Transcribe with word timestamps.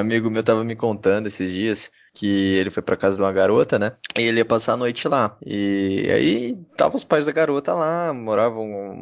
amigo 0.00 0.30
meu 0.30 0.42
tava 0.42 0.64
me 0.64 0.74
contando 0.74 1.26
esses 1.26 1.50
dias 1.50 1.90
que 2.12 2.26
ele 2.26 2.70
foi 2.70 2.82
pra 2.82 2.96
casa 2.96 3.16
de 3.16 3.22
uma 3.22 3.32
garota, 3.32 3.78
né? 3.78 3.92
E 4.16 4.22
ele 4.22 4.38
ia 4.38 4.44
passar 4.44 4.72
a 4.72 4.76
noite 4.76 5.06
lá. 5.06 5.36
E 5.44 6.08
aí 6.10 6.56
tava 6.76 6.96
os 6.96 7.04
pais 7.04 7.26
da 7.26 7.32
garota 7.32 7.72
lá, 7.72 8.12
moravam 8.12 8.96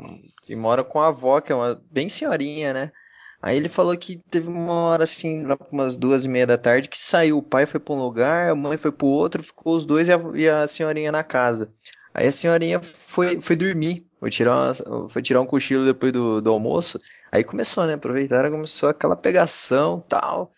e 0.48 0.54
mora 0.54 0.84
com 0.84 1.00
a 1.00 1.08
avó, 1.08 1.40
que 1.40 1.53
é 1.53 1.54
uma 1.54 1.80
bem 1.90 2.08
senhorinha, 2.08 2.72
né? 2.72 2.92
Aí 3.40 3.56
ele 3.56 3.69
falou 3.69 3.96
que 3.96 4.21
teve 4.30 4.48
uma 4.48 4.72
hora 4.72 5.04
assim, 5.04 5.45
lá 5.45 5.56
umas 5.71 5.96
duas 5.96 6.24
e 6.24 6.29
meia 6.29 6.46
da 6.46 6.58
tarde, 6.58 6.89
que 6.89 7.01
saiu. 7.01 7.39
O 7.39 7.43
pai 7.43 7.67
foi 7.67 7.79
pra 7.79 7.95
um 7.95 8.03
lugar, 8.03 8.51
a 8.51 8.55
mãe 8.55 8.77
foi 8.77 8.91
pro 8.91 9.07
outro, 9.07 9.43
ficou 9.43 9.77
os 9.77 9.87
dois 9.87 10.09
e 10.09 10.12
a, 10.12 10.21
e 10.35 10.49
a 10.49 10.67
senhorinha 10.67 11.12
na 11.12 11.23
casa. 11.23 11.73
Aí 12.12 12.27
a 12.27 12.33
senhorinha 12.33 12.80
foi, 12.80 13.41
foi 13.41 13.55
dormir, 13.55 14.05
foi 14.19 14.29
tirar, 14.29 14.75
uma, 14.85 15.09
foi 15.09 15.23
tirar 15.23 15.41
um 15.41 15.46
cochilo 15.46 15.85
depois 15.85 16.12
do, 16.12 16.41
do 16.41 16.51
almoço. 16.51 17.01
Aí 17.30 17.45
começou, 17.45 17.87
né? 17.87 17.95
Aproveitaram, 17.95 18.51
começou 18.51 18.89
aquela 18.89 19.15
pegação 19.15 20.05
tal. 20.09 20.53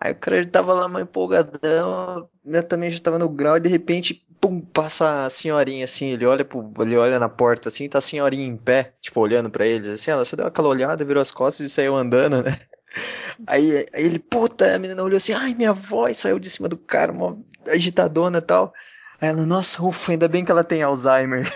Aí 0.00 0.12
o 0.12 0.16
cara 0.16 0.42
já 0.42 0.48
tava 0.50 0.72
lá 0.74 0.88
mais 0.88 1.04
empolgadão, 1.04 2.28
né? 2.44 2.62
Também 2.62 2.90
já 2.90 3.00
tava 3.00 3.18
no 3.18 3.28
grau 3.28 3.56
e 3.56 3.60
de 3.60 3.68
repente, 3.68 4.14
pum, 4.40 4.60
passa 4.60 5.26
a 5.26 5.30
senhorinha 5.30 5.84
assim, 5.84 6.12
ele 6.12 6.24
olha 6.24 6.44
pro, 6.44 6.72
ele 6.80 6.96
olha 6.96 7.18
na 7.18 7.28
porta 7.28 7.68
assim, 7.68 7.88
tá 7.88 7.98
a 7.98 8.00
senhorinha 8.00 8.46
em 8.46 8.56
pé, 8.56 8.94
tipo, 9.00 9.20
olhando 9.20 9.50
para 9.50 9.66
eles, 9.66 9.88
assim, 9.88 10.10
ela 10.10 10.24
só 10.24 10.36
deu 10.36 10.46
aquela 10.46 10.68
olhada, 10.68 11.04
virou 11.04 11.20
as 11.20 11.30
costas 11.32 11.66
e 11.66 11.70
saiu 11.70 11.96
andando, 11.96 12.42
né? 12.42 12.58
Aí, 13.46 13.86
aí 13.92 14.04
ele, 14.04 14.18
puta, 14.18 14.74
a 14.74 14.78
menina 14.78 15.02
olhou 15.02 15.18
assim, 15.18 15.32
ai, 15.32 15.54
minha 15.54 15.72
voz 15.72 16.18
saiu 16.18 16.38
de 16.38 16.48
cima 16.50 16.68
do 16.68 16.76
cara, 16.76 17.12
uma 17.12 17.38
agitadona 17.68 18.38
e 18.38 18.40
tal. 18.40 18.72
Aí 19.20 19.30
ela, 19.30 19.44
nossa, 19.44 19.82
ufa, 19.82 20.12
ainda 20.12 20.28
bem 20.28 20.44
que 20.44 20.50
ela 20.50 20.62
tem 20.62 20.82
Alzheimer. 20.82 21.52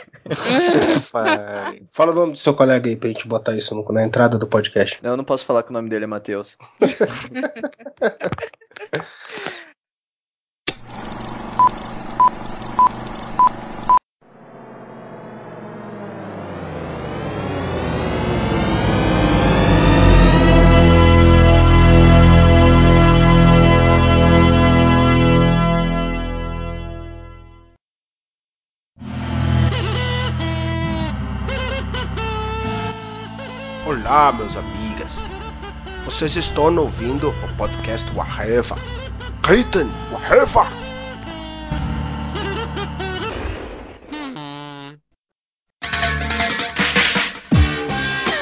Fala 1.91 2.11
o 2.11 2.15
nome 2.15 2.33
do 2.33 2.39
seu 2.39 2.55
colega 2.55 2.89
aí 2.89 2.97
pra 2.97 3.09
gente 3.09 3.29
botar 3.29 3.55
isso 3.55 3.75
no, 3.75 3.85
na 3.93 4.05
entrada 4.05 4.39
do 4.39 4.47
podcast. 4.49 4.99
Não, 5.03 5.11
eu 5.11 5.17
não 5.17 5.25
posso 5.25 5.45
falar 5.45 5.63
que 5.63 5.71
o 5.71 5.73
nome 5.73 5.89
dele 5.89 6.05
é 6.05 6.09
Matheus. 6.09 6.57
Olá, 34.13 34.31
meus 34.31 34.55
amigas. 34.55 35.09
Vocês 36.05 36.37
estão 36.37 36.77
ouvindo 36.77 37.31
o 37.31 37.57
podcast 37.57 38.07
Waheva. 38.15 38.77
Gritem, 39.41 39.89
Waheva! 40.13 40.67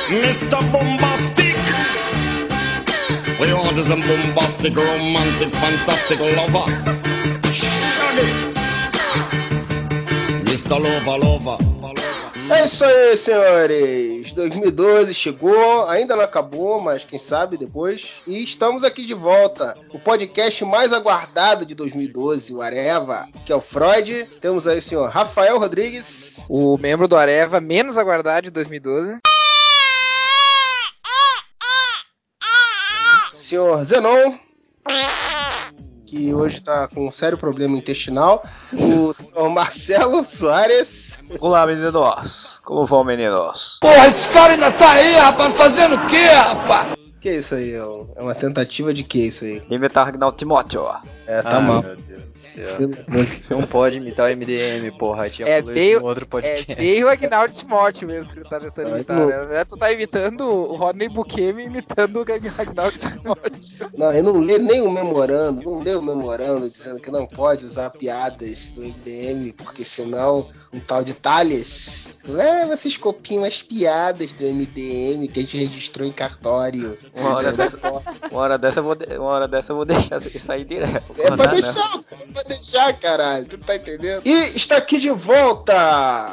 Mr. 0.09 0.61
Bombastic. 0.73 1.55
We 3.39 3.53
want 3.55 3.79
some 3.79 4.03
bombastic, 4.09 4.75
romantic, 4.75 5.55
fantastic 5.55 6.19
lover. 6.19 6.67
Shaggy. 7.53 8.27
Mr. 10.47 10.81
Lover, 10.81 11.17
lover. 11.25 12.09
É 12.53 12.65
isso 12.65 12.84
aí, 12.84 13.17
senhores. 13.17 14.33
2012 14.33 15.15
chegou, 15.15 15.87
ainda 15.89 16.17
não 16.17 16.25
acabou, 16.25 16.81
mas 16.81 17.05
quem 17.05 17.19
sabe 17.19 17.57
depois. 17.57 18.20
E 18.27 18.42
estamos 18.42 18.83
aqui 18.83 19.07
de 19.07 19.15
volta. 19.15 19.77
O 19.95 20.01
podcast 20.01 20.65
mais 20.65 20.92
aguardado 20.92 21.65
de 21.65 21.77
2012, 21.77 22.53
o 22.53 22.61
Areva, 22.61 23.25
que 23.47 23.53
é 23.53 23.55
o 23.55 23.61
Freud. 23.61 24.29
Temos 24.41 24.67
aí 24.67 24.79
o 24.79 24.83
senhor 24.83 25.09
Rafael 25.09 25.61
Rodrigues. 25.61 26.45
O 26.48 26.77
membro 26.77 27.07
do 27.07 27.17
Areva 27.17 27.61
menos 27.61 27.97
aguardado 27.97 28.47
de 28.47 28.51
2012. 28.51 29.19
Senhor 33.33 33.85
Zenon. 33.85 34.35
Que 36.11 36.35
hoje 36.35 36.61
tá 36.61 36.89
com 36.89 37.07
um 37.07 37.13
sério 37.13 37.39
problema 37.39 37.77
intestinal. 37.77 38.43
O 38.73 39.15
senhor 39.15 39.48
Marcelo 39.48 40.25
Soares. 40.25 41.21
Olá, 41.39 41.65
meninos. 41.65 42.61
Como 42.65 42.85
vão, 42.85 43.05
meninos? 43.05 43.79
Porra, 43.81 44.09
esse 44.09 44.27
cara 44.31 44.55
ainda 44.55 44.73
tá 44.73 44.91
aí, 44.91 45.13
rapaz, 45.13 45.55
fazendo 45.55 45.95
o 45.95 46.07
quê, 46.09 46.25
rapaz? 46.25 46.99
Que 47.20 47.29
é 47.29 47.36
isso 47.36 47.55
aí? 47.55 47.75
É 47.75 47.83
uma 48.23 48.35
tentativa 48.35 48.95
de 48.95 49.05
que 49.05 49.19
isso 49.27 49.45
aí? 49.45 49.63
Imitar 49.69 50.08
Agnaldo 50.08 50.36
Timóteo. 50.39 50.83
É, 51.27 51.42
tá 51.42 51.58
Ah, 51.58 51.61
mal. 51.61 51.83
Meu 51.83 51.97
Deus 51.97 52.23
do 52.25 52.39
céu. 52.39 52.77
Não 53.51 53.63
pode 53.63 53.98
imitar 53.98 54.31
o 54.31 54.33
MDM, 54.36 54.91
porra. 54.98 55.29
Tinha 55.29 55.47
É 55.47 55.61
falado 55.61 55.75
bem- 55.75 55.98
no 55.98 56.07
outro 56.07 56.25
É 56.25 56.27
podcast. 56.27 56.75
bem 56.75 57.05
o 57.05 57.09
Agnaldo 57.09 57.55
Timóteo 57.55 58.09
mesmo 58.09 58.33
que 58.33 58.41
tu 58.42 58.48
tá 58.48 58.59
tentando 58.59 58.89
imitar. 58.97 59.19
louco. 59.19 59.33
Né? 59.53 59.64
Tu 59.64 59.77
tá 59.77 59.92
imitando 59.92 60.41
o 60.41 60.75
Rodney 60.77 61.09
Bukemi 61.11 61.64
imitando 61.64 62.17
o 62.17 62.20
Agnaldo 62.23 62.97
Timóteo. 62.98 63.91
Não, 63.97 64.13
eu 64.13 64.23
não 64.25 64.39
lê 64.41 64.59
nem 64.59 64.80
o 64.80 64.91
memorando, 64.91 65.63
não 65.63 65.83
lê 65.83 65.95
o 65.95 66.03
memorando 66.03 66.70
dizendo 66.70 67.01
que 67.01 67.11
não 67.11 67.27
pode 67.27 67.64
usar 67.67 67.91
piadas 67.91 68.73
do 68.73 68.80
MDM, 68.83 69.53
porque 69.53 69.85
senão 69.85 70.48
um 70.73 70.80
tal 70.80 71.05
de 71.05 71.13
Thales 71.13 72.11
leva 72.25 72.73
esses 72.75 72.97
copinhos 72.97 73.45
as 73.45 73.63
piadas 73.63 74.33
do 74.33 74.45
MDM 74.45 75.29
que 75.29 75.41
a 75.41 75.42
gente 75.42 75.59
registrou 75.59 76.07
em 76.09 76.13
cartório. 76.13 76.97
Uma 77.15 77.35
hora 77.37 77.53
dessa, 77.53 77.79
uma 78.31 78.41
hora 78.41 78.59
dessa 78.59 78.79
eu 78.81 78.85
vou, 78.85 78.95
de- 78.95 79.17
uma 79.19 79.31
hora 79.31 79.48
dessa 79.48 79.73
eu 79.73 79.77
vou 79.77 79.85
deixar 79.85 80.21
sair 80.21 80.65
direto. 80.65 81.05
É 81.19 81.27
pra 81.27 81.37
Não, 81.37 81.45
não. 81.45 81.53
deixar, 81.61 82.01
é 82.13 82.33
pra 82.33 82.43
deixar, 82.45 82.93
caralho. 83.01 83.47
Tu 83.47 83.59
tá 83.59 83.77
entendendo? 83.77 84.23
E 84.25 84.31
está 84.57 84.77
aqui 84.77 84.98
de 84.98 85.11
volta, 85.11 85.75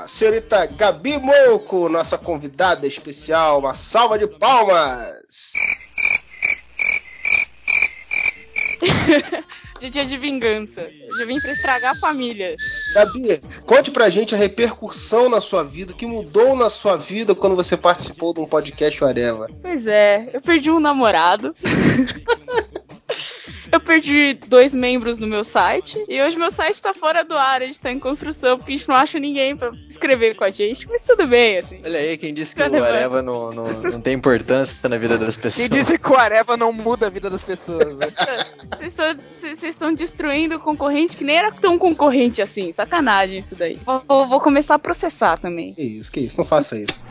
senhorita 0.08 0.66
Gabi 0.68 1.18
Moco, 1.18 1.90
nossa 1.90 2.18
convidada 2.18 2.86
especial. 2.86 3.60
Uma 3.60 3.74
salva 3.74 4.20
de 4.20 4.28
palmas. 4.28 5.54
de 9.80 9.90
dia 9.90 10.06
de 10.06 10.18
vingança. 10.18 10.82
Eu 10.82 11.18
já 11.18 11.26
vim 11.26 11.40
pra 11.40 11.52
estragar 11.52 11.96
a 11.96 12.00
família. 12.00 12.56
Gabi, 12.98 13.40
conte 13.64 13.92
pra 13.92 14.10
gente 14.10 14.34
a 14.34 14.38
repercussão 14.38 15.30
na 15.30 15.40
sua 15.40 15.64
vida, 15.64 15.94
o 15.94 15.96
que 15.96 16.08
mudou 16.08 16.56
na 16.56 16.68
sua 16.68 16.98
vida 16.98 17.36
quando 17.36 17.56
você 17.56 17.78
participou 17.78 18.34
de 18.34 18.40
um 18.40 18.46
podcast 18.46 19.04
Areva. 19.04 19.48
Pois 19.62 19.86
é, 19.86 20.32
eu 20.34 20.42
perdi 20.42 20.72
um 20.72 20.80
namorado. 20.80 21.56
Eu 23.72 23.80
perdi 23.80 24.34
dois 24.48 24.74
membros 24.74 25.20
no 25.20 25.28
meu 25.28 25.44
site 25.44 26.04
e 26.08 26.22
hoje 26.22 26.38
meu 26.38 26.52
site 26.52 26.82
tá 26.82 26.94
fora 26.94 27.24
do 27.24 27.38
ar, 27.38 27.62
a 27.62 27.66
gente 27.66 27.80
tá 27.82 27.92
em 27.92 28.00
construção 28.00 28.58
porque 28.58 28.74
a 28.74 28.78
gente 28.78 28.88
não 28.88 28.96
acha 28.96 29.20
ninguém 29.20 29.56
pra 29.56 29.72
escrever 29.90 30.36
com 30.36 30.44
a 30.44 30.50
gente, 30.50 30.88
mas 30.88 31.04
tudo 31.04 31.28
bem, 31.28 31.58
assim. 31.58 31.80
Olha 31.84 32.00
aí, 32.00 32.18
quem 32.18 32.34
disse 32.34 32.56
que 32.56 32.62
o? 32.62 32.84
Areva 32.84 33.22
não, 33.22 33.52
não, 33.52 33.64
não 33.66 34.02
tem 34.02 34.14
importância 34.14 34.88
na 34.88 34.98
vida 34.98 35.18
das 35.18 35.36
pessoas. 35.36 35.68
Quem 35.68 35.78
disse 35.80 35.98
que 35.98 36.10
o 36.12 36.16
Areva 36.16 36.56
não 36.56 36.72
muda 36.72 37.08
a 37.08 37.10
vida 37.10 37.30
das 37.30 37.44
pessoas, 37.44 37.98
né? 37.98 38.08
Vocês 38.78 38.92
estão- 38.94 39.16
Vocês 39.30 39.64
estão 39.64 39.94
destruindo 39.94 40.56
o 40.56 40.60
concorrente 40.60 41.16
que 41.18 41.24
nem 41.24 41.38
era 41.38 41.52
tão 41.52 41.78
concorrente 41.78 42.42
assim. 42.42 42.72
Sacanagem 42.72 43.40
isso 43.40 43.56
daí. 43.56 43.80
Vou- 43.86 44.28
vou 44.28 44.40
começar 44.42 44.76
a 44.76 44.80
processar 44.80 45.38
também. 45.38 45.74
Que 45.74 45.82
isso, 45.84 46.12
que 46.12 46.20
isso, 46.22 46.38
não 46.38 46.46
faça 46.46 46.78
isso. 46.78 47.02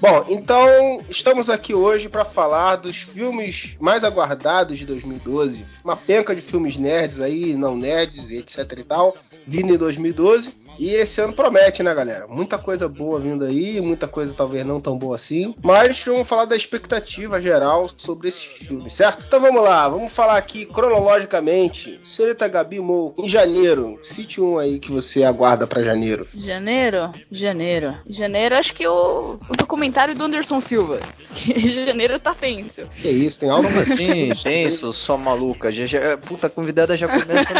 Bom, 0.00 0.24
então 0.30 1.04
estamos 1.10 1.50
aqui 1.50 1.74
hoje 1.74 2.08
para 2.08 2.24
falar 2.24 2.76
dos 2.76 2.96
filmes 2.96 3.76
mais 3.78 4.02
aguardados 4.02 4.78
de 4.78 4.86
2012. 4.86 5.66
Uma 5.84 5.94
penca 5.94 6.34
de 6.34 6.40
filmes 6.40 6.78
nerds 6.78 7.20
aí, 7.20 7.52
não 7.52 7.76
nerds 7.76 8.30
etc 8.30 8.78
e 8.78 8.82
tal, 8.82 9.14
vindo 9.46 9.74
em 9.74 9.76
2012. 9.76 10.54
E 10.78 10.94
esse 10.94 11.20
ano 11.20 11.32
promete, 11.32 11.82
né, 11.82 11.94
galera? 11.94 12.26
Muita 12.26 12.58
coisa 12.58 12.88
boa 12.88 13.20
vindo 13.20 13.44
aí, 13.44 13.80
muita 13.80 14.08
coisa 14.08 14.34
talvez 14.34 14.64
não 14.64 14.80
tão 14.80 14.98
boa 14.98 15.16
assim. 15.16 15.54
Mas 15.62 16.02
vamos 16.04 16.26
falar 16.26 16.46
da 16.46 16.56
expectativa 16.56 17.40
geral 17.40 17.88
sobre 17.96 18.28
esses 18.28 18.44
filmes, 18.44 18.94
certo? 18.94 19.24
Então 19.26 19.40
vamos 19.40 19.62
lá, 19.62 19.88
vamos 19.88 20.12
falar 20.12 20.36
aqui 20.36 20.64
cronologicamente. 20.66 22.00
Senhorita 22.04 22.48
Gabi 22.48 22.80
Mou, 22.80 23.14
em 23.18 23.28
janeiro, 23.28 23.98
cite 24.02 24.40
um 24.40 24.58
aí 24.58 24.78
que 24.78 24.90
você 24.90 25.24
aguarda 25.24 25.66
para 25.66 25.82
janeiro. 25.82 26.26
Janeiro? 26.34 27.12
Janeiro. 27.30 27.96
Janeiro, 28.08 28.56
acho 28.56 28.74
que 28.74 28.86
o, 28.86 29.38
o 29.48 29.56
documentário 29.56 30.14
do 30.14 30.24
Anderson 30.24 30.60
Silva. 30.60 31.00
Que 31.32 31.84
janeiro 31.86 32.18
tá 32.18 32.34
tenso. 32.34 32.82
Que 33.00 33.08
isso, 33.08 33.38
tem 33.38 33.48
algo 33.48 33.68
assim? 33.78 34.30
Tenso, 34.42 34.92
só 34.92 35.16
maluca. 35.16 35.70
Já, 35.70 35.86
já, 35.86 36.18
puta, 36.18 36.50
convidada 36.50 36.96
já 36.96 37.06
começa. 37.06 37.52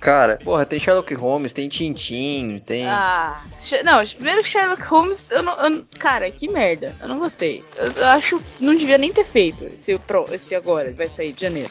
Cara, 0.00 0.38
porra, 0.42 0.66
tem 0.66 0.78
Sherlock 0.78 1.14
Holmes, 1.14 1.52
tem 1.52 1.68
Tintin, 1.68 2.61
Tem. 2.64 2.86
Ah, 2.88 3.42
não, 3.84 4.04
primeiro 4.06 4.42
que 4.42 4.48
Sherlock 4.48 4.82
Holmes, 4.82 5.30
eu 5.30 5.42
não, 5.42 5.52
eu 5.54 5.84
Cara, 5.98 6.30
que 6.30 6.48
merda. 6.48 6.94
Eu 7.00 7.08
não 7.08 7.18
gostei. 7.18 7.64
Eu, 7.76 7.90
eu 7.92 8.06
acho 8.08 8.38
que 8.38 8.64
não 8.64 8.74
devia 8.74 8.98
nem 8.98 9.12
ter 9.12 9.24
feito 9.24 9.64
esse, 9.64 9.98
pro, 9.98 10.26
esse 10.32 10.54
agora, 10.54 10.92
vai 10.92 11.08
sair 11.08 11.32
de 11.32 11.40
janeiro. 11.42 11.70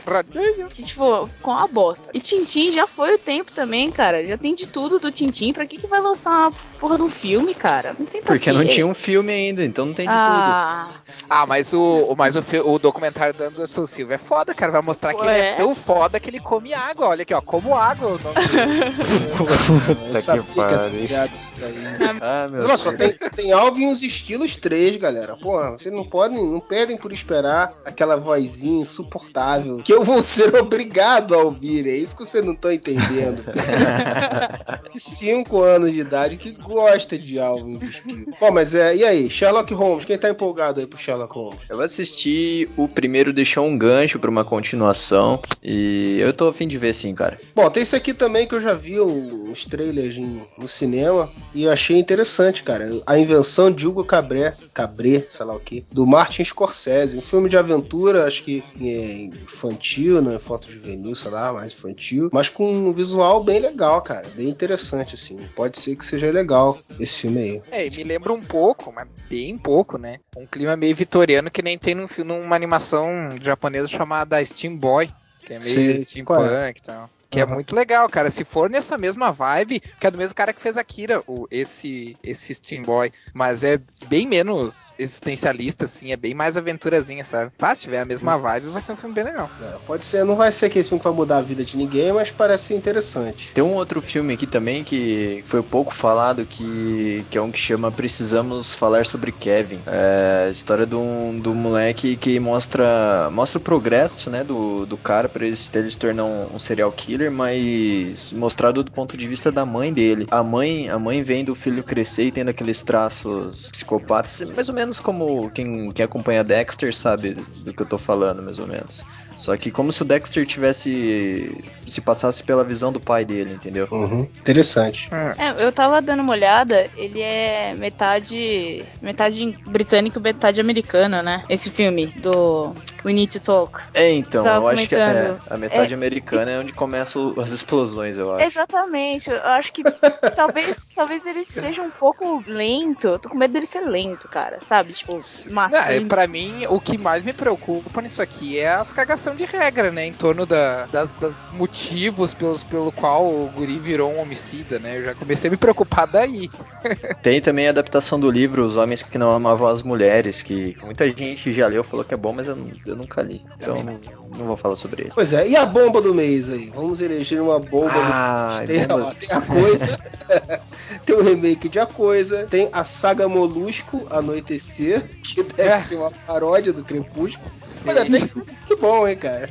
Que, 0.69 0.83
tipo, 0.83 1.29
com 1.41 1.51
a 1.51 1.67
bosta. 1.67 2.09
E 2.13 2.19
Tintin 2.19 2.71
já 2.71 2.87
foi 2.87 3.15
o 3.15 3.17
tempo 3.17 3.51
também, 3.51 3.91
cara. 3.91 4.25
Já 4.25 4.37
tem 4.37 4.53
de 4.55 4.67
tudo 4.67 4.99
do 4.99 5.11
Tintin. 5.11 5.53
Pra 5.53 5.65
que, 5.65 5.77
que 5.77 5.87
vai 5.87 5.99
lançar 6.01 6.31
uma 6.47 6.51
porra 6.79 6.97
de 6.97 7.03
um 7.03 7.09
filme, 7.09 7.53
cara? 7.53 7.95
Não 7.97 8.05
tem 8.05 8.21
pra 8.21 8.33
Porque 8.33 8.51
quê. 8.51 8.57
não 8.57 8.65
tinha 8.65 8.85
um 8.87 8.93
filme 8.93 9.31
ainda, 9.31 9.63
então 9.63 9.85
não 9.85 9.93
tem 9.93 10.07
de 10.07 10.13
tudo. 10.13 10.21
Ah, 10.23 10.89
Ah, 11.29 11.45
mas 11.45 11.71
o, 11.73 12.05
o- 12.09 12.15
mas 12.15 12.35
o, 12.35 12.43
o 12.65 12.79
documentário 12.79 13.33
do 13.33 13.43
Anderson 13.43 13.85
Silva 13.85 14.15
é 14.15 14.17
foda, 14.17 14.53
cara. 14.53 14.71
Vai 14.71 14.81
mostrar 14.81 15.13
que 15.13 15.21
ele 15.21 15.31
é 15.31 15.55
tão 15.55 15.73
foda 15.75 16.19
que 16.19 16.29
ele 16.29 16.39
come 16.39 16.73
água. 16.73 17.07
Olha 17.07 17.21
aqui, 17.23 17.33
ó. 17.33 17.41
Como 17.41 17.75
água 17.75 18.07
o 18.09 18.19
nome 18.19 18.47
dele. 18.47 18.95
Eu 20.11 20.13
que 20.13 20.21
sabia 20.21 20.70
que 20.71 20.75
essa 20.75 20.89
pariu. 20.89 21.07
piada 21.07 21.31
ia 21.33 21.47
sair. 21.49 22.19
Ah, 22.21 22.47
meu 22.51 22.63
Olha 22.63 22.77
só, 22.77 22.91
tem, 22.93 23.13
tem 23.35 23.51
Alvin 23.51 23.89
e 23.89 23.91
os 23.91 24.01
estilos 24.03 24.55
3, 24.55 24.97
galera. 24.97 25.35
Porra, 25.37 25.71
vocês 25.71 25.93
não 25.93 26.03
podem, 26.07 26.43
não 26.51 26.59
perdem 26.59 26.97
por 26.97 27.11
esperar 27.13 27.73
aquela 27.85 28.15
vozinha 28.15 28.81
insuportável 28.81 29.77
que 29.83 29.93
eu 29.93 30.03
vou 30.03 30.21
ser 30.23 30.53
obrigado 30.55 31.33
a 31.33 31.37
ouvir. 31.39 31.87
É 31.87 31.95
isso 31.95 32.15
que 32.17 32.25
você 32.25 32.41
não 32.41 32.55
tá 32.55 32.73
entendendo. 32.73 33.43
cara. 33.43 34.81
Cinco 34.95 35.61
anos 35.61 35.91
de 35.93 35.99
idade 35.99 36.37
que 36.37 36.51
gosta 36.51 37.17
de 37.17 37.39
Alvin 37.39 37.73
e 37.73 37.77
os 37.77 37.83
estilos. 37.95 38.35
Bom, 38.39 38.51
mas 38.51 38.75
é, 38.75 38.95
e 38.95 39.03
aí, 39.03 39.29
Sherlock 39.29 39.73
Holmes? 39.73 40.05
Quem 40.05 40.17
tá 40.17 40.29
empolgado 40.29 40.79
aí 40.79 40.87
pro 40.87 40.97
Sherlock 40.99 41.33
Holmes? 41.33 41.59
Eu 41.69 41.77
vou 41.77 41.85
assistir 41.85 42.69
o 42.77 42.87
primeiro, 42.87 43.33
deixou 43.33 43.65
um 43.65 43.77
gancho 43.77 44.19
pra 44.19 44.29
uma 44.29 44.43
continuação. 44.45 45.41
E 45.63 46.17
eu 46.19 46.33
tô 46.33 46.47
a 46.49 46.53
fim 46.53 46.67
de 46.67 46.77
ver 46.77 46.93
sim, 46.93 47.13
cara. 47.15 47.39
Bom, 47.55 47.69
tem 47.69 47.83
esse 47.83 47.95
aqui 47.95 48.13
também 48.13 48.47
que 48.47 48.53
eu 48.55 48.61
já 48.61 48.73
vi 48.73 48.99
uns 48.99 49.65
trailers 49.65 50.15
em- 50.17 50.41
no 50.61 50.67
cinema 50.67 51.31
e 51.53 51.63
eu 51.63 51.71
achei 51.71 51.97
interessante, 51.97 52.63
cara. 52.63 52.87
A 53.05 53.17
invenção 53.17 53.71
de 53.71 53.87
Hugo 53.87 54.03
Cabré, 54.03 54.53
Cabré, 54.73 55.25
sei 55.29 55.45
lá 55.45 55.55
o 55.55 55.59
que, 55.59 55.85
do 55.91 56.05
Martin 56.05 56.43
Scorsese. 56.43 57.17
Um 57.17 57.21
filme 57.21 57.49
de 57.49 57.57
aventura, 57.57 58.25
acho 58.25 58.43
que 58.43 58.63
é 58.79 59.23
infantil, 59.43 60.21
não 60.21 60.33
é 60.33 60.39
foto 60.39 60.71
juvenil, 60.71 61.15
sei 61.15 61.31
lá, 61.31 61.51
mais 61.51 61.73
infantil, 61.73 62.29
mas 62.31 62.49
com 62.49 62.71
um 62.71 62.93
visual 62.93 63.43
bem 63.43 63.59
legal, 63.59 64.01
cara. 64.01 64.27
Bem 64.29 64.47
interessante, 64.47 65.15
assim. 65.15 65.39
Pode 65.55 65.79
ser 65.79 65.95
que 65.95 66.05
seja 66.05 66.31
legal 66.31 66.77
esse 66.99 67.21
filme 67.21 67.39
aí. 67.39 67.61
É, 67.71 67.89
me 67.89 68.03
lembra 68.03 68.31
um 68.31 68.41
pouco, 68.41 68.91
mas 68.91 69.07
bem 69.29 69.57
pouco, 69.57 69.97
né? 69.97 70.19
Um 70.37 70.45
clima 70.45 70.75
meio 70.75 70.95
vitoriano 70.95 71.49
que 71.49 71.61
nem 71.61 71.77
tem 71.77 71.95
num 71.95 72.07
filme, 72.07 72.33
numa 72.33 72.55
animação 72.55 73.09
japonesa 73.41 73.87
chamada 73.87 74.43
Steam 74.43 74.77
Boy, 74.77 75.09
que 75.45 75.53
é 75.53 75.59
meio 75.59 75.63
Sei, 75.63 76.05
steampunk 76.05 76.43
é? 76.43 76.69
e 76.69 76.81
tal. 76.81 77.09
Que 77.31 77.39
é 77.39 77.43
Aham. 77.43 77.53
muito 77.53 77.73
legal, 77.75 78.07
cara. 78.09 78.29
Se 78.29 78.43
for 78.43 78.69
nessa 78.69 78.97
mesma 78.97 79.31
vibe, 79.31 79.79
que 79.79 80.05
é 80.05 80.11
do 80.11 80.17
mesmo 80.17 80.35
cara 80.35 80.51
que 80.51 80.61
fez 80.61 80.75
Akira, 80.75 81.23
o, 81.25 81.47
esse, 81.49 82.17
esse 82.21 82.53
Steam 82.53 82.83
Boy. 82.83 83.09
Mas 83.33 83.63
é 83.63 83.79
bem 84.07 84.27
menos 84.27 84.91
existencialista, 84.99 85.85
assim. 85.85 86.11
É 86.11 86.17
bem 86.17 86.33
mais 86.33 86.57
aventurazinha, 86.57 87.23
sabe? 87.23 87.51
Mas 87.59 87.77
se 87.79 87.85
tiver 87.85 88.01
a 88.01 88.05
mesma 88.05 88.37
vibe, 88.37 88.67
vai 88.67 88.81
ser 88.81 88.91
um 88.91 88.97
filme 88.97 89.15
bem 89.15 89.23
legal. 89.23 89.49
É, 89.61 89.77
pode 89.85 90.05
ser, 90.05 90.25
não 90.25 90.35
vai 90.35 90.51
ser 90.51 90.65
aquele 90.65 90.83
filme 90.83 90.99
que 90.99 91.07
vai 91.07 91.15
mudar 91.15 91.37
a 91.37 91.41
vida 91.41 91.63
de 91.63 91.77
ninguém, 91.77 92.11
mas 92.11 92.31
parece 92.31 92.65
ser 92.65 92.75
interessante. 92.75 93.51
Tem 93.53 93.63
um 93.63 93.75
outro 93.75 94.01
filme 94.01 94.33
aqui 94.33 94.45
também 94.45 94.83
que 94.83 95.41
foi 95.47 95.63
pouco 95.63 95.93
falado, 95.93 96.45
que, 96.45 97.23
que 97.31 97.37
é 97.37 97.41
um 97.41 97.49
que 97.51 97.59
chama 97.59 97.91
Precisamos 97.91 98.73
Falar 98.73 99.05
sobre 99.05 99.31
Kevin. 99.31 99.79
É 99.87 100.47
a 100.47 100.51
história 100.51 100.85
de 100.85 100.95
um, 100.95 101.39
do 101.39 101.53
moleque 101.53 102.17
que 102.17 102.39
mostra, 102.39 103.29
mostra 103.31 103.57
o 103.57 103.61
progresso, 103.61 104.29
né, 104.29 104.43
do, 104.43 104.85
do 104.85 104.97
cara 104.97 105.29
pra 105.29 105.45
ele, 105.45 105.55
se- 105.55 105.71
ele 105.77 105.89
se 105.89 105.97
tornar 105.97 106.25
um, 106.25 106.55
um 106.55 106.59
serial 106.59 106.91
killer, 106.91 107.20
mas 107.29 108.31
mostrado 108.33 108.83
do 108.83 108.91
ponto 108.91 109.15
de 109.17 109.27
vista 109.27 109.51
da 109.51 109.65
mãe 109.65 109.93
dele. 109.93 110.27
A 110.31 110.43
mãe, 110.43 110.89
a 110.89 110.97
mãe 110.97 111.21
vendo 111.21 111.49
o 111.49 111.55
filho 111.55 111.83
crescer 111.83 112.27
e 112.27 112.31
tendo 112.31 112.49
aqueles 112.49 112.81
traços 112.81 113.69
psicopatas, 113.71 114.49
mais 114.51 114.69
ou 114.69 114.75
menos 114.75 114.99
como 114.99 115.49
quem, 115.51 115.91
quem 115.91 116.05
acompanha 116.05 116.43
Dexter 116.43 116.95
sabe 116.95 117.35
do 117.63 117.73
que 117.73 117.81
eu 117.81 117.85
tô 117.85 117.97
falando, 117.97 118.41
mais 118.41 118.59
ou 118.59 118.67
menos. 118.67 119.03
Só 119.41 119.57
que 119.57 119.71
como 119.71 119.91
se 119.91 120.03
o 120.03 120.05
Dexter 120.05 120.45
tivesse 120.45 121.51
se 121.87 121.99
passasse 121.99 122.43
pela 122.43 122.63
visão 122.63 122.93
do 122.93 122.99
pai 122.99 123.25
dele, 123.25 123.55
entendeu? 123.55 123.87
Uhum. 123.91 124.27
Interessante. 124.39 125.09
É, 125.11 125.65
eu 125.65 125.71
tava 125.71 125.99
dando 125.99 126.21
uma 126.21 126.33
olhada, 126.33 126.87
ele 126.95 127.19
é 127.19 127.73
metade. 127.73 128.85
metade 129.01 129.57
britânico 129.65 130.19
e 130.19 130.21
metade 130.21 130.61
americano, 130.61 131.23
né? 131.23 131.43
Esse 131.49 131.71
filme 131.71 132.05
do 132.21 132.75
We 133.03 133.13
Need 133.13 133.39
to 133.39 133.39
Talk. 133.39 133.81
É, 133.93 134.11
então, 134.11 134.45
eu 134.45 134.67
acho 134.67 134.87
que 134.87 134.95
é, 134.95 134.99
comentando. 134.99 135.41
a 135.49 135.57
metade 135.57 135.93
americana 135.93 136.51
é 136.51 136.59
onde 136.59 136.71
começam 136.73 137.33
as 137.39 137.51
explosões, 137.51 138.17
eu 138.17 138.33
acho. 138.33 138.45
Exatamente, 138.45 139.29
eu 139.29 139.41
acho 139.41 139.73
que 139.73 139.81
talvez, 140.35 140.89
talvez 140.95 141.25
ele 141.25 141.43
seja 141.43 141.81
um 141.81 141.89
pouco 141.89 142.43
lento. 142.47 143.07
Eu 143.07 143.19
tô 143.19 143.29
com 143.29 143.37
medo 143.37 143.53
dele 143.53 143.65
ser 143.65 143.81
lento, 143.81 144.27
cara, 144.29 144.59
sabe? 144.61 144.93
Tipo, 144.93 145.17
Não, 145.49 145.77
é, 145.77 145.99
pra 146.01 146.27
mim, 146.27 146.65
o 146.69 146.79
que 146.79 146.97
mais 146.97 147.23
me 147.23 147.33
preocupa 147.33 148.01
nisso 148.01 148.21
aqui 148.21 148.59
é 148.59 148.69
as 148.75 148.93
cagação 148.93 149.35
de 149.35 149.45
regra, 149.45 149.91
né? 149.91 150.05
Em 150.05 150.13
torno 150.13 150.45
da, 150.45 150.85
das, 150.85 151.15
das 151.15 151.49
motivos 151.51 152.33
pelos, 152.33 152.63
pelo 152.63 152.91
qual 152.91 153.25
o 153.25 153.49
guri 153.49 153.79
virou 153.79 154.11
um 154.11 154.19
homicida, 154.19 154.79
né? 154.79 154.97
Eu 154.97 155.05
já 155.05 155.15
comecei 155.15 155.47
a 155.47 155.51
me 155.51 155.57
preocupar 155.57 156.05
daí. 156.07 156.49
Tem 157.21 157.41
também 157.41 157.67
a 157.67 157.71
adaptação 157.71 158.19
do 158.19 158.29
livro 158.29 158.65
Os 158.65 158.75
Homens 158.75 159.03
que 159.03 159.17
Não 159.17 159.31
Amavam 159.31 159.67
as 159.67 159.83
Mulheres, 159.83 160.41
que 160.41 160.75
muita 160.83 161.09
gente 161.09 161.53
já 161.53 161.67
leu, 161.67 161.83
falou 161.83 162.05
que 162.05 162.13
é 162.13 162.17
bom, 162.17 162.33
mas 162.33 162.47
eu, 162.47 162.55
não- 162.55 162.71
eu 162.91 162.97
nunca 162.97 163.21
li. 163.21 163.45
Então 163.59 163.83
não, 163.83 163.99
não 164.37 164.45
vou 164.47 164.57
falar 164.57 164.75
sobre 164.75 165.03
ele. 165.03 165.11
Pois 165.13 165.33
é, 165.33 165.47
e 165.47 165.55
a 165.55 165.65
bomba 165.65 166.01
do 166.01 166.13
mês 166.13 166.49
aí? 166.49 166.71
Vamos 166.75 167.01
eleger 167.01 167.41
uma 167.41 167.59
bomba 167.59 167.93
do 167.93 167.99
Ah, 167.99 168.63
Tem, 168.65 168.85
bomba- 168.87 169.07
ó, 169.09 169.13
tem 169.13 169.29
a 169.37 169.41
coisa, 169.41 169.99
tem 171.05 171.15
o 171.15 171.21
remake 171.23 171.67
de 171.69 171.79
A 171.79 171.85
Coisa, 171.85 172.45
tem 172.47 172.69
a 172.71 172.83
saga 172.83 173.27
Molusco 173.27 174.05
Anoitecer, 174.09 175.03
que 175.23 175.43
deve 175.43 175.69
É. 175.69 175.77
ser 175.77 175.95
uma 175.97 176.11
paródia 176.11 176.71
do 176.73 176.83
Crepúsculo. 176.83 177.49
Mas 177.83 177.97
até 177.97 178.19
que 178.19 178.27
sim, 178.27 178.43
que 178.67 178.75
bom, 178.75 179.07
hein, 179.07 179.15
cara. 179.17 179.49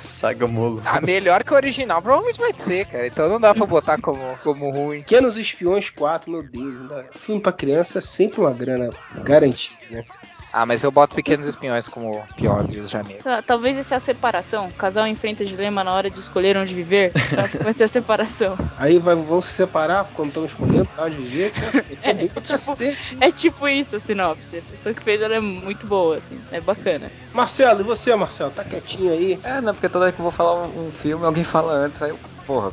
Saga 0.00 0.46
Molo. 0.46 0.82
A 0.84 1.00
melhor 1.00 1.44
que 1.44 1.52
o 1.52 1.56
original 1.56 2.00
provavelmente 2.00 2.38
vai 2.40 2.52
ser, 2.56 2.86
cara. 2.86 3.06
Então 3.06 3.28
não 3.28 3.38
dá 3.38 3.54
pra 3.54 3.66
botar 3.66 4.00
como, 4.00 4.20
como 4.42 4.70
ruim. 4.70 5.00
Pequenos 5.00 5.36
Espiões 5.36 5.90
4, 5.90 6.30
meu 6.30 6.42
Deus, 6.42 6.80
ainda- 6.80 7.06
filme 7.16 7.40
pra 7.42 7.52
criança 7.52 7.98
é 7.98 8.02
sempre 8.02 8.40
uma 8.40 8.52
grana 8.54 8.90
garantida, 9.22 9.76
né? 9.90 10.04
Ah, 10.52 10.64
mas 10.64 10.82
eu 10.82 10.90
boto 10.90 11.14
Pequenos 11.14 11.46
Espiões 11.46 11.88
como 11.88 12.26
pior 12.34 12.66
de 12.66 12.84
janeiro. 12.86 13.22
Tá, 13.22 13.42
Talvez 13.42 13.76
essa 13.76 13.94
é 13.94 13.98
a 13.98 14.00
separação. 14.00 14.68
O 14.68 14.72
casal 14.72 15.06
enfrenta 15.06 15.44
dilema 15.44 15.84
na 15.84 15.92
hora 15.92 16.10
de 16.10 16.18
escolher 16.18 16.56
onde 16.56 16.74
viver. 16.74 17.12
Eu 17.32 17.40
acho 17.40 17.58
que 17.58 17.64
vai 17.64 17.74
ser 17.74 17.84
a 17.84 17.88
separação. 17.88 18.56
Aí 18.78 18.98
vai, 18.98 19.14
vão 19.14 19.42
se 19.42 19.52
separar 19.52 20.04
quando 20.14 20.28
estão 20.28 20.44
escolhendo 20.46 20.86
pra 20.86 21.04
onde 21.04 21.16
viver. 21.16 21.52
É 22.02 22.28
pra 22.28 22.42
cacete. 22.42 23.16
É 23.20 23.32
tipo 23.32 23.66
isso 23.66 23.96
a 23.96 23.98
sinopse. 23.98 24.58
A 24.58 24.62
pessoa 24.62 24.94
que 24.94 25.02
fez 25.02 25.20
ela 25.20 25.34
é 25.34 25.40
muito 25.40 25.86
boa, 25.86 26.16
assim. 26.16 26.40
É 26.50 26.60
bacana. 26.60 27.10
Marcelo, 27.32 27.80
e 27.80 27.84
você, 27.84 28.14
Marcelo? 28.14 28.50
Tá 28.50 28.64
quietinho 28.64 29.12
aí? 29.12 29.40
É, 29.42 29.60
não, 29.60 29.74
porque 29.74 29.88
toda 29.88 30.04
vez 30.04 30.14
que 30.14 30.20
eu 30.20 30.24
vou 30.24 30.32
falar 30.32 30.66
um, 30.66 30.86
um 30.86 30.92
filme, 30.92 31.24
alguém 31.24 31.44
fala 31.44 31.72
antes, 31.72 32.00
aí 32.02 32.10
eu, 32.10 32.18
porra, 32.46 32.72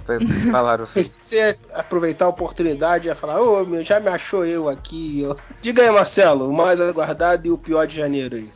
falaram 0.51 0.83
assim. 0.83 1.01
Você 1.21 1.57
aproveitar 1.73 2.25
a 2.25 2.29
oportunidade 2.29 3.09
e 3.09 3.15
falar, 3.15 3.41
ô 3.41 3.65
meu, 3.65 3.83
já 3.83 3.99
me 3.99 4.09
achou 4.09 4.45
eu 4.45 4.69
aqui. 4.69 5.25
ó. 5.27 5.35
Diga 5.61 5.83
aí, 5.83 5.91
Marcelo, 5.91 6.49
o 6.49 6.53
mais 6.53 6.79
aguardado 6.79 7.47
e 7.47 7.51
o 7.51 7.57
pior 7.57 7.87
de 7.87 7.97
janeiro 7.97 8.35
aí. 8.35 8.49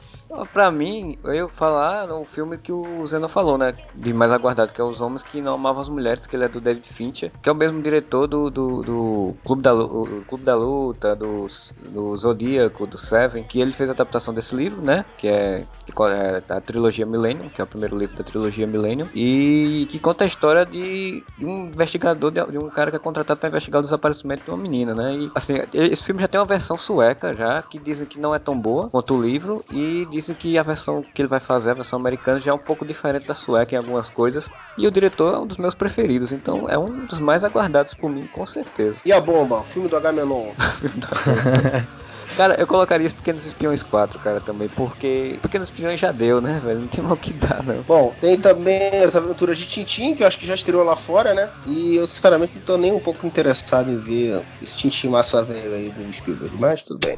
Pra 0.52 0.70
mim, 0.72 1.16
eu 1.24 1.50
falar 1.50 2.12
um 2.14 2.26
filme 2.26 2.58
que 2.58 2.72
o 2.72 3.06
Zeno 3.06 3.30
falou, 3.30 3.58
né? 3.58 3.74
De 3.96 4.14
mais 4.14 4.32
aguardado, 4.32 4.74
que 4.74 4.82
é 4.82 4.84
Os 4.84 5.00
Homens 5.02 5.24
que 5.24 5.42
Não 5.42 5.54
Amavam 5.54 5.82
as 5.82 5.90
Mulheres, 5.90 6.28
que 6.28 6.36
ele 6.36 6.44
é 6.44 6.50
do 6.50 6.60
David 6.60 6.88
Fincher, 6.90 7.32
que 7.42 7.48
é 7.48 7.52
o 7.52 7.56
mesmo 7.56 7.82
diretor 7.82 8.28
do, 8.28 8.50
do, 8.50 8.84
do 8.84 9.36
Clube, 9.46 9.62
da, 9.62 9.72
Lu- 9.72 10.20
o 10.20 10.26
Clube 10.26 10.44
da 10.44 10.56
Luta, 10.56 11.16
do, 11.16 11.48
do 11.92 12.16
Zodíaco, 12.18 12.86
do 12.86 12.98
Seven, 12.98 13.44
que 13.44 13.60
ele 13.60 13.72
fez 13.72 13.90
a 13.90 13.94
adaptação 13.94 14.34
desse 14.34 14.56
livro, 14.56 14.82
né? 14.82 15.06
Que 15.18 15.28
é, 15.28 15.66
é 16.10 16.42
da 16.42 16.60
trilogia 16.60 17.06
Millennium, 17.06 17.50
que 17.50 17.62
é 17.62 17.64
o 17.64 17.68
primeiro 17.68 17.98
livro 17.98 18.18
da 18.18 18.24
trilogia 18.24 18.68
Millennium, 18.68 19.08
e 19.16 19.88
que 19.90 19.98
conta 20.00 20.24
a 20.26 20.28
história 20.28 20.66
de, 20.66 21.24
de 21.38 21.46
um 21.46 21.68
investigador, 21.68 22.32
de, 22.32 22.46
de 22.52 22.58
um 22.58 22.70
cara 22.70 22.92
que 22.92 22.98
é 22.98 23.00
contratado 23.00 23.40
para 23.40 23.50
investigar 23.50 23.80
o 23.80 23.84
desaparecimento 23.84 24.44
de 24.44 24.52
uma 24.52 24.58
menina, 24.58 24.94
né? 24.94 25.16
E 25.16 25.32
assim, 25.34 25.56
esse 25.74 26.04
filme 26.04 26.22
já 26.22 26.28
tem 26.28 26.40
uma 26.40 26.46
versão 26.46 26.78
sueca 26.78 27.34
já, 27.34 27.62
que 27.62 27.80
dizem 27.80 28.06
que 28.06 28.20
não 28.20 28.36
é 28.36 28.40
tão 28.40 28.60
boa 28.60 28.90
quanto 28.90 29.16
o 29.16 29.22
livro, 29.22 29.64
e 29.72 30.06
dizem 30.18 30.36
que 30.36 30.58
a 30.58 30.64
versão 30.64 31.04
que 31.14 31.22
ele 31.22 31.30
vai 31.30 31.40
fazer, 31.40 31.72
a 31.72 31.76
versão 31.76 32.00
americana, 32.00 32.40
já 32.40 32.52
é 32.52 32.54
um 32.54 32.58
pouco 32.58 32.86
diferente 32.86 33.26
da 33.26 33.36
sueca 33.36 33.76
em 33.76 33.78
algumas 33.78 34.10
coisas. 34.10 34.52
E 34.76 34.88
o 34.88 34.92
diretor 34.92 35.34
é 35.34 35.38
um 35.38 35.46
dos 35.46 35.58
meus 35.58 35.76
preferidos, 35.76 36.32
então 36.32 36.68
é 36.68 36.78
um 36.78 37.06
dos 37.06 37.20
mais 37.20 37.44
aguardados 37.44 37.94
por 37.94 38.10
mim, 38.12 38.28
com 38.28 38.46
certeza. 38.46 39.02
E 39.06 39.12
a 39.12 39.22
bomba, 39.22 39.60
o 39.60 39.64
filme 39.64 39.88
do 39.88 39.96
Agamenon. 39.96 40.54
Cara, 42.36 42.60
eu 42.60 42.68
colocaria 42.68 43.08
os 43.08 43.14
Pequenos 43.14 43.46
Espiões 43.46 43.82
4, 43.82 44.20
cara, 44.20 44.40
também, 44.40 44.70
porque 44.70 45.40
Pequenos 45.42 45.70
Espiões 45.70 46.00
já 46.00 46.12
deu, 46.12 46.40
né, 46.40 46.62
velho? 46.64 46.82
Não 46.82 46.88
tem 46.88 47.04
mal 47.04 47.18
que 47.18 47.34
dar, 47.34 47.64
não. 47.64 47.82
Bom, 47.82 48.14
tem 48.22 48.38
também 48.38 48.92
as 49.04 49.16
aventuras 49.16 49.58
de 49.58 49.66
Tintin, 49.66 50.14
que 50.14 50.22
eu 50.22 50.28
acho 50.28 50.38
que 50.38 50.46
já 50.46 50.54
estreou 50.54 50.84
lá 50.84 50.96
fora, 50.96 51.34
né? 51.34 51.50
E 51.66 51.96
eu, 51.96 52.06
sinceramente, 52.06 52.54
não 52.56 52.62
tô 52.62 52.78
nem 52.78 52.92
um 52.92 53.00
pouco 53.00 53.26
interessado 53.26 53.90
em 53.90 54.00
ver 54.00 54.46
esse 54.62 54.78
Tintin 54.78 55.08
massa 55.08 55.44
velho 55.44 55.74
aí 55.74 55.90
do 55.90 56.14
Spielberg, 56.14 56.56
mas 56.60 56.84
tudo 56.84 57.00
bem. 57.00 57.18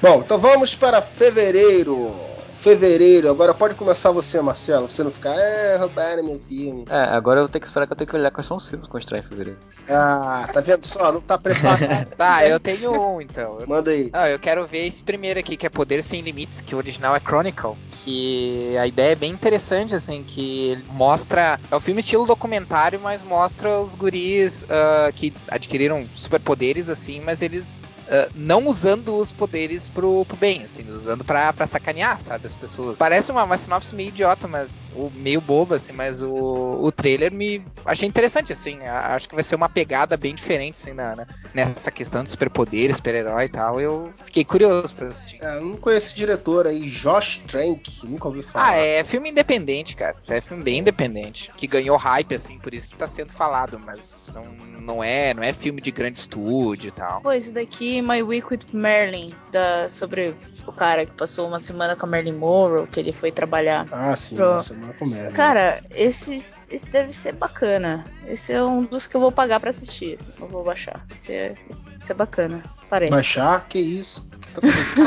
Bom, 0.00 0.20
então 0.24 0.38
vamos 0.38 0.74
para 0.74 1.02
fevereiro. 1.02 2.14
fevereiro. 2.54 3.30
Agora 3.30 3.54
pode 3.54 3.74
começar 3.74 4.10
você, 4.10 4.40
Marcelo. 4.40 4.90
Você 4.90 5.02
não 5.04 5.10
ficar, 5.10 5.34
é, 5.34 5.76
roubaram 5.76 6.24
meu 6.24 6.40
filme. 6.40 6.84
É, 6.88 7.04
agora 7.04 7.38
eu 7.40 7.44
vou 7.44 7.48
ter 7.48 7.60
que 7.60 7.66
esperar 7.66 7.86
que 7.86 7.92
eu 7.92 7.96
tenho 7.96 8.08
que 8.10 8.16
olhar 8.16 8.30
quais 8.30 8.46
são 8.46 8.56
os 8.56 8.68
filmes 8.68 8.86
que 8.86 8.92
vão 8.92 8.98
estrear 8.98 9.24
em 9.24 9.28
fevereiro. 9.28 9.58
Ah, 9.88 10.48
tá 10.52 10.60
vendo 10.60 10.84
só? 10.84 11.12
Não 11.12 11.20
tá 11.20 11.38
preparado. 11.38 12.08
Tá, 12.18 12.46
eu 12.46 12.58
tenho 12.58 12.92
um 12.92 13.20
então. 13.20 13.62
Manda 13.66 13.90
aí. 13.92 14.10
Não, 14.12 14.26
eu 14.26 14.38
quero 14.40 14.66
ver 14.66 14.86
esse 14.86 15.02
primeiro 15.04 15.38
aqui, 15.38 15.56
que 15.56 15.66
é 15.66 15.70
Poder 15.70 16.02
Sem 16.02 16.20
Limites, 16.20 16.60
que 16.60 16.74
o 16.74 16.78
original 16.78 17.14
é 17.14 17.20
Chronicle. 17.20 17.76
Que 18.04 18.76
a 18.76 18.86
ideia 18.86 19.12
é 19.12 19.16
bem 19.16 19.32
interessante, 19.32 19.94
assim, 19.94 20.24
que 20.24 20.70
ele 20.70 20.84
mostra. 20.90 21.60
É 21.70 21.76
um 21.76 21.80
filme 21.80 22.00
estilo 22.00 22.26
documentário, 22.26 22.98
mas 23.00 23.22
mostra 23.22 23.80
os 23.80 23.94
guris 23.94 24.64
ah, 24.68 25.12
que 25.14 25.32
adquiriram 25.48 26.04
superpoderes, 26.14 26.90
assim, 26.90 27.20
mas 27.20 27.40
eles. 27.40 27.92
Ah, 28.10 28.28
não 28.34 28.66
usando 28.66 29.16
os 29.16 29.30
poderes 29.32 29.88
pro, 29.88 30.24
pro 30.24 30.36
bem, 30.36 30.64
assim, 30.64 30.84
usando 30.86 31.24
pra, 31.24 31.52
pra 31.52 31.66
sacanear, 31.66 32.20
sabe, 32.22 32.46
as 32.46 32.56
pessoas. 32.56 32.98
Parece 32.98 33.30
uma, 33.30 33.44
uma 33.44 33.58
sinopse 33.58 33.94
meio 33.94 34.08
idiota, 34.08 34.46
mas. 34.48 34.90
Ou 34.94 35.10
meio 35.10 35.40
boba, 35.40 35.76
assim, 35.76 35.92
mas 35.92 36.20
o, 36.22 36.30
o 36.32 36.90
trailer 36.92 37.32
me. 37.32 37.62
Achei 37.84 38.08
interessante, 38.08 38.52
assim. 38.52 38.80
a- 38.82 39.14
Acho 39.14 39.28
que 39.28 39.34
vai 39.34 39.44
ser 39.44 39.54
uma 39.54 39.68
pegada 39.68 40.16
bem 40.16 40.34
diferente, 40.34 40.78
assim, 40.80 40.92
na, 40.92 41.16
na- 41.16 41.26
nessa 41.54 41.90
questão 41.90 42.22
de 42.22 42.30
superpoderes, 42.30 42.96
super-herói 42.96 43.44
e 43.44 43.48
tal. 43.48 43.80
Eu 43.80 44.12
fiquei 44.26 44.44
curioso 44.44 44.94
pra 44.94 45.06
assistir. 45.08 45.38
É, 45.42 45.56
eu 45.56 45.64
não 45.64 45.76
conheço 45.76 46.08
esse 46.08 46.16
diretor 46.16 46.66
aí, 46.66 46.80
Josh 46.90 47.40
Trank. 47.46 48.06
Nunca 48.06 48.28
ouvi 48.28 48.42
falar. 48.42 48.68
Ah, 48.70 48.76
é 48.76 49.04
filme 49.04 49.30
independente, 49.30 49.94
cara. 49.96 50.14
É 50.28 50.40
filme 50.40 50.62
bem 50.62 50.78
independente. 50.78 51.50
Que 51.56 51.66
ganhou 51.66 51.96
hype, 51.96 52.34
assim, 52.34 52.58
por 52.58 52.72
isso 52.74 52.88
que 52.88 52.96
tá 52.96 53.06
sendo 53.06 53.32
falado, 53.32 53.78
mas 53.78 54.20
não, 54.34 54.44
não, 54.80 55.04
é, 55.04 55.34
não 55.34 55.42
é 55.42 55.52
filme 55.52 55.80
de 55.80 55.90
grande 55.90 56.18
estúdio 56.18 56.88
e 56.88 56.92
tal. 56.92 57.20
Pô, 57.20 57.32
esse 57.32 57.50
daqui, 57.50 57.97
My 58.02 58.22
Week 58.22 58.46
with 58.50 58.60
Merlin, 58.72 59.34
da, 59.52 59.88
sobre 59.88 60.34
o 60.66 60.72
cara 60.72 61.06
que 61.06 61.12
passou 61.12 61.48
uma 61.48 61.58
semana 61.60 61.96
com 61.96 62.06
a 62.06 62.08
Marilyn 62.08 62.34
Monroe, 62.36 62.86
que 62.86 63.00
ele 63.00 63.12
foi 63.12 63.32
trabalhar. 63.32 63.86
Ah, 63.90 64.14
sim, 64.16 64.36
Pro- 64.36 64.44
nossa, 64.54 64.74
não 64.74 64.90
é 64.90 64.92
comédia. 64.92 65.30
Cara, 65.32 65.82
esse, 65.90 66.34
esse 66.34 66.90
deve 66.90 67.12
ser 67.12 67.32
bacana. 67.32 68.04
Esse 68.26 68.52
é 68.52 68.62
um 68.62 68.84
dos 68.84 69.06
que 69.06 69.16
eu 69.16 69.20
vou 69.20 69.32
pagar 69.32 69.60
pra 69.60 69.70
assistir. 69.70 70.18
assim, 70.20 70.30
eu 70.40 70.48
vou 70.48 70.62
baixar. 70.64 71.04
Esse 71.14 71.32
é, 71.32 71.54
esse 72.02 72.12
é 72.12 72.14
bacana. 72.14 72.62
Parece. 72.90 73.10
Baixar? 73.10 73.66
Que 73.68 73.78
isso? 73.78 74.24
Que 74.40 74.52
tá? 74.52 74.60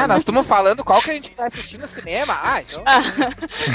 Ah, 0.04 0.08
nós 0.08 0.18
estamos 0.22 0.46
falando 0.48 0.84
qual 0.84 1.02
que 1.02 1.10
a 1.10 1.14
gente 1.14 1.34
vai 1.36 1.48
assistir 1.48 1.78
no 1.78 1.88
cinema. 1.88 2.38
Ah, 2.42 2.62
então. 2.62 2.84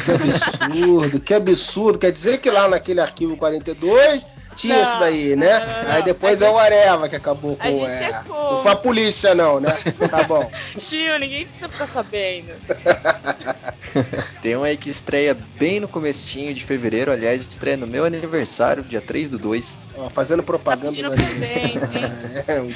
Que 0.04 0.12
absurdo, 0.12 1.20
que 1.20 1.34
absurdo. 1.34 1.98
Quer 1.98 2.12
dizer 2.12 2.38
que 2.38 2.50
lá 2.50 2.68
naquele 2.68 3.00
arquivo 3.00 3.36
42 3.36 4.24
tinha 4.56 4.76
Não, 4.76 4.82
isso 4.82 4.98
daí, 4.98 5.36
não, 5.36 5.46
né? 5.46 5.58
não, 5.60 5.82
não. 5.84 5.92
Aí 5.94 6.02
depois 6.02 6.42
A 6.42 6.46
é 6.46 6.50
o 6.50 6.58
Areva 6.58 7.08
que 7.08 7.16
acabou 7.16 7.56
A 7.60 7.64
com. 7.64 7.70
gente 7.70 8.02
É... 8.02 8.10
é? 8.10 8.22
Não 8.28 8.58
foi 8.62 8.72
a 8.72 8.76
polícia, 8.76 9.34
não, 9.34 9.60
né? 9.60 9.76
Tá 10.10 10.24
bom. 10.24 10.50
Tio, 10.76 11.18
ninguém 11.18 11.44
precisa 11.44 11.68
ficar 11.68 11.86
sabendo. 11.86 12.52
Tem 14.42 14.56
um 14.56 14.62
aí 14.64 14.76
que 14.76 14.90
estreia 14.90 15.34
bem 15.58 15.80
no 15.80 15.88
comecinho 15.88 16.52
de 16.54 16.64
fevereiro, 16.64 17.10
aliás, 17.10 17.40
estreia 17.46 17.76
no 17.76 17.86
meu 17.86 18.04
aniversário, 18.04 18.82
dia 18.82 19.00
3 19.00 19.30
do 19.30 19.38
2. 19.38 19.78
Ó, 19.96 20.10
fazendo 20.10 20.42
propaganda 20.42 21.02
Tá 21.02 21.08
do 21.08 21.14
presente, 21.14 21.78
aniversário. 21.78 22.44
É, 22.46 22.60
um. 22.60 22.72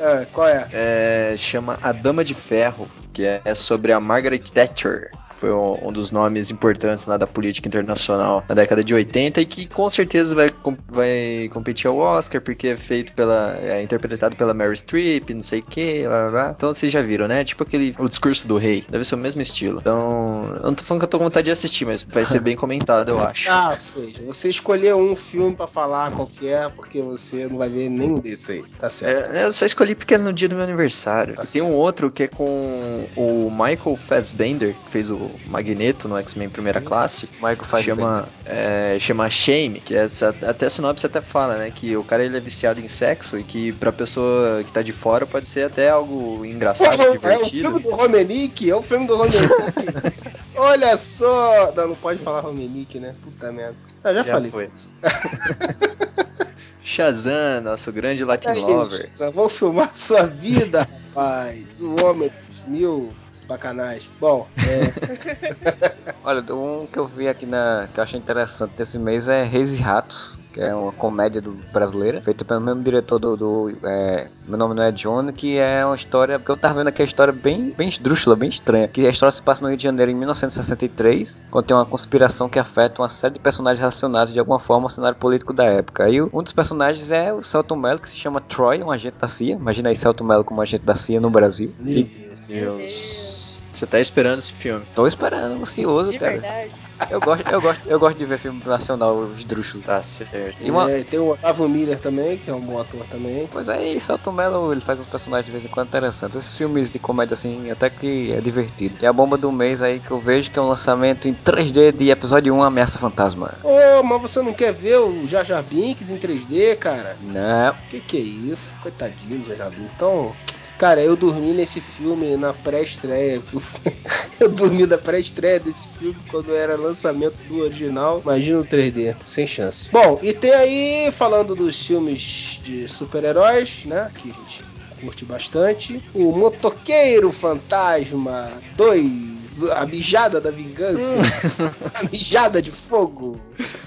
Ah, 0.00 0.26
qual 0.32 0.48
é? 0.48 0.66
É, 0.72 1.34
chama 1.36 1.78
A 1.82 1.92
Dama 1.92 2.24
de 2.24 2.34
Ferro, 2.34 2.88
que 3.12 3.24
é 3.24 3.54
sobre 3.54 3.92
a 3.92 4.00
Margaret 4.00 4.38
Thatcher. 4.38 5.10
Foi 5.42 5.52
um, 5.52 5.88
um 5.88 5.92
dos 5.92 6.12
nomes 6.12 6.52
importantes 6.52 7.04
lá 7.06 7.16
da 7.16 7.26
política 7.26 7.66
internacional 7.66 8.44
na 8.48 8.54
década 8.54 8.84
de 8.84 8.94
80 8.94 9.40
e 9.40 9.44
que 9.44 9.66
com 9.66 9.90
certeza 9.90 10.36
vai, 10.36 10.48
vai 10.88 11.50
competir 11.52 11.88
ao 11.88 11.96
Oscar, 11.96 12.40
porque 12.40 12.68
é 12.68 12.76
feito 12.76 13.12
pela. 13.12 13.58
é 13.58 13.82
interpretado 13.82 14.36
pela 14.36 14.54
Mary 14.54 14.76
Streep, 14.76 15.30
não 15.30 15.42
sei 15.42 15.58
o 15.58 15.62
que, 15.64 16.06
lá, 16.06 16.26
lá, 16.26 16.30
lá. 16.30 16.54
Então 16.56 16.72
vocês 16.72 16.92
já 16.92 17.02
viram, 17.02 17.26
né? 17.26 17.44
Tipo 17.44 17.64
aquele. 17.64 17.92
O 17.98 18.08
discurso 18.08 18.46
do 18.46 18.56
rei. 18.56 18.84
Deve 18.88 19.02
ser 19.02 19.16
o 19.16 19.18
mesmo 19.18 19.42
estilo. 19.42 19.80
Então. 19.80 20.54
Eu 20.58 20.66
não 20.66 20.74
tô 20.74 20.84
falando 20.84 21.00
que 21.00 21.06
eu 21.06 21.10
tô 21.10 21.18
com 21.18 21.24
vontade 21.24 21.46
de 21.46 21.50
assistir, 21.50 21.86
mas 21.86 22.04
vai 22.04 22.24
ser 22.24 22.40
bem 22.40 22.54
comentado, 22.56 23.08
eu 23.08 23.18
acho. 23.18 23.50
Ah, 23.50 23.70
ou 23.72 23.78
seja, 23.80 24.22
você 24.24 24.48
escolheu 24.48 24.96
um 24.96 25.16
filme 25.16 25.56
pra 25.56 25.66
falar 25.66 26.12
qualquer, 26.12 26.70
porque 26.70 27.02
você 27.02 27.48
não 27.48 27.58
vai 27.58 27.68
ver 27.68 27.88
nenhum 27.88 28.20
desse 28.20 28.52
aí. 28.52 28.64
Tá 28.78 28.88
certo. 28.88 29.32
É, 29.32 29.44
eu 29.44 29.50
só 29.50 29.66
escolhi 29.66 29.96
porque 29.96 30.14
é 30.14 30.18
no 30.18 30.32
dia 30.32 30.48
do 30.48 30.54
meu 30.54 30.62
aniversário. 30.62 31.34
Tá 31.34 31.42
E 31.42 31.48
tem 31.48 31.62
um 31.62 31.72
outro 31.72 32.12
que 32.12 32.22
é 32.22 32.28
com 32.28 33.08
o 33.16 33.50
Michael 33.50 33.96
Fassbender, 33.96 34.76
que 34.84 34.90
fez 34.92 35.10
o 35.10 35.31
Magneto 35.46 36.08
no 36.08 36.16
X-Men 36.18 36.48
Primeira 36.50 36.80
Classe. 36.80 37.28
Michael 37.34 37.64
faz 37.64 37.84
chama, 37.84 38.28
é, 38.44 38.96
chama 39.00 39.28
Shame, 39.30 39.80
que 39.80 39.94
essa, 39.94 40.34
até 40.42 40.66
a 40.66 40.70
sinopse 40.70 41.06
até 41.06 41.20
fala, 41.20 41.56
né? 41.56 41.70
Que 41.74 41.96
o 41.96 42.04
cara 42.04 42.24
ele 42.24 42.36
é 42.36 42.40
viciado 42.40 42.80
em 42.80 42.88
sexo 42.88 43.38
e 43.38 43.42
que 43.44 43.72
pra 43.72 43.92
pessoa 43.92 44.62
que 44.64 44.72
tá 44.72 44.82
de 44.82 44.92
fora 44.92 45.26
pode 45.26 45.46
ser 45.48 45.66
até 45.66 45.90
algo 45.90 46.44
engraçado, 46.44 46.96
Pô, 46.96 47.02
é 47.04 47.08
o 47.10 47.12
divertido. 47.12 47.50
filme 47.62 47.80
do 47.80 47.90
Romenick, 47.90 48.70
é 48.70 48.76
o 48.76 48.82
filme 48.82 49.06
do 49.06 49.16
Romenick. 49.16 49.48
Olha 50.54 50.96
só! 50.96 51.72
Não, 51.74 51.88
não 51.88 51.94
pode 51.96 52.18
falar 52.20 52.40
Romenick, 52.40 52.98
né? 52.98 53.14
Puta 53.22 53.50
merda. 53.50 53.74
Ah, 54.04 54.12
já, 54.12 54.22
Já 54.22 54.32
falei. 54.32 54.50
foi. 54.50 54.70
Shazam, 56.84 57.60
nosso 57.62 57.92
grande 57.92 58.24
Latin 58.24 58.48
Aí, 58.48 58.60
Lover. 58.60 59.08
só 59.10 59.30
vou 59.30 59.48
filmar 59.48 59.90
sua 59.96 60.26
vida, 60.26 60.86
rapaz. 61.14 61.80
O 61.80 62.04
homem 62.04 62.30
dos 62.48 62.62
mil 62.68 63.12
bacanais. 63.52 64.08
Bom, 64.20 64.46
é, 64.58 66.02
Olha, 66.24 66.40
um 66.54 66.86
que 66.86 66.98
eu 66.98 67.06
vi 67.06 67.26
aqui 67.26 67.44
na. 67.44 67.88
que 67.92 67.98
eu 67.98 68.04
achei 68.04 68.18
interessante 68.18 68.74
desse 68.76 68.96
mês 68.96 69.26
é 69.26 69.42
Reis 69.42 69.76
e 69.76 69.82
Ratos, 69.82 70.38
que 70.52 70.60
é 70.60 70.72
uma 70.72 70.92
comédia 70.92 71.40
do, 71.40 71.50
brasileira, 71.72 72.22
feita 72.22 72.44
pelo 72.44 72.60
mesmo 72.60 72.80
diretor 72.82 73.18
do. 73.18 73.36
do, 73.36 73.78
é, 73.84 74.28
meu 74.46 74.56
nome 74.56 74.74
não 74.74 74.84
é 74.84 74.92
John, 74.92 75.32
que 75.32 75.58
é 75.58 75.84
uma 75.84 75.96
história. 75.96 76.38
Porque 76.38 76.52
eu 76.52 76.56
tava 76.56 76.74
vendo 76.74 76.88
aqui 76.88 77.02
a 77.02 77.04
história 77.04 77.32
bem, 77.32 77.74
bem 77.76 77.88
esdrúxula, 77.88 78.36
bem 78.36 78.48
estranha. 78.48 78.86
Que 78.86 79.04
a 79.04 79.10
história 79.10 79.32
se 79.32 79.42
passa 79.42 79.62
no 79.64 79.68
Rio 79.68 79.76
de 79.76 79.82
Janeiro 79.82 80.12
em 80.12 80.14
1963, 80.14 81.40
quando 81.50 81.66
tem 81.66 81.76
uma 81.76 81.86
conspiração 81.86 82.48
que 82.48 82.58
afeta 82.58 83.02
uma 83.02 83.08
série 83.08 83.34
de 83.34 83.40
personagens 83.40 83.80
relacionados 83.80 84.32
de 84.32 84.38
alguma 84.38 84.60
forma 84.60 84.86
ao 84.86 84.90
cenário 84.90 85.18
político 85.18 85.52
da 85.52 85.64
época. 85.64 86.04
Aí 86.04 86.22
um 86.22 86.42
dos 86.42 86.52
personagens 86.52 87.10
é 87.10 87.32
o 87.32 87.42
Celton 87.42 87.76
Mello, 87.76 87.98
que 87.98 88.08
se 88.08 88.16
chama 88.16 88.40
Troy, 88.40 88.80
um 88.80 88.92
agente 88.92 89.16
da 89.20 89.26
CIA. 89.26 89.56
Imagina 89.56 89.88
aí 89.88 89.96
Celton 89.96 90.24
Mello 90.24 90.44
como 90.44 90.62
agente 90.62 90.84
da 90.84 90.94
CIA 90.94 91.20
no 91.20 91.30
Brasil. 91.30 91.72
meu 91.80 91.96
E 91.96 92.04
Deus. 92.04 92.40
Deus. 92.46 93.41
Você 93.82 93.86
tá 93.88 93.98
esperando 93.98 94.38
esse 94.38 94.52
filme. 94.52 94.86
tô 94.94 95.08
esperando, 95.08 95.60
ansioso, 95.60 96.12
De 96.12 96.18
cara. 96.20 96.32
verdade. 96.38 96.70
Eu 97.10 97.18
gosto, 97.18 97.50
eu 97.52 97.60
gosto, 97.60 97.82
eu 97.88 97.98
gosto 97.98 98.16
de 98.16 98.24
ver 98.24 98.38
filme 98.38 98.62
nacional 98.64 99.32
esdrúxulo. 99.34 99.82
Tá 99.82 100.00
certo. 100.00 100.54
E 100.60 100.70
uma- 100.70 100.88
É, 100.88 101.02
tem 101.02 101.18
o 101.18 101.32
Otávio 101.32 101.68
Miller 101.68 101.98
também, 101.98 102.38
que 102.38 102.48
é 102.48 102.54
um 102.54 102.60
bom 102.60 102.78
ator 102.78 103.04
também. 103.08 103.48
Pois 103.50 103.68
aí, 103.68 103.98
Celton 103.98 104.30
Mello, 104.30 104.70
ele 104.70 104.80
faz 104.80 105.00
um 105.00 105.04
personagem 105.04 105.46
de 105.46 105.50
vez 105.50 105.64
em 105.64 105.68
quando 105.68 105.88
interessante. 105.88 106.38
Esses 106.38 106.56
filmes 106.56 106.92
de 106.92 107.00
comédia, 107.00 107.34
assim, 107.34 107.72
até 107.72 107.90
que 107.90 108.30
é 108.32 108.40
divertido. 108.40 108.98
E 109.02 109.06
a 109.06 109.12
bomba 109.12 109.36
do 109.36 109.50
mês 109.50 109.82
aí 109.82 109.98
que 109.98 110.12
eu 110.12 110.20
vejo 110.20 110.48
que 110.52 110.60
é 110.60 110.62
um 110.62 110.68
lançamento 110.68 111.26
em 111.26 111.34
3D 111.34 111.90
de 111.90 112.08
episódio 112.10 112.54
1, 112.54 112.62
Ameaça 112.62 113.00
Fantasma. 113.00 113.58
Ô, 113.64 114.02
mas 114.04 114.22
você 114.22 114.40
não 114.42 114.52
quer 114.52 114.72
ver 114.72 114.98
o 114.98 115.26
Jar 115.26 115.44
Jar 115.44 115.60
Binks 115.64 116.08
em 116.08 116.18
3D, 116.18 116.76
cara? 116.76 117.16
Não, 117.20 117.74
Que 117.88 118.00
que 118.00 118.16
é 118.16 118.20
isso? 118.20 118.78
Coitadinho 118.80 119.40
do 119.40 119.48
Jar 119.48 119.56
Jar 119.56 119.70
Binks. 119.70 119.90
Então, 119.96 120.36
cara, 120.82 121.00
eu 121.00 121.14
dormi 121.14 121.52
nesse 121.52 121.80
filme 121.80 122.36
na 122.36 122.52
pré-estreia. 122.52 123.40
eu 124.40 124.48
dormi 124.48 124.84
na 124.84 124.98
pré-estreia 124.98 125.60
desse 125.60 125.86
filme 125.86 126.18
quando 126.28 126.56
era 126.56 126.74
lançamento 126.74 127.40
do 127.44 127.58
original. 127.60 128.20
Imagina 128.24 128.58
o 128.58 128.64
3D, 128.64 129.14
sem 129.24 129.46
chance. 129.46 129.88
Bom, 129.92 130.18
e 130.20 130.32
tem 130.32 130.50
aí, 130.50 131.12
falando 131.12 131.54
dos 131.54 131.86
filmes 131.86 132.60
de 132.64 132.88
super-heróis, 132.88 133.84
né? 133.84 134.10
Que 134.12 134.32
a 134.32 134.34
gente 134.34 134.64
curte 135.00 135.24
bastante. 135.24 136.02
O 136.12 136.32
Motoqueiro 136.32 137.30
Fantasma 137.30 138.60
2, 138.76 139.31
a 139.74 139.84
mijada 139.86 140.40
da 140.40 140.50
vingança, 140.50 141.16
a 141.94 142.02
mijada 142.10 142.60
de 142.62 142.70
fogo. 142.70 143.38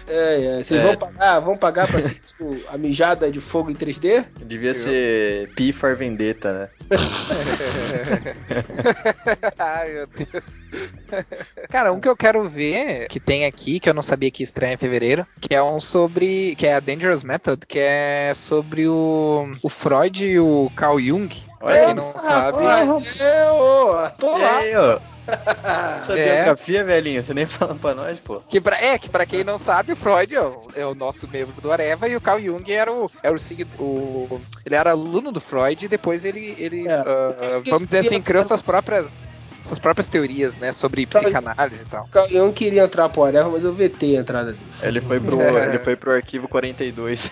É, 0.08 0.60
é, 0.60 0.64
vocês 0.64 0.80
É. 0.80 0.84
vão 0.84 0.96
pagar, 0.98 1.40
vão 1.40 1.58
pagar 1.58 1.88
pra 1.88 1.98
assistir 1.98 2.22
a 2.70 2.78
mijada 2.78 3.32
de 3.32 3.40
fogo 3.40 3.72
em 3.72 3.76
3D? 3.76 4.26
Devia 4.46 4.74
ser 4.74 5.50
Pi 5.56 5.74
for 5.74 5.96
Vendetta, 5.96 6.54
né? 6.54 6.70
Ai, 9.58 9.94
meu 9.94 10.08
Deus. 10.08 10.44
Cara, 11.70 11.94
um 11.94 12.00
que 12.00 12.08
eu 12.10 12.16
quero 12.16 12.48
ver, 12.50 13.08
que 13.08 13.20
tem 13.20 13.46
aqui, 13.46 13.80
que 13.80 13.90
eu 13.90 13.94
não 13.94 14.02
sabia 14.02 14.32
que 14.32 14.44
estreia 14.44 14.74
em 14.74 14.78
fevereiro, 14.78 15.26
que 15.40 15.54
é 15.56 15.62
um 15.64 15.80
sobre. 15.80 16.56
que 16.56 16.68
é 16.68 16.76
a 16.76 16.80
Dangerous 16.80 17.24
Method, 17.24 17.66
que 17.68 17.80
é 17.80 18.34
sobre 18.36 18.88
o, 18.88 19.52
o 19.64 19.70
Freud 19.70 20.26
e 20.26 20.40
o 20.40 20.70
Carl 20.76 21.00
Jung. 21.00 21.30
Pra 21.60 21.86
quem 21.86 21.96
não 21.96 22.18
sabe. 22.20 22.64
Rapaz, 22.64 23.20
eu 23.22 24.12
tô 24.20 24.38
E 24.38 24.42
lá. 24.42 24.58
aí, 24.58 24.76
ó? 24.76 25.00
Essa 25.98 26.18
É. 26.18 26.36
biografia, 26.36 26.84
velhinho, 26.84 27.24
você 27.24 27.34
nem 27.34 27.46
fala 27.46 27.76
pra 27.76 27.94
nós, 27.96 28.20
pô. 28.20 28.42
Que 28.48 28.62
pra, 28.62 28.80
é, 28.80 28.98
que 28.98 29.10
pra 29.10 29.26
quem 29.26 29.44
não 29.44 29.58
sabe, 29.58 29.94
o 29.94 29.96
Freud 29.96 30.36
é 30.36 30.42
o, 30.42 30.68
é 30.76 30.86
o 30.86 30.96
nosso 30.96 31.28
membro 31.28 31.60
do 31.62 31.72
Areva 31.72 32.08
e 32.08 32.16
o 32.16 32.22
Carl 32.22 32.42
Jung 32.42 32.72
era 32.72 32.92
o. 32.92 33.10
Era 33.24 33.36
o, 33.36 33.84
o 33.84 34.40
ele 34.66 34.76
era 34.76 34.92
aluno 34.92 35.32
do 35.32 35.42
Freud 35.42 35.86
e 35.86 35.90
depois 35.90 36.26
ele. 36.26 36.56
ele 36.58 36.88
É. 36.88 36.94
ah, 36.94 37.62
vamos 37.68 37.88
dizer 37.88 38.00
assim, 38.00 38.22
criou 38.22 38.44
suas 38.44 38.62
próprias 38.62 39.45
suas 39.66 39.80
próprias 39.80 40.08
teorias, 40.08 40.58
né? 40.58 40.72
Sobre 40.72 41.06
Tá. 41.06 41.20
psicanálise 41.20 41.84
e 41.84 41.86
tal. 41.86 42.08
Eu 42.32 42.46
não 42.46 42.52
queria 42.54 42.84
entrar 42.84 43.10
pro 43.10 43.24
Areva, 43.24 43.50
mas 43.50 43.64
eu 43.64 43.74
vetei 43.74 44.18
a 44.18 44.22
entrada 44.22 44.52
dele. 44.54 44.66
Ele 44.82 45.02
foi 45.02 45.20
pro, 45.20 45.40
ele 45.60 45.80
foi 45.80 45.96
pro 45.96 46.12
arquivo 46.12 46.48
42. 46.48 47.30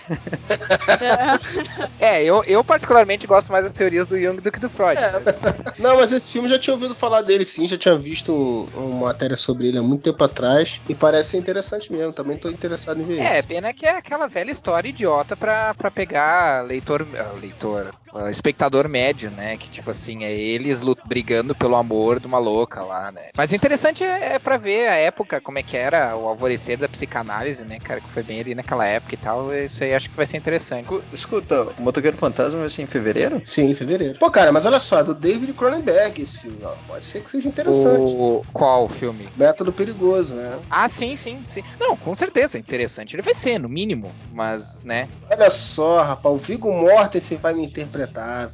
É, 1.98 2.22
eu, 2.24 2.42
eu 2.46 2.62
particularmente 2.64 3.26
gosto 3.26 3.50
mais 3.52 3.64
das 3.64 3.72
teorias 3.72 4.06
do 4.06 4.20
Jung 4.20 4.40
do 4.40 4.50
que 4.52 4.60
do 4.60 4.68
Freud. 4.70 5.00
É. 5.00 5.12
Não, 5.78 5.96
mas 5.96 6.12
esse 6.12 6.30
filme 6.32 6.48
eu 6.48 6.52
já 6.52 6.58
tinha 6.58 6.74
ouvido 6.74 6.94
falar 6.94 7.22
dele 7.22 7.44
sim, 7.44 7.66
já 7.66 7.76
tinha 7.78 7.96
visto 7.96 8.32
um- 8.32 8.64
uma 8.78 9.06
matéria 9.06 9.36
sobre 9.36 9.68
ele 9.68 9.78
há 9.78 9.82
muito 9.82 10.02
tempo 10.02 10.22
atrás 10.22 10.80
e 10.88 10.94
parece 10.94 11.30
ser 11.30 11.36
interessante 11.38 11.92
mesmo. 11.92 12.12
Também 12.12 12.36
tô 12.36 12.48
interessado 12.48 13.00
em 13.00 13.06
ver 13.06 13.20
É, 13.20 13.38
isso. 13.38 13.48
pena 13.48 13.72
que 13.72 13.86
é 13.86 13.96
aquela 13.96 14.26
velha 14.26 14.50
história 14.50 14.88
idiota 14.88 15.36
pra, 15.36 15.74
pra 15.74 15.90
pegar 15.90 16.64
leitor, 16.64 17.06
ah, 17.16 17.32
leitor, 17.32 17.92
espectador 18.30 18.88
médio, 18.88 19.30
né? 19.30 19.56
Que 19.56 19.70
tipo 19.70 19.90
assim, 19.90 20.24
é 20.24 20.32
eles 20.32 20.82
brigando 21.06 21.54
pelo 21.54 21.76
amor 21.76 22.20
de 22.20 22.26
uma 22.26 22.38
louca 22.38 22.82
lá, 22.84 23.10
né? 23.12 23.30
Mas 23.36 23.50
o 23.52 23.54
interessante 23.56 24.02
é, 24.04 24.34
é 24.34 24.38
pra 24.38 24.56
ver 24.56 24.88
a 24.88 24.94
época, 24.96 25.40
como 25.40 25.58
é 25.58 25.62
que 25.62 25.76
era 25.76 26.16
o 26.16 26.28
alvorecer 26.28 26.78
da 26.78 26.88
psicanálise, 26.88 27.64
né, 27.64 27.78
cara? 27.78 28.00
Que 28.00 28.12
foi 28.12 28.22
bem 28.22 28.40
ali 28.40 28.54
naquela 28.54 28.86
época 28.86 29.14
e 29.14 29.18
tal. 29.18 29.52
Isso 29.54 29.82
aí 29.82 29.94
acho 29.94 30.08
que 30.10 30.16
vai 30.16 30.26
ser 30.26 30.36
interessante. 30.36 30.84
Escu- 30.84 31.04
Escuta, 31.12 31.62
o 31.78 31.82
Motoqueiro 31.82 32.16
Fantasma 32.16 32.60
vai 32.60 32.70
ser 32.70 32.82
em 32.82 32.86
fevereiro? 32.86 33.40
Sim, 33.44 33.70
em 33.70 33.74
fevereiro. 33.74 34.18
Pô, 34.18 34.30
cara, 34.30 34.52
mas 34.52 34.66
olha 34.66 34.80
só, 34.80 35.00
é 35.00 35.04
do 35.04 35.14
David 35.14 35.52
Cronenberg 35.54 36.20
esse 36.20 36.38
filme, 36.38 36.58
ó. 36.64 36.74
Pode 36.86 37.04
ser 37.04 37.22
que 37.22 37.30
seja 37.30 37.48
interessante. 37.48 38.12
O, 38.16 38.42
qual 38.52 38.88
filme? 38.88 39.28
Método 39.36 39.72
perigoso, 39.72 40.34
né? 40.34 40.58
Ah, 40.70 40.88
sim, 40.88 41.16
sim, 41.16 41.42
sim. 41.48 41.62
Não, 41.80 41.96
com 41.96 42.14
certeza, 42.14 42.58
interessante. 42.58 43.14
Ele 43.14 43.22
vai 43.22 43.34
ser, 43.34 43.58
no 43.58 43.68
mínimo. 43.68 44.10
Mas, 44.32 44.84
né? 44.84 45.08
Olha 45.30 45.50
só, 45.50 46.02
rapaz, 46.02 46.34
o 46.34 46.38
Viggo 46.38 46.72
Mortensen 46.72 47.38
vai 47.38 47.54
me 47.54 47.64
interpretar, 47.64 48.03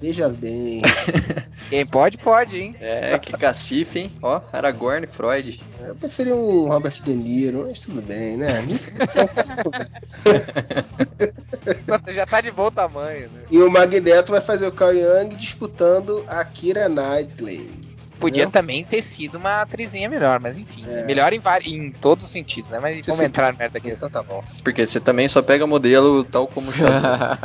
veja 0.00 0.28
bem. 0.28 0.83
Quem 1.71 1.87
pode, 1.87 2.19
pode, 2.19 2.59
hein? 2.59 2.76
É, 2.80 3.19
que 3.19 3.33
cacife, 3.33 4.00
hein? 4.00 4.12
Ó, 4.23 4.40
Aragorn, 4.52 5.07
Freud. 5.07 5.62
Eu 5.80 5.95
preferi 5.95 6.33
o 6.33 6.66
Robert 6.66 7.00
De 7.02 7.14
Niro, 7.14 7.66
mas 7.69 7.80
tudo 7.80 8.02
bem, 8.02 8.37
né? 8.37 8.49
Já 12.12 12.26
tá 12.26 12.40
de 12.40 12.50
bom 12.50 12.71
tamanho, 12.71 13.30
né? 13.30 13.42
e 13.50 13.59
o 13.59 13.71
Magneto 13.71 14.33
vai 14.33 14.40
fazer 14.40 14.66
o 14.66 14.73
Carl 14.73 14.95
Young 14.95 15.37
disputando 15.37 16.25
a 16.26 16.45
Kira 16.45 16.88
Knightley. 16.88 17.89
Podia 18.20 18.42
Entendeu? 18.42 18.52
também 18.52 18.84
ter 18.84 19.00
sido 19.00 19.38
uma 19.38 19.62
atrizinha 19.62 20.08
melhor, 20.08 20.38
mas 20.38 20.58
enfim. 20.58 20.84
É. 20.86 21.04
Melhor 21.04 21.32
em, 21.32 21.40
em 21.66 21.90
todos 21.90 22.26
os 22.26 22.30
sentidos, 22.30 22.70
né? 22.70 22.78
Mas 22.78 22.94
Deixa 22.94 23.10
vamos 23.10 23.24
entrar 23.24 23.52
na 23.52 23.58
merda 23.58 23.78
aqui. 23.78 23.90
Então 23.90 24.10
tá 24.10 24.22
bom. 24.22 24.44
Porque 24.62 24.86
você 24.86 25.00
também 25.00 25.26
só 25.26 25.40
pega 25.40 25.66
modelo 25.66 26.22
tal 26.22 26.46
como 26.46 26.70
Shazam. 26.72 27.38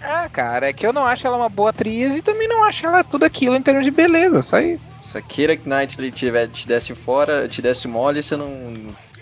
Ah, 0.02 0.28
cara, 0.28 0.68
é 0.68 0.72
que 0.72 0.86
eu 0.86 0.92
não 0.92 1.06
acho 1.06 1.26
ela 1.26 1.36
uma 1.36 1.48
boa 1.48 1.70
atriz 1.70 2.16
e 2.16 2.22
também 2.22 2.48
não 2.48 2.64
acho 2.64 2.86
ela 2.86 3.04
tudo 3.04 3.24
aquilo 3.24 3.54
em 3.54 3.62
termos 3.62 3.84
de 3.84 3.90
beleza, 3.90 4.40
só 4.42 4.58
isso. 4.58 4.96
Se 5.04 5.18
a 5.18 5.22
Kira 5.22 5.56
Knightley 5.56 6.10
te 6.10 6.66
desse 6.66 6.94
fora, 6.94 7.48
te 7.48 7.60
desse 7.60 7.86
mole, 7.86 8.22
você 8.22 8.36
não. 8.36 8.48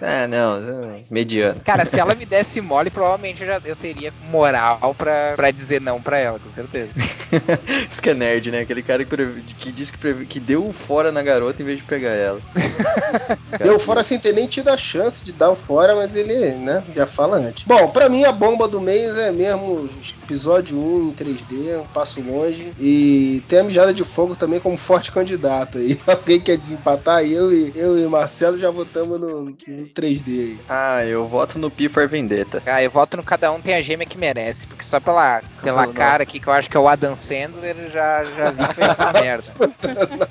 Ah, 0.00 0.26
não, 0.28 0.60
não- 0.60 1.02
mediano. 1.10 1.60
Cara, 1.64 1.84
se 1.84 1.98
ela 1.98 2.14
me 2.14 2.24
desse 2.24 2.60
mole, 2.60 2.90
provavelmente 2.90 3.42
eu, 3.42 3.46
já, 3.48 3.60
eu 3.64 3.74
teria 3.76 4.12
moral 4.20 4.94
pra, 4.96 5.32
pra 5.34 5.50
dizer 5.50 5.80
não 5.80 6.00
pra 6.00 6.18
ela, 6.18 6.38
com 6.38 6.50
certeza. 6.50 6.90
Isso 7.90 8.00
que 8.00 8.10
é 8.10 8.14
nerd, 8.14 8.50
né? 8.50 8.60
Aquele 8.60 8.82
cara 8.82 9.04
que, 9.04 9.42
que 9.54 9.72
disse 9.72 9.92
que, 9.92 9.98
previ- 9.98 10.26
que 10.26 10.38
deu 10.40 10.72
fora 10.72 11.10
na 11.10 11.22
garota 11.22 11.62
em 11.62 11.64
vez 11.64 11.78
de 11.78 11.84
pegar 11.84 12.10
ela. 12.10 12.40
Deu 13.62 13.78
fora 13.78 14.04
sem 14.04 14.18
ter 14.20 14.32
nem 14.32 14.46
tido 14.46 14.68
a 14.68 14.76
chance 14.76 15.24
de 15.24 15.32
dar 15.32 15.50
o 15.50 15.56
fora, 15.56 15.94
mas 15.96 16.14
ele, 16.14 16.54
né, 16.58 16.84
já 16.94 17.06
fala 17.06 17.38
antes. 17.38 17.64
Bom, 17.66 17.90
pra 17.90 18.08
mim 18.08 18.24
a 18.24 18.30
bomba 18.32 18.68
do 18.68 18.80
mês 18.80 19.18
é 19.18 19.32
mesmo 19.32 19.88
episódio 20.22 20.78
1 20.78 21.08
em 21.08 21.12
3D, 21.14 21.80
um 21.80 21.86
passo 21.86 22.20
longe. 22.20 22.72
E 22.78 23.42
tem 23.48 23.60
a 23.60 23.64
mijada 23.64 23.92
de 23.92 24.04
fogo 24.04 24.36
também 24.36 24.60
como 24.60 24.76
forte 24.76 25.10
candidato 25.10 25.78
aí. 25.78 25.98
Alguém 26.06 26.40
quer 26.40 26.56
desempatar? 26.56 27.24
Eu 27.24 27.52
e, 27.52 27.72
eu 27.74 27.98
e 27.98 28.06
Marcelo 28.06 28.58
já 28.58 28.70
votamos 28.70 29.18
no, 29.20 29.44
no 29.66 29.87
3D 29.88 30.28
aí. 30.28 30.58
Ah, 30.68 31.04
eu 31.04 31.26
voto 31.26 31.58
no 31.58 31.70
P 31.70 31.88
for 31.88 32.06
Vendetta. 32.08 32.62
Ah, 32.66 32.82
eu 32.82 32.90
voto 32.90 33.16
no 33.16 33.22
cada 33.22 33.50
um 33.52 33.60
tem 33.60 33.74
a 33.74 33.82
gêmea 33.82 34.06
que 34.06 34.18
merece, 34.18 34.66
porque 34.66 34.84
só 34.84 35.00
pela, 35.00 35.42
pela 35.62 35.86
Não. 35.86 35.92
cara 35.92 36.22
aqui, 36.22 36.38
que 36.38 36.46
eu 36.46 36.52
acho 36.52 36.68
que 36.70 36.76
é 36.76 36.80
o 36.80 36.88
Adam 36.88 37.16
Sandler, 37.16 37.76
eu 37.78 37.90
já, 37.90 38.24
já 38.24 38.50
vi 38.50 38.66
que 38.68 38.74
foi 38.74 38.84
uma 38.84 39.12
merda. 39.20 40.28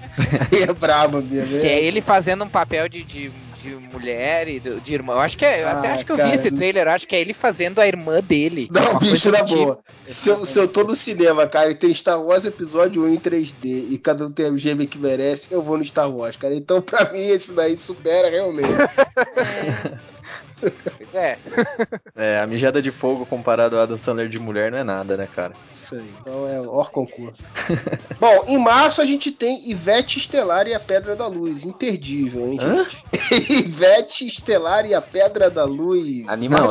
É 0.52 0.74
brabo 0.74 1.22
mesmo, 1.22 1.60
Que 1.60 1.68
é 1.68 1.84
ele 1.84 2.02
fazendo 2.02 2.44
um 2.44 2.50
papel 2.50 2.88
de, 2.88 3.04
de, 3.04 3.32
de 3.62 3.70
mulher 3.70 4.48
e 4.48 4.60
de, 4.60 4.80
de 4.80 4.94
irmã. 4.94 5.14
Eu 5.14 5.20
acho 5.20 5.38
que 5.38 5.46
é, 5.46 5.64
eu 5.64 5.68
até 5.70 5.88
Ah, 5.90 5.94
acho 5.96 6.06
que 6.06 6.12
eu 6.12 6.18
cara, 6.18 6.30
vi 6.30 6.36
esse 6.36 6.52
trailer, 6.52 6.88
eu 6.88 6.92
acho 6.92 7.08
que 7.08 7.16
é 7.16 7.22
ele 7.22 7.34
fazendo 7.34 7.80
a 7.80 7.88
irmã 7.88 8.22
dele. 8.22 8.70
Não, 8.72 8.98
bicho, 9.00 9.32
na 9.32 9.42
do 9.42 9.46
tipo. 9.46 9.66
boa. 9.66 9.80
Se 10.06 10.30
eu, 10.30 10.46
se 10.46 10.60
eu 10.60 10.68
tô 10.68 10.84
no 10.84 10.96
cinema, 10.96 11.48
cara, 11.48 11.72
e 11.72 11.76
tem 11.76 11.94
Star 11.94 12.22
Wars 12.22 12.46
episódio 12.46 13.04
1 13.04 13.14
em 13.14 13.18
3D 13.20 13.92
e 13.92 13.98
cada 13.98 14.26
um 14.26 14.32
tem 14.32 14.46
a 14.46 14.58
gêmea 14.58 14.88
que 14.88 14.98
merece, 15.00 15.54
eu 15.54 15.62
vou 15.62 15.78
no 15.78 15.86
Star 15.86 16.10
Wars, 16.10 16.36
cara. 16.38 16.56
Então, 16.56 16.82
pra 16.82 17.12
mim, 17.12 17.20
esse 17.20 17.54
daí 17.54 17.76
supera 17.76 18.30
realmente. 18.30 18.68
Pois 20.60 21.14
é. 21.16 21.38
É, 22.20 22.40
a 22.40 22.48
mijada 22.48 22.82
de 22.82 22.90
fogo 22.92 23.28
comparado 23.28 23.76
ao 23.76 23.84
Adam 23.84 23.96
Sandler 23.98 24.28
de 24.28 24.40
mulher 24.40 24.72
não 24.72 24.80
é 24.80 24.84
nada, 24.84 25.16
né, 25.16 25.28
cara? 25.34 25.54
Isso 25.70 25.94
aí. 25.94 26.12
Então 26.20 26.48
é 26.48 26.60
or 26.62 26.90
concurso. 26.90 27.44
Bom, 28.20 28.44
em 28.48 28.58
março 28.58 29.02
a 29.02 29.06
gente 29.06 29.30
tem 29.32 29.70
Ivete 29.70 30.18
Estelar 30.18 30.68
e 30.68 30.74
a 30.74 30.80
Pedra 30.80 31.16
da 31.16 31.28
Luz. 31.28 31.64
Imperdível, 31.64 32.48
hein, 32.48 32.60
gente? 32.60 33.06
Ivete 33.54 34.26
Estelar 34.26 34.84
e 34.88 34.96
a 34.96 35.02
Pedra 35.02 35.48
da 35.52 35.64
Luz. 35.64 36.26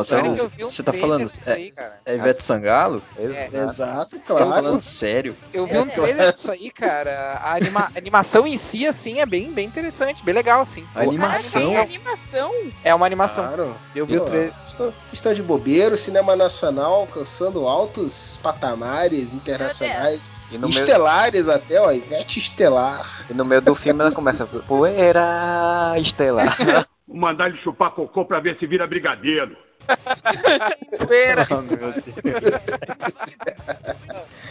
Sério, 0.05 0.51
vi 0.55 0.65
um 0.65 0.69
você 0.69 0.83
tá 0.83 0.91
falando- 0.91 1.31
aí, 1.45 1.71
cara. 1.71 1.99
É 2.05 2.15
Ivete 2.15 2.43
Sangalo? 2.43 3.01
Exato. 3.17 3.55
Exato, 3.55 4.15
Você 4.17 4.19
tá 4.19 4.35
claro. 4.35 4.49
falando 4.51 4.81
sério? 4.81 5.35
Eu 5.53 5.65
vi 5.65 5.77
um 5.77 5.83
É, 5.83 5.85
trailer 5.91 6.33
disso 6.33 6.51
aí, 6.51 6.69
cara. 6.69 7.35
A 7.41 7.55
anima- 7.55 7.89
a 7.95 7.97
animação 7.97 8.45
em 8.45 8.57
si, 8.57 8.85
assim, 8.85 9.19
é 9.19 9.25
bem, 9.25 9.49
bem 9.51 9.65
interessante, 9.65 10.25
bem 10.25 10.33
legal, 10.35 10.59
assim. 10.61 10.85
A 10.93 11.01
animação? 11.03 11.61
Caraca, 11.73 11.83
animação? 11.83 12.51
É 12.83 12.93
uma 12.93 13.05
animação. 13.05 13.45
Claro. 13.45 13.76
Eu 13.95 14.05
vi 14.05 14.17
o 14.17 14.21
trailer. 14.25 14.53
Vocês 14.53 14.67
estão- 15.13 15.33
de 15.33 15.41
bobeiro, 15.43 15.97
cinema 15.97 16.35
nacional 16.35 16.93
alcançando 16.93 17.67
altos 17.67 18.39
patamares 18.41 19.33
internacionais, 19.33 20.21
E 20.51 20.57
no, 20.57 20.67
meio, 20.69 20.79
estelares 20.79 21.47
até, 21.49 21.79
ó, 21.81 21.91
Ivete 21.91 22.39
Estelar. 22.39 23.25
e 23.29 23.33
no 23.33 23.43
meio 23.45 23.61
do 23.61 23.73
filme 23.75 24.01
ela 24.01 24.11
começa 24.11 24.45
poeira 24.45 25.93
estelar. 25.97 26.55
Mandar 27.07 27.47
ele 27.49 27.57
chupar 27.59 27.91
cocô 27.91 28.25
pra 28.25 28.39
ver 28.39 28.57
se 28.59 28.67
vira 28.67 28.85
brigadeiro. 28.85 29.55
Poeira. 31.07 31.47
Oh, 31.51 31.61
Deus. 31.61 31.95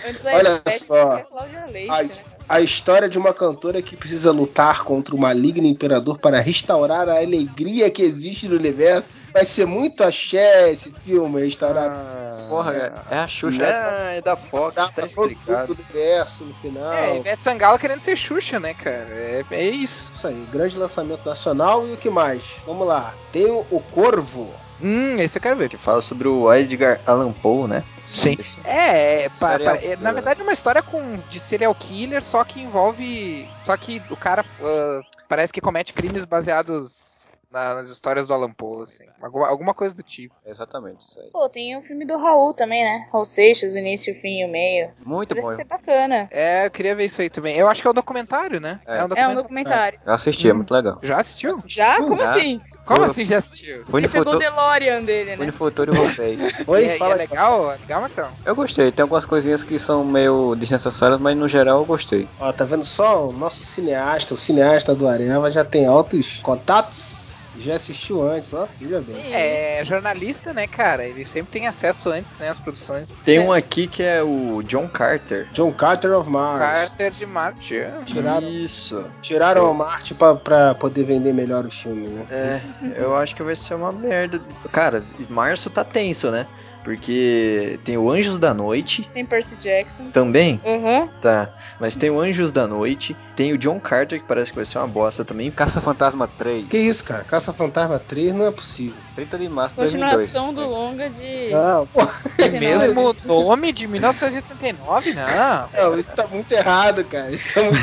Antes 0.09 0.25
Olha 0.25 0.49
Ivete, 0.65 0.79
só. 0.85 1.19
Cláudia 1.25 1.67
Leite, 1.67 1.93
Ai, 1.93 2.05
né? 2.05 2.11
A 2.49 2.61
história 2.61 3.09
de 3.09 3.19
uma 3.19 3.35
cantora 3.35 3.83
que 3.83 3.97
precisa 3.97 4.31
lutar 4.31 4.85
contra 4.85 5.15
o 5.15 5.19
maligno 5.19 5.67
imperador 5.67 6.19
para 6.19 6.41
restaurar 6.41 7.09
a 7.09 7.19
alegria 7.19 7.91
que 7.91 8.03
existe 8.03 8.49
no 8.49 8.57
universo. 8.57 9.09
Vai 9.33 9.45
ser 9.45 9.67
muito 9.67 10.05
axé 10.05 10.71
esse 10.71 10.93
filme, 10.93 11.41
restaurar 11.41 12.37
Porra, 12.49 13.05
é 13.11 13.19
a 13.19 13.27
Xuxa. 13.27 13.67
Ah, 13.67 14.13
é 14.13 14.23
da 14.23 14.37
Fox, 14.37 14.75
tá 14.75 14.87
todo 14.93 15.07
explicado. 15.07 15.73
o 15.73 15.75
universo 15.75 16.45
no 16.45 16.55
final. 16.55 16.93
É, 16.93 17.17
Ivete 17.17 17.43
Sangalo 17.43 17.79
querendo 17.79 18.01
ser 18.01 18.17
Xuxa, 18.17 18.61
né, 18.61 18.75
cara? 18.75 19.09
É, 19.11 19.45
é 19.51 19.69
isso. 19.69 20.11
Isso 20.15 20.27
aí, 20.27 20.47
grande 20.53 20.79
lançamento 20.79 21.27
nacional 21.27 21.87
e 21.87 21.93
o 21.93 21.97
que 21.97 22.11
mais? 22.11 22.43
Vamos 22.65 22.87
lá. 22.87 23.15
Tem 23.33 23.51
o 23.51 23.83
Corvo. 23.91 24.66
Hum, 24.81 25.17
esse 25.17 25.39
eu 25.39 25.43
quero 25.43 25.57
ver. 25.57 25.69
Que 25.69 25.77
fala 25.77 26.01
sobre 26.03 26.29
o 26.29 26.53
Edgar 26.53 27.01
Allan 27.07 27.33
Poe, 27.33 27.69
né? 27.69 27.85
Sim. 28.05 28.37
É, 28.65 29.25
é, 29.25 29.29
pa- 29.29 29.59
pa- 29.59 29.77
é, 29.83 29.97
na 29.97 30.13
verdade 30.13 30.41
é 30.41 30.43
uma 30.45 30.53
história 30.53 30.83
com, 30.83 31.17
de 31.17 31.41
serial 31.41 31.75
killer, 31.75 32.23
só 32.23 32.45
que 32.45 32.61
envolve. 32.61 33.51
Só 33.67 33.77
que 33.77 34.01
o 34.11 34.17
cara 34.17 34.45
ah, 34.61 35.01
parece 35.29 35.53
que 35.53 35.61
comete 35.61 35.93
crimes 35.93 36.25
baseados 36.25 37.27
na- 37.51 37.75
nas 37.75 37.91
histórias 37.91 38.27
do 38.29 38.35
Alan 38.35 38.53
Poe, 38.53 38.85
assim. 38.85 39.05
Alguma, 39.21 39.49
alguma 39.49 39.75
coisa 39.75 39.95
do 39.95 40.03
tipo. 40.05 40.35
Exatamente, 40.47 41.01
isso 41.01 41.19
aí. 41.19 41.31
Pô, 41.33 41.49
tem 41.49 41.77
o 41.77 41.83
filme 41.83 42.07
do 42.07 42.17
Raul 42.17 42.55
também, 42.55 42.85
né? 42.85 43.09
Raul 43.13 43.25
Seixas, 43.25 43.75
o 43.75 43.79
início, 43.79 44.15
o 44.15 44.21
fim 44.21 44.41
e 44.43 44.45
o 44.45 44.49
meio. 44.49 44.93
Muito 45.05 45.35
bom. 45.35 45.41
Parece 45.43 45.63
ser 45.63 45.65
bacana. 45.67 46.29
É, 46.31 46.67
eu 46.67 46.71
queria 46.71 46.95
ver 46.95 47.07
isso 47.07 47.21
aí 47.21 47.29
também. 47.31 47.57
Eu 47.57 47.69
acho 47.69 47.83
que 47.83 47.89
é 47.89 47.91
um 47.91 47.95
documentário, 47.95 48.61
né? 48.61 48.79
É. 48.87 48.93
um 48.93 48.97
É 48.99 49.05
um 49.05 49.09
documentário. 49.09 49.43
documentário. 49.43 49.99
Eu 50.05 50.13
assisti, 50.13 50.49
é 50.49 50.53
muito 50.53 50.73
legal. 50.73 51.01
Já 51.03 51.19
assistiu? 51.19 51.57
Já? 51.67 51.97
Como 51.97 52.23
Já. 52.23 52.31
assim? 52.31 52.61
Como 52.87 53.01
Eu- 53.01 53.05
assim 53.07 53.25
já 53.25 53.39
assistiu? 53.39 53.85
No 53.89 53.99
Ele 53.99 54.09
pegou 54.09 54.35
o 54.35 54.39
DeLorean 54.39 55.03
dele, 55.03 55.35
né? 55.37 55.45
no 55.47 55.53
futuro 55.53 55.93
e 55.93 55.97
voltei. 55.97 56.39
Oi, 56.69 56.85
e, 56.85 56.89
é- 56.89 56.95
e 56.95 56.99
fala 56.99 57.15
é 57.15 57.17
legal? 57.17 57.73
É 57.73 57.79
legal, 57.79 58.01
Marcelo? 58.01 58.31
Eu 58.45 58.55
gostei, 58.55 58.93
tem 58.93 59.03
algumas 59.03 59.27
coisinhas 59.27 59.65
que 59.65 59.77
são 59.77 60.05
meio 60.05 60.55
desnecessárias, 60.55 61.19
mas 61.21 61.37
no 61.37 61.49
geral 61.49 61.81
eu 61.81 61.85
gostei. 61.85 62.29
Ó, 62.39 62.53
tá 62.53 62.65
vendo 62.65 62.85
só? 62.85 63.29
O 63.29 63.33
nosso 63.33 63.65
cineasta, 63.65 64.35
o 64.35 64.37
cineasta 64.37 64.95
do 64.95 65.09
Areva 65.09 65.51
já 65.51 65.65
tem 65.65 65.85
altos 65.85 66.39
contatos. 66.43 67.26
Já 67.61 67.75
assistiu 67.75 68.23
antes, 68.29 68.53
ó. 68.55 68.69
Veja 68.81 69.01
bem. 69.01 69.33
É 69.33 69.83
jornalista, 69.85 70.53
né, 70.53 70.67
cara? 70.67 71.07
Ele 71.07 71.25
sempre 71.25 71.51
tem 71.51 71.67
acesso 71.67 72.09
antes, 72.09 72.39
né, 72.39 72.49
às 72.49 72.59
produções. 72.59 73.21
Tem 73.25 73.39
um 73.39 73.53
aqui 73.53 73.87
que 73.87 74.03
é 74.03 74.23
o 74.23 74.63
John 74.63 74.89
Carter. 74.89 75.49
John 75.53 75.73
Carter 75.73 76.13
of 76.13 76.29
Mars. 76.31 76.59
Carter 76.91 77.11
de 77.11 77.27
Marte. 77.27 77.75
Tiraram, 78.05 78.49
Isso. 78.49 79.05
tiraram 79.23 79.71
o 79.71 79.75
Marte 79.75 80.15
pra, 80.15 80.35
pra 80.35 80.75
poder 80.75 81.05
vender 81.05 81.33
melhor 81.33 81.65
o 81.67 81.71
filme, 81.71 82.07
né? 82.09 82.27
É, 82.31 82.61
eu 83.03 83.17
acho 83.17 83.35
que 83.35 83.43
vai 83.43 83.57
ser 83.57 83.75
uma 83.75 83.93
merda. 83.93 84.41
Cara, 84.73 85.05
março 85.29 85.71
tá 85.71 85.85
tenso, 85.85 86.31
né? 86.31 86.47
Porque 86.85 87.81
tem 87.85 87.99
o 87.99 88.09
Anjos 88.09 88.39
da 88.39 88.55
Noite 88.55 89.11
Tem 89.13 89.27
Percy 89.27 89.57
Jackson. 89.57 90.07
também, 90.13 90.61
Uhum. 90.65 91.09
tá. 91.21 91.53
Mas 91.81 91.97
tem 91.97 92.11
o 92.11 92.21
Anjos 92.21 92.53
da 92.53 92.65
Noite, 92.69 93.17
Tem 93.37 93.53
o 93.53 93.59
John 93.59 93.79
Carter, 93.79 94.21
que 94.21 94.27
parece 94.27 94.51
que 94.51 94.57
vai 94.57 94.65
ser 94.65 94.79
uma 94.79 94.89
bosta 94.89 95.25
também. 95.25 95.51
Caça-Fantasma 95.51 96.27
3, 96.27 96.67
Que 96.69 96.79
isso, 96.79 97.05
cara? 97.05 97.23
Caça-Fantasma 97.23 97.99
3 97.99 98.35
não 98.35 98.47
é 98.47 98.51
possível. 98.51 98.97
30 99.15 99.39
de 99.39 99.49
março 99.49 99.75
de 99.75 99.81
2002. 99.83 100.11
Continuação 100.13 100.55
do 100.55 100.67
longa 100.69 101.09
de. 101.09 101.51
Não, 101.51 101.87
pô, 101.87 102.01
Mesmo 102.51 103.15
nome 103.27 103.73
de 103.73 103.87
1989, 103.87 105.15
não. 105.15 105.69
não, 105.73 105.99
isso 105.99 106.15
tá 106.15 106.27
muito 106.27 106.53
errado, 106.53 107.05
cara. 107.05 107.31
Isso 107.31 107.55
tá 107.55 107.63
muito. 107.63 107.77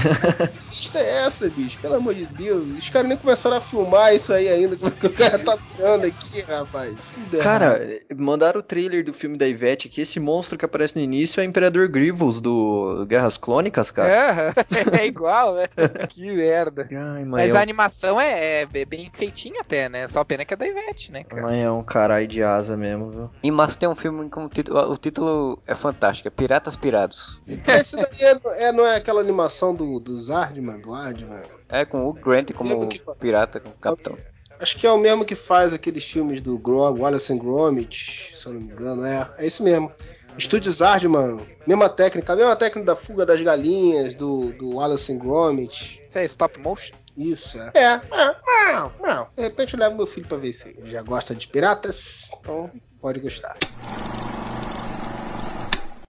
Que 0.69 0.75
lista 0.75 0.99
é 0.99 1.25
essa, 1.25 1.49
bicho? 1.49 1.79
Pelo 1.79 1.95
amor 1.95 2.13
de 2.13 2.25
Deus. 2.25 2.65
Os 2.77 2.89
caras 2.89 3.09
nem 3.09 3.17
começaram 3.17 3.57
a 3.57 3.61
filmar 3.61 4.13
isso 4.15 4.31
aí 4.33 4.47
ainda. 4.47 4.75
Como 4.75 4.91
é 4.91 4.95
que 4.95 5.07
o 5.07 5.13
cara 5.13 5.39
tá 5.39 5.57
falando 5.57 6.05
aqui, 6.05 6.41
rapaz? 6.41 6.95
Cara, 7.41 7.99
mandaram 8.15 8.59
o 8.59 8.63
trailer 8.63 9.03
do 9.03 9.13
filme 9.13 9.37
da 9.37 9.47
Ivete 9.47 9.87
aqui. 9.87 10.01
Esse 10.01 10.19
monstro 10.19 10.57
que 10.57 10.65
aparece 10.65 10.95
no 10.95 11.01
início 11.01 11.41
é 11.41 11.43
o 11.43 11.47
Imperador 11.47 11.87
Grievous 11.87 12.39
do 12.39 13.05
Guerras 13.07 13.37
Clônicas, 13.37 13.91
cara. 13.91 14.09
É, 14.09 14.53
é 15.01 15.07
igual, 15.07 15.42
né? 15.51 15.67
Que 16.07 16.31
merda. 16.31 16.87
Ai, 16.89 17.25
Mas 17.25 17.53
a 17.55 17.61
animação 17.61 18.21
é, 18.21 18.61
é 18.61 18.85
bem 18.85 19.11
feitinha 19.13 19.59
até, 19.61 19.89
né? 19.89 20.07
Só 20.07 20.23
pena 20.23 20.45
que 20.45 20.53
é 20.53 20.57
da 20.57 20.65
Ivete, 20.65 21.11
né, 21.11 21.23
cara? 21.25 21.41
Mãe 21.41 21.61
é 21.63 21.69
um 21.69 21.83
caralho 21.83 22.27
de 22.27 22.41
asa 22.41 22.77
mesmo, 22.77 23.09
viu? 23.11 23.29
Em 23.43 23.51
março 23.51 23.77
tem 23.77 23.89
um 23.89 23.95
filme 23.95 24.29
com 24.29 24.45
o 24.45 24.49
título. 24.49 24.79
O 24.91 24.95
título 24.97 25.61
é 25.67 25.75
fantástico, 25.75 26.27
é 26.27 26.31
Piratas 26.31 26.75
Pirados. 26.77 27.41
Esse 27.67 27.97
daí 27.97 28.05
é, 28.21 28.67
é- 28.67 28.71
não 28.71 28.85
é 28.87 28.95
aquela 28.95 29.19
animação 29.19 29.75
do, 29.75 29.99
do 29.99 30.21
Zardman, 30.21 30.79
do 30.79 30.93
Ardman? 30.93 31.41
É 31.67 31.83
com 31.83 32.07
o 32.07 32.13
Grant 32.13 32.51
como 32.53 32.87
que- 32.87 33.01
pirata, 33.19 33.59
como 33.59 33.75
capitão. 33.75 34.17
Acho 34.59 34.77
que 34.77 34.85
é 34.87 34.91
o 34.91 34.97
mesmo 34.99 35.25
que 35.25 35.35
faz 35.35 35.73
aqueles 35.73 36.05
filmes 36.05 36.39
do 36.39 36.57
Grom, 36.59 36.97
Wallace 36.99 37.33
and 37.33 37.39
Gromit, 37.39 38.31
se 38.37 38.45
eu 38.45 38.53
não 38.53 38.61
me 38.61 38.67
engano. 38.69 39.03
É, 39.03 39.29
é 39.39 39.47
isso 39.47 39.63
mesmo. 39.63 39.91
Estúdio 40.37 40.71
Zardman, 40.71 41.45
mesma 41.65 41.89
técnica, 41.89 42.33
a 42.33 42.35
mesma 42.35 42.55
técnica 42.55 42.85
da 42.87 42.95
fuga 42.95 43.25
das 43.25 43.41
galinhas, 43.41 44.15
do, 44.15 44.51
do 44.53 44.75
Wallace 44.75 45.13
and 45.13 45.19
Gromit. 45.19 46.01
Isso 46.07 46.17
é 46.17 46.25
stop 46.25 46.59
motion? 46.59 46.95
Isso, 47.15 47.59
é. 47.59 47.71
É, 47.75 47.93
é, 47.93 48.73
não, 48.73 48.91
não. 48.99 49.27
De 49.35 49.41
repente 49.43 49.73
eu 49.73 49.79
levo 49.79 49.95
meu 49.95 50.07
filho 50.07 50.27
pra 50.27 50.37
ver 50.37 50.53
se 50.53 50.69
ele 50.69 50.89
já 50.89 51.01
gosta 51.01 51.35
de 51.35 51.47
piratas, 51.47 52.31
então 52.39 52.71
pode 52.99 53.19
gostar. 53.19 53.55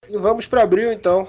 E 0.08 0.16
vamos 0.16 0.46
pra 0.46 0.62
abril 0.62 0.92
então. 0.92 1.28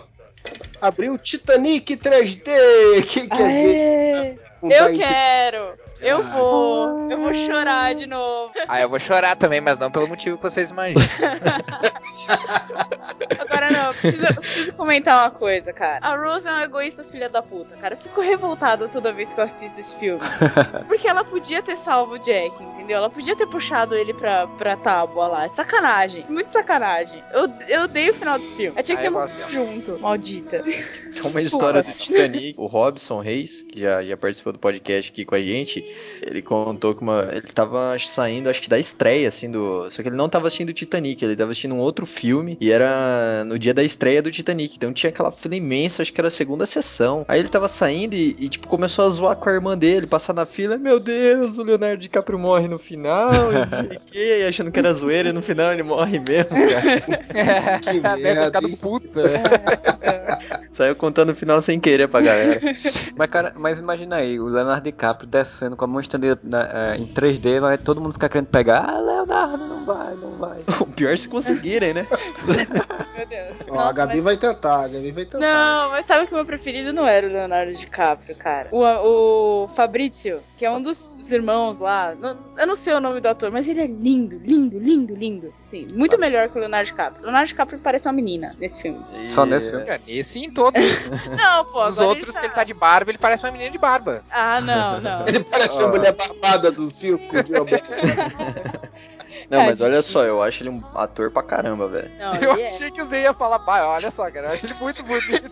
Abril 0.82 1.18
Titanic 1.18 1.98
3D! 1.98 3.06
Quem 3.08 3.28
quer 3.28 3.48
ver? 3.48 4.16
Aê, 4.16 4.40
Fundar 4.54 4.92
eu 4.92 4.98
quero! 4.98 5.78
Eu 6.02 6.18
Ah. 6.18 6.22
vou! 6.22 7.12
Eu 7.12 7.18
vou 7.20 7.34
chorar 7.34 7.96
de 7.96 8.06
novo. 8.06 8.52
Ah, 8.68 8.82
eu 8.82 8.90
vou 8.90 9.00
chorar 9.00 9.36
também, 9.36 9.62
mas 9.62 9.80
não 9.80 9.90
pelo 9.90 10.08
motivo 10.08 10.38
que 10.38 10.44
vocês 10.44 10.70
imaginam. 10.70 11.02
Agora 13.40 13.72
não, 13.72 13.88
eu 13.88 13.94
preciso, 13.94 14.26
eu 14.28 14.36
preciso 14.36 14.74
comentar 14.74 15.24
uma 15.24 15.32
coisa, 15.32 15.72
cara. 15.74 16.06
A 16.06 16.16
Rose 16.16 16.48
é 16.48 16.52
uma 16.52 16.64
egoísta 16.64 17.04
filha 17.04 17.30
da 17.30 17.42
puta, 17.42 17.76
cara. 17.78 17.96
Eu 17.96 18.02
fico 18.02 18.22
revoltada 18.22 18.88
toda 18.88 19.14
vez 19.14 19.32
que 19.34 19.40
eu 19.40 19.44
assisto 19.44 19.80
esse 19.80 19.98
filme. 19.98 20.22
Porque 20.88 21.08
ela 21.08 21.24
podia 21.24 21.62
ter 21.62 21.76
salvo 21.78 22.16
o 22.16 22.20
Jack, 22.20 22.62
entendeu? 22.62 22.98
Ela 22.98 23.10
podia 23.10 23.36
ter 23.36 23.48
puxado 23.48 23.96
ele 23.96 24.14
pra, 24.14 24.48
pra 24.48 24.76
tábua 24.76 25.28
lá. 25.28 25.46
É 25.46 25.50
sacanagem. 25.50 26.26
Muito 26.30 26.48
sacanagem. 26.50 27.24
Eu, 27.32 27.50
eu 27.68 27.84
odeio 27.84 28.12
o 28.12 28.16
final 28.16 28.38
desse 28.40 28.54
filme. 28.54 28.78
Eu 28.78 28.84
tinha 28.84 28.98
que 28.98 29.02
Ah, 29.06 29.06
ter 29.06 29.10
morrido 29.12 29.50
junto, 29.50 30.00
maldita. 30.00 30.60
Tem 30.62 31.22
uma 31.24 31.42
história 31.42 31.84
do 31.84 31.92
Titanic. 31.94 32.60
O 32.60 32.66
Robson 32.66 33.20
Reis, 33.22 33.62
que 33.64 33.80
já, 33.80 34.04
já 34.04 34.18
participou 34.18 34.54
do 34.54 34.60
podcast 34.60 35.12
aqui 35.12 35.26
com 35.26 35.36
a 35.36 35.42
gente, 35.42 35.82
ele 36.22 36.42
contou 36.42 36.96
que 36.96 37.02
uma, 37.02 37.30
ele 37.32 37.42
tava 37.42 37.94
acho, 37.94 38.08
saindo, 38.08 38.50
acho 38.50 38.62
que 38.62 38.70
da 38.70 38.80
estreia, 38.80 39.28
assim, 39.28 39.50
do. 39.50 39.90
Só 39.92 40.02
que 40.02 40.10
ele 40.10 40.16
não 40.16 40.30
tava 40.30 40.48
assistindo 40.48 40.70
o 40.70 40.74
Titanic, 40.74 41.24
ele 41.24 41.36
tava 41.36 41.52
assistindo 41.52 41.76
um 41.76 41.80
outro 41.80 42.06
filme 42.06 42.58
e 42.60 42.72
era 42.72 43.44
no 43.46 43.58
dia 43.60 43.74
da 43.74 43.84
estreia 43.84 44.22
do 44.22 44.32
Titanic. 44.32 44.76
Então 44.76 44.94
tinha 44.94 45.10
aquela 45.10 45.32
fila 45.32 45.56
imensa, 45.56 46.02
acho 46.02 46.14
que 46.14 46.22
era 46.22 46.28
a 46.28 46.32
segunda 46.32 46.66
sessão. 46.66 47.26
Aí 47.28 47.40
ele 47.40 47.50
tava 47.50 47.68
saindo 47.68 48.16
e, 48.16 48.36
e, 48.40 48.50
tipo, 48.50 48.68
começou 48.68 49.06
a 49.06 49.10
zoar 49.10 49.36
com 49.36 49.50
a 49.50 49.54
irmã 49.54 49.78
dele, 49.78 50.08
passar 50.08 50.34
na 50.34 50.46
fila. 50.46 50.78
Meu 50.78 51.00
Deus, 51.00 51.58
o 51.58 51.64
Leonardo 51.64 52.02
DiCaprio 52.02 52.40
morre 52.40 52.68
no 52.68 52.78
final, 52.78 53.52
e 53.52 53.56
não 53.56 53.70
sei 53.70 53.98
o 53.98 54.02
quê, 54.06 54.40
e 54.42 54.48
achando 54.48 54.72
que 54.72 54.80
era 54.80 54.94
zoeira, 54.94 55.30
e 55.30 55.34
no 55.34 55.42
final 55.42 55.72
ele 55.74 55.84
morre 55.84 56.20
mesmo, 56.20 56.50
cara. 56.50 56.96
Que 57.82 58.00
merda, 58.22 58.60
puta. 58.82 59.22
Saiu 60.72 60.96
contando 60.96 61.30
o 61.32 61.36
final 61.36 61.62
sem 61.62 61.80
querer 61.80 62.08
pra 62.08 62.22
galera. 62.22 62.60
Mas, 63.16 63.30
cara, 63.32 63.54
mas 63.56 63.80
imagina 63.80 64.18
aí, 64.18 64.38
o 64.40 64.48
Leonardo 64.48 64.84
DiCaprio 64.84 65.28
descendo 65.30 65.76
com 65.78 65.86
a 65.86 65.88
mão 65.88 66.02
estendida 66.02 66.38
na- 66.44 66.94
é, 66.94 66.98
em 66.98 67.06
3D, 67.08 67.62
vai 67.62 67.78
todo 67.78 68.02
mundo 68.02 68.12
ficar 68.14 68.28
querendo 68.28 68.48
pegar. 68.48 68.84
Ah, 68.90 69.00
Leonardo, 69.00 69.66
não 69.66 69.86
vai, 69.86 70.16
não 70.16 70.32
vai. 70.38 70.60
O 70.82 70.86
pior 70.86 71.14
é 71.14 71.18
se 71.18 71.28
conseguirem, 71.30 71.94
né? 71.94 72.06
Meu 73.16 73.26
Deus. 73.26 73.54
Ó, 73.70 73.80
a 73.80 73.94
Gabi 73.94 74.16
mas- 74.16 74.24
vai 74.24 74.38
tentar, 74.38 74.84
a 74.84 74.88
Gabi 74.88 75.12
vai 75.12 75.26
tentar. 75.26 75.40
Não, 75.40 75.90
mas 75.92 76.06
sabe 76.06 76.28
que 76.28 76.34
o 76.34 76.36
meu 76.36 76.46
preferido 76.46 76.92
não 76.94 77.08
era 77.08 77.26
o 77.28 77.32
Leonardo 77.32 77.72
DiCaprio, 77.74 78.36
cara. 78.36 78.68
O, 78.72 79.64
o 79.64 79.68
Fabrizio, 79.70 80.42
que 80.58 80.66
é 80.66 80.72
um 80.72 80.82
dos 80.82 81.14
dos 81.14 81.32
irmãos 81.32 81.80
lá. 81.80 82.16
não- 82.16 82.38
eu 82.58 82.66
não 82.68 82.76
sei 82.76 82.94
o 82.94 83.00
nome 83.00 83.20
do 83.20 83.28
ator, 83.28 83.52
mas 83.52 83.68
ele 83.68 83.82
é 83.82 83.88
lindo, 83.88 84.38
lindo, 84.38 84.80
lindo, 84.80 85.14
lindo. 85.14 85.54
Sim, 85.62 85.88
muito 85.94 86.18
melhor 86.18 86.50
que 86.50 86.58
o 86.58 86.60
Leonardo 86.60 86.88
DiCaprio. 86.88 87.22
O 87.22 87.26
Leonardo 87.26 87.48
DiCaprio 87.48 87.80
parece 87.80 88.08
uma 88.08 88.14
menina 88.14 88.56
nesse 88.60 88.82
filme. 88.82 89.04
E- 89.14 89.30
Só 89.30 89.46
nesse 89.46 89.70
filme? 89.70 89.86
É, 89.90 90.00
Esse 90.08 90.40
e 90.40 90.46
em 90.46 90.52
todos. 90.52 90.82
Não, 91.36 91.66
pô, 91.66 91.84
Os 91.84 92.00
outros 92.00 92.38
que 92.38 92.46
ele 92.46 92.54
tá 92.54 92.64
de 92.64 92.74
barba, 92.74 93.12
ele 93.12 93.18
parece 93.18 93.44
uma 93.44 93.52
menina 93.52 93.70
de 93.72 93.78
barba. 93.78 94.24
Ah, 94.32 94.62
não, 94.62 95.02
não. 95.02 95.26
Ele 95.28 95.44
parece 95.44 95.82
a 95.84 95.88
Ó. 95.88 95.90
mulher 95.90 96.14
barbada 96.16 96.72
do 96.72 96.90
circo 96.90 97.44
de 97.44 97.52
uma 97.54 97.66
Não, 99.50 99.60
mas 99.66 99.80
Tadinho. 99.80 99.90
olha 99.90 100.02
só, 100.02 100.24
eu 100.24 100.42
acho 100.42 100.64
ele 100.64 100.70
um 100.70 100.82
ator 100.96 101.30
pra 101.30 101.44
caramba, 101.44 101.88
velho. 101.88 102.10
Eu 102.42 102.54
é. 102.58 102.68
achei 102.68 102.90
que 102.90 103.04
você 103.04 103.24
ia 103.24 103.34
falar, 103.34 103.60
bah, 103.60 103.90
olha 103.90 104.10
só, 104.10 104.32
cara, 104.32 104.48
eu 104.48 104.54
acho 104.54 104.66
ele 104.66 104.74
muito 104.76 105.04
bonito. 105.04 105.52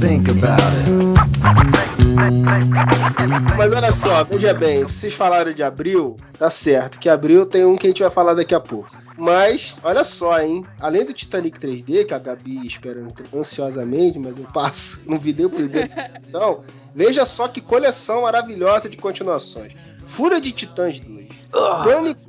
Think 0.00 0.30
about 0.30 0.60
it. 0.62 0.88
Mas 3.56 3.72
olha 3.72 3.92
só, 3.92 4.24
veja 4.24 4.54
bem, 4.54 4.82
vocês 4.82 5.12
falaram 5.12 5.52
de 5.52 5.62
abril, 5.62 6.16
tá 6.38 6.48
certo, 6.48 6.98
que 6.98 7.08
abril 7.08 7.44
tem 7.44 7.64
um 7.64 7.76
que 7.76 7.86
a 7.86 7.90
gente 7.90 8.02
vai 8.02 8.10
falar 8.10 8.34
daqui 8.34 8.54
a 8.54 8.60
pouco. 8.60 8.90
Mas, 9.18 9.76
olha 9.82 10.02
só, 10.02 10.40
hein? 10.40 10.64
Além 10.80 11.04
do 11.04 11.12
Titanic 11.12 11.60
3D, 11.60 12.06
que 12.06 12.14
a 12.14 12.18
Gabi 12.18 12.66
espera 12.66 13.06
ansiosamente, 13.34 14.18
mas 14.18 14.38
eu 14.38 14.44
passo, 14.44 15.02
não 15.06 15.18
vi 15.18 15.34
nem 15.34 15.44
o 15.44 15.50
primeiro. 15.50 15.90
Então, 16.26 16.60
veja 16.94 17.26
só 17.26 17.46
que 17.46 17.60
coleção 17.60 18.22
maravilhosa 18.22 18.88
de 18.88 18.96
continuações. 18.96 19.74
Fúria 20.04 20.40
de 20.40 20.52
Titãs 20.52 20.98
2. 21.00 21.28
Pânico, 21.84 22.20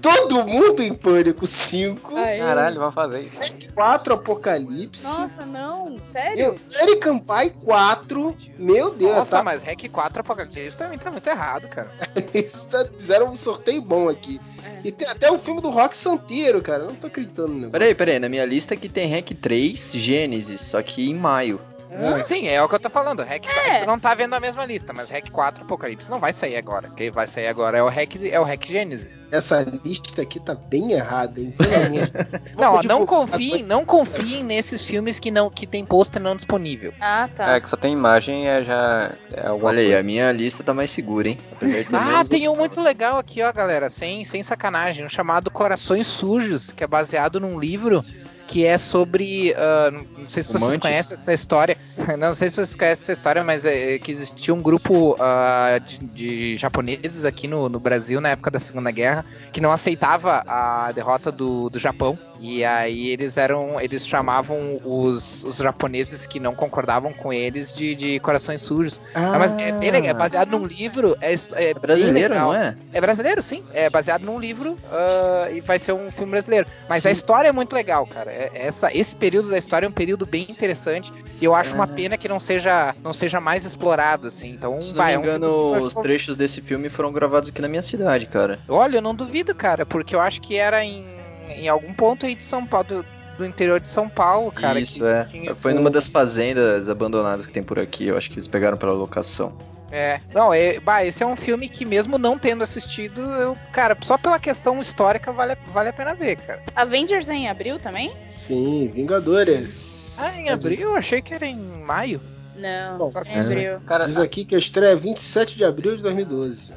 todo 0.00 0.46
mundo 0.46 0.82
em 0.82 0.92
Pânico 0.94 1.46
5. 1.46 2.16
Aê. 2.16 2.38
Caralho, 2.38 2.80
vai 2.80 2.92
fazer 2.92 3.22
isso. 3.22 3.40
4 3.74 4.14
Apocalipse. 4.14 5.04
Nossa, 5.04 5.46
não. 5.46 5.96
Sério? 6.10 6.56
American 6.76 7.18
Pie 7.18 7.50
4. 7.64 8.36
Meu 8.58 8.90
Deus, 8.94 9.16
Nossa, 9.16 9.36
tá, 9.38 9.42
mas 9.42 9.62
Hack 9.62 9.88
4 9.90 10.20
Apocalipse 10.20 10.76
também 10.76 10.98
tá 10.98 11.10
muito 11.10 11.26
errado, 11.26 11.68
cara. 11.68 11.90
Eles 12.34 12.64
tá- 12.64 12.86
fizeram 12.96 13.28
um 13.28 13.36
sorteio 13.36 13.80
bom 13.80 14.08
aqui. 14.08 14.40
É. 14.64 14.80
E 14.84 14.92
tem 14.92 15.08
até 15.08 15.30
o 15.30 15.38
filme 15.38 15.60
do 15.60 15.70
Rock 15.70 15.96
Santeiro, 15.96 16.60
cara. 16.62 16.84
Eu 16.84 16.88
não 16.88 16.94
tô 16.96 17.06
acreditando 17.06 17.48
no 17.48 17.54
negócio. 17.54 17.72
Peraí, 17.72 17.94
peraí, 17.94 18.18
na 18.18 18.28
minha 18.28 18.44
lista 18.44 18.74
aqui 18.74 18.88
tem 18.88 19.10
Hack 19.12 19.30
3 19.40 19.92
Gênesis, 19.92 20.60
só 20.60 20.82
que 20.82 21.08
em 21.08 21.14
maio. 21.14 21.60
É. 21.90 22.24
Sim, 22.24 22.46
é 22.46 22.62
o 22.62 22.68
que 22.68 22.74
eu 22.74 22.80
tô 22.80 22.88
falando. 22.88 23.22
Hack 23.22 23.44
tu 23.80 23.86
não 23.86 23.98
tá 23.98 24.14
vendo 24.14 24.34
a 24.34 24.40
mesma 24.40 24.64
lista, 24.64 24.92
mas 24.92 25.10
Hack 25.10 25.30
4 25.30 25.64
Apocalipse 25.64 26.10
não 26.10 26.20
vai 26.20 26.32
sair 26.32 26.56
agora. 26.56 26.90
Quem 26.90 27.10
vai 27.10 27.26
sair 27.26 27.48
agora 27.48 27.78
é 27.78 27.82
o 27.82 27.88
Hack, 27.88 28.16
é 28.30 28.38
o 28.38 28.44
Hack 28.44 28.66
Genesis. 28.66 29.20
Essa 29.30 29.66
lista 29.84 30.22
aqui 30.22 30.38
tá 30.40 30.54
bem 30.54 30.92
errada, 30.92 31.40
hein? 31.40 31.54
Não, 32.56 32.74
ó, 32.74 32.82
não 32.82 33.06
confiem, 33.06 33.62
não 33.62 33.84
confiem 33.84 34.42
nesses 34.42 34.82
filmes 34.82 35.18
que 35.18 35.30
não 35.30 35.48
que 35.48 35.66
tem 35.66 35.84
pôster 35.84 36.20
não 36.20 36.36
disponível. 36.36 36.92
Ah, 37.00 37.28
tá. 37.34 37.56
É, 37.56 37.60
que 37.60 37.68
só 37.68 37.76
tem 37.76 37.92
imagem 37.92 38.48
é 38.48 38.64
já. 38.64 39.12
É 39.32 39.50
Olha 39.50 39.80
aí, 39.80 39.94
a 39.94 40.02
minha 40.02 40.30
lista 40.32 40.62
tá 40.62 40.74
mais 40.74 40.90
segura, 40.90 41.28
hein? 41.28 41.38
Apesar 41.52 41.78
de 41.78 41.84
ter 41.84 41.96
Ah, 41.96 42.24
tem 42.24 42.48
um 42.48 42.56
muito 42.56 42.80
legal 42.82 43.18
aqui, 43.18 43.42
ó, 43.42 43.52
galera, 43.52 43.88
sem, 43.88 44.24
sem 44.24 44.42
sacanagem, 44.42 45.04
um 45.04 45.08
chamado 45.08 45.50
Corações 45.50 46.06
Sujos, 46.06 46.72
que 46.72 46.84
é 46.84 46.86
baseado 46.86 47.40
num 47.40 47.58
livro 47.58 48.04
que 48.50 48.66
é 48.66 48.76
sobre. 48.76 49.54
ah, 49.56 49.90
não 49.92 50.28
sei 50.28 50.42
se 50.42 50.48
vocês 50.48 50.60
Fumantes? 50.60 50.78
conhecem 50.78 51.14
essa 51.14 51.32
história. 51.32 51.76
Não 52.18 52.34
sei 52.34 52.48
se 52.48 52.56
vocês 52.56 52.74
conhecem 52.74 53.04
essa 53.04 53.12
história, 53.12 53.44
mas 53.44 53.64
é, 53.64 53.94
é 53.94 53.98
que 53.98 54.10
existia 54.10 54.52
um 54.52 54.60
grupo 54.60 55.16
ah, 55.20 55.78
de, 55.78 55.98
de 55.98 56.56
japoneses 56.56 57.24
aqui 57.24 57.46
no, 57.46 57.68
no 57.68 57.78
Brasil 57.78 58.20
na 58.20 58.30
época 58.30 58.50
da 58.50 58.58
Segunda 58.58 58.90
Guerra 58.90 59.24
que 59.52 59.60
não 59.60 59.70
aceitava 59.70 60.42
a 60.46 60.90
derrota 60.92 61.30
do, 61.30 61.70
do 61.70 61.78
Japão. 61.78 62.18
E 62.40 62.64
aí 62.64 63.10
eles 63.10 63.36
eram. 63.36 63.78
Eles 63.78 64.06
chamavam 64.06 64.80
os, 64.82 65.44
os 65.44 65.58
japoneses 65.58 66.26
que 66.26 66.40
não 66.40 66.54
concordavam 66.54 67.12
com 67.12 67.30
eles 67.30 67.74
de, 67.74 67.94
de 67.94 68.18
corações 68.20 68.62
sujos. 68.62 68.98
Ah, 69.14 69.38
mas 69.38 69.52
é 69.52 69.72
bem 69.72 69.90
legal, 69.90 70.10
é 70.10 70.14
baseado 70.14 70.50
num 70.50 70.64
livro. 70.64 71.14
É, 71.20 71.34
é 71.54 71.74
brasileiro, 71.74 72.34
não 72.34 72.54
é? 72.54 72.74
É 72.92 73.00
brasileiro, 73.00 73.42
sim. 73.42 73.62
É 73.74 73.90
baseado 73.90 74.24
num 74.24 74.40
livro 74.40 74.72
uh, 74.72 75.54
e 75.54 75.60
vai 75.60 75.78
ser 75.78 75.92
um 75.92 76.10
filme 76.10 76.32
brasileiro. 76.32 76.66
Mas 76.88 77.02
sim. 77.02 77.10
a 77.10 77.12
história 77.12 77.48
é 77.48 77.52
muito 77.52 77.74
legal, 77.74 78.06
cara. 78.06 78.32
É, 78.32 78.50
essa, 78.54 78.94
esse 78.96 79.14
período 79.14 79.50
da 79.50 79.58
história 79.58 79.84
é 79.84 79.88
um 79.88 79.92
período 79.92 80.24
bem 80.24 80.46
interessante. 80.48 81.12
E 81.42 81.44
eu 81.44 81.54
acho 81.54 81.74
uma 81.74 81.86
pena 81.86 82.16
que 82.16 82.26
não 82.26 82.40
seja, 82.40 82.94
não 83.02 83.12
seja 83.12 83.38
mais 83.38 83.66
explorado, 83.66 84.28
assim. 84.28 84.50
Então, 84.50 84.80
Se 84.80 84.94
vai, 84.94 85.14
não 85.14 85.20
me 85.20 85.28
engano, 85.28 85.74
é 85.74 85.78
um 85.78 85.80
os 85.80 85.94
trechos 85.94 86.36
desse 86.36 86.62
filme 86.62 86.88
foram 86.88 87.12
gravados 87.12 87.50
aqui 87.50 87.60
na 87.60 87.68
minha 87.68 87.82
cidade, 87.82 88.24
cara. 88.24 88.58
Olha, 88.66 88.96
eu 88.96 89.02
não 89.02 89.14
duvido, 89.14 89.54
cara, 89.54 89.84
porque 89.84 90.14
eu 90.14 90.20
acho 90.20 90.40
que 90.40 90.56
era 90.56 90.82
em, 90.82 91.19
em 91.50 91.68
algum 91.68 91.92
ponto 91.92 92.26
aí 92.26 92.34
de 92.34 92.42
São 92.42 92.66
Paulo. 92.66 92.86
Do, 92.86 93.04
do 93.38 93.46
interior 93.46 93.80
de 93.80 93.88
São 93.88 94.08
Paulo, 94.08 94.52
cara. 94.52 94.78
Isso, 94.78 95.04
é. 95.06 95.26
Foi 95.60 95.72
numa 95.72 95.90
das 95.90 96.06
fazendas 96.06 96.88
abandonadas 96.90 97.46
que 97.46 97.52
tem 97.52 97.62
por 97.62 97.78
aqui. 97.78 98.06
Eu 98.06 98.16
acho 98.16 98.28
que 98.28 98.34
eles 98.34 98.46
pegaram 98.46 98.76
pela 98.76 98.92
locação. 98.92 99.56
É. 99.90 100.20
Não, 100.32 100.54
é, 100.54 100.78
bah, 100.78 101.04
esse 101.04 101.22
é 101.22 101.26
um 101.26 101.34
filme 101.34 101.68
que, 101.68 101.84
mesmo 101.84 102.16
não 102.16 102.38
tendo 102.38 102.62
assistido, 102.62 103.22
eu, 103.22 103.56
cara, 103.72 103.96
só 104.02 104.16
pela 104.16 104.38
questão 104.38 104.78
histórica 104.78 105.32
vale, 105.32 105.56
vale 105.72 105.88
a 105.88 105.92
pena 105.92 106.14
ver, 106.14 106.36
cara. 106.36 106.62
Avengers 106.76 107.28
é 107.28 107.34
em 107.34 107.48
abril 107.48 107.78
também? 107.78 108.12
Sim, 108.28 108.88
Vingadores. 108.94 110.18
Ah, 110.20 110.36
em 110.36 110.50
abril? 110.50 110.90
Eu 110.90 110.96
achei 110.96 111.20
que 111.20 111.34
era 111.34 111.46
em 111.46 111.56
maio. 111.56 112.20
Não, 112.54 112.98
Bom, 112.98 113.12
é 113.24 113.34
em 113.36 113.40
abril. 113.40 113.80
Cara, 113.86 114.04
Diz 114.04 114.18
aqui 114.18 114.44
que 114.44 114.54
a 114.54 114.58
estreia 114.58 114.92
é 114.92 114.96
27 114.96 115.56
de 115.56 115.64
abril 115.64 115.96
de 115.96 116.02
2012. 116.02 116.72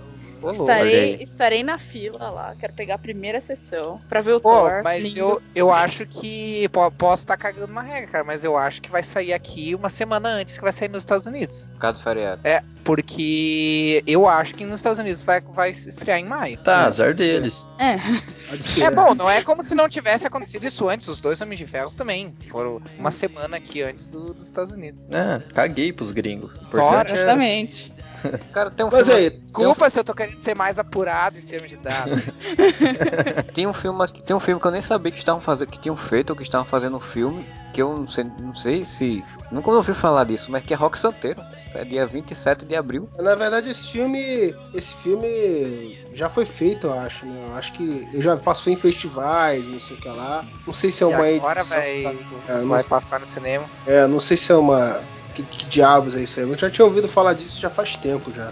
Estarei, 0.52 1.18
estarei 1.22 1.64
na 1.64 1.80
fila 1.80 2.30
lá, 2.30 2.56
quero 2.60 2.74
pegar 2.74 2.96
a 2.96 2.98
primeira 2.98 3.40
sessão 3.40 4.02
pra 4.10 4.22
ver 4.22 4.34
o 4.34 4.40
Pô, 4.40 4.50
Thor. 4.50 4.82
Mas 4.84 5.16
eu, 5.16 5.42
eu 5.56 5.72
acho 5.72 6.06
que. 6.06 6.68
Posso 6.98 7.24
estar 7.24 7.38
tá 7.38 7.44
cagando 7.44 7.72
uma 7.72 7.82
regra, 7.82 8.08
cara, 8.08 8.24
mas 8.24 8.44
eu 8.44 8.58
acho 8.58 8.82
que 8.82 8.90
vai 8.90 9.04
sair 9.04 9.34
aqui 9.34 9.76
uma 9.76 9.90
semana 9.90 10.30
antes 10.30 10.58
que 10.58 10.64
vai 10.64 10.72
sair 10.72 10.90
nos 10.90 11.04
Estados 11.04 11.26
Unidos. 11.26 11.70
Por 11.74 11.80
causa 11.80 12.00
do 12.00 12.04
feriado. 12.04 12.42
É, 12.44 12.62
porque 12.84 14.04
eu 14.06 14.28
acho 14.28 14.56
que 14.56 14.64
nos 14.64 14.80
Estados 14.80 15.00
Unidos 15.00 15.24
vai, 15.24 15.42
vai 15.42 15.72
estrear 15.72 16.20
em 16.20 16.26
maio. 16.26 16.58
Tá, 16.58 16.86
azar 16.86 17.14
deles. 17.14 17.68
É. 17.80 17.94
É 18.84 18.92
bom, 18.92 19.16
não 19.16 19.30
é 19.30 19.42
como 19.42 19.64
se 19.64 19.74
não 19.74 19.88
tivesse 19.88 20.28
acontecido 20.28 20.66
isso 20.66 20.88
antes. 20.88 21.08
Os 21.08 21.22
dois 21.22 21.40
Homens 21.42 21.60
de 21.60 21.68
Ferro 21.68 21.90
também 21.96 22.34
foram 22.50 22.82
uma 22.98 23.12
semana 23.12 23.58
aqui 23.58 23.82
antes 23.82 24.08
do, 24.08 24.34
dos 24.34 24.48
Estados 24.48 24.72
Unidos. 24.74 25.08
É, 25.10 25.40
caguei 25.54 25.92
pros 25.94 26.12
gringos. 26.12 26.52
Fora, 26.70 27.10
é 27.10 27.16
justamente. 27.16 27.94
Cara, 28.52 28.72
tem 28.72 28.86
um 28.86 28.90
Mas 28.92 29.08
filme. 29.08 29.22
aí, 29.22 29.30
Desculpa 29.30 29.88
um... 29.88 29.90
se 29.90 30.00
eu 30.00 30.04
tô 30.04 30.14
querendo 30.14 30.40
ser 30.40 30.56
mais 30.56 30.80
apurado 30.80 31.38
em 31.40 31.44
termos 31.44 31.70
de 31.70 31.78
dados. 31.78 32.24
tem 33.54 33.68
um 33.68 33.74
filme 33.74 34.04
aqui, 34.04 34.22
tem 34.22 34.36
um 34.36 34.40
filme 34.40 34.60
que 34.60 34.68
eu 34.68 34.72
nem 34.72 34.82
sabia 34.82 35.12
que 35.12 35.18
estavam 35.18 35.42
fazendo, 35.42 35.70
que 35.70 35.80
tinham 35.80 35.98
feito 35.98 36.32
ou 36.32 36.36
que 36.36 36.44
estavam 36.44 36.66
fazendo 36.66 36.98
um 36.98 37.00
filme, 37.00 37.46
que 37.74 37.82
eu 37.82 37.98
não 37.98 38.08
sei, 38.08 38.26
não 38.40 38.56
sei 38.56 38.86
se. 38.86 39.24
Nunca 39.52 39.72
ouvi 39.72 39.94
falar 39.94 40.26
disso, 40.26 40.52
mas 40.52 40.64
que 40.64 40.74
é 40.74 40.78
Rock 40.78 40.98
Santeiro. 40.98 41.42
É 41.74 41.84
dia 41.84 42.06
27 42.06 42.66
de 42.66 42.76
abril. 42.76 43.10
Na 43.18 43.36
verdade, 43.36 43.70
esse 43.70 43.88
filme. 43.88 44.56
Esse 44.74 44.94
filme 44.96 46.00
já 46.14 46.30
foi 46.30 46.46
feito, 46.46 46.88
eu 46.88 47.00
acho, 47.00 47.26
né? 47.26 47.48
Eu 47.50 47.56
acho 47.56 47.74
que. 47.74 48.08
Eu 48.14 48.22
já 48.22 48.38
faço 48.38 48.70
em 48.70 48.76
festivais, 48.76 49.68
não 49.68 49.80
sei 49.80 49.98
o 49.98 50.00
que 50.00 50.08
lá. 50.08 50.46
Não 50.68 50.74
sei 50.74 50.92
se 50.92 51.04
é 51.04 51.08
uma 51.08 51.30
e 51.30 51.38
agora 51.38 51.60
edição. 51.62 51.78
Vai, 51.80 52.18
é, 52.48 52.66
vai 52.66 52.84
passar 52.84 53.20
no 53.20 53.26
cinema. 53.26 53.66
É, 53.88 54.06
não 54.06 54.20
sei 54.20 54.38
se 54.38 54.52
é 54.52 54.56
uma 54.56 55.02
que, 55.34 55.44
que, 55.44 55.66
diabos 55.66 56.16
é 56.16 56.22
isso 56.22 56.40
aí? 56.40 56.46
Eu 56.46 56.58
já 56.58 56.70
tinha 56.70 56.86
ouvido 56.86 57.08
falar 57.08 57.34
disso 57.34 57.60
já 57.60 57.70
faz 57.70 57.96
tempo 57.96 58.32
já. 58.34 58.52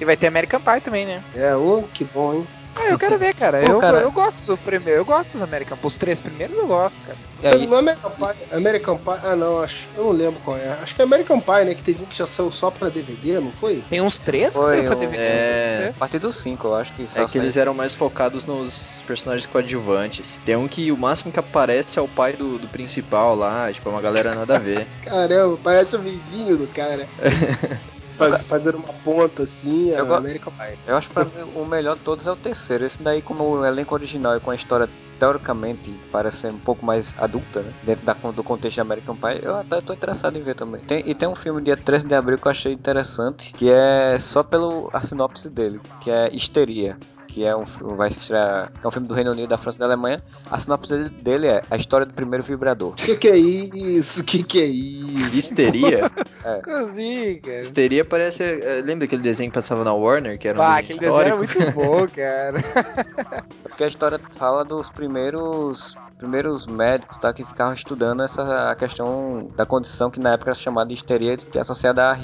E 0.00 0.04
vai 0.04 0.16
ter 0.16 0.28
American 0.28 0.60
Pie 0.60 0.80
também, 0.80 1.04
né? 1.04 1.22
É, 1.34 1.54
ô, 1.54 1.82
que 1.82 2.04
bom, 2.04 2.34
hein? 2.34 2.48
Ah, 2.74 2.88
eu 2.88 2.98
quero 2.98 3.18
ver, 3.18 3.34
cara. 3.34 3.60
Pô, 3.60 3.72
eu, 3.72 3.80
cara. 3.80 3.98
eu 3.98 4.12
gosto 4.12 4.46
do 4.46 4.56
primeiro. 4.56 5.00
Eu 5.00 5.04
gosto 5.04 5.32
dos 5.32 5.42
American 5.42 5.76
Pie. 5.76 5.86
Os 5.86 5.96
três 5.96 6.20
primeiros 6.20 6.56
eu 6.56 6.66
gosto, 6.66 7.02
cara. 7.04 7.18
Você 7.38 7.66
não 7.66 7.76
é 7.76 7.78
American 7.78 8.10
Pie? 8.10 8.56
American 8.56 8.96
Pie? 8.98 9.20
Ah, 9.22 9.36
não, 9.36 9.58
acho. 9.60 9.88
Eu 9.96 10.04
não 10.04 10.10
lembro 10.12 10.40
qual 10.40 10.56
é. 10.56 10.68
Acho 10.82 10.94
que 10.94 11.00
é 11.00 11.04
American 11.04 11.40
Pie, 11.40 11.64
né? 11.64 11.74
Que 11.74 11.82
teve 11.82 12.02
um 12.02 12.06
que 12.06 12.16
já 12.16 12.26
saiu 12.26 12.52
só 12.52 12.70
pra 12.70 12.88
DVD, 12.88 13.40
não 13.40 13.52
foi? 13.52 13.82
Tem 13.88 14.00
uns 14.00 14.18
três 14.18 14.56
que 14.56 14.62
saiu 14.62 14.84
pra 14.84 14.94
DVD. 14.94 15.22
É. 15.22 15.92
A 15.94 15.98
partir 15.98 16.18
dos 16.18 16.36
cinco, 16.36 16.68
eu 16.68 16.74
acho 16.74 16.92
que 16.92 17.06
só 17.06 17.22
É 17.22 17.26
que 17.26 17.38
eles 17.38 17.56
eram 17.56 17.74
mais 17.74 17.94
focados 17.94 18.44
nos 18.46 18.90
personagens 19.06 19.46
coadjuvantes. 19.46 20.38
Tem 20.44 20.56
um 20.56 20.68
que 20.68 20.92
o 20.92 20.96
máximo 20.96 21.32
que 21.32 21.40
aparece 21.40 21.98
é 21.98 22.02
o 22.02 22.08
pai 22.08 22.34
do, 22.34 22.58
do 22.58 22.68
principal 22.68 23.34
lá. 23.34 23.72
Tipo, 23.72 23.88
é 23.88 23.92
uma 23.92 24.02
galera 24.02 24.34
nada 24.34 24.56
a 24.56 24.60
ver. 24.60 24.86
Caramba, 25.02 25.58
parece 25.62 25.96
o 25.96 26.00
vizinho 26.00 26.56
do 26.56 26.66
cara. 26.68 27.08
faz, 28.28 28.42
fazendo 28.42 28.78
uma 28.78 28.92
ponta 28.92 29.42
assim, 29.42 29.90
eu 29.90 30.12
a 30.12 30.18
América 30.18 30.50
vai. 30.50 30.78
Eu 30.86 30.96
acho 30.96 31.08
que 31.08 31.14
pra 31.14 31.24
mim 31.24 31.52
o 31.54 31.64
melhor 31.64 31.96
de 31.96 32.02
todos 32.02 32.26
é 32.26 32.30
o 32.30 32.36
terceiro. 32.36 32.84
Esse 32.84 33.02
daí, 33.02 33.22
como 33.22 33.44
o 33.44 33.64
elenco 33.64 33.94
original 33.94 34.36
e 34.36 34.40
com 34.40 34.50
a 34.50 34.54
história 34.54 34.88
teoricamente 35.18 36.00
parece 36.10 36.38
ser 36.38 36.52
um 36.52 36.58
pouco 36.58 36.84
mais 36.84 37.14
adulta, 37.18 37.62
né? 37.62 37.72
Dentro 37.82 38.06
da, 38.06 38.14
do 38.14 38.42
contexto 38.42 38.76
de 38.76 38.80
American 38.80 39.14
Pie, 39.14 39.40
eu 39.42 39.54
até 39.56 39.78
tô 39.80 39.92
interessado 39.92 40.36
em 40.36 40.42
ver 40.42 40.54
também. 40.54 40.80
Tem, 40.80 41.02
e 41.06 41.14
tem 41.14 41.28
um 41.28 41.34
filme 41.34 41.60
dia 41.60 41.76
13 41.76 42.06
de 42.06 42.14
abril 42.14 42.38
que 42.38 42.46
eu 42.46 42.50
achei 42.50 42.72
interessante, 42.72 43.52
que 43.52 43.70
é 43.70 44.18
só 44.18 44.42
pelo 44.42 44.88
a 44.92 45.02
sinopse 45.02 45.50
dele, 45.50 45.80
que 46.00 46.10
é 46.10 46.34
Histeria 46.34 46.96
que 47.30 47.44
é 47.44 47.54
um 47.54 47.64
vai 47.96 48.08
estrear, 48.08 48.72
é 48.82 48.86
um 48.86 48.90
filme 48.90 49.06
do 49.06 49.14
Reino 49.14 49.30
Unido, 49.30 49.48
da 49.48 49.58
França 49.58 49.78
e 49.78 49.80
da 49.80 49.86
Alemanha. 49.86 50.20
A 50.50 50.58
sinopse 50.58 51.08
dele 51.10 51.46
é 51.46 51.62
a 51.70 51.76
história 51.76 52.04
do 52.04 52.12
primeiro 52.12 52.42
vibrador. 52.42 52.94
Que 52.94 53.16
que 53.16 53.28
é 53.28 53.36
isso? 53.36 54.24
Que 54.24 54.42
que 54.42 54.60
é 54.60 54.66
isso? 54.66 55.38
Histeria? 55.38 56.10
é. 56.44 56.60
Cozinha, 56.60 57.60
Histeria 57.62 58.04
parece, 58.04 58.42
eh, 58.42 58.82
lembra 58.84 59.04
aquele 59.04 59.22
desenho 59.22 59.50
que 59.50 59.54
passava 59.54 59.84
na 59.84 59.94
Warner, 59.94 60.38
que 60.38 60.48
era 60.48 60.58
um 60.58 60.62
ah, 60.62 60.78
aquele 60.78 60.98
desenho 60.98 61.20
era 61.20 61.36
muito 61.36 61.72
bom, 61.72 62.08
cara. 62.08 62.58
Porque 63.62 63.84
a 63.84 63.88
história 63.88 64.20
fala 64.36 64.64
dos 64.64 64.90
primeiros 64.90 65.96
primeiros 66.20 66.66
médicos 66.66 67.16
tá, 67.16 67.32
que 67.32 67.44
ficavam 67.44 67.72
estudando 67.72 68.22
essa 68.22 68.70
a 68.70 68.76
questão 68.76 69.50
da 69.56 69.64
condição 69.64 70.10
que 70.10 70.20
na 70.20 70.34
época 70.34 70.50
era 70.50 70.54
chamada 70.54 70.88
de 70.88 70.94
histeria, 70.94 71.36
que 71.36 71.56
é 71.56 71.60
associada 71.60 72.12
à 72.12 72.18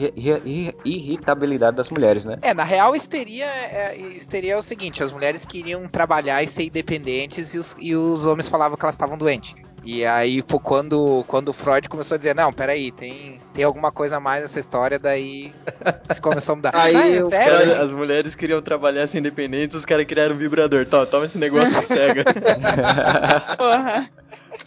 irritabilidade 0.84 1.76
das 1.76 1.88
mulheres, 1.88 2.24
né? 2.24 2.38
É, 2.42 2.52
na 2.52 2.62
real, 2.64 2.94
histeria 2.94 3.46
é, 3.46 3.96
histeria 3.96 4.54
é 4.54 4.56
o 4.56 4.62
seguinte: 4.62 5.02
as 5.02 5.12
mulheres 5.12 5.44
queriam 5.44 5.88
trabalhar 5.88 6.42
e 6.42 6.46
ser 6.46 6.64
independentes 6.64 7.54
e 7.54 7.58
os, 7.58 7.76
e 7.78 7.96
os 7.96 8.26
homens 8.26 8.48
falavam 8.48 8.76
que 8.76 8.84
elas 8.84 8.94
estavam 8.94 9.16
doentes. 9.16 9.54
E 9.86 10.04
aí 10.04 10.42
foi 10.48 10.58
quando, 10.58 11.24
quando 11.28 11.50
o 11.50 11.52
Freud 11.52 11.88
começou 11.88 12.16
a 12.16 12.18
dizer, 12.18 12.34
não, 12.34 12.52
peraí, 12.52 12.90
tem, 12.90 13.38
tem 13.54 13.62
alguma 13.62 13.92
coisa 13.92 14.16
a 14.16 14.20
mais 14.20 14.42
nessa 14.42 14.58
história, 14.58 14.98
daí 14.98 15.54
começou 16.20 16.54
a 16.54 16.56
mudar. 16.56 16.72
Aí 16.74 16.96
ah, 16.96 17.08
é 17.08 17.22
sério, 17.22 17.70
cara, 17.70 17.82
as 17.82 17.92
mulheres 17.92 18.34
queriam 18.34 18.60
trabalhar 18.60 19.06
ser 19.06 19.20
independentes, 19.20 19.76
os 19.76 19.84
caras 19.84 20.04
criaram 20.04 20.34
um 20.34 20.38
vibrador. 20.38 20.84
Toma, 20.86 21.06
toma 21.06 21.24
esse 21.26 21.38
negócio 21.38 21.80
cega. 21.82 22.24
Porra. 23.56 24.10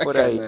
Por 0.01 0.15
aí. 0.15 0.39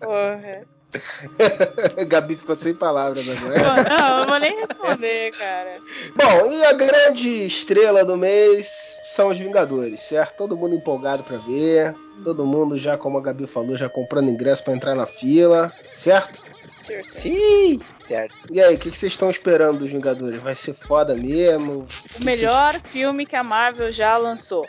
Porra. 0.00 0.79
Gabi 2.06 2.34
ficou 2.34 2.54
sem 2.54 2.74
palavras 2.74 3.28
agora. 3.28 3.88
Não, 3.98 4.18
não 4.18 4.26
vou 4.26 4.38
nem 4.38 4.56
responder, 4.58 5.32
cara. 5.32 5.80
Bom, 6.14 6.52
e 6.52 6.64
a 6.64 6.72
grande 6.72 7.46
estrela 7.46 8.04
do 8.04 8.16
mês 8.16 9.00
são 9.02 9.28
os 9.28 9.38
Vingadores, 9.38 10.00
certo? 10.00 10.36
Todo 10.36 10.56
mundo 10.56 10.74
empolgado 10.74 11.22
para 11.22 11.38
ver. 11.38 11.94
Todo 12.24 12.44
mundo 12.44 12.76
já, 12.76 12.98
como 12.98 13.18
a 13.18 13.22
Gabi 13.22 13.46
falou, 13.46 13.76
já 13.76 13.88
comprando 13.88 14.28
ingresso 14.28 14.64
para 14.64 14.74
entrar 14.74 14.94
na 14.94 15.06
fila, 15.06 15.72
certo? 15.92 16.40
Sim, 17.04 17.80
certo. 18.00 18.34
E 18.50 18.60
aí, 18.60 18.74
o 18.74 18.78
que, 18.78 18.90
que 18.90 18.98
vocês 18.98 19.12
estão 19.12 19.30
esperando 19.30 19.78
dos 19.78 19.90
Vingadores? 19.90 20.42
Vai 20.42 20.56
ser 20.56 20.74
foda 20.74 21.14
mesmo? 21.14 21.80
O 21.80 21.86
que 22.14 22.24
melhor 22.24 22.74
que 22.74 22.80
vocês... 22.80 22.92
filme 22.92 23.26
que 23.26 23.36
a 23.36 23.44
Marvel 23.44 23.92
já 23.92 24.16
lançou. 24.16 24.66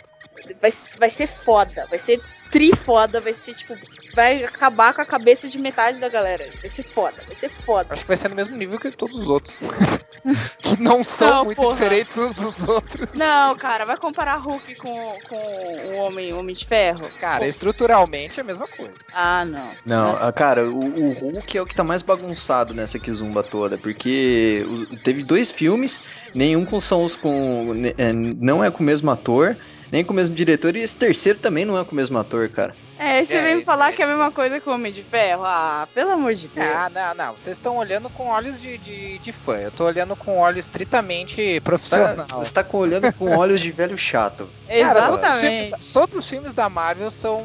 Vai, 0.62 0.72
vai 0.98 1.10
ser 1.10 1.28
foda, 1.28 1.86
vai 1.90 2.00
ser 2.00 2.22
tri 2.52 2.76
foda, 2.76 3.20
vai 3.22 3.34
ser 3.34 3.56
tipo, 3.56 3.74
vai 4.14 4.44
acabar 4.44 4.94
com 4.94 5.02
a 5.02 5.06
cabeça 5.06 5.48
de 5.48 5.58
metade 5.58 6.00
da 6.00 6.10
galera. 6.10 6.50
Vai 6.60 6.70
ser 6.70 6.84
foda, 6.84 7.22
vai 7.26 7.36
ser 7.36 7.50
foda. 7.50 7.94
Acho 7.94 8.04
que 8.04 8.08
vai 8.08 8.18
ser 8.18 8.30
no 8.30 8.36
mesmo 8.36 8.56
nível 8.56 8.80
que 8.80 8.92
todos 8.92 9.18
os 9.18 9.28
outros. 9.28 9.58
que 10.60 10.82
não 10.82 11.04
são 11.04 11.28
não, 11.28 11.46
muito 11.46 11.58
porra. 11.58 11.74
diferentes 11.74 12.18
uns 12.18 12.34
dos 12.34 12.68
outros. 12.68 13.08
Não, 13.14 13.56
cara, 13.56 13.86
vai 13.86 13.98
comparar 13.98 14.36
Hulk 14.36 14.76
com, 14.76 15.18
com 15.28 15.36
o 15.36 15.96
Homem, 15.96 16.34
Homem 16.34 16.56
de 16.56 16.66
Ferro? 16.66 17.10
Cara, 17.20 17.40
Pô. 17.40 17.46
estruturalmente 17.46 18.40
é 18.40 18.44
a 18.44 18.46
mesma 18.46 18.68
coisa. 18.68 18.94
Ah, 19.14 19.46
não. 19.46 19.72
Não, 19.86 20.18
ah. 20.18 20.32
cara, 20.32 20.70
o, 20.70 20.80
o, 20.80 21.14
Hulk 21.14 21.58
é 21.58 21.62
o 21.62 21.66
que 21.66 21.76
tá 21.76 21.84
mais 21.84 22.02
bagunçado 22.02 22.74
nessa 22.74 23.00
Kizumba 23.00 23.44
toda, 23.44 23.78
porque 23.78 24.66
teve 25.04 25.24
dois 25.24 25.50
filmes, 25.50 26.04
nenhum 26.34 26.66
com 26.66 26.80
são 26.80 27.04
os 27.04 27.16
com. 27.16 27.74
É, 27.98 28.14
não 28.14 28.64
é 28.64 28.70
com 28.70 28.84
o 28.84 28.86
mesmo 28.86 29.10
ator 29.10 29.58
nem 29.92 30.06
com 30.06 30.14
o 30.14 30.16
mesmo 30.16 30.34
diretor, 30.34 30.76
e 30.76 30.80
esse 30.80 30.96
terceiro 30.96 31.40
também 31.40 31.66
não 31.66 31.78
é 31.78 31.84
com 31.84 31.92
o 31.92 31.96
mesmo 31.96 32.18
ator, 32.18 32.48
cara. 32.48 32.74
É, 33.02 33.26
você 33.26 33.36
é, 33.36 33.42
vem 33.42 33.56
me 33.56 33.66
falar 33.66 33.92
é. 33.92 33.96
que 33.96 34.02
é 34.04 34.06
a 34.06 34.08
mesma 34.08 34.32
coisa 34.32 34.60
que 34.60 34.70
o 34.70 34.72
Homem 34.72 34.92
de 34.92 35.02
Ferro? 35.02 35.44
Ah, 35.44 35.88
pelo 35.92 36.12
amor 36.12 36.36
de 36.36 36.48
Deus. 36.48 36.68
Ah, 36.68 36.88
não, 36.88 37.16
não. 37.16 37.34
Vocês 37.34 37.58
estão 37.58 37.78
olhando 37.78 38.12
com 38.12 38.28
olhos 38.28 38.62
de, 38.62 38.78
de, 38.78 39.18
de, 39.18 39.32
fã. 39.32 39.58
Eu 39.58 39.72
tô 39.72 39.86
olhando 39.86 40.16
com 40.16 40.38
olhos 40.38 40.66
estritamente 40.66 41.60
profissional. 41.62 42.28
Tá, 42.28 42.36
você 42.36 42.54
tá 42.54 42.64
olhando 42.72 43.12
com 43.14 43.36
olhos 43.36 43.60
de 43.60 43.72
velho 43.72 43.98
chato. 43.98 44.48
Exatamente. 44.70 44.94
Cara, 44.94 45.10
todos, 45.10 45.34
os 45.34 45.40
filmes, 45.42 45.94
todos 45.94 46.18
os 46.18 46.30
filmes 46.30 46.54
da 46.54 46.70
Marvel 46.70 47.10
são, 47.10 47.44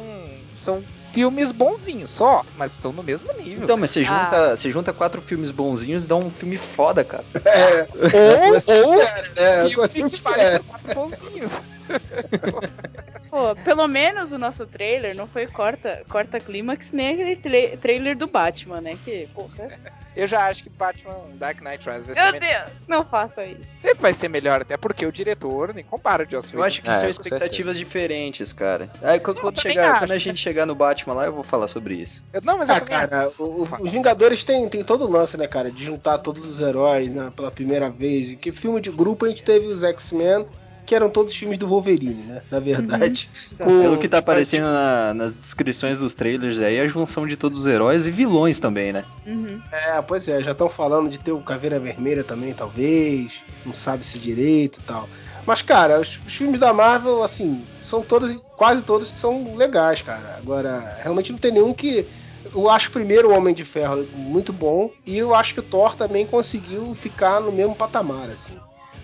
são 0.55 0.83
filmes 1.11 1.51
bonzinhos 1.51 2.11
só, 2.11 2.45
mas 2.55 2.71
são 2.71 2.91
no 2.91 3.01
mesmo 3.01 3.33
nível. 3.33 3.63
Então, 3.63 3.77
mas 3.77 3.89
você 3.89 4.03
junta, 4.03 4.53
ah. 4.53 4.55
você 4.55 4.69
junta 4.69 4.93
quatro 4.93 5.23
filmes 5.23 5.49
bonzinhos 5.49 6.03
e 6.03 6.07
dá 6.07 6.15
um 6.15 6.29
filme 6.29 6.57
foda, 6.57 7.03
cara. 7.03 7.25
É. 8.13 8.83
ou, 8.83 8.93
ou 8.93 9.01
é, 9.83 9.87
filme 9.87 10.11
que 10.11 10.21
vale 10.21 10.59
quatro 10.59 10.93
bonzinhos. 10.93 11.61
Pô, 13.29 13.53
pelo 13.57 13.87
menos 13.87 14.31
o 14.31 14.37
nosso 14.37 14.65
trailer 14.65 15.13
não 15.15 15.27
foi 15.27 15.47
corta, 15.47 16.01
corta 16.07 16.39
clímax 16.39 16.93
nem 16.93 17.09
aquele 17.13 17.35
tra- 17.35 17.77
trailer 17.77 18.17
do 18.17 18.25
Batman, 18.27 18.79
né? 18.79 18.97
Que, 19.03 19.27
porra. 19.35 19.67
Eu 20.15 20.25
já 20.25 20.47
acho 20.47 20.63
que 20.63 20.69
Batman 20.69 21.13
Dark 21.35 21.61
Knight 21.61 21.87
Rises 21.87 22.05
vai 22.05 22.15
ser 22.15 22.23
Meu 22.23 22.31
melhor. 22.39 22.65
Deus, 22.65 22.77
não 22.87 23.05
faça 23.05 23.45
isso. 23.45 23.79
Sempre 23.79 24.01
vai 24.01 24.13
ser 24.13 24.29
melhor, 24.29 24.61
até 24.61 24.77
porque 24.77 25.05
o 25.05 25.11
diretor 25.11 25.73
nem 25.73 25.83
compara 25.83 26.23
o 26.23 26.29
Joss 26.29 26.53
Eu 26.53 26.63
acho 26.63 26.81
que 26.81 26.89
É, 26.89 26.93
são 26.93 27.09
expectativas 27.09 27.77
diferentes, 27.77 28.53
cara. 28.53 28.89
Aí, 29.01 29.19
quando, 29.19 29.41
quando 29.41 29.55
também 29.57 29.73
chegar, 29.73 29.91
acho, 29.91 29.99
quando 30.03 30.11
a 30.11 30.17
gente 30.17 30.39
chegar 30.39 30.65
no 30.65 30.73
Batman 30.73 31.13
lá, 31.13 31.25
eu 31.25 31.33
vou 31.33 31.43
falar 31.43 31.67
sobre 31.67 31.95
isso. 31.95 32.23
Eu- 32.33 32.41
não, 32.43 32.57
mas 32.57 32.69
Ah, 32.69 32.79
cara, 32.79 33.31
o- 33.37 33.63
o- 33.63 33.67
os 33.81 33.91
Vingadores 33.91 34.43
tem, 34.45 34.67
tem 34.69 34.83
todo 34.83 35.03
o 35.05 35.11
lance, 35.11 35.37
né, 35.37 35.47
cara? 35.47 35.69
De 35.69 35.83
juntar 35.83 36.17
todos 36.17 36.47
os 36.47 36.61
heróis 36.61 37.09
né, 37.09 37.29
pela 37.35 37.51
primeira 37.51 37.89
vez. 37.89 38.33
Que 38.35 38.51
filme 38.53 38.79
de 38.81 38.89
grupo 38.89 39.25
a 39.25 39.29
gente 39.29 39.43
teve 39.43 39.67
os 39.67 39.83
X-Men, 39.83 40.47
que 40.87 40.95
eram 40.95 41.09
todos 41.09 41.35
filmes 41.35 41.57
do 41.57 41.67
Wolverine, 41.67 42.23
né? 42.23 42.41
Na 42.49 42.59
verdade. 42.59 43.29
Com- 43.61 43.81
Pelo 43.81 43.97
que 43.99 44.07
tá 44.09 44.17
aparecendo 44.19 44.63
na- 44.63 45.13
nas 45.13 45.33
descrições 45.33 45.99
dos 45.99 46.15
trailers 46.15 46.57
aí, 46.59 46.79
a 46.79 46.87
junção 46.87 47.27
de 47.27 47.37
todos 47.37 47.59
os 47.61 47.65
heróis 47.67 48.07
e 48.07 48.11
vilões 48.11 48.59
também, 48.59 48.91
né? 48.93 49.05
Uhum. 49.25 49.61
É, 49.71 50.01
pois 50.01 50.27
é, 50.27 50.41
já 50.41 50.51
estão 50.53 50.69
falando 50.69 51.09
de 51.09 51.17
ter 51.19 51.31
o 51.33 51.41
Caveira 51.41 51.79
Vermelha 51.79 52.23
também, 52.23 52.53
talvez. 52.53 53.33
Não 53.65 53.73
sabe 53.75 54.05
se 54.05 54.17
direito 54.17 54.79
e 54.79 54.83
tal. 54.83 55.09
Mas, 55.45 55.61
cara, 55.61 55.99
os, 55.99 56.19
os 56.25 56.33
filmes 56.33 56.59
da 56.59 56.73
Marvel, 56.73 57.21
assim, 57.21 57.65
são 57.81 58.01
todos, 58.01 58.41
quase 58.55 58.83
todos 58.83 59.11
que 59.11 59.19
são 59.19 59.55
legais, 59.55 60.01
cara. 60.01 60.35
Agora, 60.37 60.79
realmente 61.01 61.31
não 61.31 61.37
tem 61.39 61.51
nenhum 61.51 61.73
que. 61.73 62.07
Eu 62.53 62.69
acho 62.69 62.91
primeiro 62.91 63.29
o 63.29 63.33
Homem 63.33 63.53
de 63.53 63.65
Ferro 63.65 64.07
muito 64.13 64.53
bom. 64.53 64.89
E 65.05 65.17
eu 65.17 65.35
acho 65.35 65.53
que 65.53 65.59
o 65.59 65.63
Thor 65.63 65.95
também 65.95 66.25
conseguiu 66.25 66.93
ficar 66.95 67.41
no 67.41 67.51
mesmo 67.51 67.75
patamar, 67.75 68.29
assim. 68.29 68.57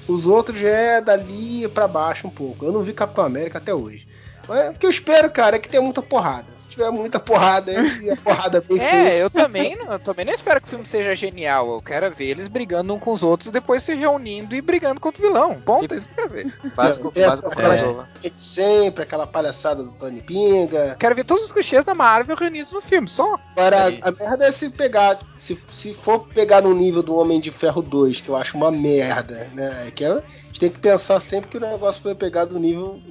Os 0.07 0.27
outros 0.27 0.59
já 0.59 0.69
é 0.69 1.01
dali 1.01 1.67
pra 1.69 1.87
baixo 1.87 2.27
um 2.27 2.31
pouco. 2.31 2.65
Eu 2.65 2.71
não 2.71 2.83
vi 2.83 2.93
Capitão 2.93 3.23
América 3.23 3.57
até 3.57 3.73
hoje. 3.73 4.07
Mas 4.47 4.69
o 4.69 4.73
que 4.73 4.86
eu 4.86 4.89
espero, 4.89 5.29
cara, 5.32 5.56
é 5.56 5.60
que 5.60 5.69
tenha 5.69 5.82
muita 5.82 6.01
porrada. 6.01 6.51
Se 6.58 6.67
tiver 6.67 6.89
muita 6.91 7.19
porrada, 7.19 7.71
e 7.71 8.10
a 8.10 8.17
porrada 8.17 8.62
bem 8.62 8.77
feita. 8.79 8.95
É, 8.95 9.21
eu 9.21 9.29
também, 9.29 9.75
não, 9.75 9.93
eu 9.93 9.99
também 9.99 10.25
não 10.25 10.34
espero 10.34 10.60
que 10.60 10.67
o 10.67 10.69
filme 10.69 10.86
seja 10.86 11.13
genial. 11.15 11.71
Eu 11.71 11.82
quero 11.82 12.13
ver 12.13 12.25
eles 12.25 12.47
brigando 12.47 12.93
um 12.93 12.99
com 12.99 13.13
os 13.13 13.23
outros, 13.23 13.51
depois 13.51 13.84
se 13.84 13.93
reunindo 13.93 14.56
e 14.56 14.62
brigando 14.62 14.99
contra 14.99 15.21
o 15.21 15.27
vilão. 15.27 15.62
Ponto, 15.62 15.93
é 15.93 15.97
isso 15.97 16.06
que 16.08 16.12
eu 16.19 16.27
quero 16.27 16.29
ver. 16.29 16.53
Básico, 16.75 17.12
Crossover. 17.12 18.06
de 18.21 18.36
sempre, 18.36 19.03
aquela 19.03 19.27
palhaçada 19.27 19.84
do 19.84 19.91
Tony 19.91 20.21
Pinga. 20.21 20.95
Quero 20.99 21.15
ver 21.15 21.23
todos 21.23 21.45
os 21.45 21.51
clichês 21.51 21.86
da 21.86 21.93
Marvel 21.93 22.36
reunidos 22.36 22.71
no 22.71 22.82
filme, 22.82 23.08
só. 23.08 23.39
Agora, 23.56 23.88
a 24.01 24.12
merda 24.12 24.45
é 24.45 24.51
se 24.51 24.69
pegar, 24.69 25.19
se, 25.38 25.58
se 25.69 25.93
for 25.93 26.27
pegar 26.27 26.62
no 26.62 26.73
nível 26.73 27.03
do 27.03 27.15
Homem 27.15 27.39
de 27.39 27.51
Ferro 27.51 27.82
2, 27.82 28.21
que 28.21 28.29
eu 28.29 28.36
acho 28.36 28.58
uma 28.58 28.71
merda, 28.71 29.49
né? 29.53 29.91
Que 29.95 30.03
é, 30.06 30.10
a 30.10 30.21
gente 30.47 30.60
tem 30.60 30.69
que 30.69 30.79
pensar 30.79 31.19
sempre 31.19 31.49
que 31.49 31.58
o 31.58 31.62
negócio 31.62 32.01
foi 32.01 32.15
pegar 32.15 32.45
do 32.45 32.60
nível 32.60 33.01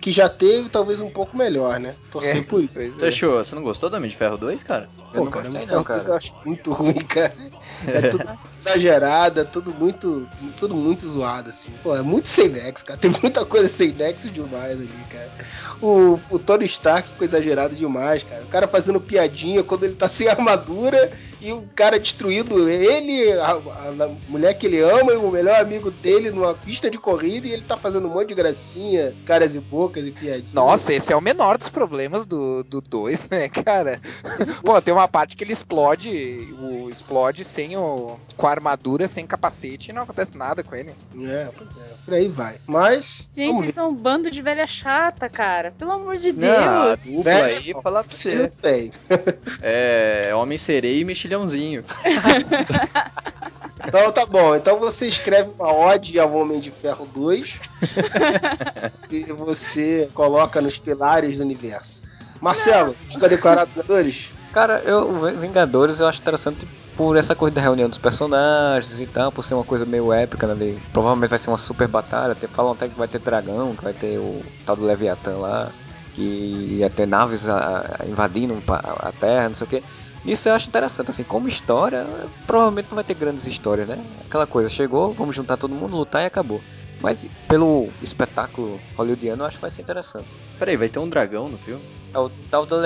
que 0.00 0.10
já 0.10 0.28
teve, 0.28 0.68
talvez 0.68 0.81
um 0.90 1.10
pouco 1.10 1.36
melhor, 1.36 1.78
né? 1.80 1.94
Torcer 2.10 2.38
É. 2.38 2.42
por 2.42 2.60
isso. 2.62 2.70
Pois 2.74 2.94
Você 2.96 3.04
achou? 3.06 3.44
Você 3.44 3.54
não 3.54 3.62
gostou 3.62 3.88
do 3.90 3.96
Homem 3.96 4.10
de 4.10 4.16
Ferro 4.16 4.36
2, 4.36 4.62
cara? 4.62 4.88
Eu 5.12 5.18
Pô, 5.20 5.24
não 5.24 5.30
cara, 5.30 5.44
gostei 5.48 5.60
não, 5.60 5.66
Ferro 5.68 5.84
2 5.84 6.02
cara. 6.04 6.12
eu 6.12 6.16
acho 6.16 6.34
muito 6.44 6.72
ruim, 6.72 6.94
cara. 6.94 7.34
É 7.86 8.08
tudo 8.08 8.24
exagerado, 8.44 9.40
é 9.40 9.44
tudo 9.44 9.74
muito, 9.74 10.28
tudo 10.56 10.74
muito 10.74 11.08
zoado, 11.08 11.50
assim. 11.50 11.70
Pô, 11.82 11.94
é 11.96 12.02
muito 12.02 12.28
sem 12.28 12.48
nexo, 12.48 12.84
cara. 12.84 12.98
Tem 12.98 13.10
muita 13.22 13.44
coisa 13.44 13.68
sem 13.68 13.92
nexo 13.92 14.30
demais 14.30 14.80
ali, 14.80 14.90
cara. 15.10 15.30
O, 15.80 16.18
o 16.30 16.38
Tony 16.38 16.64
Stark 16.64 17.08
ficou 17.08 17.24
exagerado 17.26 17.74
demais, 17.74 18.22
cara. 18.22 18.42
O 18.42 18.46
cara 18.46 18.66
fazendo 18.68 19.00
piadinha 19.00 19.62
quando 19.62 19.84
ele 19.84 19.94
tá 19.94 20.08
sem 20.08 20.28
armadura 20.28 21.10
e 21.40 21.52
o 21.52 21.62
cara 21.74 21.98
destruindo 21.98 22.68
ele, 22.68 23.32
a, 23.32 23.46
a- 23.52 24.04
a 24.04 24.08
mulher 24.28 24.54
que 24.54 24.66
ele 24.66 24.80
ama 24.80 25.12
e 25.12 25.16
o 25.16 25.30
melhor 25.30 25.60
amigo 25.60 25.90
dele 25.90 26.30
numa 26.30 26.54
pista 26.54 26.88
de 26.90 26.98
corrida 26.98 27.46
e 27.46 27.52
ele 27.52 27.62
tá 27.62 27.76
fazendo 27.76 28.06
um 28.08 28.10
monte 28.14 28.28
de 28.28 28.34
gracinha, 28.34 29.14
caras 29.24 29.54
e 29.54 29.60
bocas 29.60 30.06
e 30.06 30.10
piadinha. 30.10 30.52
Nossa, 30.54 30.71
esse 30.74 31.12
é 31.12 31.16
o 31.16 31.20
menor 31.20 31.58
dos 31.58 31.68
problemas 31.68 32.26
do 32.26 32.62
2, 32.80 33.28
né, 33.28 33.48
cara? 33.48 34.00
Pô, 34.62 34.80
tem 34.80 34.92
uma 34.92 35.08
parte 35.08 35.36
que 35.36 35.44
ele 35.44 35.52
explode, 35.52 36.48
o 36.58 36.90
explode 36.90 37.44
sem 37.44 37.76
o. 37.76 38.18
com 38.36 38.46
a 38.46 38.50
armadura, 38.50 39.08
sem 39.08 39.26
capacete, 39.26 39.90
e 39.90 39.92
não 39.92 40.02
acontece 40.02 40.36
nada 40.36 40.62
com 40.62 40.74
ele. 40.74 40.94
É, 41.20 41.50
pois 41.56 41.76
é. 41.76 41.94
Por 42.04 42.14
aí 42.14 42.28
vai. 42.28 42.56
Mas, 42.66 43.30
Gente, 43.34 43.56
vocês 43.62 43.74
são 43.74 43.90
um 43.90 43.94
bando 43.94 44.30
de 44.30 44.42
velha 44.42 44.66
chata, 44.66 45.28
cara. 45.28 45.72
Pelo 45.78 45.92
amor 45.92 46.16
de 46.18 46.32
Não, 46.32 46.86
Deus. 46.86 47.04
dupla 47.04 47.22
Velho, 47.24 47.56
aí, 47.56 47.82
falar 47.82 48.04
pra 48.04 48.16
você. 48.16 48.50
É 49.62 50.32
Homem-Sereia 50.34 51.00
e 51.00 51.04
Mexilhãozinho. 51.04 51.84
Então 53.86 54.12
tá 54.12 54.24
bom. 54.26 54.54
Então 54.54 54.78
você 54.78 55.06
escreve 55.06 55.52
uma 55.58 55.72
ode 55.72 56.18
ao 56.18 56.32
Homem 56.34 56.60
de 56.60 56.70
Ferro 56.70 57.06
2 57.06 57.58
e 59.10 59.24
você 59.32 60.10
coloca 60.14 60.60
nos 60.60 60.78
pilares 60.78 61.36
do 61.38 61.44
universo. 61.44 62.02
Marcelo, 62.40 62.96
fica 63.04 63.28
declarado 63.28 63.70
Vingadores? 63.72 64.30
Cara, 64.52 64.80
eu, 64.84 65.08
o 65.08 65.38
Vingadores 65.38 66.00
eu 66.00 66.06
acho 66.06 66.20
interessante 66.20 66.66
por 66.96 67.16
essa 67.16 67.34
coisa 67.34 67.54
da 67.54 67.60
reunião 67.62 67.88
dos 67.88 67.98
personagens 67.98 69.00
e 69.00 69.06
tal, 69.06 69.32
por 69.32 69.42
ser 69.42 69.54
uma 69.54 69.64
coisa 69.64 69.86
meio 69.86 70.12
épica 70.12 70.52
né. 70.54 70.76
Provavelmente 70.92 71.30
vai 71.30 71.38
ser 71.38 71.48
uma 71.50 71.58
super 71.58 71.88
batalha. 71.88 72.32
Até, 72.32 72.46
falam 72.48 72.72
até 72.72 72.88
que 72.88 72.98
vai 72.98 73.08
ter 73.08 73.18
dragão, 73.18 73.74
que 73.74 73.82
vai 73.84 73.94
ter 73.94 74.18
o 74.18 74.42
tal 74.66 74.76
do 74.76 74.84
Leviatã 74.84 75.38
lá, 75.38 75.70
que 76.14 76.22
ia 76.78 76.90
ter 76.90 77.06
naves 77.06 77.48
a- 77.48 77.96
a- 78.00 78.06
invadindo 78.06 78.54
pa- 78.60 78.82
a 79.00 79.10
Terra, 79.12 79.48
não 79.48 79.54
sei 79.54 79.66
o 79.66 79.70
que. 79.70 79.82
Isso 80.24 80.48
eu 80.48 80.54
acho 80.54 80.68
interessante, 80.68 81.10
assim, 81.10 81.24
como 81.24 81.48
história, 81.48 82.06
provavelmente 82.46 82.88
não 82.90 82.94
vai 82.94 83.04
ter 83.04 83.14
grandes 83.14 83.46
histórias, 83.46 83.88
né? 83.88 83.98
Aquela 84.24 84.46
coisa, 84.46 84.68
chegou, 84.68 85.12
vamos 85.12 85.34
juntar 85.34 85.56
todo 85.56 85.74
mundo, 85.74 85.96
lutar 85.96 86.22
e 86.22 86.26
acabou. 86.26 86.62
Mas 87.00 87.26
pelo 87.48 87.88
espetáculo 88.00 88.80
hollywoodiano, 88.94 89.42
eu 89.42 89.46
acho 89.48 89.56
que 89.56 89.62
vai 89.62 89.70
ser 89.70 89.82
interessante. 89.82 90.26
Peraí, 90.58 90.76
vai 90.76 90.88
ter 90.88 91.00
um 91.00 91.08
dragão 91.08 91.48
no 91.48 91.58
filme? 91.58 91.82
É 92.14 92.18
o 92.18 92.30
tal 92.50 92.64
do 92.64 92.76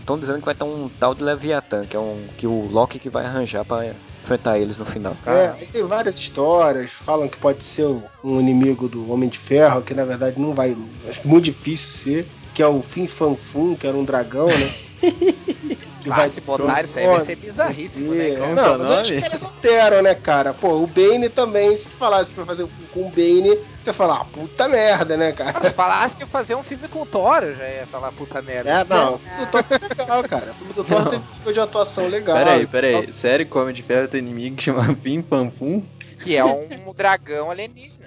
Estão 0.00 0.18
dizendo 0.18 0.38
que 0.38 0.44
vai 0.44 0.54
ter 0.54 0.62
um 0.62 0.88
tal 0.88 1.14
de 1.14 1.24
Leviatã, 1.24 1.84
que 1.84 1.96
é 1.96 1.98
um 1.98 2.28
que 2.36 2.46
o 2.46 2.68
Loki 2.68 3.00
que 3.00 3.10
vai 3.10 3.26
arranjar 3.26 3.64
pra 3.64 3.96
enfrentar 4.22 4.58
eles 4.58 4.76
no 4.76 4.84
final. 4.84 5.16
É, 5.26 5.48
aí 5.58 5.66
tem 5.66 5.82
várias 5.82 6.16
histórias, 6.16 6.92
falam 6.92 7.28
que 7.28 7.38
pode 7.38 7.64
ser 7.64 7.86
um 8.22 8.38
inimigo 8.38 8.88
do 8.88 9.10
Homem 9.10 9.28
de 9.28 9.38
Ferro, 9.38 9.82
que 9.82 9.94
na 9.94 10.04
verdade 10.04 10.38
não 10.38 10.54
vai. 10.54 10.76
Acho 11.08 11.26
muito 11.26 11.44
difícil 11.46 12.14
ser, 12.14 12.28
que 12.54 12.62
é 12.62 12.66
o 12.66 12.82
Fin 12.82 13.08
Fan 13.08 13.34
Fum, 13.34 13.74
que 13.74 13.86
era 13.86 13.96
um 13.96 14.04
dragão, 14.04 14.46
né? 14.46 14.70
Que 16.00 16.10
Ah, 16.10 16.28
se 16.28 16.40
botar 16.40 16.82
isso 16.82 16.98
aí 16.98 17.06
vai 17.06 17.20
ser 17.20 17.36
bizarríssimo, 17.36 18.14
né, 18.14 18.30
cara? 18.30 18.54
Não, 18.54 18.78
mas 18.78 18.88
que 18.88 18.94
é 18.94 18.96
o 18.96 19.00
nome? 19.10 19.20
caras 19.20 19.42
alteram, 19.44 20.02
né, 20.02 20.14
cara? 20.14 20.54
Pô, 20.54 20.76
o 20.76 20.86
Bane 20.86 21.28
também, 21.28 21.76
se 21.76 21.88
tu 21.88 21.94
falasse 21.94 22.32
que 22.32 22.38
vai 22.40 22.46
fazer 22.46 22.64
um 22.64 22.68
filme 22.68 22.88
com 22.92 23.00
o 23.06 23.10
Bane, 23.10 23.56
você 23.56 23.90
ia 23.90 23.92
falar, 23.92 24.20
ah, 24.20 24.24
puta 24.24 24.68
merda, 24.68 25.16
né, 25.16 25.32
cara? 25.32 25.52
Cara, 25.52 25.68
se 25.68 25.74
falasse 25.74 26.16
que 26.16 26.22
ia 26.22 26.26
fazer 26.26 26.54
um 26.54 26.62
filme 26.62 26.88
com 26.88 27.02
o 27.02 27.06
Thor, 27.06 27.42
eu 27.42 27.54
já 27.54 27.68
ia 27.68 27.86
falar 27.86 28.12
puta 28.12 28.40
merda. 28.40 28.70
É, 28.70 28.84
não, 28.84 29.14
o 29.14 29.18
filme 29.18 29.36
do 29.38 29.46
Thor 29.50 29.62
foi 29.64 29.78
legal, 29.78 30.22
cara. 30.24 30.50
O 30.50 30.54
filme 30.54 30.72
do 30.72 30.84
Thor 30.84 31.04
Não. 31.04 31.10
teve 31.10 31.22
um 31.22 31.36
nível 31.38 31.52
de 31.52 31.60
atuação 31.60 32.08
legal. 32.08 32.36
Peraí, 32.36 32.66
peraí. 32.66 33.12
Sério 33.12 33.46
que 33.46 33.56
o 33.56 33.60
Homem 33.60 33.74
de 33.74 33.82
Ferro 33.82 34.08
tem 34.08 34.20
inimigo 34.20 34.56
que 34.56 34.62
chama 34.64 34.96
Fim 35.02 35.22
Fanfum? 35.22 35.82
Que 36.22 36.36
é 36.36 36.44
um 36.44 36.92
dragão 36.94 37.50
alienígena. 37.50 37.99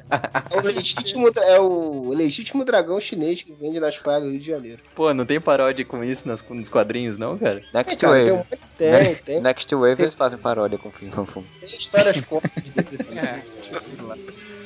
É 0.50 0.58
o 0.58 0.62
legítimo, 0.62 1.32
é 1.36 1.60
o 1.60 2.14
legítimo 2.14 2.64
dragão 2.64 3.00
chinês 3.00 3.42
que 3.42 3.54
vende 3.54 3.80
nas 3.80 3.98
praias 3.98 4.24
do 4.24 4.30
Rio 4.30 4.40
de 4.40 4.46
Janeiro. 4.46 4.84
Pô, 4.96 5.14
não 5.14 5.26
tem 5.26 5.40
paródia 5.42 5.84
com 5.86 6.04
isso 6.04 6.28
nas- 6.28 6.44
nos 6.48 6.70
quadrinhos, 6.70 7.18
não, 7.18 7.38
cara? 7.38 7.62
Next 7.74 7.94
É, 7.96 7.98
cara, 7.98 8.14
Wave. 8.14 8.26
tem, 8.26 8.34
um... 8.34 8.44
tem, 8.78 9.16
tem, 9.16 9.42
Next 9.42 9.74
Wave 9.76 10.02
eles 10.04 10.14
fazem 10.14 10.38
paródia 10.40 10.78
com 10.78 10.90
o 10.90 11.26
Fum. 11.26 11.44
tem 11.60 11.66
histórias 11.66 12.20
cômicas 12.22 12.64
dele 12.72 12.98
também. 12.98 13.24
É. 13.24 13.44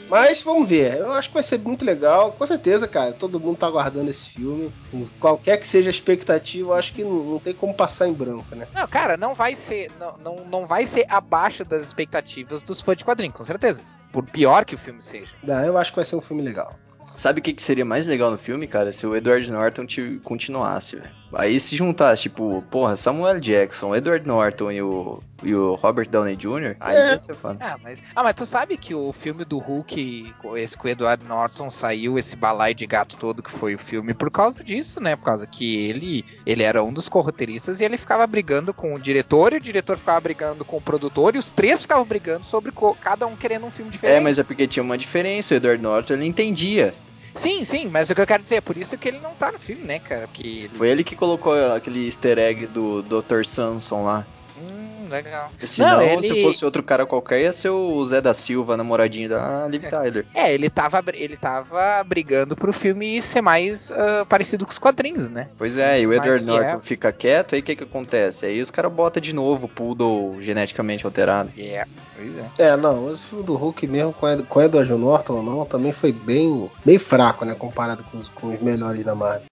Mas 0.10 0.41
vamos 0.41 0.69
ver, 0.69 0.95
eu 1.00 1.12
acho 1.12 1.28
que 1.28 1.34
vai 1.34 1.43
ser 1.43 1.60
muito 1.60 1.84
legal, 1.84 2.32
com 2.32 2.47
certeza, 2.47 2.88
cara. 2.88 3.12
Todo 3.12 3.39
mundo 3.41 3.58
tá 3.58 3.67
aguardando 3.67 4.10
esse 4.10 4.30
filme. 4.30 4.71
Qualquer 5.19 5.58
que 5.58 5.67
seja 5.67 5.89
a 5.89 5.91
expectativa, 5.91 6.69
eu 6.69 6.73
acho 6.73 6.93
que 6.93 7.04
não, 7.04 7.12
não 7.23 7.39
tem 7.39 7.54
como 7.54 7.73
passar 7.73 8.08
em 8.08 8.13
branco, 8.13 8.56
né? 8.56 8.67
Não, 8.73 8.88
cara, 8.88 9.17
não 9.17 9.36
vai 9.36 9.54
ser. 9.54 9.91
Não, 10.00 10.17
não, 10.17 10.45
não 10.45 10.65
vai 10.65 10.86
ser 10.86 11.06
abaixo 11.10 11.65
das 11.65 11.84
expectativas 11.84 12.62
dos 12.62 12.80
fãs 12.82 12.95
de 12.97 13.04
quadrinho, 13.04 13.34
com 13.34 13.43
certeza. 13.43 13.84
Por 14.11 14.23
pior 14.23 14.65
que 14.65 14.75
o 14.75 14.77
filme 14.77 15.01
seja. 15.01 15.33
Não, 15.45 15.63
eu 15.65 15.77
acho 15.77 15.91
que 15.91 15.97
vai 15.97 16.05
ser 16.05 16.15
um 16.15 16.21
filme 16.21 16.41
legal. 16.41 16.75
Sabe 17.17 17.39
o 17.39 17.43
que, 17.43 17.51
que 17.51 17.63
seria 17.63 17.84
mais 17.84 18.06
legal 18.06 18.30
no 18.30 18.38
filme, 18.38 18.67
cara? 18.67 18.91
Se 18.91 19.08
o 19.08 19.15
Edward 19.15 19.51
Norton 19.51 19.88
te 19.88 20.19
continuasse, 20.23 20.97
velho. 20.97 21.10
Aí 21.34 21.60
se 21.60 21.75
juntasse, 21.75 22.21
tipo, 22.23 22.63
porra, 22.69 22.95
Samuel 22.95 23.39
Jackson, 23.39 23.95
Edward 23.95 24.25
Norton 24.25 24.71
e 24.71 24.82
o, 24.84 25.19
e 25.43 25.53
o 25.53 25.73
Robert 25.73 26.08
Downey 26.10 26.36
Jr., 26.36 26.75
aí 26.80 26.95
É. 26.95 27.12
ia 27.13 27.19
ser 27.19 27.34
foda. 27.34 27.58
Ah, 27.60 27.75
mas, 27.82 28.03
ah, 28.15 28.21
mas 28.23 28.36
tu 28.36 28.45
sabe 28.45 28.77
que 28.77 28.93
o 28.93 29.12
filme 29.12 29.43
do 29.43 29.58
Hulk, 29.58 30.32
esse 30.58 30.77
com 30.77 30.88
o 30.88 30.91
Edward 30.91 31.25
Norton, 31.25 31.71
saiu 31.71 32.19
esse 32.19 32.36
balaio 32.36 32.75
de 32.75 32.86
gato 32.86 33.17
todo 33.17 33.41
que 33.41 33.49
foi 33.51 33.73
o 33.73 33.80
filme 33.80 34.13
por 34.13 34.30
causa 34.30 34.63
disso, 34.63 35.01
né? 35.01 35.15
Por 35.15 35.25
causa 35.25 35.47
que 35.47 35.88
ele, 35.89 36.23
ele 36.45 36.62
era 36.62 36.84
um 36.84 36.93
dos 36.93 37.10
corroteiristas 37.10 37.82
e 37.82 37.84
ele 37.84 37.97
ficava 37.97 38.27
brigando 38.27 38.75
com 38.75 38.93
o 38.93 38.99
diretor, 38.99 39.53
e 39.53 39.58
o 39.58 39.62
diretor 39.62 39.97
ficava 39.97 40.21
brigando 40.21 40.63
com 40.63 40.77
o 40.77 40.82
produtor, 40.82 41.36
e 41.36 41.39
os 41.39 41.51
três 41.51 41.82
ficavam 41.82 42.06
brigando 42.06 42.45
sobre 42.45 42.71
cada 43.01 43.25
um 43.25 43.36
querendo 43.36 43.65
um 43.65 43.71
filme 43.71 43.89
diferente. 43.89 44.17
É, 44.17 44.19
mas 44.19 44.38
é 44.38 44.43
porque 44.43 44.67
tinha 44.67 44.84
uma 44.84 44.99
diferença, 44.99 45.56
o 45.56 45.58
Edward 45.58 45.82
Norton, 45.82 46.13
ele 46.13 46.25
entendia. 46.25 46.93
Sim, 47.38 47.63
sim, 47.63 47.88
mas 47.88 48.10
o 48.10 48.15
que 48.15 48.21
eu 48.21 48.28
quero 48.28 48.41
dizer 48.41 48.56
é 48.56 48.62
por 48.62 48.76
isso 48.76 48.97
que 48.97 49.08
ele 49.08 49.19
não 49.19 49.36
tá 49.36 49.52
no 49.52 49.60
filme, 49.60 49.84
né, 49.84 50.00
cara? 50.00 50.28
Porque. 50.28 50.69
Foi 50.73 50.89
ele 50.89 51.04
que 51.04 51.15
colocou 51.15 51.54
aquele 51.73 52.06
easter 52.06 52.38
egg 52.39 52.65
do 52.67 53.04
Dr. 53.04 53.45
Samson 53.45 54.04
lá. 54.04 54.26
Hum, 54.59 55.07
legal. 55.09 55.51
Se 55.63 55.81
não, 55.81 55.89
Não, 55.97 56.01
ele- 56.01 56.23
se 56.23 56.41
fosse 56.41 56.65
outro 56.65 56.81
cara 56.83 57.05
qualquer, 57.05 57.41
ia 57.41 57.53
ser 57.53 57.69
o 57.69 58.05
Zé 58.05 58.19
da 58.21 58.33
Silva, 58.33 58.75
namoradinho 58.75 59.29
da 59.29 59.67
Liv 59.67 59.83
Tyler. 59.89 60.25
É, 60.33 60.53
ele 60.53 60.69
tava, 60.69 61.03
ele 61.13 61.37
tava 61.37 62.03
brigando 62.03 62.55
pro 62.55 62.73
filme 62.73 63.21
ser 63.21 63.41
mais 63.41 63.91
ah, 63.91 64.25
parecido 64.27 64.65
com 64.65 64.71
os 64.71 64.79
quadrinhos, 64.79 65.29
né? 65.29 65.49
Pois 65.57 65.77
é, 65.77 66.01
e 66.01 66.07
o 66.07 66.13
Edward 66.13 66.43
que 66.43 66.49
é. 66.49 66.53
Norton 66.53 66.79
fica 66.85 67.11
quieto, 67.11 67.55
aí 67.55 67.61
o 67.61 67.63
que 67.63 67.75
que 67.75 67.83
acontece? 67.83 68.45
Aí 68.45 68.61
os 68.61 68.71
caras 68.71 68.91
botam 68.91 69.21
de 69.21 69.33
novo 69.33 69.65
o 69.65 69.69
Poodle 69.69 70.41
geneticamente 70.41 71.05
alterado. 71.05 71.51
É, 71.57 71.85
pois 72.15 72.37
é. 72.37 72.49
É, 72.69 72.75
não, 72.77 73.05
mas 73.05 73.19
o 73.19 73.23
filme 73.23 73.43
do 73.45 73.55
Hulk 73.55 73.87
mesmo 73.87 74.13
com, 74.13 74.27
Ed- 74.27 74.43
com 74.43 74.61
Edward 74.61 74.91
Norton 74.93 75.33
ou 75.37 75.43
não, 75.43 75.65
também 75.65 75.93
foi 75.93 76.11
bem, 76.11 76.69
bem 76.83 76.97
fraco, 76.99 77.45
né, 77.45 77.53
comparado 77.55 78.03
com 78.05 78.17
os, 78.17 78.29
com 78.29 78.47
os 78.47 78.59
melhores 78.59 79.03
da 79.03 79.13
Marvel. 79.15 79.43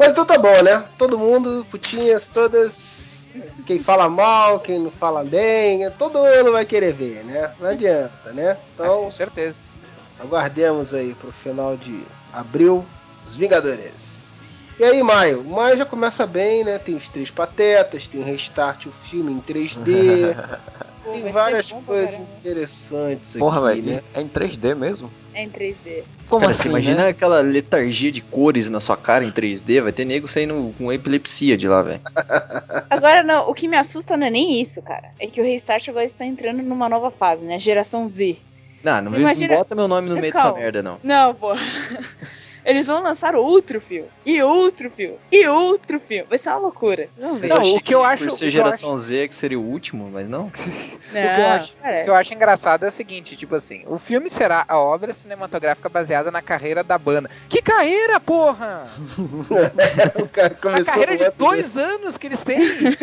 Mas 0.00 0.12
então 0.12 0.24
tá 0.24 0.38
bom, 0.38 0.62
né? 0.62 0.82
Todo 0.96 1.18
mundo, 1.18 1.66
putinhas, 1.70 2.30
todas. 2.30 3.28
Quem 3.66 3.78
fala 3.78 4.08
mal, 4.08 4.58
quem 4.58 4.78
não 4.78 4.90
fala 4.90 5.22
bem, 5.22 5.90
todo 5.98 6.18
mundo 6.20 6.52
vai 6.52 6.64
querer 6.64 6.94
ver, 6.94 7.22
né? 7.22 7.54
Não 7.60 7.68
adianta, 7.68 8.32
né? 8.32 8.56
Mas 8.78 8.88
Então, 8.88 9.04
com 9.04 9.10
certeza. 9.12 9.84
aguardemos 10.18 10.94
aí 10.94 11.14
pro 11.14 11.30
final 11.30 11.76
de 11.76 12.02
abril, 12.32 12.82
os 13.26 13.36
Vingadores. 13.36 14.39
E 14.80 14.84
aí, 14.84 15.02
Maio? 15.02 15.44
Maio 15.44 15.76
já 15.76 15.84
começa 15.84 16.26
bem, 16.26 16.64
né? 16.64 16.78
Tem 16.78 16.94
os 16.96 17.06
três 17.10 17.30
patetas, 17.30 18.08
tem 18.08 18.22
restart 18.22 18.86
o 18.86 18.90
filme 18.90 19.30
em 19.30 19.38
3D. 19.38 20.34
Pô, 21.04 21.12
Tem 21.12 21.22
vai 21.24 21.32
várias 21.32 21.70
bom 21.70 21.82
coisas 21.82 22.12
caramba. 22.16 22.30
interessantes 22.38 23.36
Porra, 23.36 23.70
aqui, 23.72 23.82
velho, 23.82 23.96
né? 23.96 24.02
é 24.14 24.20
em 24.22 24.28
3D 24.28 24.74
mesmo? 24.74 25.10
É 25.34 25.42
em 25.42 25.50
3D. 25.50 26.04
Como 26.28 26.40
Cara, 26.40 26.52
assim, 26.52 26.62
você 26.62 26.68
imagina 26.70 26.96
né? 27.04 27.08
aquela 27.08 27.40
letargia 27.40 28.10
de 28.10 28.22
cores 28.22 28.70
na 28.70 28.80
sua 28.80 28.96
cara 28.96 29.22
em 29.22 29.30
3D, 29.30 29.82
vai 29.82 29.92
ter 29.92 30.06
nego 30.06 30.26
saindo 30.28 30.74
com 30.78 30.90
epilepsia 30.90 31.58
de 31.58 31.68
lá, 31.68 31.82
velho. 31.82 32.00
Agora, 32.88 33.22
não, 33.22 33.48
o 33.50 33.54
que 33.54 33.68
me 33.68 33.76
assusta 33.76 34.16
não 34.16 34.26
é 34.26 34.30
nem 34.30 34.60
isso, 34.62 34.80
cara. 34.80 35.10
É 35.18 35.26
que 35.26 35.40
o 35.42 35.44
Restart 35.44 35.88
agora 35.90 36.04
está 36.06 36.24
entrando 36.24 36.62
numa 36.62 36.88
nova 36.88 37.10
fase, 37.10 37.44
né? 37.44 37.58
Geração 37.58 38.08
Z. 38.08 38.38
Não, 38.82 39.00
não, 39.02 39.10
não 39.12 39.20
imagina- 39.20 39.56
bota 39.56 39.74
meu 39.74 39.86
nome 39.88 40.08
no 40.08 40.16
meio 40.16 40.32
Calma. 40.32 40.50
dessa 40.50 40.60
merda, 40.62 40.82
não. 40.82 40.98
Não, 41.02 41.34
pô. 41.34 41.52
Eles 42.64 42.86
vão 42.86 43.02
lançar 43.02 43.34
outro 43.34 43.80
filme. 43.80 44.08
E 44.24 44.42
outro 44.42 44.90
filme. 44.90 45.16
E 45.32 45.46
outro 45.46 46.00
filme. 46.00 46.26
Vai 46.28 46.38
ser 46.38 46.50
uma 46.50 46.58
loucura. 46.58 47.08
Vocês 47.14 47.26
vão 47.26 47.36
ver. 47.36 47.48
Não, 47.48 47.74
o 47.74 47.80
que 47.80 47.94
eu 47.94 48.04
acho- 48.04 48.24
Por 48.24 48.32
ser 48.32 48.50
geração 48.50 48.98
Z 48.98 49.28
que 49.28 49.34
seria 49.34 49.58
o 49.58 49.62
último, 49.62 50.10
mas 50.10 50.28
não. 50.28 50.40
Não, 50.40 50.48
o, 50.50 50.52
que 50.52 51.40
eu 51.40 51.46
acho, 51.46 51.72
o 51.74 52.04
que 52.04 52.10
eu 52.10 52.14
acho 52.14 52.34
engraçado 52.34 52.84
é 52.84 52.88
o 52.88 52.92
seguinte, 52.92 53.36
tipo 53.36 53.54
assim, 53.54 53.82
o 53.86 53.98
filme 53.98 54.28
será 54.30 54.64
a 54.68 54.78
obra 54.78 55.12
cinematográfica 55.14 55.88
baseada 55.88 56.30
na 56.30 56.42
carreira 56.42 56.82
da 56.84 56.98
banda. 56.98 57.30
Que 57.48 57.62
carreira, 57.62 58.20
porra! 58.20 58.84
o 60.22 60.28
cara 60.28 60.48
A 60.48 60.54
começou 60.56 60.94
carreira 61.02 61.30
de 61.30 61.36
dois 61.36 61.76
anos 61.76 62.16
que 62.18 62.26
eles 62.26 62.42
têm. 62.44 62.60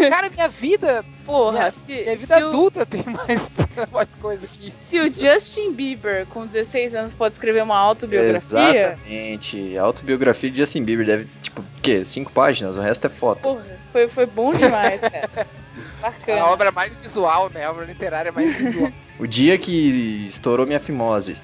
Cara, 0.10 0.30
minha 0.30 0.47
vida, 0.47 1.03
porra, 1.28 1.51
minha- 1.59 1.71
se, 1.71 1.93
minha 1.93 2.17
se 2.17 2.23
vida 2.23 2.45
o- 2.45 2.49
adulta 2.49 2.86
tem 2.86 3.03
mais, 3.05 3.51
mais 3.91 4.15
coisa 4.15 4.47
que 4.47 4.67
isso. 4.67 4.71
se 4.71 4.99
o 4.99 5.13
Justin 5.13 5.73
Bieber, 5.73 6.25
com 6.28 6.47
16 6.47 6.95
anos, 6.95 7.13
pode 7.13 7.34
escrever 7.34 7.61
uma 7.61 7.78
autobiografia, 7.78 8.93
Exatamente. 8.93 9.78
A 9.78 9.84
autobiografia 9.84 10.49
de 10.49 10.57
Justin 10.57 10.84
Bieber 10.84 11.05
deve, 11.05 11.28
tipo, 11.41 11.61
o 11.61 11.65
quê? 11.84 12.03
Cinco 12.03 12.32
páginas, 12.32 12.75
o 12.78 12.82
resto 12.82 13.05
é 13.05 13.09
foto. 13.09 13.41
porra, 13.41 13.63
foi, 13.91 14.07
foi 14.07 14.25
bom 14.25 14.51
demais, 14.53 14.99
cara. 15.01 15.30
É 15.36 15.45
Bacana. 16.01 16.41
a 16.41 16.51
obra 16.51 16.71
mais 16.71 16.95
visual, 16.95 17.51
né? 17.53 17.63
A 17.65 17.71
obra 17.71 17.86
literária 17.86 18.32
mais 18.32 18.55
visual. 18.55 18.91
O 19.19 19.25
dia 19.25 19.57
que 19.57 20.28
estourou 20.30 20.63
minha 20.67 20.80
fimose. 20.80 21.36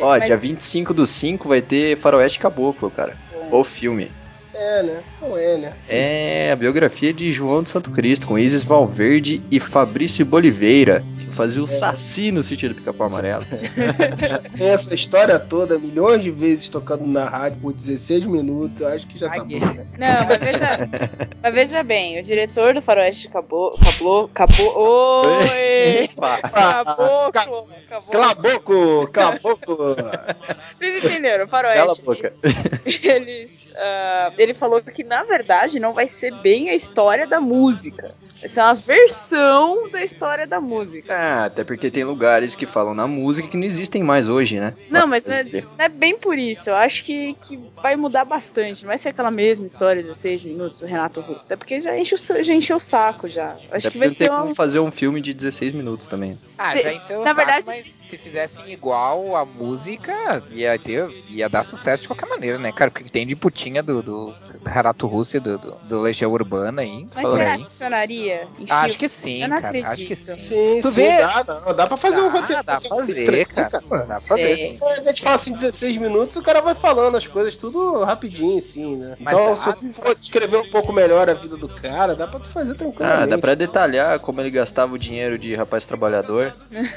Ó, 0.00 0.06
Mas- 0.10 0.24
dia 0.26 0.36
25 0.36 0.94
do 0.94 1.06
5 1.06 1.48
vai 1.48 1.60
ter 1.60 1.96
Faroeste 1.98 2.38
Caboclo, 2.38 2.88
cara. 2.90 3.16
O 3.50 3.64
filme. 3.64 4.10
É, 4.58 4.82
né? 4.82 5.02
Não 5.20 5.36
é, 5.36 5.56
né? 5.58 5.72
É 5.88 6.50
a 6.52 6.56
biografia 6.56 7.12
de 7.12 7.30
João 7.32 7.62
de 7.62 7.68
Santo 7.68 7.90
Cristo, 7.90 8.26
com 8.26 8.38
Isis 8.38 8.64
Valverde 8.64 9.42
e 9.50 9.60
Fabrício 9.60 10.24
Boliveira, 10.24 11.04
que 11.18 11.26
fazia 11.34 11.62
o 11.62 11.66
Saci 11.68 12.32
no 12.32 12.42
sítio 12.42 12.70
do 12.70 12.74
Pica-Pau 12.76 13.06
Amarelo. 13.08 13.44
Tem 14.56 14.68
essa 14.68 14.94
história 14.94 15.38
toda, 15.38 15.78
milhões 15.78 16.22
de 16.22 16.30
vezes 16.30 16.70
tocando 16.70 17.06
na 17.06 17.24
rádio 17.28 17.60
por 17.60 17.74
16 17.74 18.26
minutos, 18.26 18.80
eu 18.80 18.88
acho 18.88 19.06
que 19.06 19.18
já 19.18 19.28
tá 19.28 19.34
Ai, 19.34 19.40
bom, 19.40 19.66
né? 19.74 19.86
Não, 19.98 20.26
mas 20.26 20.38
veja, 20.38 20.88
mas 21.42 21.54
veja 21.54 21.82
bem, 21.82 22.18
o 22.18 22.22
diretor 22.22 22.72
do 22.72 22.80
Faroeste 22.80 23.28
acabou. 23.28 23.76
Acabou. 23.80 24.24
Acabou. 24.24 25.26
Oi! 25.26 26.04
Epa. 26.04 26.38
Acabou! 26.42 27.26
Acabou! 27.26 27.68
Cala 28.10 28.30
a 28.30 28.34
boca! 28.34 29.12
Cala 29.12 29.34
a 29.34 29.38
boca! 29.38 30.36
Vocês 30.78 31.04
entenderam? 31.04 31.44
O 31.44 31.48
Cala 31.48 31.68
a 31.68 31.74
Faroeste. 31.74 32.02
boca. 32.02 32.32
Eles, 33.02 33.72
ah, 33.76 34.32
ele 34.46 34.54
falou 34.54 34.80
que 34.82 35.04
na 35.04 35.22
verdade 35.24 35.78
não 35.80 35.92
vai 35.92 36.08
ser 36.08 36.32
bem 36.42 36.70
a 36.70 36.74
história 36.74 37.26
da 37.26 37.40
música. 37.40 38.14
Vai 38.38 38.48
ser 38.48 38.60
uma 38.60 38.74
versão 38.74 39.90
da 39.90 40.02
história 40.02 40.46
da 40.46 40.60
música. 40.60 41.14
Ah, 41.16 41.44
até 41.46 41.64
porque 41.64 41.90
tem 41.90 42.04
lugares 42.04 42.54
que 42.54 42.66
falam 42.66 42.94
na 42.94 43.06
música 43.06 43.48
que 43.48 43.56
não 43.56 43.64
existem 43.64 44.02
mais 44.02 44.28
hoje, 44.28 44.60
né? 44.60 44.74
Não, 44.90 45.06
mas 45.06 45.24
não 45.24 45.32
é, 45.34 45.42
não 45.44 45.62
é 45.78 45.88
bem 45.88 46.18
por 46.18 46.36
isso. 46.38 46.68
Eu 46.70 46.76
acho 46.76 47.02
que, 47.04 47.34
que 47.46 47.58
vai 47.82 47.96
mudar 47.96 48.24
bastante. 48.24 48.82
Não 48.82 48.88
vai 48.88 48.98
ser 48.98 49.08
aquela 49.08 49.30
mesma 49.30 49.66
história 49.66 50.02
de 50.02 50.08
16 50.08 50.42
minutos 50.44 50.80
do 50.80 50.86
Renato 50.86 51.20
Russo. 51.22 51.46
Até 51.46 51.56
porque 51.56 51.80
já, 51.80 51.96
enche 51.98 52.14
o, 52.14 52.18
sa- 52.18 52.42
já 52.42 52.52
encheu 52.54 52.76
o 52.76 52.80
saco 52.80 53.26
já. 53.26 53.56
Acho 53.70 53.88
Até 53.88 53.90
que 53.90 53.98
vai 53.98 54.08
porque 54.08 54.08
não 54.08 54.14
tem 54.14 54.14
ser 54.26 54.28
como 54.30 54.44
uma. 54.44 54.54
fazer 54.54 54.80
um 54.80 54.90
filme 54.90 55.20
de 55.22 55.32
16 55.32 55.72
minutos 55.72 56.06
também. 56.06 56.38
Ah, 56.58 56.76
Se- 56.76 56.82
já 56.82 56.92
encheu 56.92 57.20
o 57.20 57.24
na 57.24 57.34
saco, 57.34 57.36
verdade- 57.36 57.66
mas 57.66 57.86
se 58.04 58.18
fizessem 58.18 58.70
igual 58.70 59.34
a 59.34 59.44
música, 59.46 60.42
ia 60.50 60.78
ter, 60.78 61.08
ia 61.30 61.48
dar 61.48 61.62
sucesso 61.62 62.02
de 62.02 62.08
qualquer 62.08 62.26
maneira, 62.28 62.58
né, 62.58 62.70
cara? 62.70 62.90
Porque 62.90 63.08
tem 63.08 63.26
de 63.26 63.34
putinha 63.34 63.82
do, 63.82 64.02
do 64.02 64.34
Renato 64.64 65.06
Russo 65.06 65.40
do, 65.40 65.58
do, 65.58 65.76
do 65.88 66.00
Legião 66.00 66.30
Urbana 66.32 66.82
aí. 66.82 67.06
Mas 67.14 67.28
será 67.32 67.52
aí. 67.52 67.58
que 67.58 67.64
funcionaria? 67.70 68.48
em 68.58 68.66
Acho 68.68 68.98
que 68.98 69.08
sim, 69.08 69.42
Eu 69.42 69.48
não 69.48 69.60
cara. 69.60 69.78
Acho 69.78 69.96
que 70.06 70.12
acredito. 70.12 70.16
sim. 70.16 70.38
Sim, 70.38 70.78
Tu 70.82 70.88
sim, 70.88 70.94
vê? 71.02 71.18
dá, 71.18 71.42
dá, 71.42 71.72
dá 71.72 71.86
pra 71.86 71.96
fazer 71.96 72.20
um 72.20 72.32
Dá, 72.32 72.40
roteiro. 72.40 72.62
dá 72.64 72.80
pra 72.80 72.88
fazer, 72.88 73.46
cara. 73.46 73.80
mano. 73.88 74.02
Dá 74.02 74.14
pra 74.14 74.18
fazer, 74.20 74.56
sim. 74.56 74.78
A 74.82 74.94
gente 75.06 75.22
fala 75.22 75.34
assim 75.36 75.52
16 75.52 75.96
minutos, 75.98 76.36
o 76.36 76.42
cara 76.42 76.60
vai 76.60 76.74
falando 76.74 77.16
as 77.16 77.26
coisas 77.26 77.56
tudo 77.56 78.02
rapidinho, 78.04 78.58
assim, 78.58 78.96
né? 78.96 79.16
Mas 79.20 79.34
então, 79.34 79.50
dá, 79.50 79.56
se 79.56 79.64
você 79.66 79.92
for 79.92 80.14
descrever 80.14 80.56
um 80.56 80.70
pouco 80.70 80.92
melhor 80.92 81.28
a 81.30 81.34
vida 81.34 81.56
do 81.56 81.68
cara, 81.68 82.14
dá 82.16 82.26
pra 82.26 82.40
tu 82.40 82.48
fazer 82.48 82.74
tranquilamente. 82.74 83.22
Ah, 83.22 83.26
dá 83.26 83.38
pra 83.38 83.54
detalhar 83.54 84.18
como 84.20 84.40
ele 84.40 84.50
gastava 84.50 84.94
o 84.94 84.98
dinheiro 84.98 85.38
de 85.38 85.54
rapaz 85.54 85.84
trabalhador. 85.84 86.54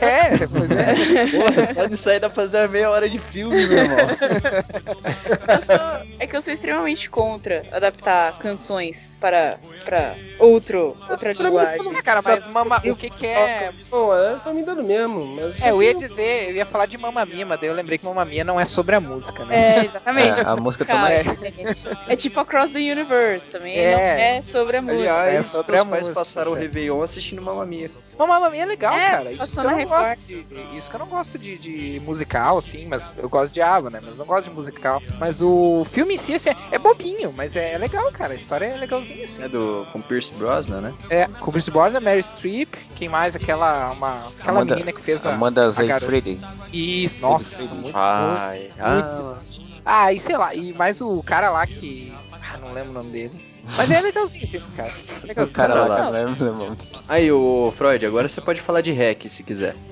É, 0.00 0.46
pois 0.46 0.70
é. 0.70 0.94
Porra, 1.30 1.64
só 1.66 1.84
disso 1.86 2.10
aí 2.10 2.18
dá 2.20 2.28
pra 2.28 2.42
fazer 2.42 2.58
uma 2.58 2.68
meia 2.68 2.90
hora 2.90 3.08
de 3.08 3.18
filme, 3.18 3.66
meu 3.66 3.78
irmão. 3.78 3.96
Eu 3.98 5.62
sou- 5.62 6.16
é 6.18 6.26
que 6.26 6.36
eu 6.36 6.40
sou 6.42 6.52
extremamente 6.64 7.10
contra 7.10 7.66
adaptar 7.70 8.38
canções 8.38 9.18
para, 9.20 9.50
para 9.84 10.16
outro, 10.38 10.96
outra 11.10 11.32
linguagem. 11.32 11.94
É, 11.96 12.02
cara, 12.02 12.22
mas 12.22 12.46
mama, 12.46 12.80
o 12.84 12.96
que 12.96 13.10
que 13.10 13.26
é... 13.26 13.72
Não, 13.92 14.12
é 14.14 14.36
pra 14.38 14.52
mim 14.52 14.64
dando 14.64 14.82
mesmo. 14.82 15.26
Mas 15.26 15.62
É, 15.62 15.70
eu 15.70 15.82
ia 15.82 15.94
dizer, 15.94 16.50
eu 16.50 16.56
ia 16.56 16.66
falar 16.66 16.86
de 16.86 16.96
Mamma 16.96 17.24
Mia, 17.26 17.44
mas 17.44 17.60
daí 17.60 17.68
eu 17.68 17.74
lembrei 17.74 17.98
que 17.98 18.04
Mamma 18.04 18.24
Mia 18.24 18.42
não 18.44 18.58
é 18.58 18.64
sobre 18.64 18.96
a 18.96 19.00
música, 19.00 19.44
né? 19.44 19.78
É, 19.78 19.84
exatamente. 19.84 20.40
É, 20.40 20.46
a 20.46 20.56
música 20.56 20.84
Cara, 20.84 21.22
também. 21.22 21.50
gente, 21.50 21.88
é 22.08 22.16
tipo 22.16 22.40
Across 22.40 22.72
the 22.72 22.78
Universe 22.78 23.50
também. 23.50 23.76
É. 23.76 23.94
Não 23.94 24.00
é 24.38 24.42
sobre 24.42 24.76
a 24.78 24.82
música. 24.82 25.00
Aliás, 25.00 25.34
É 25.34 25.42
sobre 25.42 25.76
a 25.76 25.84
pais 25.84 25.98
música, 26.00 26.14
passaram 26.14 26.52
o. 26.52 26.54
Réveillon 26.54 27.02
assistindo 27.02 27.42
Mamma 27.42 27.66
Mia. 27.66 27.90
Mamma 28.18 28.48
Mia 28.48 28.62
é 28.62 28.66
legal, 28.66 28.94
É, 28.94 29.10
cara. 29.10 29.32
Isso 29.32 29.54
que, 29.54 29.60
eu 29.60 29.64
na 29.64 29.76
não 29.76 29.84
gosto 29.86 30.16
de, 30.26 30.46
isso 30.76 30.90
que 30.90 30.96
eu 30.96 31.00
não 31.00 31.06
gosto 31.08 31.38
de, 31.38 31.58
de 31.58 32.00
musical, 32.04 32.58
assim, 32.58 32.86
mas 32.86 33.10
eu 33.16 33.28
gosto 33.28 33.52
de 33.52 33.60
ABBA, 33.60 33.90
né? 33.90 34.00
Mas 34.02 34.16
não 34.16 34.24
gosto 34.24 34.48
de 34.48 34.54
musical. 34.54 35.02
Mas 35.18 35.42
o 35.42 35.84
filme 35.90 36.14
em 36.14 36.18
si, 36.18 36.32
assim, 36.48 36.58
é 36.70 36.78
bobinho, 36.78 37.32
mas 37.32 37.56
é, 37.56 37.72
é 37.72 37.78
legal, 37.78 38.10
cara. 38.12 38.32
A 38.32 38.36
história 38.36 38.66
é 38.66 38.76
legalzinha, 38.76 39.24
assim. 39.24 39.42
É 39.42 39.48
do, 39.48 39.86
com 39.92 40.00
Pierce 40.00 40.32
Brosnan, 40.34 40.80
né? 40.80 40.94
É, 41.10 41.26
com 41.26 41.50
Bruce 41.50 41.70
Borda, 41.70 42.00
Mary 42.00 42.22
Streep, 42.22 42.74
quem 42.94 43.08
mais? 43.08 43.34
Aquela, 43.34 43.90
uma, 43.92 44.28
aquela 44.40 44.58
Amanda- 44.58 44.74
menina 44.74 44.92
que 44.92 45.00
fez 45.00 45.24
a... 45.26 45.34
Amanda. 45.34 45.70
Seyfried. 45.70 46.40
Isso, 46.72 47.20
nossa, 47.20 47.72
muito, 47.74 47.92
Ai, 47.94 48.60
muito 48.60 48.74
ah, 48.80 49.36
bonitinho. 49.36 49.82
Ah, 49.84 50.12
e 50.12 50.18
sei 50.18 50.36
lá, 50.36 50.54
e 50.54 50.72
mais 50.72 51.00
o 51.00 51.22
cara 51.22 51.50
lá 51.50 51.66
que... 51.66 52.12
Ah, 52.32 52.58
não 52.58 52.72
lembro 52.72 52.90
o 52.90 52.94
nome 52.94 53.10
dele. 53.10 53.53
Mas 53.76 53.90
é 53.90 54.00
legalzinho 54.00 54.44
o 54.44 54.48
filme, 54.48 54.66
cara. 54.76 54.90
É 54.92 55.24
O 55.24 55.26
legalzinho. 55.26 55.54
cara 55.56 55.74
lá, 55.86 56.10
o 56.10 56.34
nome. 56.44 56.76
Aí, 57.08 57.32
ô 57.32 57.72
Freud, 57.76 58.04
agora 58.06 58.28
você 58.28 58.40
pode 58.40 58.60
falar 58.60 58.80
de 58.80 58.92
hack 58.92 59.26
se 59.28 59.42
quiser. 59.42 59.74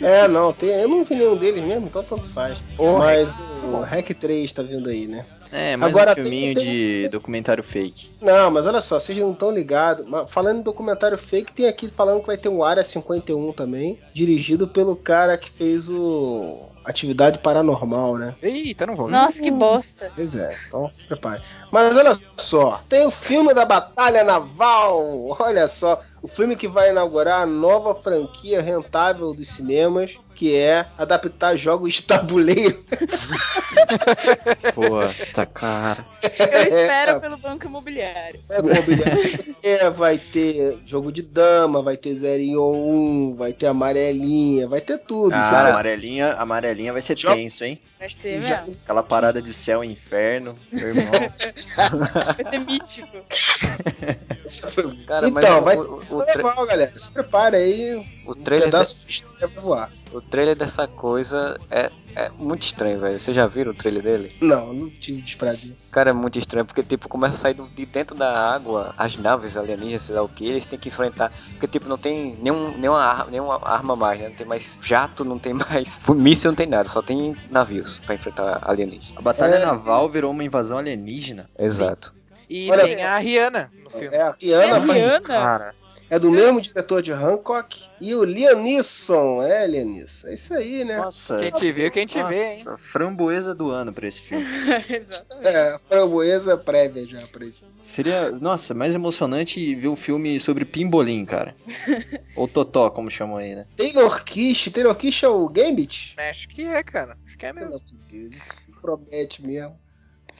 É, 0.00 0.26
não, 0.26 0.52
tem, 0.52 0.68
eu 0.70 0.88
não 0.88 1.04
vi 1.04 1.14
nenhum 1.14 1.36
deles 1.36 1.62
mesmo, 1.64 1.86
então 1.86 2.02
tanto 2.02 2.26
faz. 2.26 2.60
Ô, 2.78 2.98
Mas 2.98 3.36
bom. 3.36 3.78
o 3.78 3.80
Hack 3.82 4.08
3 4.14 4.52
tá 4.52 4.62
vindo 4.62 4.88
aí, 4.88 5.06
né? 5.06 5.24
É, 5.52 5.76
mais 5.76 5.92
Agora 5.92 6.12
um 6.12 6.14
tem- 6.14 6.24
filminho 6.24 6.54
tem- 6.54 6.64
de 6.64 7.08
documentário 7.08 7.62
fake. 7.62 8.10
Não, 8.20 8.50
mas 8.50 8.66
olha 8.66 8.80
só, 8.80 8.98
vocês 8.98 9.16
não 9.18 9.32
estão 9.32 9.50
ligados. 9.52 10.04
Falando 10.28 10.58
em 10.60 10.62
documentário 10.62 11.16
fake, 11.18 11.52
tem 11.52 11.68
aqui 11.68 11.88
falando 11.88 12.20
que 12.20 12.26
vai 12.26 12.36
ter 12.36 12.48
um 12.48 12.64
Área 12.64 12.82
51 12.82 13.52
também, 13.52 13.98
dirigido 14.14 14.66
pelo 14.66 14.96
cara 14.96 15.36
que 15.38 15.50
fez 15.50 15.88
o 15.88 16.68
Atividade 16.84 17.38
Paranormal, 17.38 18.18
né? 18.18 18.34
Eita, 18.42 18.86
não 18.86 18.96
vou. 18.96 19.08
Nossa, 19.08 19.40
que 19.40 19.50
bosta. 19.50 20.10
Pois 20.14 20.34
é, 20.34 20.56
então 20.66 20.90
se 20.90 21.06
prepare. 21.06 21.42
Mas 21.70 21.96
olha 21.96 22.18
só, 22.36 22.82
tem 22.88 23.06
o 23.06 23.10
filme 23.10 23.54
da 23.54 23.64
Batalha 23.64 24.24
Naval, 24.24 25.36
olha 25.38 25.68
só. 25.68 26.00
o 26.20 26.28
filme 26.28 26.56
que 26.56 26.68
vai 26.68 26.90
inaugurar 26.90 27.42
a 27.42 27.46
nova 27.46 27.94
franquia 27.94 28.60
rentável 28.60 29.32
dos 29.34 29.48
cinemas, 29.48 30.18
que 30.42 30.56
é 30.56 30.84
adaptar 30.98 31.56
jogos 31.56 31.94
de 31.94 32.02
tabuleiro. 32.02 32.84
Pô, 34.74 34.98
tá 35.32 35.46
cara. 35.46 36.04
Eu 36.20 36.62
espero 36.62 37.20
pelo 37.20 37.36
banco 37.38 37.64
imobiliário. 37.66 38.40
É, 38.50 38.58
imobiliário. 38.58 39.56
É, 39.62 39.88
vai 39.88 40.18
ter 40.18 40.80
jogo 40.84 41.12
de 41.12 41.22
dama, 41.22 41.80
vai 41.80 41.96
ter 41.96 42.12
0 42.14 42.42
em 42.42 42.56
1, 42.58 43.36
vai 43.36 43.52
ter 43.52 43.66
amarelinha, 43.66 44.66
vai 44.66 44.80
ter 44.80 44.98
tudo. 44.98 45.32
Ah, 45.32 45.42
Você 45.42 45.54
a 45.54 45.62
vai- 45.62 45.70
amarelinha, 45.70 46.32
amarelinha 46.32 46.92
vai 46.92 47.02
ser 47.02 47.16
tenso, 47.16 47.64
hein? 47.64 47.78
Vai 48.02 48.10
ser 48.10 48.42
Já- 48.42 48.62
mesmo. 48.62 48.82
Aquela 48.82 49.02
parada 49.04 49.40
de 49.40 49.54
céu 49.54 49.84
e 49.84 49.92
inferno, 49.92 50.58
meu 50.72 50.88
irmão. 50.88 51.04
Vai 51.12 52.34
ser 52.34 52.58
mítico. 52.58 53.08
Cara, 55.06 55.30
mas 55.30 55.44
então, 55.44 55.58
o- 55.58 55.62
vai 55.62 55.76
o- 55.76 55.82
ter 55.84 55.88
o 55.90 56.00
tudo 56.06 56.24
tra- 56.24 56.36
legal, 56.36 56.66
galera. 56.66 56.98
Se 56.98 57.12
prepare 57.12 57.56
aí, 57.56 58.04
O 58.26 58.32
um 58.32 58.34
trailer, 58.34 58.66
pedaço 58.68 58.96
de 59.06 59.24
vai 59.40 59.48
voar. 59.50 59.90
o 60.12 60.20
trailer 60.20 60.56
dessa 60.56 60.86
coisa 60.88 61.58
é, 61.70 61.90
é 62.16 62.28
muito 62.30 62.62
estranho, 62.62 62.98
velho. 63.00 63.18
Vocês 63.20 63.34
já 63.36 63.46
viram 63.46 63.70
o 63.70 63.74
trailer 63.74 64.02
dele? 64.02 64.28
Não, 64.40 64.72
não 64.72 64.90
tive 64.90 65.22
desprazer. 65.22 65.76
Cara, 65.90 66.10
é 66.10 66.12
muito 66.12 66.38
estranho, 66.38 66.64
porque, 66.66 66.82
tipo, 66.82 67.08
começa 67.08 67.36
a 67.36 67.38
sair 67.38 67.54
de 67.54 67.86
dentro 67.86 68.16
da 68.16 68.52
água 68.52 68.94
as 68.98 69.16
naves 69.16 69.56
alienígenas, 69.56 70.02
sei 70.02 70.14
lá 70.16 70.22
o 70.22 70.28
que, 70.28 70.44
eles 70.46 70.66
têm 70.66 70.78
que 70.78 70.88
enfrentar. 70.88 71.32
Porque, 71.52 71.66
tipo, 71.68 71.88
não 71.88 71.98
tem 71.98 72.36
nenhum, 72.42 72.76
nenhuma, 72.76 73.00
ar- 73.02 73.30
nenhuma 73.30 73.60
arma 73.62 73.94
mais, 73.94 74.20
né? 74.20 74.28
Não 74.28 74.36
tem 74.36 74.46
mais 74.46 74.78
jato, 74.82 75.24
não 75.24 75.38
tem 75.38 75.52
mais. 75.54 76.00
Míssil, 76.08 76.50
não 76.50 76.56
tem 76.56 76.66
nada, 76.66 76.88
só 76.88 77.00
tem 77.00 77.36
navios 77.50 77.91
pra 77.98 78.14
enfrentar 78.14 78.58
alienígenas. 78.62 79.16
A 79.16 79.20
batalha 79.20 79.54
É. 79.56 79.64
naval 79.66 80.08
virou 80.08 80.30
uma 80.30 80.44
invasão 80.44 80.78
alienígena. 80.78 81.48
Exato. 81.58 82.14
E 82.48 82.70
Olha- 82.70 82.84
tem 82.84 83.02
a 83.04 83.16
Rihanna 83.18 83.70
no 83.82 83.90
filme. 83.90 84.14
É 84.14 84.20
a 84.22 84.34
Rihanna, 84.38 84.64
É 84.64 84.70
a 84.72 84.78
Rihanna? 84.78 85.20
Cara, 85.20 85.74
é 86.12 86.18
do 86.18 86.30
mesmo 86.30 86.60
diretor 86.60 87.00
de 87.00 87.10
Hancock. 87.10 87.88
E 87.98 88.14
o 88.14 88.22
Liam 88.22 88.62
Neeson, 88.62 89.42
é, 89.42 89.66
Liam 89.66 89.86
Neeson. 89.86 90.28
É 90.28 90.34
isso 90.34 90.52
aí, 90.52 90.84
né? 90.84 90.98
nossa. 90.98 91.38
Quem 91.38 91.48
te 91.48 91.72
viu, 91.72 91.90
quem 91.90 92.04
te 92.04 92.22
vê, 92.24 92.56
hein? 92.56 92.64
nossa, 92.66 92.76
framboesa 92.76 93.54
do 93.54 93.70
ano 93.70 93.94
pra 93.94 94.06
esse 94.06 94.20
filme. 94.20 94.44
Exatamente. 94.90 95.56
É, 95.56 95.78
framboesa 95.78 96.58
prévia 96.58 97.06
já 97.06 97.26
pra 97.28 97.46
isso. 97.46 97.64
Seria, 97.82 98.30
nossa, 98.30 98.74
mais 98.74 98.94
emocionante 98.94 99.74
ver 99.74 99.88
um 99.88 99.96
filme 99.96 100.38
sobre 100.38 100.66
pimbolim, 100.66 101.24
cara. 101.24 101.56
Ou 102.36 102.46
totó, 102.46 102.90
como 102.90 103.10
chamam 103.10 103.38
aí, 103.38 103.54
né? 103.54 103.66
Taylor 103.74 104.22
Kish. 104.22 104.70
Taylor 104.70 104.94
Kish 104.94 105.22
é 105.22 105.28
o 105.28 105.48
Gambit? 105.48 106.14
Acho 106.18 106.46
que 106.46 106.62
é, 106.62 106.82
cara. 106.82 107.16
Acho 107.24 107.38
que 107.38 107.46
é 107.46 107.54
Pelo 107.54 107.70
mesmo. 107.70 107.80
amor 107.80 107.86
de 107.86 108.18
Deus, 108.20 108.34
isso 108.34 108.54
promete 108.82 109.46
mesmo. 109.46 109.80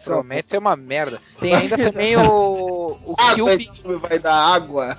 Promete 0.05 0.51
ser 0.51 0.59
uma 0.59 0.75
merda. 0.77 1.21
Tem 1.41 1.55
ainda 1.55 1.77
também 1.91 2.17
o. 2.17 2.99
O 3.05 3.15
Ah, 3.19 3.35
Kill 3.35 3.47
Bin, 3.47 3.53
esse 3.53 3.83
filme 3.83 3.97
vai 3.97 4.19
dar 4.19 4.35
água. 4.35 4.97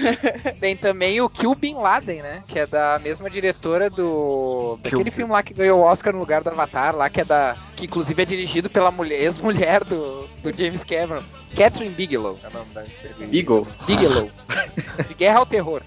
tem 0.60 0.76
também 0.76 1.20
o 1.20 1.28
Kill 1.28 1.54
Bin 1.54 1.74
Laden, 1.74 2.22
né? 2.22 2.44
Que 2.46 2.60
é 2.60 2.66
da 2.66 2.98
mesma 2.98 3.28
diretora 3.30 3.88
do. 3.88 4.78
Kill 4.82 4.98
Daquele 4.98 5.10
filme 5.10 5.32
lá 5.32 5.42
que 5.42 5.54
ganhou 5.54 5.80
o 5.80 5.82
Oscar 5.82 6.12
no 6.12 6.18
lugar 6.18 6.42
do 6.42 6.50
Avatar, 6.50 6.94
lá, 6.96 7.08
que 7.08 7.20
é 7.20 7.24
da. 7.24 7.56
Que 7.74 7.86
inclusive 7.86 8.20
é 8.22 8.24
dirigido 8.24 8.68
pela 8.70 8.90
mulher, 8.90 9.22
ex-mulher 9.22 9.84
do, 9.84 10.26
do 10.42 10.56
James 10.56 10.82
Cameron. 10.84 11.24
Catherine 11.56 11.94
Bigelow 11.94 12.38
é 12.42 12.48
o 12.48 12.52
nome 12.52 12.74
da. 12.74 12.84
Beagle. 13.26 13.66
Bigelow. 13.86 14.30
de 15.08 15.14
Guerra 15.14 15.38
ao 15.38 15.46
Terror. 15.46 15.82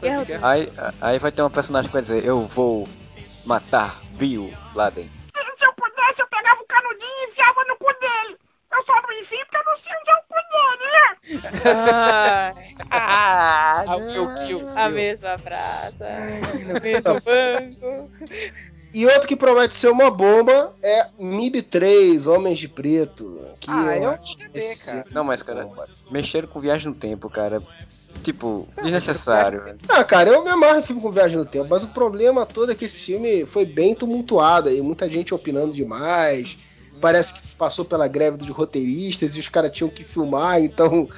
Guerra 0.00 0.24
Guerra. 0.24 0.48
Aí, 0.50 0.72
aí 1.00 1.18
vai 1.18 1.32
ter 1.32 1.42
um 1.42 1.50
personagem 1.50 1.88
que 1.88 1.92
vai 1.92 2.02
dizer: 2.02 2.24
Eu 2.24 2.46
vou 2.46 2.88
matar 3.44 4.02
Bill 4.18 4.52
Laden. 4.74 5.10
Se 5.58 5.64
eu 5.66 5.72
pudesse, 5.74 6.20
eu 6.20 6.26
pegava 6.28 6.60
o 6.60 6.66
canudinho 6.66 7.08
e 7.26 7.30
enfiava 7.30 7.64
no 7.68 7.76
cu 7.76 7.92
dele. 8.00 8.36
Eu 8.76 8.84
só 8.84 8.92
não 9.02 9.12
enfio 9.20 9.38
porque 9.46 9.56
eu 9.56 9.64
não 9.64 9.76
sei 9.78 9.92
onde 10.00 10.10
é 10.10 10.14
o 10.14 10.22
cu 10.28 10.34
dele, 10.50 10.86
né? 10.92 12.54
Ah, 12.90 13.84
o 13.96 14.00
meu 14.00 14.34
kill. 14.34 14.68
a 14.74 14.88
mesma 14.88 15.38
praça, 15.38 16.06
no 16.66 16.80
mesmo 16.80 17.20
banco. 17.20 18.10
E 18.92 19.06
outro 19.06 19.26
que 19.26 19.34
promete 19.34 19.74
ser 19.74 19.88
uma 19.88 20.10
bomba 20.10 20.72
é 20.82 21.08
MIB 21.18 21.62
3, 21.62 22.26
Homens 22.28 22.58
de 22.58 22.68
Preto. 22.68 23.24
Que 23.58 23.68
Ah, 23.70 23.96
eu 23.96 24.10
acho 24.10 24.36
que 24.36 24.48
cara. 24.86 25.04
Não, 25.10 25.24
mas, 25.24 25.42
cara, 25.42 25.64
bomba. 25.64 25.88
mexeram 26.10 26.46
com 26.46 26.60
viagem 26.60 26.88
no 26.88 26.94
tempo, 26.94 27.28
cara. 27.28 27.60
Tipo, 28.22 28.68
desnecessário. 28.80 29.64
velho. 29.64 29.78
Ah, 29.88 30.04
cara, 30.04 30.30
eu 30.30 30.44
me 30.44 30.50
amarro 30.50 30.78
em 30.78 30.82
filme 30.82 31.02
com 31.02 31.10
viagem 31.10 31.36
no 31.36 31.44
tempo, 31.44 31.66
mas 31.68 31.82
o 31.82 31.88
problema 31.88 32.46
todo 32.46 32.70
é 32.70 32.74
que 32.74 32.84
esse 32.84 33.00
filme 33.00 33.44
foi 33.44 33.66
bem 33.66 33.94
tumultuado 33.94 34.70
e 34.70 34.80
muita 34.80 35.10
gente 35.10 35.34
opinando 35.34 35.72
demais. 35.72 36.56
Parece 37.00 37.34
que 37.34 37.56
passou 37.56 37.84
pela 37.84 38.08
greve 38.08 38.36
dos 38.36 38.48
roteiristas 38.50 39.36
e 39.36 39.40
os 39.40 39.48
caras 39.48 39.72
tinham 39.72 39.90
que 39.90 40.04
filmar, 40.04 40.60
então 40.60 41.08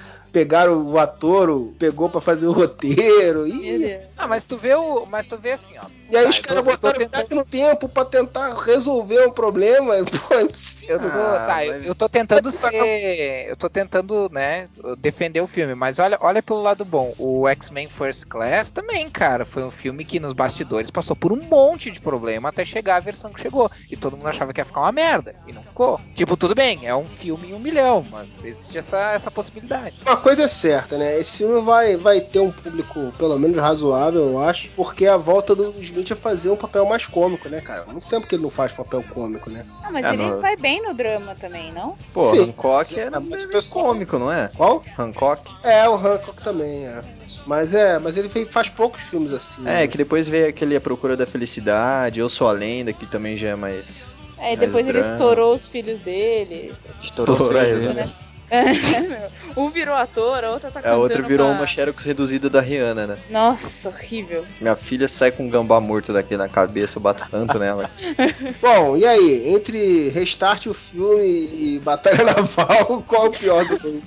pegaram 0.41 0.83
o 0.87 0.99
ator, 0.99 1.49
o- 1.49 1.75
pegou 1.79 2.11
pra 2.11 2.21
fazer 2.21 2.47
o 2.47 2.53
roteiro. 2.53 3.47
E. 3.49 3.99
Ah, 4.19 4.27
mas 4.29 4.47
tu 4.47 4.59
vê 4.59 4.75
o. 4.75 5.07
Mas 5.07 5.27
tu 5.27 5.39
vê 5.39 5.53
assim, 5.53 5.73
ó. 5.79 5.87
e 6.13 6.17
aí 6.17 6.25
Tá, 6.25 6.29
os 6.29 6.37
eu 6.37 6.43
caras 6.43 6.57
eu 6.59 6.63
botaram 6.63 6.99
tentando- 6.99 7.35
no 7.35 7.45
tempo 7.45 7.89
pra 7.89 8.05
tentar 8.05 8.55
resolver 8.55 9.27
um 9.27 9.31
problema. 9.31 9.95
Pô, 10.29 10.35
é 10.35 10.41
Eu 10.43 10.45
impossível. 10.45 10.99
tô, 11.01 11.07
Ah, 11.07 11.45
tá, 11.47 11.65
eu, 11.65 11.73
mas- 11.73 11.87
eu 11.87 11.95
tô 11.95 12.07
tentando 12.09 12.51
ser. 12.51 13.47
Eu 13.49 13.57
tô 13.57 13.71
tentando, 13.71 14.29
né, 14.31 14.69
defender 14.99 15.41
o 15.41 15.47
filme, 15.47 15.75
mas 15.75 15.99
olha, 15.99 16.19
olha 16.21 16.43
pelo 16.43 16.61
lado 16.61 16.85
bom. 16.85 17.15
O 17.19 17.49
X-Men 17.49 17.89
First 17.89 18.27
Class 18.27 18.71
também, 18.71 19.09
cara, 19.09 19.47
foi 19.47 19.65
um 19.65 19.71
filme 19.71 20.05
que 20.05 20.21
nos 20.21 20.35
bastidores 20.35 20.91
passou 20.91 21.17
por 21.17 21.33
um 21.33 21.41
monte 21.51 21.91
de 21.91 21.99
problema 22.01 22.51
até 22.51 22.63
chegar 22.63 22.97
a 22.97 23.01
versão 23.01 23.33
que 23.33 23.41
chegou. 23.41 23.71
E 23.91 23.97
todo 23.97 24.19
mundo 24.19 24.29
achava 24.29 24.53
que 24.53 24.61
ia 24.61 24.65
ficar 24.67 24.81
uma 24.83 24.93
merda. 24.93 25.35
E 25.47 25.53
não 25.53 25.63
ficou. 25.63 25.99
Tipo, 26.15 26.37
tudo 26.37 26.55
bem, 26.55 26.87
é 26.87 26.95
um 26.95 27.09
filme 27.09 27.49
em 27.49 27.55
um 27.55 27.59
milhão, 27.59 28.05
mas 28.11 28.45
existe 28.45 28.77
essa, 28.77 29.13
essa 29.13 29.31
possibilidade. 29.31 29.97
Uma 30.07 30.17
coisa 30.27 30.43
é 30.43 30.49
certa, 30.49 30.99
né? 30.99 31.21
Esse 31.21 31.39
filme 31.39 31.61
vai, 31.63 31.97
vai 31.97 32.21
ter 32.21 32.41
um 32.41 32.51
público, 32.51 33.13
pelo 33.17 33.39
menos 33.39 33.57
razoável, 33.57 34.23
eu 34.33 34.43
acho, 34.43 34.71
porque 34.73 35.07
a 35.07 35.17
volta 35.17 35.55
do 35.55 35.73
Smith 35.79 36.11
é 36.11 36.17
fazer 36.17 36.51
um 36.51 36.57
papel 36.57 36.85
mais 36.85 37.07
cômico, 37.07 37.49
né, 37.49 37.61
cara? 37.61 37.85
Há 37.87 37.93
muito 37.93 38.09
tempo 38.09 38.27
que 38.27 38.35
ele 38.35 38.43
não 38.43 38.51
faz 38.51 38.73
papel 38.73 39.05
cômico, 39.05 39.49
né? 39.49 39.65
Ah, 39.85 39.93
mas 39.93 40.05
É, 40.05 40.15
ele 40.15 40.25
não- 40.29 40.41
vai 40.41 40.57
bem 40.57 40.83
no 40.83 40.95
drama 40.95 41.37
também, 41.37 41.73
não? 41.73 41.95
Pô, 42.13 42.23
Sim. 42.23 42.51
Hancock 42.51 42.87
Sim, 42.87 42.99
era 43.01 43.21
mas 43.21 43.23
o 43.23 43.47
meio 43.47 43.51
pessoal- 43.51 43.85
cômico, 43.85 44.19
não 44.19 44.33
é? 44.33 44.49
Qual? 44.49 44.83
Hancock? 44.99 45.49
É, 45.63 45.89
o 45.89 45.95
Hancock 45.95 46.43
também, 46.43 46.87
é. 46.87 47.05
Mas 47.47 47.73
é, 47.73 47.97
mas 48.01 48.17
ele 48.17 48.29
faz 48.47 48.69
poucos 48.69 49.03
filmes 49.03 49.33
assim. 49.33 49.61
É, 49.63 49.65
né? 49.83 49.87
que 49.87 49.97
depois 49.97 50.27
veio 50.29 50.49
aquele 50.49 50.75
A 50.75 50.81
Procura 50.81 51.17
da 51.17 51.25
Felicidade, 51.27 52.19
Eu 52.19 52.29
Sou 52.29 52.49
a 52.49 52.53
Lenda, 52.53 52.93
que 52.93 53.07
também 53.07 53.37
já 53.37 53.51
é 53.51 53.55
mais... 53.55 54.09
Aí 54.39 54.57
Mais 54.57 54.59
depois 54.59 54.87
ele 54.89 54.99
drama. 54.99 55.15
estourou 55.15 55.55
os 55.55 55.69
filhos 55.69 56.01
dele. 56.01 56.75
Estourou 57.01 57.37
os 57.37 57.43
Estourou, 57.43 57.63
filhos, 57.65 57.85
é, 57.85 57.95
né? 57.95 58.03
um 59.57 59.71
virou 59.71 59.95
ator, 59.95 60.45
a 60.45 60.51
outra 60.51 60.71
tá 60.71 60.81
A 60.81 60.83
cantando 60.83 61.01
outra 61.03 61.23
virou 61.23 61.47
com 61.49 61.53
a- 61.53 61.57
uma 61.57 61.67
Xerox 61.67 62.05
reduzida 62.05 62.49
da 62.49 62.61
Rihanna, 62.61 63.07
né? 63.07 63.19
Nossa, 63.31 63.89
horrível. 63.89 64.47
Minha 64.61 64.77
filha 64.77 65.09
sai 65.09 65.31
com 65.33 65.45
um 65.47 65.51
gambá 65.51 65.81
morto 65.81 66.13
daqui 66.13 66.37
na 66.37 66.49
cabeça, 66.49 66.99
eu 66.99 67.03
bato 67.03 67.25
tanto 67.31 67.59
nela. 67.59 67.91
Bom, 68.63 68.97
e 68.97 69.05
aí? 69.05 69.49
Entre 69.55 70.11
Restart 70.11 70.67
o 70.67 70.75
filme 70.75 71.23
e 71.25 71.81
Batalha 71.85 72.25
Naval, 72.25 73.03
qual 73.07 73.27
é 73.27 73.29
o 73.29 73.33
pior 73.33 73.65
do 73.67 73.79
dois? 73.79 74.03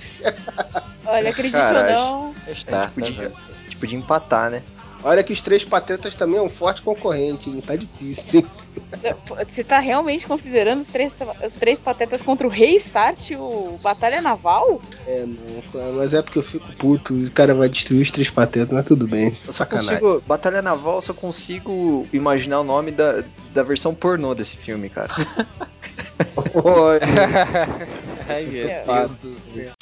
Olha, 1.04 1.30
acredite 1.30 1.56
ou 1.56 1.72
não, 1.84 2.34
Restart, 2.46 2.88
tipo, 2.88 3.00
né, 3.00 3.06
de, 3.06 3.12
velho? 3.12 3.32
tipo 3.68 3.86
de 3.86 3.96
empatar, 3.96 4.50
né? 4.50 4.62
Olha 5.02 5.22
que 5.22 5.32
os 5.32 5.40
Três 5.40 5.64
Patetas 5.64 6.14
também 6.14 6.38
é 6.38 6.42
um 6.42 6.48
forte 6.48 6.82
concorrente, 6.82 7.48
hein? 7.48 7.60
Tá 7.60 7.76
difícil, 7.76 8.40
hein? 8.40 8.50
você 9.48 9.64
tá 9.64 9.78
realmente 9.78 10.26
considerando 10.26 10.80
os 10.80 10.88
três, 10.88 11.16
os 11.44 11.54
três 11.54 11.80
patetas 11.80 12.22
contra 12.22 12.46
o 12.46 12.50
Restart, 12.50 13.30
o 13.32 13.78
Batalha 13.82 14.20
Naval? 14.20 14.80
É, 15.06 15.24
não, 15.24 15.92
mas 15.94 16.12
é 16.14 16.22
porque 16.22 16.38
eu 16.38 16.42
fico 16.42 16.70
puto 16.76 17.14
e 17.14 17.26
o 17.26 17.32
cara 17.32 17.54
vai 17.54 17.68
destruir 17.68 18.02
os 18.02 18.10
Três 18.10 18.30
Patetas, 18.30 18.72
mas 18.72 18.84
tudo 18.84 19.06
bem. 19.06 19.28
Eu 19.28 19.34
só 19.34 19.52
Sacanagem. 19.52 20.00
consigo. 20.00 20.22
Batalha 20.26 20.62
Naval, 20.62 20.96
eu 20.96 21.02
só 21.02 21.14
consigo 21.14 22.06
imaginar 22.12 22.60
o 22.60 22.64
nome 22.64 22.90
da, 22.90 23.24
da 23.52 23.62
versão 23.62 23.94
pornô 23.94 24.34
desse 24.34 24.56
filme, 24.56 24.88
cara. 24.88 25.08
Olha. 26.54 27.00
Ai, 28.28 28.46
Meu 28.46 28.68
Deus 28.84 29.18
do 29.18 29.32
céu. 29.32 29.72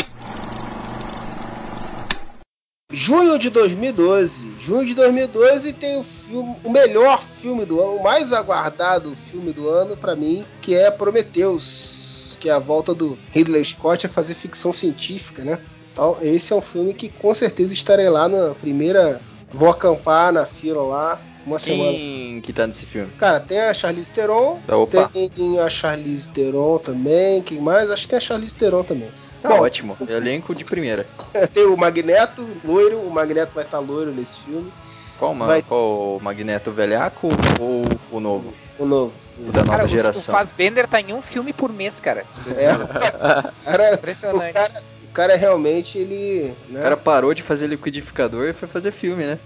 Junho 2.99 3.39
de 3.39 3.49
2012. 3.49 4.57
Junho 4.59 4.85
de 4.85 4.93
2012 4.93 5.73
tem 5.75 6.01
o 6.01 6.03
filme, 6.03 6.57
o 6.65 6.69
melhor 6.69 7.23
filme 7.23 7.65
do 7.65 7.81
ano, 7.81 7.95
o 7.95 8.03
mais 8.03 8.33
aguardado 8.33 9.15
filme 9.15 9.53
do 9.53 9.69
ano 9.69 9.97
pra 9.97 10.17
mim, 10.17 10.45
que 10.61 10.75
é 10.75 10.91
Prometheus, 10.91 12.37
que 12.41 12.49
é 12.49 12.53
a 12.53 12.59
volta 12.59 12.93
do 12.93 13.17
Ridley 13.31 13.65
Scott 13.65 14.05
a 14.05 14.09
fazer 14.09 14.35
ficção 14.35 14.73
científica, 14.73 15.45
né? 15.45 15.61
Então, 15.93 16.17
esse 16.21 16.53
é 16.53 16.57
um 16.57 16.61
filme 16.61 16.93
que 16.93 17.09
com 17.09 17.33
certeza 17.33 17.73
estarei 17.73 18.09
lá 18.09 18.29
na 18.29 18.53
primeira, 18.57 19.21
vou 19.53 19.71
acampar 19.71 20.33
na 20.33 20.45
fila 20.45 20.83
lá 20.83 21.21
uma 21.47 21.61
semana. 21.61 21.93
Quem 21.93 22.41
que 22.41 22.53
tá 22.53 22.67
nesse 22.67 22.85
filme? 22.85 23.13
Cara, 23.17 23.39
tem 23.39 23.61
a 23.61 23.73
Charlize 23.73 24.11
Theron, 24.11 24.59
Opa, 24.69 25.09
tem 25.09 25.61
a 25.61 25.71
Charlize 25.71 26.29
Theron 26.31 26.79
também, 26.79 27.43
quem 27.43 27.61
mais? 27.61 27.93
Acho 27.93 28.03
que 28.03 28.09
tem 28.09 28.17
a 28.17 28.21
Charlize 28.21 28.57
Theron 28.57 28.83
também. 28.83 29.09
Tá 29.43 29.49
Bom, 29.49 29.61
ótimo. 29.61 29.97
Elenco 30.09 30.55
de 30.55 30.65
primeira. 30.65 31.07
tem 31.53 31.65
o 31.67 31.77
Magneto, 31.77 32.49
loiro, 32.65 32.99
o 33.01 33.11
Magneto 33.11 33.55
vai 33.55 33.65
estar 33.65 33.79
loiro 33.79 34.13
nesse 34.13 34.39
filme, 34.41 34.73
Qual, 35.19 35.35
Vai- 35.35 35.63
qual 35.63 36.17
o 36.17 36.21
Magneto 36.23 36.71
velhaco 36.71 37.29
ou 37.61 37.83
o 38.11 38.21
novo? 38.21 38.53
o 38.79 38.85
novo. 38.87 39.13
O 39.39 39.53
da 39.53 39.61
nova 39.63 39.71
Cara, 39.79 39.83
o, 39.85 39.87
o 39.87 39.89
geração. 39.89 40.35
Fassbender 40.35 40.87
tá 40.89 41.01
em 41.01 41.13
um 41.13 41.23
filme 41.23 41.53
por 41.53 41.73
mês, 41.73 42.01
cara. 42.01 42.25
É. 42.57 42.69
Cara, 43.65 43.91
o 43.91 43.95
Impressionante. 43.95 44.53
cara, 44.53 44.83
o 45.05 45.13
cara 45.13 45.37
realmente, 45.37 45.97
ele. 45.99 46.53
Né? 46.69 46.81
O 46.81 46.83
cara 46.83 46.97
parou 46.97 47.33
de 47.35 47.43
fazer 47.43 47.67
liquidificador 47.69 48.49
e 48.49 48.53
foi 48.53 48.67
fazer 48.69 48.91
filme, 48.93 49.25
né? 49.25 49.39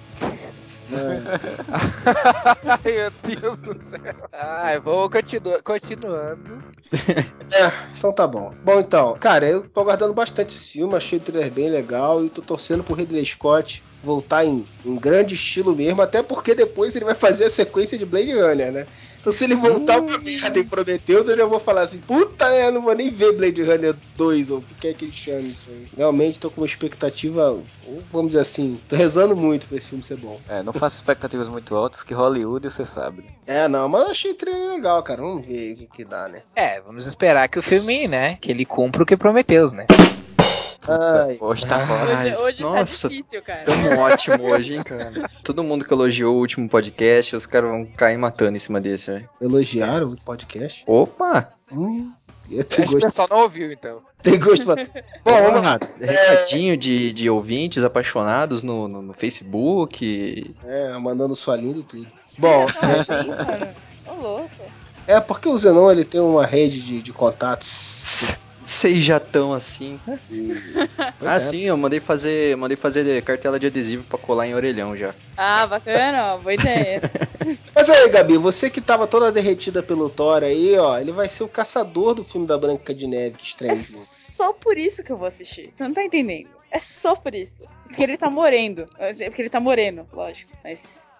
Ai, 2.65 2.79
meu 2.85 3.13
Deus 3.23 3.59
do 3.59 3.73
céu. 3.75 4.29
Ai, 4.33 4.81
vou 4.81 5.09
continu 5.09 5.63
continuando. 5.63 6.63
É, 7.53 7.71
então 7.97 8.13
tá 8.13 8.27
bom. 8.27 8.53
Bom, 8.65 8.81
então, 8.81 9.17
cara, 9.19 9.47
eu 9.47 9.63
tô 9.63 9.81
aguardando 9.81 10.15
bastante 10.15 10.55
esse 10.55 10.69
filme, 10.69 10.95
achei 10.95 11.19
o 11.19 11.23
trailer 11.23 11.51
bem 11.51 11.69
legal 11.69 12.25
e 12.25 12.31
tô 12.31 12.43
torcendo 12.43 12.83
pro 12.83 12.95
Ridley 12.95 13.25
Scott 13.25 13.83
voltar 14.03 14.45
em, 14.45 14.67
em 14.85 14.97
grande 14.97 15.35
estilo 15.35 15.77
mesmo, 15.77 16.03
até 16.03 16.23
porque 16.23 16.55
depois 16.55 16.97
ele 16.97 17.05
vai 17.05 17.15
fazer 17.15 17.45
a 17.45 17.51
sequência 17.51 17.97
de 17.97 18.05
Blade 18.05 18.33
Runner, 18.33 18.73
né? 18.73 18.87
Então 19.23 19.33
se 19.33 19.45
ele 19.45 19.55
voltar 19.55 20.03
pra 20.03 20.19
merda 20.19 20.59
em 20.59 20.65
Prometheus, 20.65 21.29
eu 21.29 21.37
já 21.37 21.47
vou 21.47 21.61
falar 21.61 21.83
assim, 21.83 21.99
puta, 22.01 22.45
eu 22.57 22.73
não 22.73 22.83
vou 22.83 22.93
nem 22.93 23.09
ver 23.09 23.33
Blade 23.37 23.63
Runner 23.63 23.95
2, 24.17 24.51
ou 24.51 24.59
o 24.59 24.63
que 24.63 24.75
quer 24.75 24.95
que 24.95 25.05
ele 25.05 25.13
chame 25.13 25.49
isso 25.53 25.71
aí. 25.71 25.87
Realmente 25.97 26.41
tô 26.41 26.51
com 26.51 26.61
uma 26.61 26.67
expectativa, 26.67 27.57
vamos 28.11 28.31
dizer 28.31 28.41
assim, 28.43 28.81
tô 28.89 28.97
rezando 28.97 29.37
muito 29.37 29.69
pra 29.69 29.77
esse 29.79 29.89
filme 29.91 30.03
ser 30.03 30.17
bom. 30.17 30.41
É, 30.49 30.61
não 30.65 30.73
faça 30.73 30.97
expectativas 30.97 31.49
muito 31.49 31.73
altas, 31.77 32.03
que 32.03 32.13
Hollywood 32.13 32.69
você 32.69 32.85
sabe. 32.85 33.23
né? 33.23 33.29
É, 33.47 33.69
não, 33.69 33.89
mas 33.89 34.03
eu 34.03 34.11
achei 34.11 34.33
o 34.33 34.35
trailer 34.35 34.71
legal, 34.75 35.01
cara. 35.05 35.23
Vamos 35.23 35.47
ver 35.47 35.75
o 35.75 35.77
que, 35.77 35.87
que 35.87 36.05
dá, 36.05 36.29
né? 36.29 36.43
É, 36.57 36.81
vamos 36.81 37.07
esperar 37.07 37.49
que 37.49 37.61
o 37.61 37.63
filme, 37.63 38.09
né, 38.09 38.39
que 38.41 38.51
ele 38.51 38.65
cumpra 38.67 39.05
o 39.05 39.07
que 39.07 39.17
prometeu, 39.17 39.69
né? 39.69 39.87
Ai, 40.89 41.39
Hoje 41.41 41.67
tá 41.67 41.79
Hoje, 41.79 42.37
hoje 42.43 42.63
nossa, 42.63 43.09
tá 43.09 43.15
difícil, 43.15 43.43
cara. 43.43 43.65
Tamo 43.65 43.99
ótimo 44.01 44.47
hoje, 44.47 44.75
hein, 44.75 44.83
cara. 44.83 45.31
Todo 45.45 45.63
mundo 45.63 45.85
que 45.85 45.93
elogiou 45.93 46.35
o 46.35 46.39
último 46.39 46.69
podcast, 46.69 47.37
os 47.37 47.47
caras 47.47 47.71
vão 47.71 47.87
cair 47.97 48.17
matando 48.19 48.57
em 48.57 48.61
cima 48.61 48.81
desse, 48.81 49.11
velho. 49.11 49.29
elogiaram 49.41 50.11
o 50.11 50.17
podcast? 50.17 50.83
Opa! 50.87 51.51
Hum, 51.71 52.13
tenho 52.49 52.65
que 52.67 52.83
o 52.83 52.91
gosto, 52.91 53.07
pessoal 53.07 53.29
não 53.31 53.39
ouviu, 53.39 53.73
então. 53.73 54.03
tem 54.23 54.39
gosto 54.39 54.65
pra... 54.65 54.75
Bom, 55.25 55.43
vamos 55.43 55.65
lá. 55.65 55.79
Recadinho 56.01 56.77
de, 56.77 57.13
de 57.13 57.31
ouvintes 57.31 57.85
apaixonados 57.85 58.63
no, 58.63 58.89
no, 58.89 59.03
no 59.03 59.13
Facebook. 59.13 60.55
É, 60.65 60.99
mandando 60.99 61.37
sua 61.37 61.57
linda 61.57 61.79
e 61.79 61.83
tudo. 61.85 62.07
Bom, 62.39 62.67
Como 62.73 62.93
assim? 62.93 63.71
Ô, 64.07 64.15
louco. 64.21 64.51
é 65.07 65.21
porque 65.21 65.49
o 65.49 65.57
Zenon 65.57 65.91
ele 65.93 66.05
tem 66.05 66.21
uma 66.21 66.45
rede 66.45 66.83
de, 66.83 67.03
de 67.03 67.13
contatos. 67.13 68.33
Vocês 68.73 69.05
já 69.05 69.21
tão 69.21 69.53
assim. 69.53 70.01
E... 70.31 70.55
Pois 71.19 71.31
Ah, 71.31 71.35
é. 71.37 71.39
sim, 71.39 71.61
eu 71.61 71.77
mandei 71.77 72.01
fazer, 72.01 72.57
mandei 72.57 72.77
fazer 72.77 73.23
cartela 73.23 73.61
de 73.61 73.67
adesivo 73.67 74.03
pra 74.05 74.19
colar 74.19 74.47
em 74.47 74.55
orelhão 74.55 74.97
já. 74.97 75.15
Ah, 75.37 75.67
bacana, 75.67 76.35
ó. 76.35 76.39
Boa 76.39 76.55
ideia. 76.55 77.01
Mas 77.75 77.91
aí, 77.91 78.09
Gabi, 78.09 78.39
você 78.39 78.71
que 78.71 78.81
tava 78.81 79.07
toda 79.07 79.31
derretida 79.31 79.83
pelo 79.83 80.09
Thor 80.09 80.43
aí, 80.43 80.77
ó, 80.79 80.99
ele 80.99 81.13
vai 81.13 81.29
ser 81.29 81.45
o 81.45 81.49
caçador 81.49 82.15
do 82.15 82.25
filme 82.25 82.47
da 82.47 82.57
Branca 82.57 82.95
de 82.95 83.07
Neve 83.07 83.37
que 83.37 83.45
estreia 83.45 83.73
É 83.73 83.77
só 83.77 84.53
por 84.53 84.79
isso 84.79 85.03
que 85.03 85.13
eu 85.13 85.17
vou 85.19 85.29
assistir. 85.29 85.71
Você 85.73 85.85
não 85.85 85.93
tá 85.93 86.03
entendendo. 86.03 86.49
É 86.71 86.79
só 86.79 87.15
por 87.15 87.35
isso. 87.35 87.63
Porque 87.85 88.03
ele 88.03 88.17
tá 88.17 88.31
morendo. 88.31 88.87
É 88.99 89.13
Porque 89.29 89.43
ele 89.43 89.51
tá 89.51 89.61
moreno, 89.61 90.09
lógico. 90.13 90.51
Mas. 90.65 91.12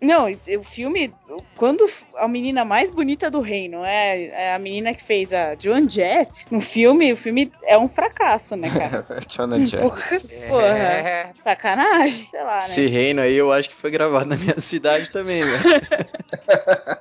Não, 0.00 0.26
o 0.58 0.62
filme. 0.62 1.12
Quando 1.56 1.88
a 2.16 2.26
menina 2.26 2.64
mais 2.64 2.90
bonita 2.90 3.30
do 3.30 3.40
reino 3.40 3.84
é, 3.84 4.24
é 4.24 4.54
a 4.54 4.58
menina 4.58 4.92
que 4.94 5.02
fez 5.02 5.32
a 5.32 5.54
Joan 5.58 5.88
Jett 5.88 6.46
no 6.50 6.60
filme, 6.60 7.12
o 7.12 7.16
filme 7.16 7.52
é 7.64 7.78
um 7.78 7.88
fracasso, 7.88 8.56
né, 8.56 8.70
cara? 8.70 9.06
Jonah 9.28 9.60
Jet. 9.64 9.82
Porra, 9.82 10.20
porra. 10.48 10.66
É, 10.66 11.32
Sacanagem. 11.42 12.28
Sei 12.30 12.42
lá, 12.42 12.54
né? 12.54 12.58
Esse 12.60 12.86
reino 12.86 13.20
aí 13.20 13.36
eu 13.36 13.52
acho 13.52 13.70
que 13.70 13.76
foi 13.76 13.90
gravado 13.90 14.26
na 14.26 14.36
minha 14.36 14.60
cidade 14.60 15.10
também, 15.12 15.40
velho. 15.40 15.62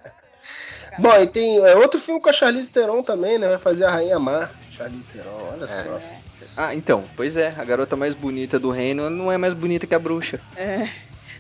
Bom, 0.99 1.15
e 1.22 1.28
tem 1.28 1.57
é, 1.65 1.76
outro 1.76 1.99
filme 1.99 2.20
com 2.20 2.30
a 2.30 2.34
Charlize 2.34 2.70
Theron 2.72 3.01
também, 3.01 3.38
né? 3.38 3.47
Vai 3.47 3.57
fazer 3.57 3.86
a 3.86 3.89
Rainha 3.89 4.20
Mar. 4.20 4.51
Charlize 4.70 5.09
Theron, 5.09 5.49
olha 5.53 5.63
É. 5.63 5.84
só. 5.84 5.99
Ah, 6.57 6.76
então, 6.76 7.03
pois 7.15 7.38
é, 7.38 7.53
a 7.57 7.63
garota 7.63 7.95
mais 7.95 8.13
bonita 8.13 8.59
do 8.59 8.70
reino 8.70 9.09
não 9.09 9.32
é 9.32 9.38
mais 9.38 9.53
bonita 9.53 9.88
que 9.88 9.95
a 9.95 9.99
bruxa. 9.99 10.39
É. 10.55 10.88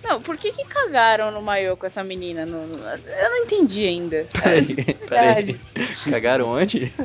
Não, 0.03 0.21
por 0.21 0.37
que 0.37 0.51
que 0.51 0.63
cagaram 0.65 1.29
no 1.31 1.41
maiô 1.41 1.75
com 1.77 1.85
essa 1.85 2.03
menina? 2.03 2.45
No- 2.45 2.65
no- 2.67 2.77
Eu 2.87 3.29
não 3.29 3.37
entendi 3.43 3.85
ainda. 3.85 4.27
Peraí, 4.33 4.65
É 4.87 4.93
peraí. 4.93 5.59
Cagaram 6.09 6.47
onde? 6.49 6.91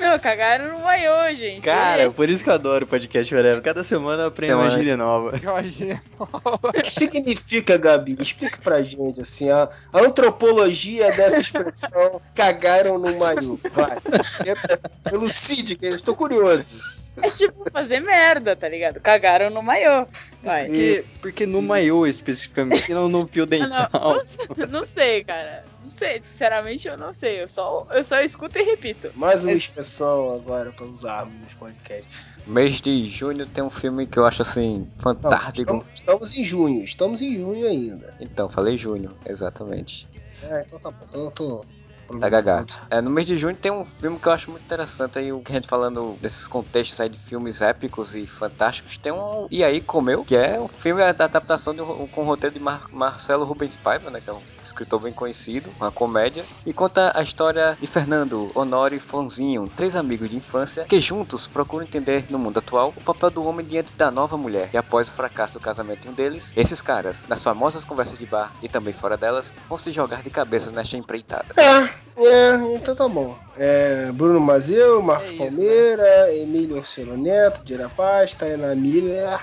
Não, 0.00 0.18
cagaram 0.18 0.76
no 0.78 0.82
maiô, 0.82 1.32
gente. 1.32 1.62
Cara, 1.62 2.10
por 2.10 2.28
isso 2.28 2.42
que 2.42 2.50
eu 2.50 2.54
adoro 2.54 2.84
o 2.84 2.88
podcast 2.88 3.32
Whatever. 3.32 3.62
Cada 3.62 3.84
semana 3.84 4.24
eu 4.24 4.28
aprendo 4.28 4.56
uma 4.58 4.68
gíria 4.70 4.96
nova. 4.96 5.36
Jorge, 5.38 6.00
O 6.18 6.72
que 6.72 6.90
significa, 6.90 7.76
Gabi? 7.76 8.16
Explica 8.18 8.58
pra 8.60 8.82
gente, 8.82 9.20
assim, 9.20 9.48
a, 9.48 9.68
a 9.92 10.00
antropologia 10.00 11.12
dessa 11.12 11.40
expressão 11.40 12.20
cagaram 12.34 12.98
no 12.98 13.16
maiô. 13.16 13.60
Vai. 13.72 13.96
Tenta- 14.42 14.80
Elucide, 15.12 15.76
que 15.76 15.86
eu 15.86 15.94
estou 15.94 16.16
curioso. 16.16 16.80
É 17.22 17.30
tipo 17.30 17.64
fazer 17.70 18.00
merda, 18.00 18.56
tá 18.56 18.68
ligado? 18.68 19.00
Cagaram 19.00 19.50
no 19.50 19.62
maiô. 19.62 20.06
Vai. 20.42 20.66
Porque, 20.66 21.04
porque 21.20 21.46
no 21.46 21.60
maiô 21.62 22.06
especificamente, 22.06 22.90
não 22.92 23.08
no 23.08 23.26
fio 23.28 23.44
Ah, 23.44 23.46
dental. 23.46 23.88
Não, 23.92 24.00
não, 24.14 24.24
sei- 24.24 24.66
não 24.66 24.84
sei, 24.84 25.24
cara. 25.24 25.62
Não 25.80 25.88
sei, 25.88 26.20
sinceramente 26.22 26.88
eu 26.88 26.96
não 26.96 27.12
sei. 27.12 27.42
Eu 27.42 27.48
só, 27.48 27.86
eu 27.92 28.02
só 28.02 28.20
escuto 28.20 28.58
e 28.58 28.62
repito. 28.62 29.10
Mais 29.14 29.44
uma 29.44 29.52
expressão 29.52 30.30
agora 30.32 30.72
para 30.72 30.86
usarmos 30.86 31.38
nos 31.40 31.54
podcasts. 31.54 32.40
Mês 32.46 32.80
de 32.80 33.08
junho 33.08 33.46
tem 33.46 33.62
um 33.62 33.70
filme 33.70 34.06
que 34.06 34.18
eu 34.18 34.26
acho 34.26 34.42
assim 34.42 34.78
Não, 34.78 35.02
fantástico. 35.02 35.72
estamos, 35.72 35.86
estamos 35.94 36.34
em 36.34 36.44
junho, 36.44 36.82
estamos 36.82 37.22
em 37.22 37.36
junho 37.36 37.66
ainda. 37.66 38.14
Então, 38.20 38.48
falei 38.48 38.76
junho, 38.78 39.16
exatamente. 39.26 40.08
É, 40.42 40.62
então 40.62 40.78
tá 40.80 40.90
bom. 40.90 41.06
Então 41.08 41.24
eu 41.24 41.30
tô. 41.30 41.64
Tá 42.20 42.28
gagá. 42.28 42.64
É, 42.90 43.00
no 43.00 43.10
mês 43.10 43.26
de 43.26 43.36
junho 43.38 43.56
tem 43.56 43.72
um 43.72 43.84
filme 43.84 44.18
que 44.18 44.28
eu 44.28 44.32
acho 44.32 44.50
muito 44.50 44.64
interessante 44.64 45.18
aí, 45.18 45.32
o 45.32 45.40
que 45.40 45.52
a 45.52 45.54
gente 45.54 45.66
falando 45.66 46.16
desses 46.20 46.46
contextos 46.46 47.00
aí 47.00 47.08
de 47.08 47.18
filmes 47.18 47.60
épicos 47.62 48.14
e 48.14 48.26
fantásticos, 48.26 48.96
tem 48.96 49.12
um 49.12 49.46
E 49.50 49.64
aí 49.64 49.80
Comeu, 49.80 50.24
que 50.24 50.36
é 50.36 50.60
um 50.60 50.68
filme 50.68 51.00
da 51.00 51.08
adaptação 51.08 51.74
de 51.74 51.82
um, 51.82 52.06
com 52.06 52.22
o 52.22 52.24
roteiro 52.24 52.54
de 52.54 52.60
Mar- 52.60 52.86
Marcelo 52.92 53.44
Rubens 53.44 53.76
Paiva, 53.76 54.10
né, 54.10 54.20
que 54.20 54.30
é 54.30 54.32
um 54.32 54.42
escritor 54.62 55.00
bem 55.00 55.12
conhecido, 55.12 55.74
uma 55.78 55.90
comédia, 55.90 56.44
e 56.64 56.72
conta 56.72 57.12
a 57.14 57.22
história 57.22 57.76
de 57.80 57.86
Fernando, 57.86 58.52
Honório 58.54 58.96
e 58.96 59.00
Fonzinho, 59.00 59.68
três 59.68 59.96
amigos 59.96 60.28
de 60.28 60.36
infância 60.36 60.84
que 60.84 61.00
juntos 61.00 61.46
procuram 61.46 61.84
entender 61.84 62.26
no 62.28 62.38
mundo 62.38 62.58
atual 62.58 62.92
o 62.96 63.00
papel 63.00 63.30
do 63.30 63.44
homem 63.44 63.66
diante 63.66 63.92
da 63.96 64.10
nova 64.10 64.36
mulher. 64.36 64.70
E 64.72 64.76
após 64.76 65.08
o 65.08 65.12
fracasso 65.12 65.54
do 65.54 65.60
casamento 65.62 66.02
de 66.02 66.08
um 66.08 66.14
deles, 66.14 66.52
esses 66.56 66.80
caras, 66.80 67.26
nas 67.28 67.42
famosas 67.42 67.84
conversas 67.84 68.18
de 68.18 68.26
bar 68.26 68.52
e 68.62 68.68
também 68.68 68.92
fora 68.92 69.16
delas, 69.16 69.52
vão 69.68 69.78
se 69.78 69.92
jogar 69.92 70.22
de 70.22 70.30
cabeça 70.30 70.70
nesta 70.70 70.96
empreitada. 70.96 71.54
É, 71.56 72.01
é, 72.16 72.74
então 72.74 72.94
tá 72.94 73.08
bom. 73.08 73.36
É, 73.56 74.12
Bruno 74.12 74.40
Mazeu, 74.40 75.02
Marcos 75.02 75.30
É 75.30 75.34
isso, 75.34 75.38
Palmeira, 75.38 76.34
Emílio 76.34 76.76
Orcelo 76.76 77.16
Neto, 77.16 77.64
Dira 77.64 77.88
Paz, 77.88 78.34
Tainá 78.34 78.74
Miller, 78.74 79.40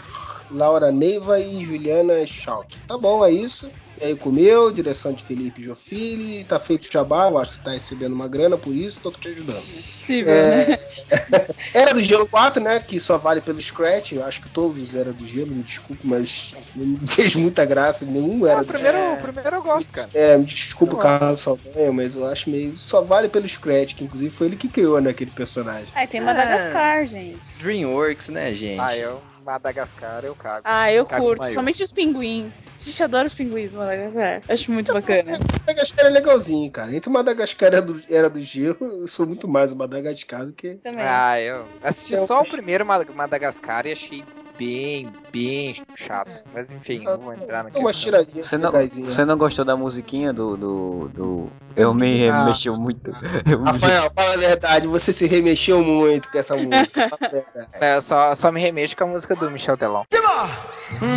Laura 0.51 0.91
Neiva 0.91 1.39
e 1.39 1.63
Juliana 1.63 2.25
Schalk. 2.25 2.75
Tá 2.87 2.97
bom, 2.97 3.25
é 3.25 3.31
isso. 3.31 3.71
E 4.01 4.05
aí 4.05 4.15
comeu, 4.15 4.71
direção 4.71 5.11
de 5.13 5.23
Felipe 5.23 5.61
Jofili, 5.63 6.45
tá 6.45 6.57
feito 6.59 6.85
o 6.87 6.91
jabá, 6.91 7.27
eu 7.29 7.37
acho 7.37 7.57
que 7.57 7.63
tá 7.63 7.71
recebendo 7.71 8.13
uma 8.13 8.27
grana 8.29 8.57
por 8.57 8.73
isso, 8.73 9.01
tô 9.01 9.11
te 9.11 9.27
ajudando. 9.27 9.57
É 9.57 9.81
possível, 9.81 10.33
É. 10.33 10.67
né? 10.67 10.77
Era 11.73 11.93
do 11.93 11.99
Gelo 12.01 12.27
4, 12.27 12.63
né? 12.63 12.79
Que 12.79 12.99
só 12.99 13.17
vale 13.17 13.41
pelo 13.41 13.61
Scratch. 13.61 14.13
Eu 14.13 14.23
acho 14.23 14.41
que 14.41 14.49
todos 14.49 14.81
os 14.81 14.95
Era 14.95 15.11
do 15.11 15.25
Gelo, 15.27 15.53
me 15.53 15.63
desculpe, 15.63 16.07
mas 16.07 16.55
não 16.75 16.97
fez 17.07 17.35
muita 17.35 17.65
graça. 17.65 18.05
Nenhum 18.05 18.45
era 18.47 18.59
Ah, 18.59 18.61
o 18.61 18.65
do 18.65 18.71
primeiro, 18.71 18.97
É. 18.97 19.13
o 19.13 19.17
primeiro 19.21 19.55
eu 19.57 19.63
gosto, 19.63 19.91
cara. 19.91 20.09
é, 20.13 20.37
me 20.37 20.45
desculpa 20.45 20.95
o 20.95 20.99
Carlos 20.99 21.41
Saldanha, 21.41 21.91
mas 21.91 22.15
eu 22.15 22.25
acho 22.25 22.49
meio. 22.49 22.77
Só 22.77 23.01
vale 23.01 23.27
pelo 23.27 23.47
Scratch, 23.49 23.95
que 23.95 24.03
inclusive 24.03 24.29
foi 24.33 24.47
ele 24.47 24.55
que 24.55 24.69
criou 24.69 24.99
né, 25.01 25.09
aquele 25.09 25.31
personagem. 25.31 25.89
Ah, 25.93 26.07
tem 26.07 26.21
Madagascar, 26.21 27.05
gente. 27.05 27.39
Dreamworks, 27.59 28.29
né, 28.29 28.53
gente? 28.53 28.79
Ah, 28.79 28.95
eu, 28.95 29.21
Madagascar, 29.43 30.23
eu 30.25 30.35
cago. 30.35 30.61
Ah, 30.63 30.91
eu 30.91 31.05
Cago 31.05 31.23
curto. 31.25 31.53
Somente 31.53 31.83
os 31.83 31.91
pinguins. 31.91 32.77
Gente, 32.81 33.03
adoro 33.03 33.25
os 33.27 33.33
pinguins 33.33 33.71
Madagascar. 33.71 34.41
Acho 34.47 34.71
muito 34.71 34.93
bacana. 34.93 35.37
Madagascar 35.65 36.05
é 36.05 36.09
legalzinho, 36.09 36.71
cara. 36.71 36.95
Entre 36.95 37.09
o 37.09 37.13
Madagascar 37.13 37.67
era 37.67 37.81
do, 37.81 38.01
era 38.09 38.29
do 38.29 38.41
gelo, 38.41 38.77
eu 38.81 39.07
sou 39.07 39.25
muito 39.25 39.47
mais 39.47 39.71
o 39.71 39.75
Madagascar 39.75 40.45
do 40.45 40.53
que. 40.53 40.75
Também. 40.75 41.05
Ah, 41.05 41.39
eu 41.39 41.65
assisti 41.83 42.13
Eu- 42.13 42.25
só 42.25 42.41
o 42.41 42.49
primeiro 42.49 42.85
Ma- 42.85 43.05
Madagascar 43.13 43.85
e 43.85 43.91
achei 43.91 44.23
bem, 44.59 45.09
bem 45.31 45.81
chato. 45.95 46.43
Mas 46.53 46.69
enfim, 46.69 46.99
não 47.05 47.17
vou 47.17 47.33
entrar 47.33 47.63
naquilo. 47.63 47.83
Uma 47.85 47.93
tiradinha 47.93 48.43
Você 48.43 48.57
não, 48.57 48.71
você 48.71 49.25
não 49.25 49.37
gostou 49.37 49.63
da 49.63 49.75
musiquinha 49.77 50.33
do. 50.33 50.57
do, 50.57 51.09
do... 51.09 51.49
Eu 51.75 51.93
me 51.93 52.27
Ah. 52.29 52.43
mexeu 52.45 52.75
muito. 52.75 53.11
Eu 53.49 53.59
me- 53.59 53.65
Rafael, 53.71 54.11
fala 54.13 54.33
a 54.33 54.37
verdade, 54.37 54.85
você 54.87 55.13
se 55.13 55.25
remexeu 55.27 55.81
muito 55.81 56.29
com 56.29 56.37
essa 56.37 56.55
música. 56.57 57.09
Fala 57.09 57.17
a 57.21 57.27
verdade. 57.31 57.67
É, 57.79 57.95
eu 57.95 58.01
só, 58.01 58.35
só 58.35 58.51
me 58.51 58.59
remexo 58.59 58.95
com 58.97 59.05
a 59.05 59.07
música 59.07 59.35
do 59.35 59.49
Michel 59.49 59.77
Telon. 59.77 60.03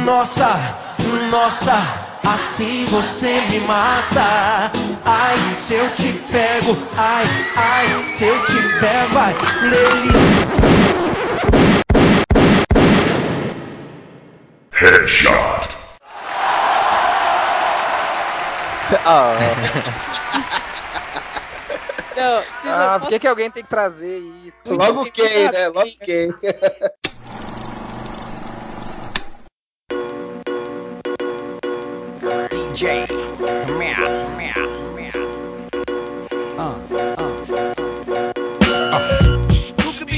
Nossa, 0.05 0.49
nossa, 1.31 1.73
assim 2.25 2.85
você 2.87 3.41
me 3.51 3.61
mata. 3.61 4.71
Ai, 5.05 5.37
se 5.59 5.75
eu 5.75 5.89
te 5.95 6.13
pego, 6.31 6.77
ai, 6.97 7.25
ai, 7.57 8.07
se 8.07 8.25
eu 8.25 8.39
te 8.45 8.63
pego, 8.79 9.19
ai, 9.19 9.35
delícia. 9.61 10.92
Ah, 19.05 19.37
Não, 22.17 22.43
se 22.43 22.69
Ah, 22.69 22.99
por 23.01 23.09
que, 23.09 23.19
que 23.21 23.27
alguém 23.27 23.51
tem 23.51 23.63
que 23.63 23.69
trazer 23.69 24.19
isso? 24.45 24.59
Logo 24.67 25.11
quem, 25.11 25.51
né? 25.53 25.69
Logo 25.69 25.91
quem. 26.05 26.29
DJ. 32.73 33.32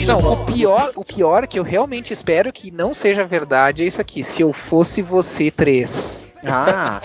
Não, 0.07 0.18
o 0.18 0.36
pior, 0.44 0.92
o 0.96 1.05
pior 1.05 1.46
que 1.46 1.59
eu 1.59 1.62
realmente 1.62 2.12
espero 2.12 2.52
que 2.52 2.70
não 2.70 2.92
seja 2.92 3.24
verdade 3.24 3.82
é 3.82 3.86
isso 3.86 4.00
aqui. 4.00 4.22
Se 4.22 4.42
eu 4.42 4.52
fosse 4.52 5.02
você 5.02 5.50
três. 5.50 6.36
Ah, 6.44 7.00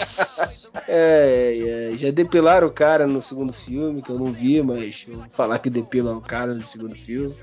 É, 0.87 1.91
é, 1.93 1.97
já 1.97 2.11
depilaram 2.11 2.67
o 2.67 2.71
cara 2.71 3.07
no 3.07 3.21
segundo 3.21 3.53
filme, 3.53 4.01
que 4.01 4.09
eu 4.09 4.19
não 4.19 4.31
vi, 4.31 4.61
mas 4.61 5.05
eu 5.07 5.15
vou 5.15 5.29
falar 5.29 5.59
que 5.59 5.69
depilam 5.69 6.17
o 6.17 6.21
cara 6.21 6.53
no 6.53 6.63
segundo 6.63 6.95
filme. 6.95 7.35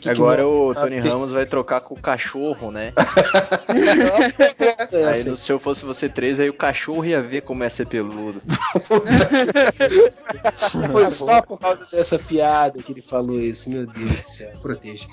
Que 0.00 0.10
agora 0.10 0.44
que 0.44 0.50
o 0.50 0.72
vai- 0.74 0.82
Tony 0.84 0.96
Ramos 0.96 1.10
terceira- 1.12 1.34
vai 1.34 1.46
trocar 1.46 1.80
com 1.80 1.94
o 1.94 2.00
cachorro, 2.00 2.70
né? 2.70 2.92
É, 4.92 5.04
Aí 5.06 5.24
no 5.24 5.36
Se 5.36 5.50
Eu 5.50 5.58
Fosse 5.58 5.84
Você 5.84 6.08
3, 6.08 6.38
aí 6.40 6.48
o 6.48 6.54
cachorro 6.54 7.04
ia 7.04 7.20
ver 7.20 7.42
como 7.42 7.64
é 7.64 7.68
ser 7.68 7.86
peludo. 7.86 8.40
Foi 10.92 11.10
só 11.10 11.42
por 11.42 11.58
causa 11.58 11.86
dessa 11.90 12.18
piada 12.18 12.82
que 12.82 12.92
ele 12.92 13.02
falou 13.02 13.38
isso, 13.38 13.70
meu 13.70 13.86
Deus 13.86 14.16
do 14.16 14.22
céu, 14.22 14.52
proteja. 14.62 15.06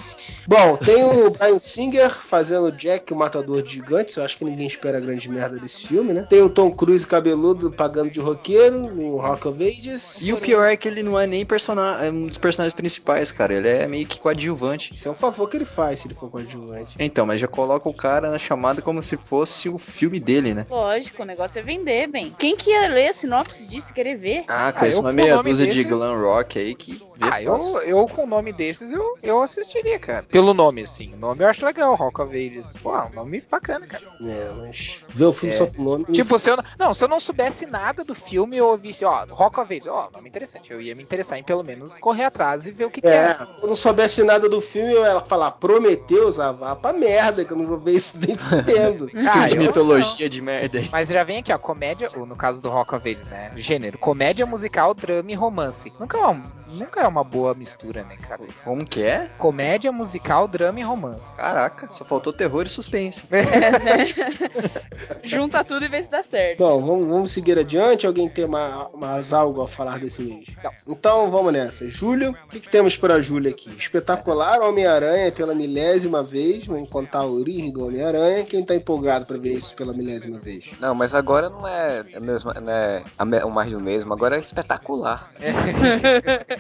Bom, 0.48 0.76
tem 0.78 1.04
o 1.04 1.30
Brian 1.32 1.60
Singer 1.60 2.10
fazendo 2.12 2.72
Jack, 2.72 3.12
o 3.14 3.16
matador 3.16 3.62
de 3.62 3.72
gigantes, 3.76 4.16
eu 4.16 4.24
acho 4.24 4.38
que 4.38 4.46
ninguém 4.46 4.68
espera 4.68 5.00
grande 5.00 5.30
merda 5.30 5.58
desse 5.58 5.88
filme, 5.88 6.14
né? 6.14 6.26
Tem 6.30 6.42
o 6.42 6.50
Tom 6.50 6.72
Cruise 6.72 7.06
cabeludo 7.06 7.70
pagando 7.72 8.09
de 8.11 8.19
roqueiro 8.19 8.78
no 8.93 9.17
Rock 9.17 9.47
of 9.47 9.63
Ages. 9.63 10.22
E 10.22 10.34
o 10.34 10.38
pior 10.39 10.65
é 10.65 10.76
que 10.78 10.88
ele 10.88 11.01
não 11.03 11.19
é 11.19 11.26
nem 11.26 11.45
persona- 11.45 11.97
é 12.03 12.11
um 12.11 12.28
dos 12.28 12.38
personagens 12.38 12.76
principais, 12.76 13.32
cara. 13.32 13.53
Ele 13.53 13.67
é 13.67 13.88
meio 13.88 14.05
que 14.05 14.19
coadjuvante. 14.19 14.93
Isso 14.93 15.07
é 15.07 15.11
um 15.11 15.15
favor 15.15 15.49
que 15.49 15.57
ele 15.57 15.65
faz 15.65 15.99
se 15.99 16.07
ele 16.07 16.15
for 16.15 16.30
coadjuvante. 16.30 16.95
Então, 16.99 17.26
mas 17.26 17.39
já 17.39 17.47
coloca 17.47 17.88
o 17.88 17.93
cara 17.93 18.30
na 18.32 18.39
chamada 18.39 18.82
como 18.82 19.01
se 19.01 19.17
fosse 19.17 19.69
o 19.69 19.78
filme 19.78 20.19
dele, 20.19 20.53
né? 20.53 20.65
Lógico, 20.69 21.24
o 21.24 21.26
negócio 21.26 21.59
é 21.59 21.61
vender, 21.61 22.07
bem. 22.07 22.34
Quem 22.38 22.55
que 22.55 22.69
ia 22.72 22.88
ler 22.88 23.09
a 23.09 23.13
sinopse 23.13 23.67
disso 23.67 23.91
e 23.91 23.93
querer 23.93 24.15
ver? 24.17 24.43
Ah, 24.47 24.72
conheço 24.72 24.97
eu 24.97 25.01
uma 25.01 25.11
meia 25.13 25.41
dúzia 25.41 25.65
de 25.65 25.74
desses- 25.84 25.89
glam 25.89 26.19
rock 26.19 26.59
aí 26.59 26.76
que 26.76 27.01
Ah, 27.22 27.41
eu, 27.41 27.82
eu 27.82 28.07
com 28.07 28.24
o 28.24 28.28
nome 28.28 28.51
desses 28.53 28.91
eu, 28.91 29.17
eu 29.22 29.41
assistiria, 29.41 29.99
cara. 29.99 30.24
Pelo 30.24 30.53
nome, 30.53 30.82
assim. 30.82 31.13
O 31.13 31.17
nome 31.17 31.43
eu 31.43 31.47
acho 31.49 31.65
legal, 31.65 31.93
Rock 31.95 32.22
of 32.22 32.36
Ages. 32.36 32.80
Pô, 32.80 32.97
um 32.97 33.09
nome 33.13 33.43
bacana, 33.49 33.86
cara. 33.88 34.03
É, 34.22 34.51
mas 34.57 35.03
ver 35.09 35.26
o 35.26 35.34
filme 35.34 35.53
É. 35.55 35.57
só 35.57 35.65
com 35.67 35.84
nome. 35.84 36.05
Tipo, 36.05 36.39
se 36.39 36.49
eu 36.49 36.57
não, 36.57 36.63
não, 36.80 36.93
se 36.93 37.03
eu 37.03 37.07
não 37.07 37.19
soubesse 37.19 37.65
nada 37.65 38.03
do 38.03 38.15
filme, 38.15 38.57
eu 38.57 38.67
ouvisse, 38.67 39.03
ó, 39.05 39.26
Rock 39.30 39.59
of 39.59 39.74
Ages, 39.74 39.88
ó, 39.88 40.09
nome 40.13 40.30
interessante. 40.30 40.72
Eu 40.72 40.82
ia 40.82 40.95
me 40.95 41.03
interessar 41.03 41.38
em 41.38 41.43
pelo 41.43 41.63
menos 41.63 41.97
correr 41.97 42.26
atrás 42.26 42.65
e 42.67 42.72
ver 42.72 42.86
o 42.86 42.89
que, 42.91 43.01
que 43.01 43.07
É, 43.07 43.11
é. 43.11 43.38
se 43.38 43.43
eu 43.61 43.67
não 43.67 43.76
soubesse 43.76 44.24
nada 44.24 44.47
do 44.49 44.61
filme, 44.61 44.93
eu 44.93 45.03
ia 45.03 45.19
falar 45.19 45.51
Prometeus, 45.51 46.39
ah, 46.39 46.51
vá 46.51 46.76
pra 46.76 46.93
merda, 46.93 47.43
que 47.45 47.51
eu 47.53 47.57
não 47.57 47.67
vou 47.67 47.78
ver 47.80 47.93
isso 47.93 48.19
nem 48.19 48.36
fudendo. 48.36 49.09
Ah, 49.32 49.47
de 49.47 49.57
mitologia 49.57 50.30
de 50.30 50.41
merda 50.41 50.80
aí. 50.80 50.89
Mas 50.91 51.07
já 51.09 51.24
vem 51.24 51.39
aqui, 51.39 51.53
ó, 51.53 51.57
comédia, 51.57 52.09
ou 52.15 52.26
no 52.26 52.36
caso 52.36 52.61
do 52.61 52.69
Rock 52.69 52.95
of 52.95 53.09
Ages, 53.09 53.28
né? 53.28 53.51
Gênero, 53.55 53.97
comédia 53.97 54.45
musical, 54.45 54.93
drama 54.93 55.32
e 55.32 55.36
romance. 55.36 55.91
Nunca 55.99 56.17
é 56.17 56.22
uma, 56.26 56.43
nunca 56.67 57.01
é 57.01 57.07
uma 57.12 57.24
boa 57.24 57.53
mistura, 57.53 58.03
né, 58.03 58.16
cara? 58.18 58.41
Como 58.64 58.86
que 58.86 59.03
é? 59.03 59.30
Comédia 59.38 59.91
musical, 59.91 60.47
drama 60.47 60.80
e 60.80 60.84
romance. 60.84 61.36
Caraca, 61.36 61.89
só 61.91 62.03
faltou 62.05 62.32
terror 62.34 62.66
e 62.66 62.70
suspense. 62.70 63.24
Junta 65.24 65.64
tudo 65.64 65.86
e 65.86 65.88
vê 65.88 66.01
se 66.03 66.09
dá 66.09 66.24
certo. 66.24 66.59
Bom, 66.59 66.82
vamos, 66.86 67.07
vamos 67.07 67.32
seguir 67.32 67.57
adiante. 67.57 68.05
Alguém 68.07 68.28
tem 68.30 68.47
ma- 68.47 68.89
mais 68.95 69.34
algo 69.34 69.62
a 69.62 69.68
falar 69.68 69.99
desse 69.99 70.22
mês? 70.24 70.45
Não. 70.64 70.72
Então 70.88 71.30
vamos 71.32 71.53
nessa. 71.53 71.88
Júlio, 71.89 72.32
o 72.45 72.47
que, 72.49 72.59
que 72.59 72.70
temos 72.70 72.95
para 72.97 73.22
Júlio 73.22 73.49
aqui? 73.51 73.70
Espetacular 73.78 74.62
Homem-Aranha 74.62 75.32
pela 75.32 75.53
milésima 75.53 76.24
vez. 76.24 76.66
Vamos 76.66 76.89
contar 76.89 77.20
a 77.20 77.26
origem 77.26 77.72
do 77.72 77.86
Homem-Aranha. 77.86 78.45
Quem 78.45 78.64
tá 78.64 78.76
empolgado 78.76 79.26
para 79.26 79.38
ver 79.38 79.53
isso 79.53 79.76
pela 79.76 79.93
milésima 79.93 80.39
vez? 80.39 80.72
Não, 80.80 80.93
mas 80.95 81.14
agora 81.14 81.49
não 81.49 81.68
é, 81.68 82.03
é 82.14 82.20
mesmo, 82.20 82.51
não 82.53 82.72
é 82.72 83.03
o 83.45 83.49
mais 83.51 83.72
do 83.72 83.80
mesmo, 83.80 84.14
agora 84.14 84.38
é 84.38 84.39
espetacular. 84.39 85.32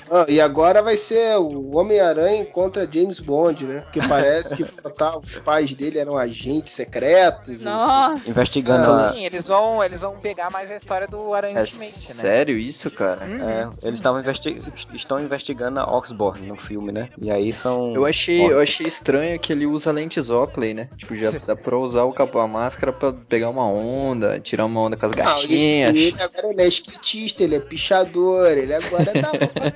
Ah, 0.09 0.25
e 0.27 0.40
agora 0.41 0.81
vai 0.81 0.97
ser 0.97 1.37
o 1.37 1.75
Homem-Aranha 1.77 2.45
contra 2.45 2.87
James 2.91 3.19
Bond, 3.19 3.65
né? 3.65 3.83
Que 3.91 4.05
parece 4.07 4.55
que 4.57 4.63
botar, 4.63 5.17
os 5.19 5.39
pais 5.39 5.71
dele 5.73 5.99
eram 5.99 6.17
agentes 6.17 6.73
secretos. 6.73 7.61
e 7.61 7.63
Nossa. 7.65 8.29
Investigando 8.29 8.91
Ah, 8.91 9.09
a. 9.09 9.13
Sim, 9.13 9.25
eles 9.25 9.47
vão, 9.47 9.83
eles 9.83 10.01
vão 10.01 10.17
pegar 10.17 10.49
mais 10.49 10.69
a 10.71 10.75
história 10.75 11.07
do 11.07 11.33
Aranha 11.33 11.57
É 11.57 11.61
Ultimate, 11.61 11.83
né? 11.83 12.13
sério 12.13 12.57
isso, 12.57 12.89
cara? 12.91 13.25
Uhum. 13.25 13.49
É, 13.49 13.69
eles 13.83 13.99
estavam 13.99 14.19
investi 14.19 14.53
estão 14.93 15.19
investigando 15.19 15.79
a 15.79 15.83
Oxborn 15.97 16.45
no 16.47 16.55
filme, 16.55 16.91
né? 16.91 17.09
E 17.21 17.29
aí 17.31 17.53
são. 17.53 17.93
Eu 17.95 18.05
achei, 18.05 18.41
eu 18.51 18.59
achei 18.59 18.87
estranho 18.87 19.39
que 19.39 19.51
ele 19.53 19.65
usa 19.65 19.91
lentes 19.91 20.29
Oakley, 20.29 20.73
né? 20.73 20.89
Tipo, 20.97 21.15
já 21.15 21.31
dá 21.31 21.55
pra 21.55 21.77
usar 21.77 22.03
o 22.03 22.13
capa- 22.13 22.43
a 22.43 22.47
máscara 22.47 22.91
pra 22.91 23.11
pegar 23.13 23.49
uma 23.49 23.65
onda, 23.67 24.39
tirar 24.39 24.65
uma 24.65 24.79
onda 24.81 24.97
com 24.97 25.05
as 25.05 25.11
Não, 25.11 25.17
ele, 25.19 25.23
gatinhas. 25.47 25.89
ele 25.91 26.15
agora 26.21 26.47
ele 26.51 26.61
é 26.61 26.67
skatista, 26.67 27.43
ele 27.43 27.55
é 27.55 27.59
pichador, 27.59 28.47
ele 28.57 28.73
agora 28.73 29.11
é 29.13 29.19
hora. 29.27 29.71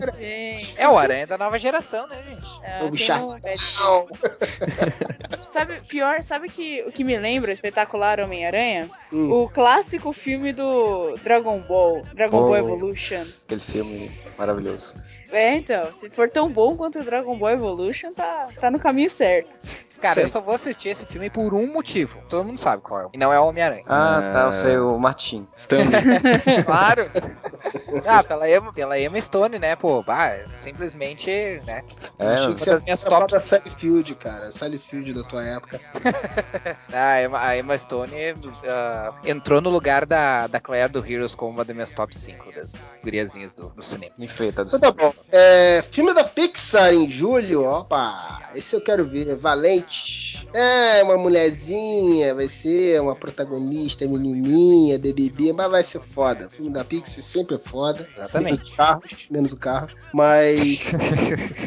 Gente. 0.57 0.73
É 0.77 0.87
o 0.87 0.97
Aranha 0.97 1.27
da 1.27 1.37
nova 1.37 1.59
geração, 1.59 2.07
né, 2.07 2.17
gente? 2.29 2.45
É, 2.63 2.83
O 2.83 2.87
um- 2.87 2.95
Sabe, 5.51 5.79
pior, 5.87 6.21
sabe 6.21 6.49
que, 6.49 6.83
o 6.85 6.91
que 6.91 7.03
me 7.03 7.17
lembra 7.17 7.49
o 7.49 7.53
espetacular 7.53 8.19
Homem-Aranha? 8.19 8.89
Hum. 9.11 9.31
O 9.31 9.49
clássico 9.49 10.11
filme 10.11 10.51
do 10.51 11.15
Dragon 11.23 11.59
Ball, 11.61 12.01
Dragon 12.13 12.39
Ball 12.41 12.49
Oh. 12.51 12.55
Evolution. 12.57 13.21
Aquele 13.45 13.61
filme 13.61 14.11
maravilhoso. 14.37 14.95
É, 15.31 15.55
então, 15.55 15.91
se 15.93 16.09
for 16.09 16.29
tão 16.29 16.49
bom 16.51 16.75
quanto 16.75 16.99
o 16.99 17.03
Dragon 17.03 17.37
Ball 17.37 17.51
Evolution, 17.51 18.11
tá, 18.11 18.47
tá 18.59 18.69
no 18.69 18.79
caminho 18.79 19.09
certo. 19.09 19.57
Cara, 20.01 20.15
Sei. 20.15 20.23
eu 20.25 20.29
só 20.29 20.41
vou 20.41 20.53
assistir 20.55 20.89
esse 20.89 21.05
filme 21.05 21.29
por 21.29 21.53
um 21.53 21.71
motivo. 21.71 22.19
Todo 22.29 22.43
mundo 22.43 22.59
sabe 22.59 22.81
qual 22.81 23.01
é. 23.01 23.07
E 23.13 23.17
não 23.17 23.31
é 23.33 23.39
o 23.39 23.45
Homem-Aranha. 23.47 23.83
Ah, 23.87 24.29
tá, 24.33 24.41
É. 24.43 24.45
eu 24.47 24.51
sei, 24.51 24.77
o 24.77 24.97
Martin. 24.97 25.47
Stanley. 25.55 25.85
claro! 26.65 27.09
ah, 28.05 28.23
pela 28.23 28.49
Emma, 28.49 28.73
pela 28.73 28.99
Emma 28.99 29.19
Stone, 29.19 29.57
né, 29.59 29.75
pô? 29.75 30.03
Bah, 30.03 30.31
simplesmente, 30.57 31.29
né? 31.65 31.83
É, 32.19 32.41
uma 32.41 32.55
que 32.55 32.69
ia 32.69 32.79
minhas 32.79 33.03
tops. 33.03 33.31
da 33.33 33.39
Sally 33.39 33.69
Field, 33.69 34.15
cara. 34.15 34.51
Sally 34.51 34.77
Field 34.77 35.13
da 35.13 35.23
tua 35.23 35.43
época. 35.43 35.79
A 36.93 37.21
Emma, 37.21 37.39
a 37.39 37.57
Emma 37.57 37.77
Stone 37.77 38.11
ah, 38.67 39.13
entrou 39.23 39.61
no 39.61 39.69
lugar 39.69 40.05
da, 40.05 40.47
da 40.47 40.59
Claire 40.59 40.91
do 40.91 41.05
Heroes 41.05 41.35
como 41.35 41.51
uma 41.51 41.65
das 41.65 41.75
minhas 41.75 41.93
top 41.93 42.17
5 42.17 42.51
das 42.53 42.97
guriazinhas 43.03 43.53
do, 43.55 43.69
do 43.69 43.81
cinema. 43.81 44.13
Enfeita 44.19 44.63
do 44.63 44.75
Então 44.75 44.79
tá 44.79 44.91
bom. 44.91 45.13
É, 45.31 45.81
filme 45.81 46.13
da 46.13 46.23
Pixar 46.23 46.93
em 46.93 47.09
julho, 47.09 47.63
opa, 47.65 48.41
esse 48.55 48.75
eu 48.75 48.81
quero 48.81 49.05
ver. 49.05 49.35
Valente. 49.35 49.84
É, 50.53 51.03
uma 51.03 51.17
mulherzinha, 51.17 52.33
vai 52.33 52.47
ser 52.47 53.01
uma 53.01 53.15
protagonista, 53.15 54.07
menininha, 54.07 54.97
bebê, 54.97 55.51
mas 55.53 55.69
vai 55.69 55.83
ser 55.83 55.99
foda. 55.99 56.47
O 56.47 56.49
filme 56.49 56.71
da 56.71 56.83
Pixar 56.83 57.21
sempre 57.21 57.55
é 57.55 57.59
foda. 57.59 58.07
Exatamente. 58.15 58.55
Menos 58.55 58.69
o 58.69 58.75
carros, 58.75 59.27
menos 59.29 59.53
o 59.53 59.57
carro. 59.57 59.89
Mas 60.13 60.79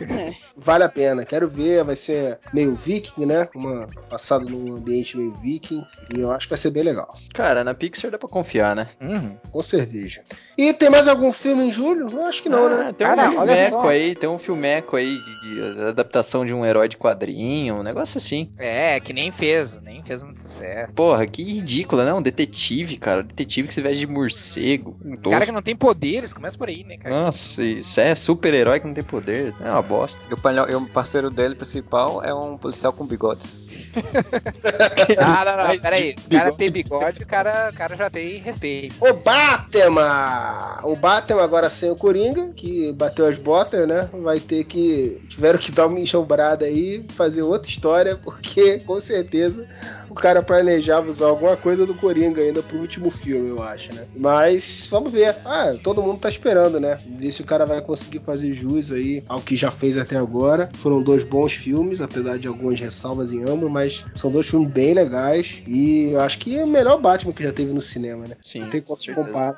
vale 0.58 0.84
a 0.84 0.88
pena. 0.88 1.24
Quero 1.24 1.48
ver, 1.48 1.84
vai 1.84 1.96
ser 1.96 2.38
meio 2.52 2.74
viking, 2.74 3.24
né? 3.26 3.48
Uma 3.54 3.88
passada 4.10 4.44
num 4.44 4.76
ambiente 4.76 5.16
meio 5.16 5.34
viking. 5.34 5.84
E 6.14 6.20
eu 6.20 6.30
acho 6.30 6.46
que 6.46 6.50
vai 6.50 6.58
ser 6.58 6.70
bem 6.70 6.82
legal. 6.82 7.16
Cara, 7.32 7.62
na 7.64 7.74
Pixar 7.74 8.10
dá 8.10 8.18
pra 8.18 8.28
confiar, 8.28 8.74
né? 8.74 8.88
Uhum. 9.00 9.36
Com 9.50 9.62
cerveja. 9.62 10.22
E 10.56 10.72
tem 10.72 10.90
mais 10.90 11.06
algum 11.08 11.32
filme 11.32 11.64
em 11.64 11.72
julho? 11.72 12.08
Eu 12.10 12.26
acho 12.26 12.42
que 12.42 12.48
não, 12.48 12.68
né? 12.68 12.86
Ah, 12.88 12.92
tem 12.92 13.06
Cara, 13.06 13.30
um 13.30 13.38
olha 13.38 13.54
filmeco 13.54 13.82
só. 13.82 13.88
aí, 13.88 14.14
tem 14.16 14.28
um 14.28 14.38
filmeco 14.38 14.96
aí 14.96 15.16
de, 15.16 15.74
de 15.74 15.82
adaptação 15.84 16.44
de 16.44 16.52
um 16.52 16.64
herói 16.64 16.88
de 16.88 16.96
quadrinho, 16.96 17.76
um 17.76 17.82
negócio 17.82 18.18
assim. 18.18 18.50
É, 18.58 18.98
que 19.00 19.12
nem 19.12 19.30
fez, 19.30 19.80
nem 19.82 20.02
fez 20.02 20.22
muito 20.22 20.40
sucesso. 20.40 20.94
Porra, 20.94 21.26
que 21.26 21.42
ridículo, 21.42 22.04
né? 22.04 22.12
Um 22.12 22.22
detetive, 22.22 22.96
cara. 22.96 23.22
Detetive 23.22 23.68
que 23.68 23.74
se 23.74 23.80
veste 23.80 24.00
de 24.00 24.06
morcego. 24.06 24.96
Um 25.04 25.10
Cara 25.16 25.22
tosco. 25.22 25.46
que 25.46 25.52
não 25.52 25.62
tem 25.62 25.76
poderes, 25.76 26.32
começa 26.32 26.56
por 26.58 26.68
aí, 26.68 26.82
né, 26.84 26.96
cara? 26.96 27.14
Nossa, 27.14 27.62
isso 27.62 28.00
é 28.00 28.14
super-herói 28.14 28.80
que 28.80 28.86
não 28.86 28.94
tem 28.94 29.04
poder. 29.04 29.54
É 29.64 29.70
uma 29.70 29.82
bosta. 29.82 30.20
E 30.30 30.34
o, 30.50 30.86
e 30.86 30.88
parceiro 30.88 31.30
dele 31.30 31.54
principal 31.54 32.22
é 32.22 32.32
um 32.32 32.56
policial 32.56 32.92
com 32.92 33.06
bigodes. 33.06 33.62
Ah, 35.18 35.44
não, 35.44 35.68
não, 35.68 35.80
peraí. 35.80 36.14
O 36.26 36.30
cara 36.30 36.52
tem 36.52 36.70
bigode, 36.70 37.22
o 37.22 37.26
cara, 37.26 37.70
o 37.72 37.76
cara 37.76 37.96
já 37.96 38.10
tem 38.10 38.38
respeito. 38.38 38.96
O 39.00 39.12
Batman! 39.14 40.80
O 40.84 40.94
Batman 40.94 41.42
agora 41.42 41.68
sem 41.68 41.90
o 41.90 41.96
Coringa, 41.96 42.52
que 42.54 42.92
bateu 42.92 43.26
as 43.26 43.38
botas, 43.38 43.86
né? 43.86 44.08
Vai 44.12 44.40
ter 44.40 44.64
que. 44.64 45.20
Tiveram 45.28 45.58
que 45.58 45.72
dar 45.72 45.86
uma 45.86 45.98
enxombrada 45.98 46.64
aí, 46.66 47.04
fazer 47.14 47.42
outra 47.42 47.70
história, 47.70 48.16
porque 48.16 48.78
com 48.80 49.00
certeza 49.00 49.66
o 50.10 50.14
cara 50.14 50.42
planejava 50.42 51.10
usar 51.10 51.26
alguma 51.26 51.56
coisa 51.56 51.84
do 51.84 51.94
Coringa 51.94 52.40
ainda 52.40 52.62
pro 52.62 52.78
último 52.78 53.10
filme, 53.10 53.50
eu 53.50 53.62
acho, 53.62 53.92
né? 53.94 54.06
Mas 54.16 54.86
vamos 54.90 55.12
ver. 55.12 55.36
Ah, 55.44 55.74
todo 55.82 56.02
mundo 56.02 56.18
tá 56.18 56.28
esperando, 56.28 56.80
né? 56.80 56.98
Ver 57.06 57.32
se 57.32 57.42
o 57.42 57.44
cara 57.44 57.66
vai 57.66 57.80
conseguir 57.80 58.20
fazer 58.20 58.54
jus 58.54 58.92
aí 58.92 59.22
ao 59.28 59.40
que 59.40 59.56
já 59.56 59.70
fez 59.70 59.98
até 59.98 60.16
agora. 60.16 60.37
Foram 60.74 61.02
dois 61.02 61.24
bons 61.24 61.52
filmes, 61.52 62.00
apesar 62.00 62.38
de 62.38 62.46
algumas 62.48 62.78
ressalvas 62.78 63.32
em 63.32 63.42
ambos, 63.44 63.70
mas 63.70 64.04
são 64.14 64.30
dois 64.30 64.46
filmes 64.48 64.68
bem 64.68 64.94
legais. 64.94 65.62
E 65.66 66.10
eu 66.12 66.20
acho 66.20 66.38
que 66.38 66.58
é 66.58 66.64
o 66.64 66.66
melhor 66.66 67.00
Batman 67.00 67.32
que 67.32 67.42
já 67.42 67.52
teve 67.52 67.72
no 67.72 67.80
cinema, 67.80 68.26
né? 68.28 68.36
Sim, 68.42 68.60
Não 68.62 68.70
tem 68.70 68.80
como 68.80 68.96
com 68.96 69.02
certeza. 69.04 69.26
comparar 69.26 69.56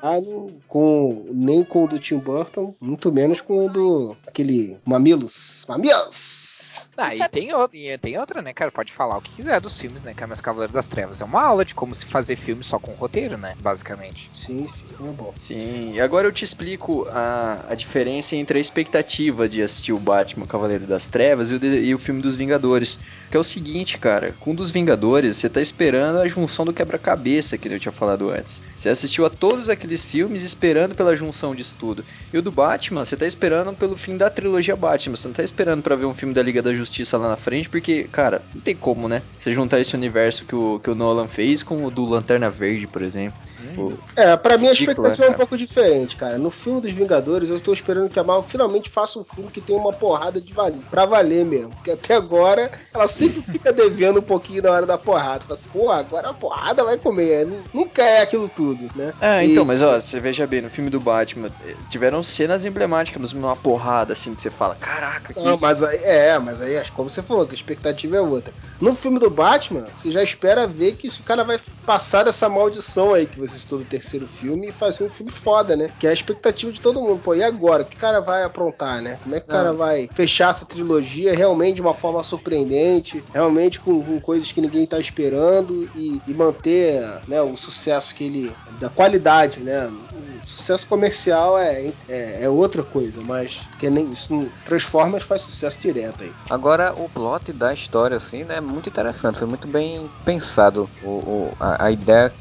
com 0.67 1.25
nem 1.31 1.63
com 1.63 1.85
o 1.85 1.87
do 1.87 1.99
Tim 1.99 2.17
Burton, 2.19 2.75
muito 2.79 3.11
menos 3.11 3.41
com 3.41 3.65
o 3.65 3.69
do 3.69 4.17
aquele 4.27 4.77
Mamilos. 4.85 5.65
Mamilos! 5.67 6.89
Ah, 6.97 7.15
e 7.15 7.29
tem, 7.29 7.53
o- 7.53 7.69
e 7.73 7.97
tem 7.97 8.19
outra, 8.19 8.41
né, 8.41 8.53
cara? 8.53 8.71
Pode 8.71 8.91
falar 8.93 9.17
o 9.17 9.21
que 9.21 9.31
quiser 9.35 9.59
dos 9.59 9.79
filmes, 9.79 10.03
né? 10.03 10.13
Que 10.13 10.23
é 10.23 10.27
Meus 10.27 10.41
Cavaleiros 10.41 10.73
das 10.73 10.85
Trevas. 10.87 11.19
É 11.19 11.25
uma 11.25 11.41
aula 11.41 11.65
de 11.65 11.73
como 11.73 11.95
se 11.95 12.05
fazer 12.05 12.35
filme 12.35 12.63
só 12.63 12.77
com 12.77 12.91
roteiro, 12.93 13.37
né? 13.37 13.55
Basicamente. 13.59 14.29
Sim, 14.33 14.67
sim, 14.67 14.87
é 14.99 15.11
bom. 15.11 15.33
Sim, 15.37 15.93
e 15.93 16.01
agora 16.01 16.27
eu 16.27 16.31
te 16.31 16.45
explico 16.45 17.07
a, 17.09 17.65
a 17.69 17.75
diferença 17.75 18.35
entre 18.35 18.57
a 18.59 18.61
expectativa 18.61 19.49
de 19.49 19.63
assistir 19.63 19.93
o 19.93 19.99
Batman 19.99 20.45
Cavaleiro 20.71 20.87
das 20.87 21.07
Trevas 21.07 21.51
e 21.51 21.55
o, 21.55 21.59
de- 21.59 21.81
e 21.81 21.93
o 21.95 21.99
filme 21.99 22.21
dos 22.21 22.35
Vingadores. 22.35 22.97
Que 23.29 23.37
é 23.37 23.39
o 23.39 23.43
seguinte, 23.43 23.97
cara, 23.97 24.35
com 24.39 24.51
o 24.51 24.55
dos 24.55 24.71
Vingadores, 24.71 25.37
você 25.37 25.49
tá 25.49 25.61
esperando 25.61 26.17
a 26.19 26.27
junção 26.27 26.65
do 26.65 26.73
quebra-cabeça 26.73 27.57
que 27.57 27.67
eu 27.67 27.79
tinha 27.79 27.91
falado 27.91 28.29
antes. 28.29 28.61
Você 28.75 28.89
assistiu 28.89 29.25
a 29.25 29.29
todos 29.29 29.69
aqueles 29.69 30.03
filmes 30.03 30.43
esperando 30.43 30.95
pela 30.95 31.15
junção 31.15 31.55
disso 31.55 31.75
tudo. 31.79 32.03
E 32.33 32.37
o 32.37 32.41
do 32.41 32.51
Batman, 32.51 33.05
você 33.05 33.15
tá 33.15 33.25
esperando 33.25 33.73
pelo 33.73 33.95
fim 33.95 34.17
da 34.17 34.29
trilogia 34.29 34.75
Batman. 34.75 35.15
Você 35.15 35.27
não 35.27 35.33
tá 35.35 35.43
esperando 35.43 35.81
pra 35.81 35.95
ver 35.95 36.05
um 36.05 36.13
filme 36.13 36.33
da 36.33 36.41
Liga 36.43 36.61
da 36.61 36.73
Justiça 36.73 37.17
lá 37.17 37.29
na 37.29 37.37
frente, 37.37 37.69
porque, 37.69 38.03
cara, 38.11 38.41
não 38.53 38.61
tem 38.61 38.75
como, 38.75 39.07
né? 39.07 39.21
Você 39.37 39.51
juntar 39.53 39.79
esse 39.79 39.95
universo 39.95 40.45
que 40.45 40.55
o, 40.55 40.79
que 40.79 40.89
o 40.89 40.95
Nolan 40.95 41.27
fez 41.27 41.63
com 41.63 41.85
o 41.85 41.91
do 41.91 42.05
Lanterna 42.05 42.49
Verde, 42.49 42.85
por 42.87 43.01
exemplo. 43.01 43.39
Pô, 43.73 43.93
É, 44.17 44.35
pra 44.35 44.57
mim 44.57 44.67
a 44.67 44.71
Ridículo, 44.71 45.07
expectativa 45.07 45.25
é 45.25 45.29
um 45.29 45.33
pouco 45.33 45.57
diferente, 45.57 46.15
cara. 46.17 46.37
No 46.37 46.51
filme 46.51 46.81
dos 46.81 46.91
Vingadores, 46.91 47.49
eu 47.49 47.59
tô 47.61 47.71
esperando 47.73 48.09
que 48.09 48.19
a 48.19 48.23
Marvel 48.23 48.43
finalmente 48.43 48.89
faça 48.89 49.19
um 49.19 49.23
filme 49.23 49.51
que 49.51 49.61
tenha 49.61 49.79
uma 49.79 49.93
porrada 49.93 50.41
de 50.41 50.53
valer, 50.63 50.83
pra 50.89 51.05
valer 51.05 51.45
mesmo. 51.45 51.73
Porque 51.75 51.91
até 51.91 52.15
agora 52.15 52.69
ela 52.93 53.07
sempre 53.07 53.41
fica 53.41 53.71
devendo 53.73 54.19
um 54.19 54.23
pouquinho 54.23 54.63
na 54.63 54.71
hora 54.71 54.85
da 54.85 54.97
porrada. 54.97 55.45
Fala 55.45 55.59
assim, 55.59 55.69
pô, 55.69 55.89
agora 55.89 56.29
a 56.29 56.33
porrada 56.33 56.83
vai 56.83 56.97
comer. 56.97 57.41
É, 57.41 57.45
nu- 57.45 57.63
Nunca 57.73 58.03
é 58.03 58.21
aquilo 58.21 58.49
tudo, 58.49 58.89
né? 58.95 59.13
Ah, 59.19 59.43
E- 59.43 59.51
então, 59.51 59.65
mas 59.65 59.81
ó, 59.81 59.99
você 59.99 60.19
veja 60.19 60.45
bem, 60.45 60.61
no 60.61 60.69
filme 60.69 60.89
do 60.89 60.99
Batman, 60.99 61.49
eh, 61.61 61.75
tiveram 61.89 62.23
cenas 62.23 62.65
emblemáticas, 62.65 63.33
uma 63.33 63.55
porrada 63.55 64.13
assim 64.13 64.33
que 64.35 64.41
você 64.41 64.49
fala, 64.51 64.75
caraca, 64.75 65.33
que. 65.33 65.43
Não, 65.43 65.57
mas 65.57 65.81
aí, 65.83 65.97
é, 66.03 66.37
mas 66.39 66.61
aí, 66.61 66.81
como 66.93 67.09
você 67.09 67.21
falou, 67.23 67.45
que 67.45 67.53
a 67.53 67.57
expectativa 67.57 68.17
é 68.17 68.21
outra. 68.21 68.53
No 68.79 68.93
filme 68.95 69.19
do 69.19 69.29
Batman, 69.29 69.87
você 69.95 70.11
já 70.11 70.21
espera 70.23 70.67
ver 70.67 70.93
que 70.93 71.07
o 71.07 71.23
cara 71.23 71.43
vai 71.43 71.59
passar 71.85 72.23
dessa 72.23 72.49
maldição 72.49 73.13
aí 73.13 73.25
que 73.25 73.39
você 73.39 73.57
citou 73.57 73.79
do 73.79 73.85
terceiro 73.85 74.27
filme 74.27 74.69
e 74.69 74.71
fazer 74.71 75.03
um 75.03 75.09
filme 75.09 75.31
foda, 75.31 75.75
né? 75.75 75.89
Que 75.99 76.07
é 76.07 76.09
a 76.09 76.13
expectativa 76.13 76.71
de 76.71 76.81
todo 76.81 77.01
mundo. 77.01 77.19
Pô, 77.21 77.33
e 77.35 77.43
agora? 77.43 77.83
O 77.83 77.85
que 77.85 77.95
o 77.95 77.99
cara 77.99 78.19
vai 78.19 78.43
aprontar, 78.43 79.01
né? 79.01 79.17
Como 79.23 79.35
é 79.35 79.39
que 79.39 79.45
o 79.45 79.49
cara 79.49 79.73
vai 79.73 80.09
fechar 80.13 80.40
essa 80.49 80.65
trilogia 80.65 81.33
realmente 81.35 81.75
de 81.75 81.81
uma 81.81 81.93
forma 81.93 82.23
surpreendente, 82.23 83.25
realmente 83.33 83.79
com, 83.79 84.03
com 84.03 84.19
coisas 84.19 84.51
que 84.51 84.61
ninguém 84.61 84.85
tá 84.85 84.99
esperando 84.99 85.83
e, 85.93 86.21
e 86.25 86.33
manter 86.33 87.01
né, 87.27 87.41
o 87.41 87.55
sucesso 87.57 88.13
que 88.15 88.23
ele. 88.23 88.57
da 88.71 88.89
qualidade, 88.89 89.61
né? 89.61 89.87
O 90.11 90.41
sucesso 90.45 90.87
comercial 90.87 91.57
é, 91.57 91.93
é, 92.07 92.43
é 92.43 92.49
outra 92.49 92.83
coisa, 92.83 93.21
mas 93.23 93.69
que 93.77 93.89
nem 93.89 94.11
isso 94.11 94.51
Transformers 94.63 95.25
faz 95.25 95.41
sucesso 95.43 95.79
direto 95.79 96.23
aí. 96.23 96.35
Agora, 96.49 96.93
o 96.95 97.07
plot 97.09 97.53
da 97.53 97.73
história, 97.73 98.17
assim, 98.17 98.43
né, 98.43 98.57
é 98.57 98.61
muito 98.61 98.89
interessante. 98.89 99.37
Foi 99.39 99.47
muito 99.47 99.67
bem 99.67 100.11
pensado 100.25 100.89
o, 101.01 101.49
o- 101.49 101.55
a, 101.59 101.85
a 101.85 101.91
ideia 101.91 102.33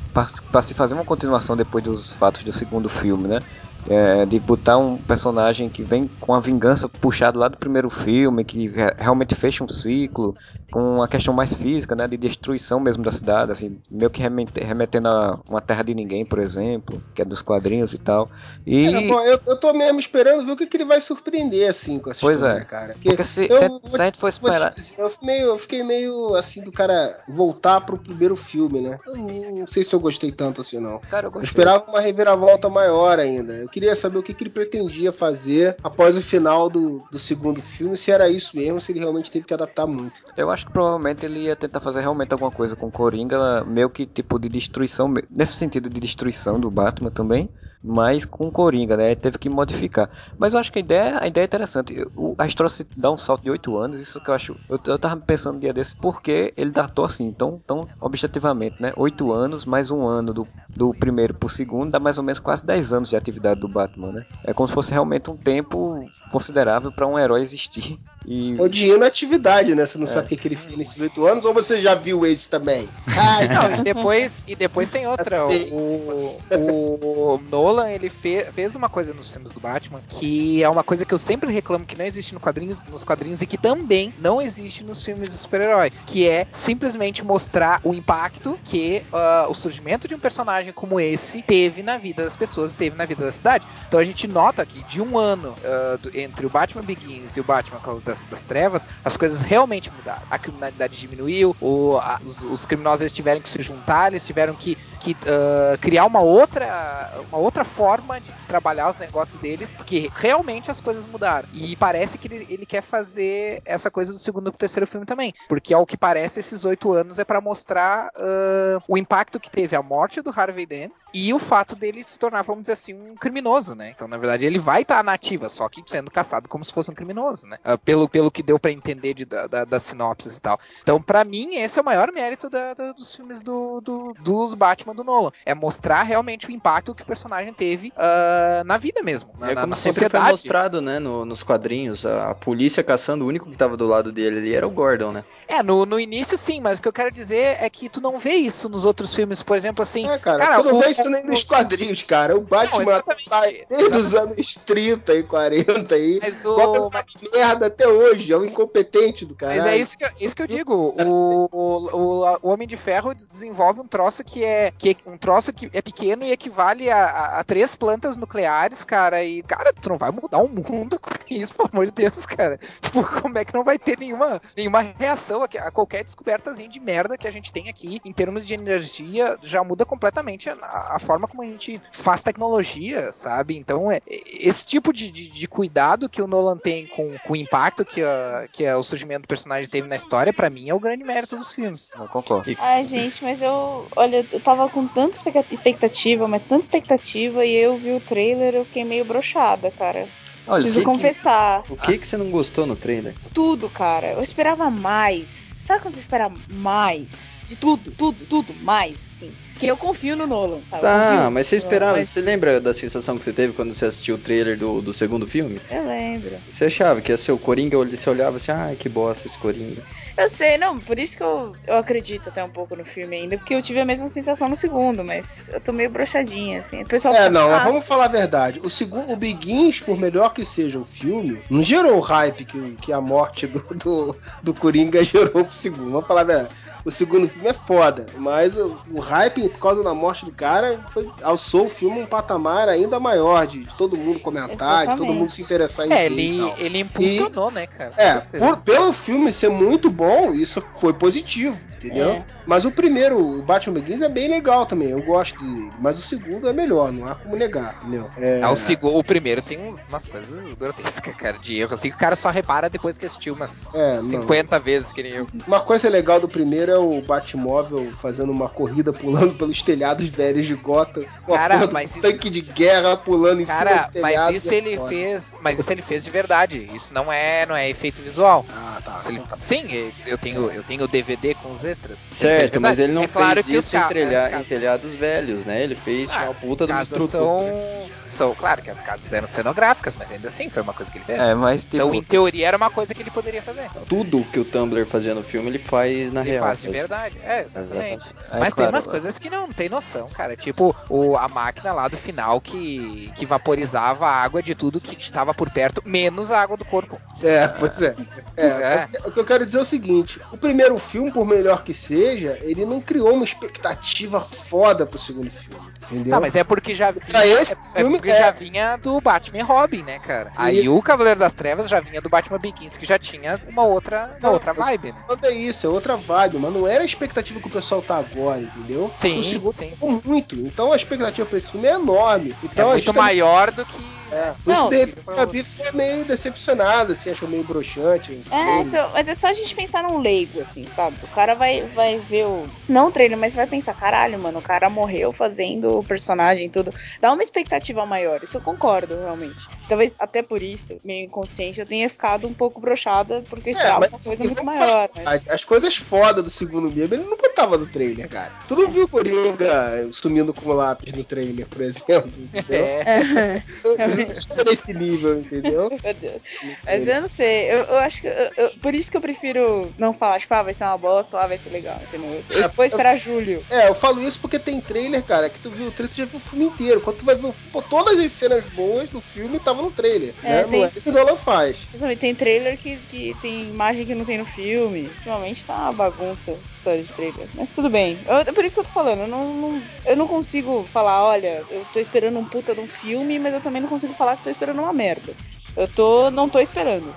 para 0.50 0.62
se 0.62 0.74
fazer 0.74 0.94
uma 0.94 1.04
continuação 1.04 1.56
depois 1.56 1.84
dos 1.84 2.12
fatos 2.12 2.42
do 2.42 2.52
segundo 2.52 2.88
filme, 2.88 3.28
né? 3.28 3.40
É, 3.88 4.26
de 4.26 4.38
botar 4.38 4.76
um 4.76 4.98
personagem 4.98 5.68
que 5.70 5.82
vem 5.82 6.06
com 6.20 6.34
a 6.34 6.40
vingança 6.40 6.88
puxado 6.88 7.38
lá 7.38 7.48
do 7.48 7.56
primeiro 7.56 7.88
filme, 7.88 8.44
que 8.44 8.68
re- 8.68 8.94
realmente 8.98 9.34
fecha 9.34 9.64
um 9.64 9.68
ciclo, 9.68 10.34
com 10.70 10.80
uma 10.96 11.08
questão 11.08 11.34
mais 11.34 11.52
física, 11.52 11.96
né, 11.96 12.06
de 12.06 12.16
destruição 12.16 12.78
mesmo 12.78 13.02
da 13.02 13.10
cidade, 13.10 13.50
assim, 13.50 13.80
meio 13.90 14.08
que 14.10 14.22
remete- 14.22 14.60
remetendo 14.62 15.08
a 15.08 15.40
uma 15.48 15.60
terra 15.60 15.82
de 15.82 15.94
ninguém, 15.94 16.24
por 16.24 16.38
exemplo, 16.38 17.02
que 17.12 17.22
é 17.22 17.24
dos 17.24 17.42
quadrinhos 17.42 17.92
e 17.92 17.98
tal. 17.98 18.30
E 18.64 19.08
bom, 19.08 19.20
eu, 19.22 19.40
eu 19.46 19.56
tô 19.56 19.72
mesmo 19.72 19.98
esperando 19.98 20.44
ver 20.46 20.52
o 20.52 20.56
que, 20.56 20.66
que 20.66 20.76
ele 20.76 20.84
vai 20.84 21.00
surpreender, 21.00 21.68
assim, 21.68 21.98
com 21.98 22.10
essa 22.10 22.20
Pois 22.20 22.36
história, 22.36 22.60
é. 22.60 22.64
cara. 22.64 22.94
Porque 23.02 23.24
se- 23.24 23.48
eu 23.50 23.80
se- 23.84 23.90
se 23.96 24.00
a 24.00 24.04
gente 24.04 24.14
te- 24.14 24.20
for 24.20 24.28
esperar- 24.28 24.70
dizer, 24.70 25.00
eu, 25.00 25.10
fiquei 25.10 25.26
meio, 25.26 25.46
eu 25.46 25.58
fiquei 25.58 25.82
meio, 25.82 26.34
assim, 26.34 26.62
do 26.62 26.70
cara 26.70 27.18
voltar 27.28 27.80
pro 27.80 27.98
primeiro 27.98 28.36
filme, 28.36 28.80
né? 28.80 28.96
Eu 29.06 29.16
não 29.16 29.66
sei 29.66 29.82
se 29.82 29.92
eu 29.94 29.98
gostei 30.00 30.30
tanto 30.30 30.60
assim, 30.60 30.78
não. 30.78 30.98
cara, 31.00 31.26
eu 31.26 31.32
Eu 31.34 31.40
esperava 31.40 31.84
uma 31.88 32.00
reviravolta 32.00 32.68
maior 32.68 33.18
ainda. 33.18 33.52
Eu 33.54 33.68
queria 33.80 33.94
saber 33.94 34.18
o 34.18 34.22
que, 34.22 34.34
que 34.34 34.42
ele 34.44 34.50
pretendia 34.50 35.10
fazer 35.10 35.74
após 35.82 36.14
o 36.14 36.22
final 36.22 36.68
do, 36.68 37.02
do 37.10 37.18
segundo 37.18 37.62
filme, 37.62 37.96
se 37.96 38.10
era 38.10 38.28
isso 38.28 38.54
mesmo, 38.54 38.78
se 38.78 38.92
ele 38.92 39.00
realmente 39.00 39.30
teve 39.30 39.46
que 39.46 39.54
adaptar 39.54 39.86
muito. 39.86 40.22
Eu 40.36 40.50
acho 40.50 40.66
que 40.66 40.72
provavelmente 40.72 41.24
ele 41.24 41.40
ia 41.44 41.56
tentar 41.56 41.80
fazer 41.80 42.00
realmente 42.00 42.30
alguma 42.30 42.50
coisa 42.50 42.76
com 42.76 42.90
Coringa, 42.90 43.64
meio 43.64 43.88
que 43.88 44.04
tipo 44.04 44.38
de 44.38 44.50
destruição, 44.50 45.12
nesse 45.30 45.54
sentido 45.54 45.88
de 45.88 45.98
destruição 45.98 46.60
do 46.60 46.70
Batman 46.70 47.10
também, 47.10 47.48
mas 47.82 48.24
com 48.24 48.48
o 48.48 48.52
Coringa, 48.52 48.96
né? 48.96 49.14
Teve 49.14 49.38
que 49.38 49.48
modificar. 49.48 50.10
Mas 50.38 50.54
eu 50.54 50.60
acho 50.60 50.70
que 50.72 50.78
a 50.78 50.80
ideia, 50.80 51.18
a 51.20 51.26
ideia 51.26 51.44
é 51.44 51.46
interessante. 51.46 52.06
O- 52.14 52.34
a 52.38 52.46
história 52.46 52.68
se 52.68 52.86
dá 52.96 53.10
um 53.10 53.16
salto 53.18 53.42
de 53.42 53.50
8 53.50 53.76
anos, 53.78 54.00
isso 54.00 54.20
que 54.20 54.30
eu 54.30 54.34
acho. 54.34 54.54
Eu, 54.68 54.78
eu 54.86 54.98
tava 54.98 55.16
pensando 55.20 55.56
um 55.56 55.60
dia 55.60 55.72
desse, 55.72 55.94
por 55.96 56.20
que 56.22 56.52
ele 56.56 56.70
datou 56.70 57.04
assim, 57.04 57.32
tão, 57.32 57.60
tão 57.66 57.88
objetivamente, 58.00 58.76
né? 58.78 58.92
8 58.96 59.32
anos 59.32 59.64
mais 59.64 59.90
um 59.90 60.06
ano 60.06 60.32
do, 60.34 60.48
do 60.76 60.92
primeiro 60.94 61.32
pro 61.34 61.48
segundo, 61.48 61.90
dá 61.90 61.98
mais 62.00 62.18
ou 62.18 62.24
menos 62.24 62.38
quase 62.40 62.64
10 62.64 62.92
anos 62.92 63.08
de 63.08 63.16
atividade 63.16 63.60
do 63.60 63.68
Batman, 63.68 64.12
né? 64.12 64.26
É 64.44 64.52
como 64.52 64.68
se 64.68 64.74
fosse 64.74 64.90
realmente 64.92 65.30
um 65.30 65.36
tempo 65.36 66.10
considerável 66.30 66.92
para 66.92 67.06
um 67.06 67.18
herói 67.18 67.40
existir. 67.42 67.98
E 68.26 68.54
Ou 68.60 68.68
dinheiro 68.68 69.00
na 69.00 69.06
atividade, 69.06 69.74
né? 69.74 69.86
Você 69.86 69.96
não 69.96 70.06
sabe 70.06 70.26
o 70.26 70.28
que, 70.28 70.36
que 70.36 70.46
ele 70.46 70.54
fez 70.56 70.76
nesses 70.76 71.00
oito 71.00 71.26
anos, 71.26 71.46
ou 71.46 71.54
você 71.54 71.80
já 71.80 71.94
viu 71.94 72.26
esse 72.26 72.50
também? 72.50 72.86
Ai, 73.08 73.48
Não, 73.48 73.80
e 73.80 73.82
depois, 73.82 74.44
e 74.46 74.54
depois 74.54 74.90
tem 74.90 75.06
outra. 75.06 75.46
O, 75.46 76.38
o 76.54 77.38
Nolan, 77.38 77.69
ele 77.78 78.08
fe- 78.10 78.46
fez 78.52 78.74
uma 78.74 78.88
coisa 78.88 79.14
nos 79.14 79.30
filmes 79.30 79.52
do 79.52 79.60
Batman 79.60 80.02
que 80.08 80.62
é 80.62 80.68
uma 80.68 80.82
coisa 80.82 81.04
que 81.04 81.14
eu 81.14 81.18
sempre 81.18 81.52
reclamo 81.52 81.84
que 81.86 81.96
não 81.96 82.04
existe 82.04 82.34
no 82.34 82.40
quadrinhos, 82.40 82.84
nos 82.86 83.04
quadrinhos 83.04 83.40
e 83.42 83.46
que 83.46 83.56
também 83.58 84.12
não 84.18 84.40
existe 84.40 84.82
nos 84.82 85.04
filmes 85.04 85.30
de 85.32 85.38
super-herói, 85.38 85.90
que 86.06 86.28
é 86.28 86.46
simplesmente 86.50 87.24
mostrar 87.24 87.80
o 87.84 87.94
impacto 87.94 88.58
que 88.64 89.04
ah, 89.12 89.46
o 89.48 89.54
surgimento 89.54 90.08
de 90.08 90.14
um 90.14 90.18
personagem 90.18 90.72
como 90.72 90.98
esse 90.98 91.42
teve 91.42 91.82
na 91.82 91.96
vida 91.96 92.24
das 92.24 92.36
pessoas, 92.36 92.74
teve 92.74 92.96
na 92.96 93.04
vida 93.04 93.24
da 93.24 93.32
cidade. 93.32 93.66
Então 93.86 94.00
a 94.00 94.04
gente 94.04 94.26
nota 94.26 94.64
que 94.66 94.82
de 94.84 95.00
um 95.00 95.18
ano 95.18 95.54
ah, 95.64 95.96
do- 96.00 96.10
entre 96.14 96.46
o 96.46 96.50
Batman 96.50 96.82
Begins 96.82 97.36
e 97.36 97.40
o 97.40 97.44
Batman 97.44 97.80
das, 98.04 98.22
das 98.30 98.44
Trevas, 98.44 98.86
as 99.04 99.16
coisas 99.16 99.40
realmente 99.40 99.92
mudaram. 99.92 100.22
A 100.30 100.38
criminalidade 100.38 100.98
diminuiu, 100.98 101.54
a- 102.00 102.18
os, 102.24 102.42
os 102.42 102.66
criminosos 102.66 103.12
tiveram 103.12 103.40
que 103.40 103.48
se 103.48 103.62
juntar, 103.62 104.12
eles 104.12 104.26
tiveram 104.26 104.54
que, 104.54 104.76
que, 105.00 105.16
ah, 105.26 105.76
criar 105.80 106.04
uma 106.04 106.20
outra, 106.20 107.10
uma 107.28 107.38
outra 107.38 107.64
forma 107.64 108.20
de 108.20 108.30
trabalhar 108.46 108.90
os 108.90 108.98
negócios 108.98 109.40
deles, 109.40 109.72
porque 109.72 110.10
realmente 110.14 110.70
as 110.70 110.80
coisas 110.80 111.04
mudaram. 111.06 111.48
E 111.52 111.74
parece 111.76 112.18
que 112.18 112.28
ele, 112.28 112.46
ele 112.48 112.66
quer 112.66 112.82
fazer 112.82 113.62
essa 113.64 113.90
coisa 113.90 114.12
do 114.12 114.18
segundo 114.18 114.50
pro 114.50 114.58
terceiro 114.58 114.86
filme 114.86 115.06
também, 115.06 115.32
porque 115.48 115.72
ao 115.74 115.86
que 115.86 115.96
parece 115.96 116.40
esses 116.40 116.64
oito 116.64 116.92
anos 116.92 117.18
é 117.18 117.24
pra 117.24 117.40
mostrar 117.40 118.10
ah, 118.14 118.78
o 118.86 118.96
impacto 118.98 119.40
que 119.40 119.50
teve 119.50 119.74
a 119.74 119.82
morte 119.82 120.20
do 120.22 120.30
Harvey 120.34 120.66
Dent 120.66 120.92
e 121.14 121.32
o 121.32 121.38
fato 121.38 121.74
dele 121.74 122.02
se 122.02 122.18
tornar, 122.18 122.42
vamos 122.42 122.62
dizer 122.62 122.72
assim, 122.74 122.94
um 122.94 123.14
criminoso, 123.16 123.74
né? 123.74 123.90
Então, 123.94 124.06
na 124.06 124.18
verdade, 124.18 124.44
ele 124.44 124.58
vai 124.58 124.82
estar 124.82 125.02
na 125.02 125.12
ativa, 125.14 125.48
só 125.48 125.68
que 125.68 125.82
sendo 125.86 126.10
caçado 126.10 126.48
como 126.48 126.64
se 126.64 126.72
fosse 126.72 126.90
um 126.90 126.94
criminoso, 126.94 127.46
né? 127.46 127.56
Ah, 127.64 127.78
pelo, 127.78 128.08
pelo 128.08 128.30
que 128.30 128.42
deu 128.42 128.58
pra 128.58 128.70
entender 128.70 129.14
de, 129.14 129.24
da, 129.24 129.46
da, 129.46 129.64
das 129.64 129.82
sinopses 129.82 130.36
e 130.36 130.40
tal. 130.42 130.58
Então, 130.82 131.00
pra 131.00 131.24
mim, 131.24 131.54
esse 131.54 131.78
é 131.78 131.82
o 131.82 131.84
maior 131.84 132.12
mérito 132.12 132.50
da- 132.50 132.74
dos 132.74 133.14
filmes 133.16 133.42
do, 133.42 133.80
do- 133.80 134.14
dos 134.20 134.54
Batman 134.54 134.89
do 134.94 135.04
Nolan. 135.04 135.30
É 135.44 135.54
mostrar 135.54 136.02
realmente 136.02 136.46
o 136.46 136.50
impacto 136.50 136.94
que 136.94 137.02
o 137.02 137.06
personagem 137.06 137.52
teve 137.52 137.92
ah, 137.96 138.62
na 138.64 138.76
vida 138.76 139.02
mesmo. 139.02 139.30
Na, 139.38 139.50
É 139.50 139.54
na- 139.54 139.60
como 139.62 139.70
na 139.70 139.76
sempre 139.76 140.08
foi 140.08 140.20
mostrado, 140.20 140.80
né, 140.80 140.98
no- 140.98 141.24
nos 141.24 141.42
quadrinhos, 141.42 142.04
a, 142.06 142.30
a 142.30 142.34
polícia 142.34 142.82
caçando, 142.82 143.24
o 143.24 143.28
único 143.28 143.50
que 143.50 143.56
tava 143.56 143.76
do 143.76 143.86
lado 143.86 144.12
dele 144.12 144.38
ali 144.38 144.54
era 144.54 144.66
o 144.66 144.70
Gordon, 144.70 145.10
né? 145.12 145.24
É, 145.48 145.62
no, 145.62 145.84
no 145.84 145.98
início 145.98 146.38
sim, 146.38 146.60
mas 146.60 146.78
o 146.78 146.82
que 146.82 146.88
eu 146.88 146.92
quero 146.92 147.10
dizer 147.10 147.56
é 147.60 147.68
que 147.68 147.88
tu 147.88 148.00
não 148.00 148.18
vê 148.18 148.34
isso 148.34 148.68
nos 148.68 148.84
outros 148.84 149.14
filmes, 149.14 149.42
por 149.42 149.56
exemplo, 149.56 149.82
assim. 149.82 150.06
É, 150.08 150.18
cara, 150.18 150.38
Cara, 150.38 150.62
tu 150.62 150.68
não 150.68 150.78
o- 150.78 150.80
vê 150.80 150.90
isso 150.90 151.08
nem 151.10 151.24
nos 151.24 151.42
quadrinhos, 151.44 152.02
cara. 152.02 152.36
O 152.36 152.40
Batman 152.40 152.84
Não, 152.84 153.02
tá 153.02 153.42
desde 153.68 153.96
os 153.96 154.14
anos 154.14 154.54
30 154.54 155.14
e 155.14 155.22
40 155.22 155.94
aí. 155.94 156.18
Mas 156.22 156.44
o. 156.44 156.56
uma 156.88 157.04
merda 157.32 157.66
até 157.66 157.86
hoje, 157.88 158.32
é 158.32 158.36
o 158.36 158.44
incompetente 158.44 159.24
do 159.26 159.34
caralho. 159.34 159.62
Mas 159.62 159.72
é 159.72 159.76
isso 159.76 159.96
que, 159.96 160.04
eu- 160.04 160.10
isso 160.20 160.36
que 160.36 160.42
eu 160.42 160.46
digo. 160.46 160.74
O, 160.74 161.48
o, 161.52 161.88
o, 161.92 162.38
o 162.42 162.48
Homem 162.48 162.66
de 162.68 162.76
Ferro 162.76 163.14
desenvolve 163.14 163.80
um 163.80 163.86
troço 163.86 164.22
que 164.24 164.44
é, 164.44 164.72
que 164.80 164.96
é 165.06 165.10
um 165.10 165.18
troço 165.18 165.52
que 165.52 165.70
é 165.74 165.82
pequeno 165.82 166.24
e 166.24 166.32
equivale 166.32 166.88
a, 166.88 167.04
a, 167.04 167.40
a 167.40 167.44
três 167.44 167.76
plantas 167.76 168.16
nucleares, 168.16 168.82
cara. 168.82 169.22
E, 169.22 169.42
cara, 169.42 169.74
tu 169.74 169.90
não 169.90 169.98
vai 169.98 170.10
mudar 170.10 170.38
o 170.38 170.48
mundo 170.48 170.98
com 170.98 171.10
isso, 171.28 171.54
pelo 171.54 171.68
amor 171.70 171.86
de 171.86 171.92
Deus, 171.92 172.24
cara. 172.24 172.58
Tipo, 172.80 173.04
como 173.20 173.36
é 173.36 173.44
que 173.44 173.52
não 173.52 173.62
vai 173.62 173.78
ter 173.78 173.98
nenhuma, 173.98 174.40
nenhuma 174.56 174.80
reação 174.80 175.42
a, 175.42 175.44
a 175.44 175.70
qualquer 175.70 176.02
descobertazinha 176.02 176.68
de 176.68 176.80
merda 176.80 177.18
que 177.18 177.28
a 177.28 177.30
gente 177.30 177.52
tem 177.52 177.68
aqui 177.68 178.00
em 178.02 178.12
termos 178.12 178.46
de 178.46 178.54
energia? 178.54 179.38
Já 179.42 179.62
muda 179.62 179.84
completamente 179.84 180.48
a, 180.48 180.56
a 180.62 180.98
forma 180.98 181.28
como 181.28 181.42
a 181.42 181.46
gente 181.46 181.80
faz 181.92 182.22
tecnologia, 182.22 183.12
sabe? 183.12 183.58
Então, 183.58 183.92
é, 183.92 184.00
esse 184.08 184.64
tipo 184.64 184.94
de, 184.94 185.10
de, 185.10 185.28
de 185.28 185.46
cuidado 185.46 186.08
que 186.08 186.22
o 186.22 186.26
Nolan 186.26 186.56
tem 186.56 186.86
com, 186.86 187.18
com 187.18 187.34
o 187.34 187.36
impacto 187.36 187.84
que, 187.84 188.02
a, 188.02 188.48
que 188.50 188.66
a, 188.66 188.78
o 188.78 188.82
surgimento 188.82 189.22
do 189.22 189.28
personagem 189.28 189.68
teve 189.68 189.86
na 189.86 189.96
história, 189.96 190.32
pra 190.32 190.48
mim, 190.48 190.70
é 190.70 190.74
o 190.74 190.80
grande 190.80 191.04
mérito 191.04 191.36
dos 191.36 191.52
filmes. 191.52 191.90
Eu 191.94 192.08
concordo. 192.08 192.50
Ai, 192.58 192.82
gente, 192.82 193.22
mas 193.22 193.42
eu. 193.42 193.86
Olha, 193.94 194.26
eu 194.32 194.40
tava 194.40 194.69
com 194.70 194.86
tanta 194.86 195.16
expecta- 195.16 195.52
expectativa, 195.52 196.26
mas 196.28 196.42
tanta 196.42 196.62
expectativa, 196.62 197.44
e 197.44 197.54
eu 197.54 197.76
vi 197.76 197.92
o 197.92 198.00
trailer, 198.00 198.54
eu 198.54 198.64
fiquei 198.64 198.84
meio 198.84 199.04
brochada, 199.04 199.70
cara. 199.70 200.08
Olha, 200.46 200.62
Preciso 200.62 200.82
confessar. 200.84 201.64
O 201.68 201.76
que 201.76 201.98
que 201.98 202.06
você 202.06 202.16
não 202.16 202.30
gostou 202.30 202.66
no 202.66 202.74
trailer? 202.76 203.14
Tudo, 203.32 203.68
cara. 203.68 204.12
Eu 204.12 204.22
esperava 204.22 204.70
mais. 204.70 205.28
Sabe 205.28 205.82
quando 205.82 205.94
você 205.94 206.00
espera 206.00 206.30
mais? 206.48 207.39
De 207.50 207.56
tudo, 207.56 207.90
tudo, 207.90 208.24
tudo, 208.26 208.54
mais, 208.54 208.92
assim. 208.92 209.34
Que 209.58 209.66
eu 209.66 209.76
confio 209.76 210.16
no 210.16 210.24
Nolan, 210.24 210.62
sabe? 210.64 210.82
Tá, 210.82 211.16
confio. 211.16 211.30
mas 211.32 211.46
você 211.48 211.56
esperava, 211.56 211.96
Mas- 211.98 212.08
você 212.08 212.20
lembra 212.20 212.60
da 212.60 212.72
sensação 212.72 213.18
que 213.18 213.24
você 213.24 213.32
teve 213.32 213.52
quando 213.52 213.74
você 213.74 213.86
assistiu 213.86 214.14
o 214.14 214.18
trailer 214.18 214.56
do, 214.56 214.80
do 214.80 214.94
segundo 214.94 215.26
filme? 215.26 215.60
Eu 215.68 215.84
lembro. 215.84 216.40
Você 216.48 216.66
achava 216.66 217.00
que 217.00 217.10
ia 217.10 217.16
ser 217.16 217.32
o 217.32 217.38
Coringa, 217.38 217.76
ou 217.76 217.84
você 217.84 218.08
olhava 218.08 218.36
assim, 218.36 218.52
ai, 218.52 218.76
que 218.76 218.88
bosta 218.88 219.26
esse 219.26 219.36
Coringa. 219.36 219.82
Eu 220.16 220.28
sei, 220.28 220.58
não, 220.58 220.78
por 220.78 220.96
isso 220.96 221.16
que 221.16 221.22
eu, 221.24 221.56
eu 221.66 221.76
acredito 221.78 222.28
até 222.28 222.42
um 222.44 222.48
pouco 222.50 222.76
no 222.76 222.84
filme 222.84 223.16
ainda, 223.16 223.36
porque 223.36 223.54
eu 223.54 223.60
tive 223.62 223.80
a 223.80 223.84
mesma 223.84 224.06
sensação 224.06 224.48
no 224.48 224.56
segundo, 224.56 225.04
mas 225.04 225.50
eu 225.52 225.60
tô 225.60 225.72
meio 225.72 225.90
brochadinha, 225.90 226.60
assim. 226.60 226.82
O 226.82 226.86
pessoal 226.86 227.14
É, 227.14 227.28
não, 227.28 227.52
"Ah, 227.52 227.64
vamos 227.64 227.84
falar 227.86 228.04
a 228.04 228.08
verdade. 228.08 228.60
O 228.62 228.70
segundo, 228.70 229.12
o 229.12 229.16
Begins, 229.16 229.80
por 229.80 229.98
melhor 229.98 230.32
que 230.32 230.44
seja 230.44 230.78
o 230.78 230.84
filme, 230.84 231.40
não 231.50 231.62
gerou 231.62 231.96
o 231.96 232.00
hype 232.00 232.44
que, 232.44 232.76
que 232.80 232.92
a 232.92 233.00
morte 233.00 233.46
do, 233.46 233.60
do, 233.74 234.16
do 234.42 234.54
Coringa 234.54 235.02
gerou 235.04 235.44
pro 235.44 235.52
segundo. 235.52 235.90
Vamos 235.90 236.06
falar 236.06 236.20
a 236.22 236.24
verdade. 236.24 236.54
O 236.84 236.90
segundo 236.90 237.28
filme 237.28 237.48
é 237.48 237.52
foda, 237.52 238.06
mas 238.16 238.56
o, 238.56 238.76
o 238.90 239.00
hype 239.00 239.48
por 239.50 239.58
causa 239.58 239.82
da 239.84 239.92
morte 239.94 240.24
do 240.24 240.32
cara 240.32 240.80
foi, 240.88 241.10
alçou 241.22 241.66
o 241.66 241.68
filme 241.70 242.00
um 242.00 242.06
patamar 242.06 242.68
ainda 242.68 242.98
maior 242.98 243.46
de, 243.46 243.64
de 243.64 243.74
todo 243.76 243.96
mundo 243.96 244.18
comentar, 244.20 244.86
de 244.86 244.96
todo 244.96 245.12
mundo 245.12 245.30
se 245.30 245.42
interessar 245.42 245.86
em 245.86 245.92
É, 245.92 246.02
e 246.02 246.06
ele, 246.06 246.52
ele 246.58 246.78
impulsionou, 246.80 247.50
né, 247.50 247.66
cara? 247.66 247.92
É, 247.96 248.20
por- 248.38 248.56
pelo 248.58 248.92
filme 248.92 249.32
ser 249.32 249.50
muito 249.50 249.90
bom, 249.90 250.32
isso 250.32 250.60
foi 250.76 250.92
positivo, 250.92 251.58
entendeu? 251.76 252.10
É. 252.10 252.22
Mas 252.46 252.64
o 252.64 252.72
primeiro, 252.72 253.18
o 253.18 253.42
Batman 253.42 253.74
Begins, 253.74 254.00
é 254.02 254.08
bem 254.08 254.28
legal 254.28 254.66
também. 254.66 254.88
Eu 254.90 255.02
gosto 255.02 255.38
dele. 255.38 255.72
Mas 255.78 255.98
o 255.98 256.02
segundo 256.02 256.48
é 256.48 256.52
melhor, 256.52 256.90
não 256.90 257.06
há 257.06 257.14
como 257.14 257.36
negar, 257.36 257.76
entendeu? 257.80 258.10
É, 258.16 258.40
Ah, 258.42 258.50
o, 258.50 258.56
segu- 258.56 258.98
o 258.98 259.04
primeiro 259.04 259.40
tem 259.40 259.60
uns- 259.60 259.86
umas 259.86 260.08
coisas 260.08 260.52
grotescas, 260.54 261.14
cara, 261.14 261.38
de 261.38 261.58
erro, 261.58 261.74
assim, 261.74 261.90
que 261.90 261.94
o 261.94 261.98
cara 261.98 262.16
só 262.16 262.28
repara 262.30 262.68
depois 262.68 262.96
que 262.98 263.06
assistiu 263.06 263.34
umas 263.34 263.68
É, 263.72 263.96
não. 263.96 264.02
50 264.22 264.58
vezes, 264.58 264.92
que 264.92 265.02
nem 265.02 265.12
eu. 265.12 265.28
Uma 265.46 265.60
coisa 265.60 265.88
legal 265.88 266.18
do 266.18 266.28
primeiro 266.28 266.69
é 266.70 266.76
o 266.76 267.00
Batmóvel 267.02 267.92
fazendo 267.94 268.30
uma 268.32 268.48
corrida 268.48 268.92
pulando 268.92 269.34
pelos 269.34 269.62
telhados 269.62 270.08
velhos 270.08 270.46
de 270.46 270.54
Gotham. 270.54 271.04
Cara, 271.26 271.66
do 271.66 271.72
mas 271.72 271.90
isso- 271.90 272.00
tanque 272.00 272.30
de 272.30 272.40
guerra 272.40 272.96
pulando 272.96 273.40
em 273.42 273.44
cima 273.44 273.58
Cara, 273.58 273.76
dos 273.82 273.86
telhados. 273.88 274.18
mas 274.32 274.36
isso 274.44 274.52
é 274.52 274.56
ele 274.56 274.76
foda. 274.76 274.88
fez, 274.88 275.38
mas 275.40 275.58
isso 275.58 275.72
ele 275.72 275.82
fez 275.82 276.04
de 276.04 276.10
verdade. 276.10 276.70
Isso 276.74 276.92
não 276.94 277.12
é, 277.12 277.44
não 277.46 277.56
é 277.56 277.68
efeito 277.68 278.00
visual. 278.02 278.44
Ah, 278.52 278.80
tá. 278.84 279.00
Ele- 279.08 279.20
sim, 279.40 279.92
eu 280.06 280.16
tenho, 280.18 280.50
eu 280.50 280.62
tenho 280.62 280.84
o 280.84 280.88
DVD 280.88 281.34
com 281.34 281.50
os 281.50 281.64
extras. 281.64 281.98
Ele 282.06 282.14
Certo, 282.14 282.40
verdade. 282.42 282.58
mas 282.60 282.78
ele 282.78 282.92
não 282.92 283.02
é 283.02 283.08
claro 283.08 283.42
fez 283.44 283.64
isso 283.64 283.76
em, 283.76 283.82
telha- 283.88 284.38
em 284.40 284.44
telhados 284.44 284.94
velhos, 284.94 285.44
né? 285.44 285.62
Ele 285.62 285.74
fez 285.74 286.08
Ah, 286.10 286.24
uma 286.24 286.34
puta 286.34 286.66
de 286.66 286.72
uma 286.72 286.82
estrutura. 286.82 287.10
são, 287.10 287.86
são, 287.94 288.34
claro 288.34 288.62
que 288.62 288.70
as 288.70 288.80
casas 288.80 289.12
eram 289.12 289.26
cenográficas, 289.26 289.96
mas 289.96 290.10
ainda 290.12 290.28
assim 290.28 290.48
foi 290.50 290.62
uma 290.62 290.72
coisa 290.72 290.90
que 290.90 290.98
ele 290.98 291.04
fez. 291.04 291.18
É, 291.18 291.34
mas 291.34 291.62
tipo. 291.64 291.76
Então, 291.76 291.94
em 291.94 292.02
teoria, 292.02 292.48
era 292.48 292.56
uma 292.56 292.70
coisa 292.70 292.94
que 292.94 293.02
ele 293.02 293.10
poderia 293.10 293.42
fazer. 293.42 293.70
Tudo 293.88 294.24
que 294.24 294.38
o 294.38 294.44
Tumblr 294.44 294.84
fazia 294.86 295.14
no 295.14 295.22
filme, 295.22 295.48
ele 295.48 295.58
faz 295.58 296.12
na 296.12 296.20
Ele 296.20 296.30
real. 296.30 296.44
faz 296.44 296.59
de 296.60 296.68
verdade. 296.68 297.18
É, 297.22 297.42
exatamente. 297.42 298.06
Aí, 298.30 298.40
Mas 298.40 298.54
tem 298.54 298.64
claro, 298.64 298.76
umas 298.76 298.86
coisas 298.86 299.18
que 299.18 299.30
não 299.30 299.48
tem 299.52 299.68
noção, 299.68 300.08
cara. 300.08 300.36
Tipo, 300.36 300.74
o, 300.88 301.16
a 301.16 301.28
máquina 301.28 301.72
lá 301.72 301.88
do 301.88 301.96
final 301.96 302.40
que, 302.40 303.12
que 303.14 303.26
vaporizava 303.26 304.06
a 304.06 304.22
água 304.22 304.42
de 304.42 304.54
tudo 304.54 304.80
que 304.80 304.96
estava 304.96 305.34
por 305.34 305.50
perto, 305.50 305.82
menos 305.84 306.30
a 306.30 306.40
água 306.40 306.56
do 306.56 306.64
corpo. 306.64 307.00
É, 307.22 307.48
pois 307.48 307.82
é. 307.82 307.94
É, 308.36 308.46
É. 308.46 308.88
O 309.04 309.10
que 309.10 309.20
eu 309.20 309.24
quero 309.24 309.44
dizer 309.44 309.58
é 309.58 309.62
o 309.62 309.64
seguinte: 309.64 310.20
o 310.32 310.36
primeiro 310.36 310.78
filme, 310.78 311.12
por 311.12 311.26
melhor 311.26 311.62
que 311.62 311.74
seja, 311.74 312.38
ele 312.42 312.64
não 312.64 312.80
criou 312.80 313.14
uma 313.14 313.24
expectativa 313.24 314.20
foda 314.20 314.86
pro 314.86 314.98
segundo 314.98 315.30
filme. 315.30 315.70
Entendeu? 315.90 316.10
Tá, 316.10 316.20
mas 316.20 316.34
é 316.34 316.44
porque 316.44 316.74
já 316.74 316.90
vinha. 316.90 317.24
É, 317.24 317.30
é 317.32 317.44
filme, 317.44 317.96
porque 317.96 318.10
é. 318.10 318.18
já 318.18 318.30
vinha 318.30 318.76
do 318.76 319.00
Batman 319.00 319.38
e 319.38 319.42
Robin, 319.42 319.82
né, 319.82 319.98
cara? 319.98 320.30
Aí 320.36 320.68
o 320.68 320.80
Cavaleiro 320.82 321.18
das 321.18 321.34
Trevas 321.34 321.68
já 321.68 321.80
vinha 321.80 322.00
do 322.00 322.08
Batman 322.08 322.38
Begins, 322.38 322.76
que 322.76 322.86
já 322.86 322.98
tinha 322.98 323.40
uma 323.48 323.64
outra, 323.64 324.06
uma 324.18 324.28
Não, 324.28 324.32
outra 324.32 324.52
vibe, 324.52 324.92
né? 324.92 325.00
É 325.22 325.30
isso, 325.32 325.66
é 325.66 325.70
outra 325.70 325.96
vibe, 325.96 326.38
mas 326.38 326.52
não 326.52 326.66
era 326.66 326.82
a 326.82 326.86
expectativa 326.86 327.40
que 327.40 327.46
o 327.46 327.50
pessoal 327.50 327.82
tá 327.82 327.96
agora, 327.96 328.40
entendeu? 328.40 328.92
Sim, 329.00 329.18
o 329.18 329.22
segundo 329.22 329.54
sim. 329.56 329.72
muito. 330.04 330.36
Então 330.36 330.72
a 330.72 330.76
expectativa 330.76 331.26
pra 331.26 331.38
esse 331.38 331.50
filme 331.50 331.66
é 331.66 331.72
enorme. 331.74 332.30
É 332.30 332.46
Então 332.46 332.68
a 332.68 332.72
muito 332.72 332.92
tá- 332.92 333.00
maior 333.00 333.50
do 333.50 333.64
que. 333.64 333.99
É, 334.10 334.32
por 334.44 334.52
isso, 334.52 334.62
Não, 334.62 334.68
de 334.68 334.76
repente, 334.76 335.00
foi 335.02 335.14
a 335.14 335.16
Gabi 335.18 335.42
ficou 335.42 335.72
meio 335.74 336.04
decepcionada, 336.04 336.92
assim, 336.92 337.10
achou 337.10 337.28
meio 337.28 337.44
broxante. 337.44 338.20
É, 338.26 338.28
trailer. 338.28 338.66
então, 338.66 338.90
mas 338.92 339.08
é 339.08 339.14
só 339.14 339.28
a 339.28 339.32
gente 339.32 339.54
pensar 339.54 339.82
num 339.82 339.98
leigo, 339.98 340.40
assim, 340.40 340.66
sabe? 340.66 340.96
O 341.02 341.08
cara 341.08 341.34
vai, 341.34 341.62
vai 341.74 341.98
ver 341.98 342.26
o. 342.26 342.46
Não 342.68 342.88
o 342.88 342.92
trailer, 342.92 343.18
mas 343.18 343.34
vai 343.34 343.46
pensar, 343.46 343.74
caralho, 343.74 344.18
mano, 344.18 344.38
o 344.38 344.42
cara 344.42 344.68
morreu 344.68 345.12
fazendo 345.12 345.78
o 345.78 345.84
personagem 345.84 346.46
e 346.46 346.50
tudo. 346.50 346.72
Dá 347.00 347.12
uma 347.12 347.22
expectativa 347.22 347.84
maior, 347.86 348.22
isso 348.22 348.36
eu 348.36 348.40
concordo, 348.40 348.96
realmente. 348.96 349.40
Talvez 349.68 349.94
até 349.98 350.22
por 350.22 350.42
isso, 350.42 350.80
meio 350.84 351.06
inconsciente, 351.06 351.60
eu 351.60 351.66
tenha 351.66 351.88
ficado 351.88 352.26
um 352.26 352.34
pouco 352.34 352.60
brochada, 352.60 353.24
porque 353.28 353.50
eu 353.50 353.52
esperava 353.52 353.80
mas, 353.80 353.90
uma 353.90 353.98
coisa 354.00 354.24
muito 354.24 354.44
maior. 354.44 354.90
Mas... 354.96 355.06
As, 355.06 355.30
as 355.30 355.44
coisas 355.44 355.76
foda 355.76 356.22
do 356.22 356.30
segundo 356.30 356.70
mesmo, 356.70 356.94
ele 356.94 357.04
não 357.04 357.16
botava 357.16 357.56
no 357.56 357.66
trailer, 357.66 358.08
cara. 358.08 358.32
Tu 358.48 358.56
não 358.56 358.70
viu 358.70 358.84
o 358.84 358.88
Coringa 358.88 359.88
sumindo 359.92 360.34
com 360.34 360.50
o 360.50 360.52
lápis 360.52 360.92
no 360.92 361.04
trailer, 361.04 361.46
por 361.46 361.60
exemplo, 361.60 362.12
entendeu? 362.34 362.64
É. 362.64 363.42
Não 364.36 364.44
nesse 364.44 364.72
nível, 364.72 365.20
entendeu? 365.20 365.68
Meu 365.70 365.94
Deus. 365.94 366.22
Mas 366.66 366.86
eu 366.86 367.00
não 367.00 367.08
sei, 367.08 367.50
eu, 367.50 367.58
eu 367.64 367.78
acho 367.78 368.00
que. 368.00 368.06
eu- 368.06 368.32
eu- 368.36 368.50
por 368.60 368.74
isso 368.74 368.90
que 368.90 368.96
eu 368.96 369.00
prefiro 369.00 369.72
não 369.78 369.92
falar, 369.92 370.20
tipo, 370.20 370.32
ah, 370.34 370.42
vai 370.42 370.54
ser 370.54 370.64
uma 370.64 370.78
bosta, 370.78 371.18
ah, 371.18 371.26
vai 371.26 371.38
ser 371.38 371.50
legal, 371.50 371.78
entendeu? 371.82 372.24
Eu, 372.30 372.42
eu 372.42 372.50
vou 372.54 372.64
esperar 372.64 372.96
julho. 372.96 373.44
É, 373.50 373.68
eu 373.68 373.74
falo 373.74 374.00
isso 374.02 374.20
porque 374.20 374.38
tem 374.38 374.60
trailer, 374.60 375.02
cara, 375.04 375.28
que 375.28 375.40
tu 375.40 375.50
viu 375.50 375.66
o 375.66 375.72
trailer, 375.72 375.92
tu 375.94 375.98
já 376.00 376.06
viu 376.06 376.16
o 376.18 376.20
filme 376.20 376.46
inteiro. 376.46 376.80
Quando 376.80 376.98
tu 376.98 377.04
vai 377.04 377.14
ver 377.14 377.26
o 377.26 377.32
pô, 377.52 377.62
todas 377.62 377.98
as 377.98 378.12
cenas 378.12 378.46
boas 378.46 378.88
do 378.88 379.00
filme 379.00 379.36
estavam 379.36 379.62
no 379.62 379.70
trailer, 379.70 380.14
É, 380.22 380.28
né? 380.28 380.44
tem- 380.44 380.60
Não 380.60 380.64
é 380.64 380.68
o 380.68 380.82
que 380.82 380.88
o 380.88 380.92
Nolan 380.92 381.16
faz. 381.16 381.66
Tem 381.98 382.14
trailer 382.14 382.58
que, 382.58 382.78
que 382.78 383.14
tem 383.14 383.48
imagem 383.48 383.86
que 383.86 383.94
não 383.94 384.04
tem 384.04 384.18
no 384.18 384.26
filme. 384.26 384.90
Ultimamente 384.90 385.44
tá 385.46 385.54
uma 385.56 385.72
bagunça 385.72 386.32
essa 386.32 386.42
história 386.42 386.82
de 386.82 386.92
trailer. 386.92 387.28
Mas 387.34 387.52
tudo 387.52 387.68
bem. 387.70 388.02
Eu- 388.06 388.18
é 388.18 388.32
por 388.32 388.44
isso 388.44 388.54
que 388.54 388.60
eu 388.60 388.64
tô 388.64 388.70
falando. 388.72 389.00
Eu 389.02 389.08
não, 389.08 389.34
não- 389.34 389.70
eu 389.86 389.96
não 389.96 390.06
consigo 390.06 390.66
falar, 390.66 391.04
olha, 391.04 391.44
eu 391.48 391.66
tô 391.66 391.80
esperando 391.80 392.18
um 392.18 392.24
puta 392.24 392.54
de 392.54 392.60
um 392.60 392.66
filme, 392.66 393.18
mas 393.18 393.34
eu 393.34 393.40
também 393.40 393.60
não 393.62 393.68
consigo 393.68 393.89
falar 393.94 394.16
que 394.16 394.24
tô 394.24 394.30
esperando 394.30 394.60
uma 394.60 394.72
merda. 394.72 395.12
Eu 395.56 395.66
tô. 395.68 396.10
não 396.10 396.28
tô 396.28 396.38
esperando. 396.38 396.94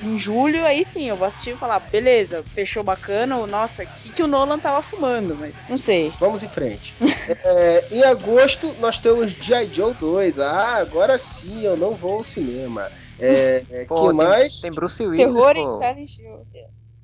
Em 0.00 0.16
julho, 0.18 0.64
aí 0.64 0.84
sim, 0.84 1.08
eu 1.08 1.16
vou 1.16 1.26
assistir 1.26 1.54
e 1.54 1.58
falar, 1.58 1.80
beleza, 1.90 2.44
fechou 2.54 2.84
bacana, 2.84 3.38
ou, 3.38 3.46
nossa, 3.46 3.82
o 3.82 3.86
que, 3.86 4.12
que 4.12 4.22
o 4.22 4.26
Nolan 4.26 4.58
tava 4.58 4.80
fumando, 4.82 5.36
mas 5.36 5.66
não 5.68 5.76
sei. 5.78 6.12
Vamos 6.20 6.42
em 6.42 6.48
frente. 6.48 6.96
É, 7.44 7.88
em 7.90 8.02
agosto, 8.04 8.74
nós 8.74 9.00
temos 9.00 9.32
G.I. 9.32 9.72
Joe 9.72 9.94
2. 9.94 10.38
Ah, 10.38 10.76
agora 10.76 11.18
sim, 11.18 11.64
eu 11.64 11.76
não 11.76 11.96
vou 11.96 12.18
ao 12.18 12.24
cinema. 12.24 12.88
É, 13.18 13.56
é, 13.70 13.84
Pô, 13.84 13.94
que 13.96 14.00
tem, 14.02 14.12
mais? 14.16 14.60
Tem 14.60 14.70
Bruce 14.70 15.04
Willis, 15.04 15.26
Terror 15.26 15.56
em 15.56 15.62
pô. 15.62 15.78
Silent 15.78 16.18
Hill. 16.18 16.46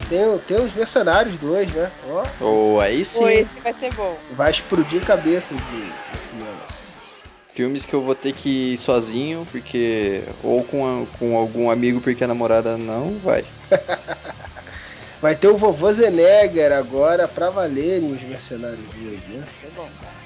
Tem, 0.09 0.39
tem 0.47 0.59
os 0.59 0.73
Mercenários 0.75 1.39
2, 1.39 1.73
né? 1.73 1.93
Ó, 2.03 2.29
Ou 2.41 2.81
aí 2.81 2.99
Pô, 2.99 3.05
sim, 3.05 3.25
esse 3.29 3.61
vai 3.61 3.73
ser 3.73 3.91
bom. 3.93 4.21
vai 4.31 4.51
explodir 4.51 5.03
cabeças 5.03 5.59
de- 5.67 5.95
nos 6.11 6.23
cinemas. 6.23 6.92
Filmes 7.55 7.85
que 7.85 7.95
eu 7.95 8.03
vou 8.03 8.15
ter 8.15 8.33
que 8.35 8.75
ir 8.75 8.79
sozinho, 8.79 9.47
porque. 9.51 10.23
Ou 10.43 10.63
com, 10.65 10.87
a- 10.87 11.07
com 11.19 11.37
algum 11.37 11.71
amigo, 11.71 12.01
porque 12.01 12.25
a 12.25 12.29
namorada 12.29 12.77
não 12.77 13.19
vai. 13.19 13.45
Vai 15.21 15.37
ter 15.37 15.47
o 15.47 15.57
vovô 15.57 15.93
Zenegar 15.93 16.73
agora 16.73 17.29
pra 17.29 17.49
valer 17.49 18.03
em 18.03 18.13
Os 18.13 18.21
Mercenários 18.25 18.89
2, 18.93 19.25
né? 19.29 19.47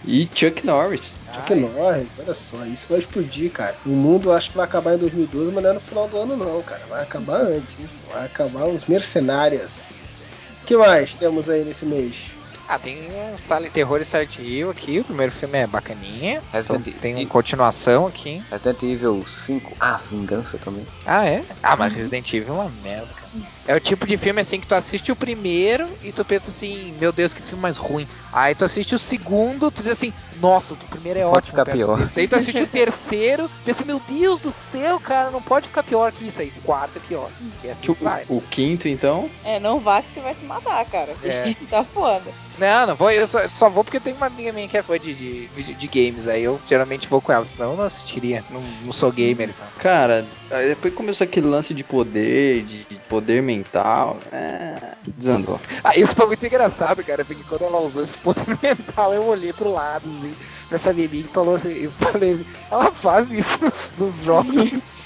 E 0.07 0.27
Chuck 0.35 0.65
Norris. 0.65 1.19
Chuck 1.35 1.55
Norris, 1.55 2.19
olha 2.19 2.33
só, 2.33 2.65
isso 2.65 2.87
vai 2.89 3.01
explodir, 3.01 3.51
cara. 3.53 3.77
O 3.85 3.91
mundo 3.91 4.33
acho 4.33 4.49
que 4.53 4.57
vai 4.57 4.65
acabar 4.65 4.95
em 4.95 4.99
2012, 4.99 5.53
mas 5.53 5.63
não 5.63 5.71
é 5.71 5.75
no 5.75 5.81
final 5.81 6.09
do 6.09 6.17
ano, 6.17 6.35
não, 6.35 6.63
cara. 6.63 6.87
Vai 6.89 7.03
acabar 7.03 7.43
antes, 7.43 7.79
hein? 7.79 7.91
Vai 8.09 8.25
acabar 8.25 8.67
os 8.69 8.87
mercenários. 8.87 10.49
O 10.63 10.65
que 10.65 10.75
mais 10.79 11.15
temos 11.15 11.51
aí 11.51 11.63
nesse 11.63 11.85
mês? 11.85 12.36
Ah, 12.69 12.79
tem 12.79 13.13
um 13.13 13.39
Silent 13.39 13.71
Terror 13.73 14.01
e 14.01 14.05
Silent 14.05 14.39
Hill 14.39 14.71
aqui. 14.71 14.99
O 15.01 15.05
primeiro 15.05 15.31
filme 15.31 15.59
é 15.59 15.67
bacaninha. 15.67 16.43
Resident, 16.53 16.99
Tem 17.01 17.15
uma 17.15 17.23
e- 17.23 17.27
continuação 17.27 18.07
aqui. 18.07 18.43
Resident 18.51 18.83
Evil 18.83 19.25
5. 19.27 19.77
Ah, 19.79 20.01
Vingança 20.11 20.59
também. 20.59 20.85
Ah, 21.05 21.25
é? 21.29 21.43
Ah, 21.63 21.77
mas 21.77 21.93
Resident 21.93 22.33
Evil 22.35 22.55
é 22.55 22.59
uma 22.59 22.71
merda, 22.83 23.07
cara. 23.15 23.27
É 23.69 23.75
o 23.75 23.81
tipo 23.81 24.07
de 24.07 24.17
filme 24.17 24.41
assim 24.41 24.61
que 24.61 24.67
tu 24.67 24.75
assiste 24.77 25.11
o 25.11 25.17
primeiro 25.17 25.89
e 26.03 26.13
tu 26.13 26.25
pensa 26.25 26.51
assim, 26.51 26.95
meu 27.01 27.13
Deus, 27.13 27.35
que 27.35 27.43
filme 27.43 27.61
mais 27.61 27.77
ruim. 27.77 28.07
Aí 28.33 28.55
tu 28.55 28.65
assiste 28.65 28.95
o 28.95 28.99
segundo, 28.99 29.71
tu 29.73 29.83
diz 29.83 29.93
assim, 29.93 30.13
nossa, 30.37 30.75
o 30.75 30.77
primeiro 30.77 31.19
é 31.19 31.23
Pode 31.25 31.39
ótimo. 31.39 31.51
ficar 31.51 31.65
perto 31.65 31.77
pior. 31.77 31.99
desse. 31.99 32.15
Daí 32.15 32.29
tu 32.29 32.37
assiste 32.37 32.63
o 32.63 32.67
terceiro, 32.69 33.51
pensa, 33.65 33.85
meu 33.85 34.01
Deus 34.09 34.39
do 34.39 34.53
céu, 34.53 35.01
cara, 35.01 35.31
não 35.33 35.43
pode 35.43 35.67
ficar 35.67 35.83
pior 35.83 36.13
que 36.13 36.27
isso 36.29 36.41
aí. 36.41 36.53
O 36.57 36.61
quarto 36.63 36.99
é 36.99 37.01
pior. 37.01 37.29
E 37.65 37.69
assim 37.69 37.83
Que 37.83 37.91
o, 37.91 37.95
vai. 37.95 38.25
o 38.29 38.41
quinto, 38.41 38.87
então. 38.89 39.29
É, 39.45 39.59
não 39.59 39.81
vá 39.81 40.01
que 40.01 40.11
você 40.11 40.21
vai 40.21 40.35
se 40.35 40.45
matar, 40.45 40.85
cara. 40.87 41.17
É. 41.25 41.53
tá 41.69 41.83
foda. 41.83 42.31
Não, 42.59 42.87
não 42.87 42.97
vou, 42.97 43.11
eu 43.11 43.27
só, 43.27 43.47
só 43.49 43.69
vou 43.69 43.85
porque 43.85 44.01
tem 44.01 44.15
uma 44.15 44.27
amiga 44.27 44.53
minha 44.53 44.69
que 44.69 44.79
é 44.79 44.83
fã 44.83 44.99
de, 44.99 45.15
de, 45.15 45.75
de, 45.75 45.89
games, 45.89 46.27
aí 46.27 46.43
eu 46.43 46.61
geralmente 46.67 47.09
vou 47.09 47.21
com 47.21 47.33
ela, 47.33 47.45
senão 47.45 47.73
eu 47.73 47.77
não 47.77 47.85
assistiria. 47.85 48.43
Não, 48.51 48.63
não 48.85 48.93
sou 48.93 49.13
gamer 49.13 49.51
então. 49.51 49.67
Cara, 49.79 50.27
aí 50.51 50.69
depois 50.69 50.95
começou 50.95 51.25
aquele 51.25 51.47
lance 51.47 51.75
de 51.75 51.85
poder, 51.85 52.63
de 52.63 52.87
de 52.89 53.01
poder 53.09 53.43
mental. 53.43 54.19
É. 54.33 54.95
Desandou. 55.17 55.61
Ah, 55.83 55.97
isso 55.97 56.15
foi 56.15 56.27
muito 56.27 56.45
engraçado, 56.45 57.03
cara, 57.05 57.25
porque 57.25 57.43
quando 57.45 57.65
ela 57.65 57.81
usou 57.81 58.03
esse 58.03 58.21
poder 58.21 58.47
mental, 58.63 59.13
eu 59.15 59.25
olhei 59.25 59.53
pro 59.53 59.73
lado, 59.73 60.09
assim, 60.19 60.35
pra 60.69 60.77
essa 60.77 60.91
amiga 60.91 61.17
e 61.17 61.23
falou 61.25 61.55
assim, 61.55 61.73
eu 61.73 61.91
falei 61.93 62.33
assim, 62.33 62.47
ela 62.71 62.93
faz 62.93 63.31
isso 63.31 63.65
nos, 63.65 63.95
nos 63.99 64.23
jogos. 64.23 65.06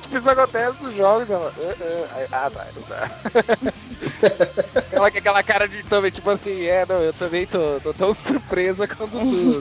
tipo, 0.00 0.16
isso 0.16 0.30
acontece 0.30 0.82
nos 0.82 0.94
jogos, 0.94 1.30
ela. 1.30 1.52
"Ah, 1.56 2.16
aí, 2.16 2.28
Ah, 2.32 2.50
tá, 2.50 2.70
não 2.74 2.82
tá. 2.84 3.10
Aquela, 4.94 5.08
aquela 5.08 5.42
cara 5.42 5.68
de 5.68 5.82
também, 5.84 6.10
tipo 6.10 6.30
assim, 6.30 6.64
é, 6.64 6.86
não, 6.86 7.02
eu 7.02 7.12
também 7.12 7.46
tô, 7.46 7.80
tô 7.80 7.92
tão 7.92 8.14
surpresa 8.14 8.86
quanto 8.86 9.18
tu. 9.20 9.60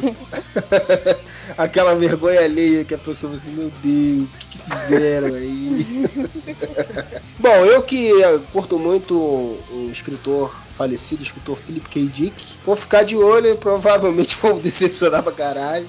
Aquela 1.57 1.95
vergonha 1.95 2.41
alheia 2.41 2.85
que 2.85 2.93
a 2.93 2.97
pessoa 2.97 3.31
fala 3.31 3.35
assim, 3.35 3.51
meu 3.51 3.71
Deus, 3.71 4.35
o 4.35 4.39
que, 4.39 4.47
que 4.47 4.59
fizeram 4.59 5.33
aí? 5.35 5.69
Bom, 7.39 7.65
eu 7.65 7.83
que 7.83 8.11
curto 8.51 8.77
muito 8.79 9.65
um 9.69 9.89
escritor 9.91 10.62
falecido, 10.77 11.23
escritor 11.23 11.57
Philip 11.57 11.87
K. 11.89 12.07
Dick, 12.07 12.45
vou 12.65 12.75
ficar 12.75 13.03
de 13.03 13.15
olho 13.15 13.47
e 13.51 13.55
provavelmente 13.55 14.35
vou 14.41 14.55
me 14.55 14.61
decepcionar 14.61 15.21
pra 15.23 15.31
caralho 15.31 15.87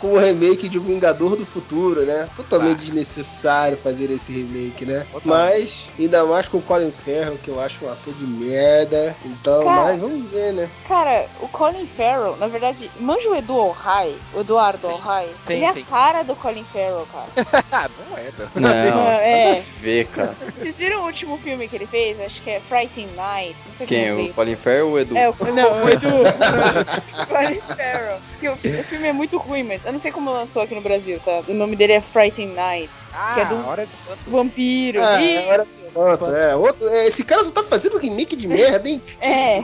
com 0.00 0.12
o 0.14 0.18
remake 0.18 0.68
de 0.68 0.78
O 0.78 0.82
Vingador 0.82 1.34
do 1.36 1.44
Futuro, 1.44 2.04
né? 2.06 2.28
Totalmente 2.36 2.78
Ah. 2.78 2.82
desnecessário 2.82 3.76
fazer 3.76 4.08
esse 4.10 4.32
remake, 4.32 4.86
né? 4.86 5.00
Total. 5.12 5.20
Mas, 5.24 5.90
ainda 5.98 6.24
mais 6.24 6.46
com 6.48 6.58
o 6.58 6.62
Colin 6.62 6.92
Farrell, 6.92 7.36
que 7.42 7.48
eu 7.48 7.60
acho 7.60 7.84
um 7.84 7.90
ator 7.92 8.14
de 8.14 8.24
merda. 8.24 9.16
Então, 9.24 9.64
Cara. 9.64 9.82
mas 9.92 10.00
vamos 10.00 10.26
ver, 10.28 10.52
né? 10.52 10.70
Cara, 10.86 11.26
o 11.40 11.48
Colin 11.48 11.86
Farrell, 11.86 12.36
na 12.36 12.46
verdade, 12.46 12.88
manja 13.00 13.28
o 13.28 13.34
Edu 13.34 13.56
Ohai, 13.56 14.14
o 14.32 14.40
Eduardo 14.40 14.86
Ohai. 14.88 15.28
Sim, 15.46 15.54
Ele 15.54 15.64
é 15.64 15.72
sim. 15.72 15.80
a 15.82 15.84
cara 15.84 16.22
do 16.22 16.36
Colin 16.36 16.64
Farrell, 16.72 17.06
cara. 17.12 17.64
ah, 17.72 17.90
não 18.10 18.16
é, 18.16 18.32
não. 18.38 18.62
Não, 18.62 19.08
É. 19.10 19.62
ver, 19.80 20.06
cara. 20.06 20.36
Vocês 20.58 20.76
viram 20.76 21.02
o 21.02 21.06
último 21.06 21.36
filme 21.38 21.66
que 21.68 21.74
ele 21.76 21.86
fez? 21.86 22.20
Acho 22.20 22.40
que 22.42 22.50
é 22.50 22.60
Frightened 22.60 23.12
Night. 23.16 23.56
Não 23.66 23.74
sei 23.74 23.86
Quem? 23.88 24.13
Como 24.16 24.30
O. 24.30 24.34
Colin 24.34 24.56
Farrell 24.56 24.86
ou 24.88 24.92
o 24.94 24.98
Edu? 24.98 25.16
É, 25.16 25.28
o, 25.28 25.34
não, 25.54 25.84
o 25.84 25.88
Edu. 25.88 26.08
Colin 27.28 27.60
Farrell. 27.60 28.18
O, 28.42 28.80
o 28.80 28.84
filme 28.84 29.08
é 29.08 29.12
muito 29.12 29.38
ruim, 29.38 29.62
mas 29.62 29.84
eu 29.84 29.92
não 29.92 29.98
sei 29.98 30.12
como 30.12 30.30
lançou 30.30 30.62
aqui 30.62 30.74
no 30.74 30.80
Brasil, 30.80 31.20
tá? 31.24 31.42
O 31.48 31.54
nome 31.54 31.76
dele 31.76 31.94
é 31.94 32.00
Frightened 32.00 32.54
Night. 32.54 32.90
Ah, 33.12 33.32
que 33.34 33.40
é 33.40 33.44
do 33.46 33.66
hora 33.66 33.86
de 33.86 33.92
espanto. 33.92 34.30
vampiro. 34.30 35.02
Ah, 35.02 35.22
é 35.22 35.46
hora 35.48 35.62
Isso. 35.62 35.80
Pronto, 35.92 36.26
é, 36.26 36.54
outro, 36.56 36.88
é, 36.88 37.06
esse 37.06 37.24
cara 37.24 37.42
só 37.44 37.50
tá 37.50 37.62
fazendo 37.62 37.98
remake 37.98 38.36
de 38.36 38.46
merda, 38.46 38.88
hein? 38.88 39.00
É. 39.20 39.62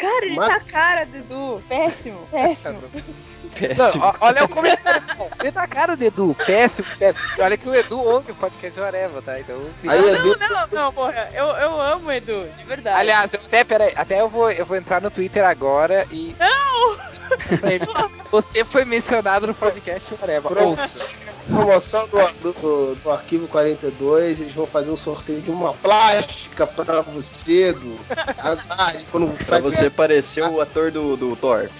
Cara, 0.00 0.24
ele 0.24 0.34
Mas- 0.36 0.48
tá 0.48 0.54
a 0.56 0.60
cara 0.60 1.06
do 1.06 1.16
Edu. 1.16 1.62
Péssimo, 1.68 2.26
péssimo. 2.30 2.80
Péssimo. 3.58 4.04
Não, 4.04 4.14
olha 4.20 4.44
o 4.44 4.48
comentário. 4.48 5.02
Ele 5.40 5.50
tá 5.52 5.66
cara 5.66 5.96
do 5.96 6.04
Edu. 6.04 6.36
Péssimo, 6.46 6.86
péssimo. 6.98 7.24
Olha 7.40 7.56
que 7.56 7.68
o 7.68 7.74
Edu 7.74 8.00
ouve 8.00 8.30
o 8.30 8.34
podcast 8.34 8.78
do 8.78 8.84
Areva, 8.86 9.20
tá? 9.20 9.40
Então. 9.40 9.60
Aí, 9.86 9.98
Edu, 10.14 10.36
Não, 10.38 10.66
não, 10.70 10.92
porra. 10.92 11.28
Eu, 11.34 11.46
eu 11.46 11.80
amo 11.80 12.08
o 12.08 12.12
Edu, 12.12 12.48
de 12.56 12.64
verdade. 12.64 13.00
Aliás, 13.00 13.34
eu 13.34 13.40
até, 13.40 13.64
peraí, 13.64 13.92
até 13.96 14.20
eu 14.20 14.28
vou, 14.28 14.50
eu 14.52 14.64
vou 14.64 14.76
entrar 14.76 15.02
no 15.02 15.10
Twitter 15.10 15.44
agora 15.44 16.06
e. 16.12 16.34
Não! 16.38 16.96
Você 18.30 18.64
foi 18.64 18.84
mencionado 18.84 19.48
no 19.48 19.54
podcast 19.54 20.14
do 20.14 20.22
Areva. 20.22 20.62
Ouça. 20.62 21.08
Promoção 21.50 22.08
do, 22.08 22.52
do, 22.52 22.94
do 22.96 23.10
Arquivo 23.10 23.48
42, 23.48 24.40
eles 24.40 24.54
vão 24.54 24.66
fazer 24.66 24.90
um 24.90 24.96
sorteio 24.96 25.40
de 25.42 25.50
uma 25.50 25.74
plástica 25.74 26.66
pra 26.66 27.00
você, 27.02 27.72
do 27.72 27.98
Aguarde, 28.38 29.06
quando 29.10 29.28
Pra 29.30 29.44
sai 29.44 29.60
você 29.60 29.90
parecer 29.90 30.42
o 30.44 30.60
ator 30.60 30.90
do, 30.90 31.16
do 31.16 31.36
Thor. 31.36 31.68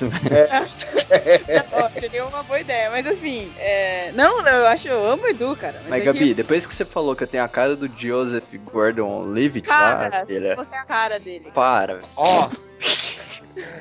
Ó, 1.72 1.88
seria 1.98 2.26
uma 2.26 2.42
boa 2.42 2.60
ideia, 2.60 2.90
mas 2.90 3.06
assim, 3.06 3.52
é... 3.58 4.12
não, 4.12 4.42
não, 4.42 4.50
eu 4.52 4.66
acho, 4.66 4.88
eu 4.88 5.04
amo 5.04 5.24
o 5.24 5.28
Edu, 5.28 5.56
cara. 5.56 5.82
Mas, 5.88 6.02
é 6.02 6.04
Gabi, 6.04 6.18
que- 6.28 6.34
depois 6.34 6.66
que 6.66 6.74
você 6.74 6.84
falou 6.84 7.14
que 7.16 7.22
eu 7.24 7.28
tenho 7.28 7.44
a 7.44 7.48
cara 7.48 7.76
do 7.76 7.88
Joseph 7.88 8.44
Gordon-Levitt 8.64 9.68
cara, 9.68 10.08
lá, 10.08 10.24
ele 10.28 10.48
é... 10.48 10.56
você 10.56 10.74
é 10.74 10.78
a 10.78 10.84
cara 10.84 11.18
dele. 11.18 11.50
Para, 11.54 11.94
velho. 11.96 12.08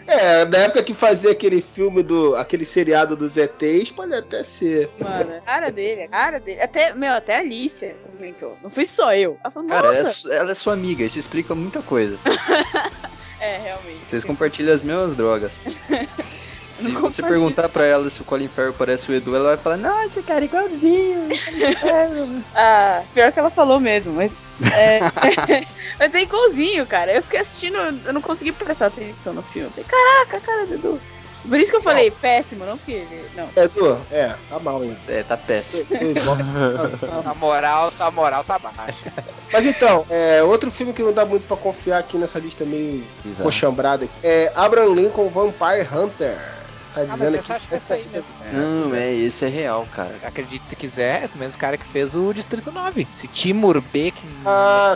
É, 0.08 0.46
da 0.46 0.60
época 0.60 0.84
que 0.84 0.94
fazia 0.94 1.32
aquele 1.32 1.62
filme 1.62 2.02
do. 2.02 2.36
aquele 2.36 2.66
seriado 2.66 3.16
dos 3.16 3.38
ETs, 3.38 3.92
pode 3.92 4.14
até 4.14 4.44
ser. 4.44 4.90
Mano, 5.00 5.36
a 5.36 5.42
cara 5.42 5.72
dele, 5.72 6.04
a 6.04 6.08
cara 6.08 6.40
dele. 6.40 6.62
Até, 6.62 6.94
meu, 6.94 7.14
até 7.14 7.38
a 7.38 7.40
Alicia 7.40 7.96
comentou. 8.16 8.58
Não 8.62 8.70
fui 8.70 8.86
só 8.86 9.14
eu. 9.14 9.38
Ela 9.44 9.52
falou, 9.52 9.70
Cara, 9.70 9.96
ela 9.96 10.10
é, 10.10 10.38
ela 10.38 10.52
é 10.52 10.56
sua 10.56 10.74
amiga, 10.74 11.04
isso 11.04 11.20
explica 11.20 11.54
muita 11.56 11.82
coisa. 11.82 12.18
É, 13.40 13.58
realmente. 13.58 14.02
Vocês 14.06 14.26
compartilham 14.26 14.74
as 14.74 14.82
mesmas 14.82 15.16
drogas. 15.16 15.54
Se 16.70 16.88
Não 16.88 17.02
você 17.02 17.24
perguntar 17.24 17.68
pra 17.68 17.84
ela 17.84 18.08
se 18.12 18.22
o 18.22 18.24
Colin 18.24 18.48
Farrell 18.48 18.74
parece 18.74 19.12
o 19.12 19.16
Edu, 19.16 19.36
ela 19.36 19.56
vai 19.56 19.58
falar, 19.58 19.78
nossa, 19.78 20.22
cara, 20.22 20.46
igualzinho. 20.46 21.28
Ah, 22.56 23.02
pior 23.14 23.32
que 23.32 23.40
ela 23.40 23.50
falou 23.50 23.80
mesmo, 23.80 24.14
mas. 24.14 24.40
É, 24.74 25.00
mas 25.98 26.14
é 26.14 26.22
igualzinho, 26.22 26.86
cara. 26.86 27.12
Eu 27.12 27.24
fiquei 27.24 27.40
assistindo, 27.40 27.78
eu 27.78 28.14
não 28.14 28.22
consegui 28.22 28.52
prestar 28.52 28.88
atenção 28.88 29.34
no 29.34 29.42
filme. 29.42 29.70
Falei, 29.72 29.86
Caraca, 29.86 30.38
a 30.38 30.40
cara 30.42 30.66
do 30.68 30.74
Edu. 30.76 31.02
Por 31.48 31.58
isso 31.58 31.72
que 31.72 31.78
eu 31.78 31.82
falei, 31.82 32.12
péssimo, 32.12 32.66
não 32.66 32.78
ele. 32.88 33.26
Não. 33.36 33.50
Edu, 33.56 34.00
é, 34.12 34.36
tá 34.50 34.60
mal 34.60 34.82
ainda. 34.82 35.00
É, 35.08 35.24
tá 35.24 35.38
péssimo. 35.38 35.86
Tá- 35.86 37.08
tá- 37.08 37.24
a 37.32 37.34
moral, 37.34 37.94
a 38.00 38.12
moral 38.12 38.44
tá 38.44 38.60
baixa. 38.60 39.12
Mas 39.52 39.66
então, 39.66 40.06
é, 40.10 40.44
outro 40.44 40.70
filme 40.70 40.94
que 40.94 41.02
não 41.02 41.14
dá 41.14 41.26
muito 41.26 41.48
pra 41.48 41.58
confiar 41.58 41.98
aqui 42.00 42.18
nessa 42.18 42.40
lista 42.40 42.66
meio 42.66 43.04
Bizarro. 43.24 43.46
coxambrada 43.46 44.06
aqui, 44.06 44.14
é 44.22 44.52
Abraham 44.56 44.94
Lincoln 44.94 45.30
Vampire 45.30 45.88
Hunter. 45.92 46.59
Tá 47.00 47.06
Ah, 47.06 47.18
mas 47.18 47.20
dizendo 47.20 47.36
aqui. 47.40 47.52
acho 47.54 47.68
que 47.68 47.74
é 47.74 47.78
essa 47.78 47.94
aí 47.94 48.08
mesmo. 48.12 48.26
Não, 48.54 48.96
é, 48.96 49.14
esse 49.14 49.46
é 49.46 49.48
real, 49.48 49.88
cara. 49.96 50.16
Acredite 50.24 50.66
se 50.68 50.76
quiser, 50.76 51.24
é 51.24 51.30
o 51.34 51.38
mesmo 51.38 51.60
cara 51.60 51.78
que 51.78 51.86
fez 51.86 52.16
o 52.16 52.34
Distrito 52.34 52.72
9. 52.72 53.08
Esse 53.18 53.28
Timur 53.28 53.82
Beck 53.82 54.16
Ah. 54.46 54.94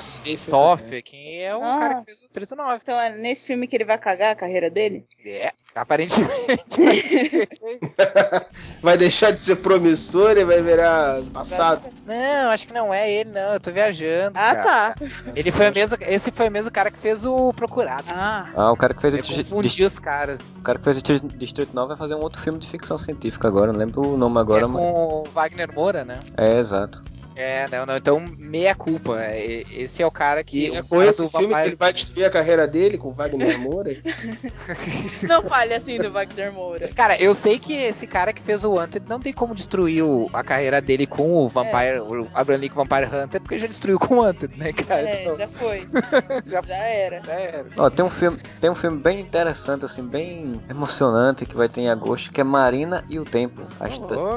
Toff, 0.49 1.01
quem 1.01 1.43
é 1.43 1.55
o 1.55 1.63
Ah. 1.63 1.79
cara 1.79 1.95
que 1.99 2.05
fez 2.05 2.17
o 2.17 2.21
Distrito 2.21 2.55
9. 2.55 2.79
Então 2.83 2.99
é 2.99 3.09
nesse 3.15 3.45
filme 3.45 3.67
que 3.67 3.75
ele 3.75 3.85
vai 3.85 3.97
cagar 3.97 4.31
a 4.31 4.35
carreira 4.35 4.69
dele? 4.69 5.05
É, 5.25 5.51
aparentemente. 5.75 6.33
Vai 8.81 8.97
deixar 8.97 9.31
de 9.31 9.39
ser 9.39 9.55
promissor 9.57 10.37
e 10.37 10.43
vai 10.43 10.61
virar 10.61 11.21
passado. 11.33 11.83
não, 12.05 12.49
acho 12.51 12.67
que 12.67 12.73
não 12.73 12.93
é 12.93 13.09
ele, 13.09 13.29
não. 13.31 13.53
Eu 13.53 13.59
tô 13.59 13.71
viajando. 13.71 14.37
Ah, 14.37 14.55
cara. 14.55 14.63
tá. 14.63 14.95
Ele 15.35 15.51
foi 15.51 15.69
o 15.69 15.73
mesmo, 15.73 15.97
esse 16.01 16.31
foi 16.31 16.49
o 16.49 16.51
mesmo 16.51 16.69
cara 16.71 16.91
que 16.91 16.99
fez 16.99 17.23
o 17.25 17.53
Procurado. 17.53 18.03
Ah. 18.09 18.49
Ah, 18.55 18.71
o 18.71 18.75
cara 18.77 18.93
que 18.93 19.01
fez 19.01 19.13
o, 19.13 19.17
Eu 19.17 19.21
Digi- 19.21 19.43
confundi 19.45 19.83
os 19.85 19.99
caras. 19.99 20.41
o 20.57 20.61
cara 20.61 20.77
que 20.79 20.83
fez 20.83 20.97
o 20.97 21.01
Distrito 21.37 21.73
9 21.73 21.92
vai 21.93 21.97
fazer 21.97 22.15
um 22.15 22.21
outro 22.21 22.41
filme 22.41 22.59
de 22.59 22.67
ficção 22.67 22.97
científica 22.97 23.47
agora, 23.47 23.71
não 23.71 23.79
lembro 23.79 24.01
o 24.01 24.17
nome 24.17 24.39
agora, 24.39 24.65
é 24.65 24.67
mas. 24.67 24.75
com 24.75 24.93
o 24.93 25.23
Wagner 25.33 25.73
Moura, 25.73 26.03
né? 26.03 26.19
É, 26.37 26.57
exato. 26.57 27.01
É, 27.35 27.67
não, 27.69 27.85
não. 27.85 27.97
Então, 27.97 28.19
meia 28.37 28.75
culpa. 28.75 29.17
É, 29.21 29.63
Esse 29.71 30.01
é 30.03 30.05
o 30.05 30.11
cara 30.11 30.43
que. 30.43 30.67
E 30.69 30.75
é 30.75 30.81
com 30.83 31.01
esse 31.01 31.21
do 31.21 31.29
filme 31.29 31.53
que 31.53 31.61
ele 31.67 31.75
vai 31.75 31.91
destruir 31.93 32.25
a 32.25 32.29
carreira 32.29 32.67
dele, 32.67 32.97
com 32.97 33.09
o 33.09 33.11
Wagner 33.11 33.57
Moura. 33.59 33.91
Não 35.27 35.41
fale 35.43 35.73
assim 35.73 35.97
do 35.97 36.11
Wagner 36.11 36.51
Moura. 36.51 36.87
Cara, 36.89 37.21
eu 37.21 37.33
sei 37.33 37.57
que 37.59 37.73
esse 37.73 38.05
cara 38.07 38.33
que 38.33 38.41
fez 38.41 38.63
o 38.63 38.71
Wanted 38.73 39.05
não 39.07 39.19
tem 39.19 39.33
como 39.33 39.55
destruir 39.55 40.03
o- 40.03 40.29
a 40.33 40.43
carreira 40.43 40.81
dele 40.81 41.05
com 41.05 41.33
o 41.33 41.47
Vampire, 41.47 41.99
o 41.99 42.27
Abraham 42.33 42.59
Lincoln 42.59 42.83
Vampire 42.85 43.05
Hunter, 43.15 43.41
porque 43.41 43.57
já 43.59 43.67
destruiu 43.67 43.97
com 43.99 44.15
o 44.15 44.17
Wanted, 44.19 44.57
né, 44.57 44.71
cara? 44.73 45.09
É, 45.09 45.23
Então, 45.23 45.37
já 45.37 45.47
foi. 45.47 45.87
Já- 46.45 46.61
já 46.67 46.75
era. 46.75 47.21
já 47.23 47.33
era. 47.33 47.65
Ó, 47.79 47.89
tem 47.89 48.05
um 48.05 48.09
filme, 48.09 48.37
tem 48.59 48.69
um 48.69 48.75
filme 48.75 48.99
bem 48.99 49.19
interessante, 49.19 49.85
assim, 49.85 50.03
bem 50.03 50.61
emocionante 50.69 51.45
que 51.45 51.55
vai 51.55 51.67
ter 51.69 51.81
em 51.81 51.89
agosto, 51.89 52.31
que 52.31 52.41
é 52.41 52.43
Marina 52.43 53.03
e 53.09 53.19
o 53.19 53.23
Tempo. 53.23 53.61
A, 53.79 53.87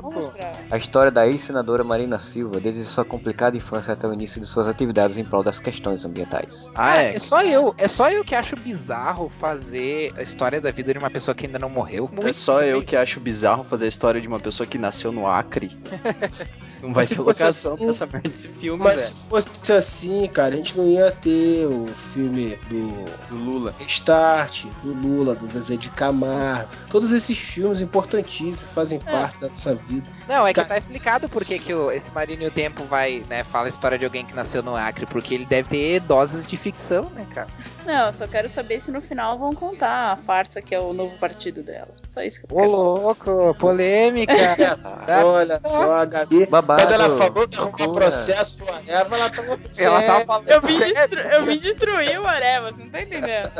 mostrar. 0.01 0.55
a 0.71 0.77
história 0.77 1.11
da 1.11 1.27
ex-senadora 1.27 1.83
Marina 1.85 2.19
Silva, 2.19 2.61
desde 2.61 2.86
sua 2.91 3.05
complicada 3.05 3.57
infância 3.57 3.93
até 3.93 4.07
o 4.07 4.13
início 4.13 4.41
de 4.41 4.47
suas 4.47 4.67
atividades 4.69 5.17
em 5.17 5.25
prol 5.25 5.43
das 5.43 5.61
questões 5.61 6.05
ambientais. 6.05 6.71
Ah, 6.75 6.95
Cara, 6.95 7.03
é. 7.03 7.17
é 7.17 7.19
só 7.19 7.43
eu, 7.43 7.75
é 7.79 7.89
só 7.89 8.11
eu 8.11 8.25
que 8.25 8.35
acho 8.35 8.57
bizarro 8.57 9.29
fazer 9.29 10.13
a 10.17 10.23
história 10.23 10.61
da 10.61 10.71
vida 10.71 10.93
de 10.93 10.99
uma 10.99 11.11
pessoa 11.11 11.35
que 11.35 11.47
ainda 11.47 11.59
não 11.59 11.69
morreu. 11.71 12.09
É 12.13 12.15
Muito 12.15 12.33
só 12.35 12.55
eu 12.61 12.79
estranho. 12.81 12.83
que 12.83 12.97
acho 12.97 13.21
bizarro 13.21 13.65
fazer 13.65 13.87
a 13.87 13.89
história 13.89 14.21
de 14.21 14.29
uma 14.29 14.41
pessoa 14.41 14.67
que 14.67 14.79
nasceu 14.79 15.13
no 15.13 15.27
Acre. 15.27 15.77
Não 16.87 16.95
vai 16.95 17.03
Mas 17.03 17.09
ter 17.09 17.15
fosse 17.17 17.43
locação 17.43 17.75
assim- 17.75 17.83
pra 17.83 17.91
essa 17.91 18.07
merda 18.07 18.29
desse 18.29 18.49
filme, 18.49 18.83
Mas 18.85 19.01
velho. 19.01 19.15
se 19.15 19.29
fosse 19.29 19.73
assim, 19.73 20.27
cara, 20.29 20.55
a 20.55 20.57
gente 20.57 20.77
não 20.79 20.87
ia 20.89 21.11
ter 21.11 21.67
o 21.67 21.87
filme 21.89 22.57
do 22.69 23.05
Do 23.29 23.37
Lula. 23.37 23.75
Restart, 23.79 24.65
do 24.83 24.93
Lula, 24.93 25.35
do 25.35 25.47
Zezé 25.47 25.77
de 25.77 25.91
Camargo. 25.91 26.69
Todos 26.89 27.13
esses 27.13 27.37
filmes 27.37 27.81
importantíssimos 27.81 28.61
que 28.61 28.69
fazem 28.69 29.01
parte 29.01 29.41
da 29.41 29.49
nossa 29.49 29.75
vida. 29.75 30.07
Não, 30.29 30.47
é 30.47 30.53
que 30.53 30.65
tá 30.65 30.77
explicado 30.77 31.29
por 31.29 31.45
que 31.45 31.59
que 31.59 31.75
o- 31.75 31.91
esse 31.91 32.11
Marino 32.13 32.45
e 32.45 32.47
o 32.47 32.51
Tempo 32.51 32.85
vai, 32.85 33.25
né, 33.29 33.43
fala 33.45 33.67
a 33.67 33.69
história 33.69 33.99
de 33.99 34.05
alguém 34.05 34.25
que 34.25 34.35
nasceu 34.35 34.63
no 34.63 34.75
Acre, 34.77 35.07
porque 35.07 35.35
ele 35.35 35.45
deve 35.45 35.69
ter 35.69 36.01
doses 36.01 36.47
de 36.47 36.57
ficção, 36.57 37.11
né, 37.15 37.27
cara? 37.35 37.49
Não, 37.85 38.07
eu 38.07 38.13
só 38.13 38.27
quero 38.27 38.49
saber 38.49 38.81
se 38.81 38.91
no 38.91 39.01
final 39.01 39.39
vão 39.39 39.53
contar 39.53 40.13
a 40.13 40.17
farsa 40.17 40.61
que 40.63 40.75
é 40.75 40.81
o 40.81 40.93
novo 40.93 41.17
partido 41.19 41.63
dela. 41.63 41.89
Só 42.03 42.23
isso 42.23 42.41
que 42.41 42.53
eu 42.53 42.57
Ô, 42.57 42.61
quero 42.61 42.73
saber. 42.73 42.83
louco, 42.85 43.55
polêmica. 43.59 44.33
Olha 45.25 45.61
só, 45.65 45.95
a 45.95 46.05
Gabi. 46.05 46.47
Babado. 46.47 46.76
Quando 46.77 46.93
ela 46.93 47.17
falou 47.17 47.49
que 47.49 47.57
arrumou 47.57 47.93
processo 47.93 48.57
pro 48.59 48.69
Eva, 48.87 49.17
ela 49.17 49.31
tava. 49.31 49.59
Ela 49.79 50.03
tava 50.03 50.25
falando 50.25 50.49
Eu 50.51 50.61
vim, 50.63 50.79
destru- 50.79 51.21
eu 51.21 51.45
vim 51.45 51.59
destruir 51.59 52.21
o 52.21 52.27
Areva, 52.27 52.71
você 52.71 52.83
não 52.83 52.91
tá 52.91 53.03
entendendo? 53.03 53.51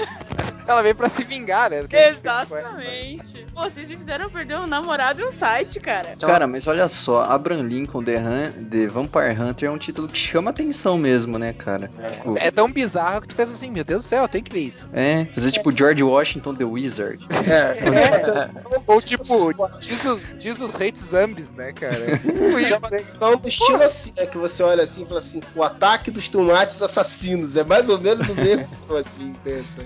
Ela 0.67 0.83
veio 0.83 0.95
pra 0.95 1.09
se 1.09 1.23
vingar, 1.25 1.71
né? 1.71 1.85
Exatamente. 1.91 3.47
Pô, 3.55 3.63
vocês 3.63 3.89
me 3.89 3.97
fizeram 3.97 4.29
perder 4.29 4.59
um 4.59 4.67
namorado 4.67 5.21
e 5.21 5.25
um 5.25 5.33
site, 5.33 5.79
cara. 5.81 6.17
Cara, 6.21 6.47
mas 6.47 6.67
olha 6.67 6.89
só, 6.89 7.23
Abraham 7.23 7.63
Lincoln 7.63 8.03
The, 8.03 8.17
Hun- 8.19 8.69
The 8.69 8.87
Vampire 8.89 9.39
Hunter 9.41 9.69
é 9.69 9.73
um 9.73 9.79
título 9.79 10.09
que 10.09 10.19
chama 10.19 10.51
atenção 10.51 10.99
mesmo, 10.99 11.39
né, 11.39 11.53
cara? 11.53 11.89
Tipo, 11.89 12.37
É 12.39 12.51
tão 12.51 12.71
bizarro 12.71 13.21
que 13.23 13.29
tu 13.29 13.35
pensa 13.35 13.53
assim, 13.53 13.71
meu 13.71 13.85
Deus 13.85 14.03
do 14.05 14.09
céu, 14.09 14.29
tenho 14.29 14.45
que 14.45 14.53
ver 14.53 14.61
isso. 14.61 14.89
é, 14.93 15.27
fazer 15.35 15.51
tipo 15.53 15.71
George 15.77 16.03
Washington 16.03 16.55
The 16.55 16.65
Wizard. 16.65 17.25
É. 17.49 17.77
Ou 18.87 19.01
tipo, 19.01 19.25
Jesus, 19.81 20.25
Jesus 20.39 20.75
hates 20.77 21.03
zombies, 21.11 21.53
né, 21.55 21.73
cara? 21.73 21.97
Isso, 22.61 22.81
né? 22.91 23.05
Então, 23.15 23.37
do 23.37 23.49
estilo 23.49 23.83
assim, 23.83 24.13
né? 24.17 24.27
Que 24.27 24.39
você 24.39 24.63
olha 24.63 24.83
assim 24.85 25.03
e 25.03 25.07
fala 25.07 25.19
assim: 25.21 25.41
o 25.55 25.63
ataque 25.63 26.11
dos 26.11 26.29
tomates 26.29 26.81
assassinos. 26.83 27.57
É 27.57 27.65
mais 27.65 27.89
ou 27.89 27.99
menos 28.01 28.27
do 28.27 28.35
mesmo 28.35 28.67
assim, 28.97 29.35
pensa. 29.45 29.85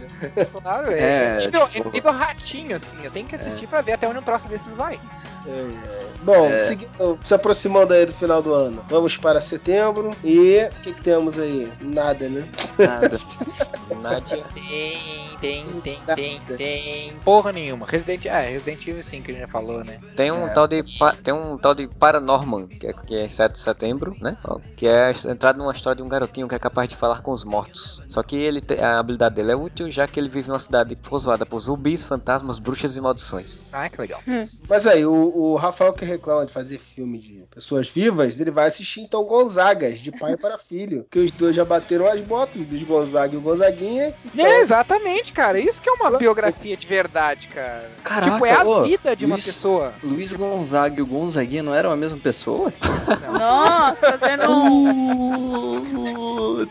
Claro, 0.70 0.92
é. 0.92 0.98
É, 1.00 1.38
nível, 1.38 1.68
tipo- 1.68 1.88
é 1.88 1.92
nível 1.92 2.12
ratinho, 2.12 2.76
assim. 2.76 2.94
Eu 3.02 3.10
tenho 3.10 3.26
que 3.26 3.34
assistir 3.34 3.66
pra 3.66 3.80
ver 3.80 3.92
até 3.94 4.06
onde 4.06 4.18
um 4.18 4.22
troço 4.22 4.48
desses 4.48 4.72
vai. 4.74 5.00
É, 5.46 5.50
é. 5.50 6.06
Bom, 6.22 6.46
É. 6.46 6.58
seguindo- 6.60 7.18
se 7.24 7.34
aproximando 7.34 7.92
aí 7.92 8.06
do 8.06 8.12
final 8.12 8.40
do 8.40 8.54
ano, 8.54 8.84
vamos 8.88 9.16
para 9.16 9.40
setembro. 9.40 10.14
E 10.22 10.64
o 10.70 10.82
que, 10.82 10.92
que 10.92 11.02
temos 11.02 11.38
aí? 11.40 11.68
Nada, 11.80 12.28
né? 12.28 12.46
Nada. 12.78 13.20
Nádia. 14.00 14.44
Tem, 14.54 14.98
tem, 15.40 15.66
tem, 15.82 15.98
tem, 16.14 16.40
tem. 16.56 17.16
Porra 17.24 17.50
nenhuma. 17.52 17.86
Resident, 17.86 18.24
é, 18.26 18.50
Resident 18.50 18.86
Evil 18.86 19.02
5 19.02 19.24
que 19.24 19.30
a 19.30 19.34
gente 19.34 19.42
já 19.46 19.48
falou, 19.48 19.84
né? 19.84 19.98
Tem 20.16 20.30
um 20.30 20.46
É. 20.46 20.54
tal 20.54 20.66
de 20.68 20.82
tem 21.24 21.34
um 21.34 21.58
tal 21.58 21.74
de 21.74 21.86
Paranorman, 21.88 22.66
que 22.68 22.86
é, 22.86 22.92
que 22.92 23.14
é 23.16 23.26
7 23.28 23.52
de 23.52 23.58
setembro, 23.58 24.16
né? 24.20 24.36
Que 24.76 24.86
é 24.86 25.10
entrada 25.28 25.58
numa 25.58 25.72
história 25.72 25.96
de 25.96 26.02
um 26.02 26.08
garotinho 26.08 26.46
que 26.48 26.54
é 26.54 26.58
capaz 26.58 26.88
de 26.88 26.96
falar 26.96 27.20
com 27.20 27.32
os 27.32 27.44
mortos. 27.44 28.00
Só 28.08 28.22
que 28.22 28.36
ele 28.36 28.62
a 28.80 28.98
habilidade 28.98 29.34
dele 29.34 29.52
é 29.52 29.56
útil, 29.56 29.90
já 29.90 30.06
que 30.06 30.18
ele 30.20 30.28
vive 30.28 30.50
uma 30.50 30.59
cidade 30.60 30.94
povoada 30.94 31.44
por 31.46 31.58
zumbis, 31.60 32.04
fantasmas, 32.04 32.58
bruxas 32.58 32.96
e 32.96 33.00
maldições. 33.00 33.60
Ah, 33.72 33.88
que 33.88 34.00
legal. 34.00 34.20
Mas 34.68 34.86
aí, 34.86 35.04
o, 35.04 35.12
o 35.12 35.56
Rafael 35.56 35.92
que 35.92 36.04
reclama 36.04 36.46
de 36.46 36.52
fazer 36.52 36.78
filme 36.78 37.18
de 37.18 37.44
pessoas 37.54 37.88
vivas, 37.88 38.38
ele 38.38 38.50
vai 38.50 38.66
assistir 38.68 39.00
então 39.00 39.24
Gonzagas, 39.24 39.98
de 39.98 40.12
pai 40.12 40.36
para 40.36 40.56
filho. 40.58 41.06
Que 41.10 41.18
os 41.18 41.30
dois 41.32 41.56
já 41.56 41.64
bateram 41.64 42.06
as 42.06 42.20
botas, 42.20 42.64
dos 42.66 42.82
Gonzaga 42.84 43.34
e 43.34 43.38
o 43.38 43.40
Gonzaguinha. 43.40 44.14
Então, 44.24 44.46
É, 44.46 44.60
exatamente, 44.60 45.32
cara. 45.32 45.58
Isso 45.58 45.80
que 45.82 45.88
é 45.88 45.92
uma 45.92 46.10
biografia 46.18 46.76
de 46.76 46.86
verdade, 46.86 47.48
cara. 47.48 47.90
Caraca, 48.04 48.32
tipo, 48.32 48.46
é 48.46 48.52
a 48.52 48.64
ô, 48.64 48.82
vida 48.84 49.16
de 49.16 49.24
uma 49.26 49.34
Luiz- 49.36 49.46
pessoa. 49.46 49.92
Luiz 50.02 50.32
Gonzaga 50.32 50.98
e 50.98 51.02
o 51.02 51.06
Gonzaguinha 51.06 51.62
não 51.62 51.74
eram 51.74 51.90
a 51.90 51.96
mesma 51.96 52.18
pessoa? 52.18 52.72
Nossa, 53.32 54.18
você 54.18 54.36
não. 54.36 54.60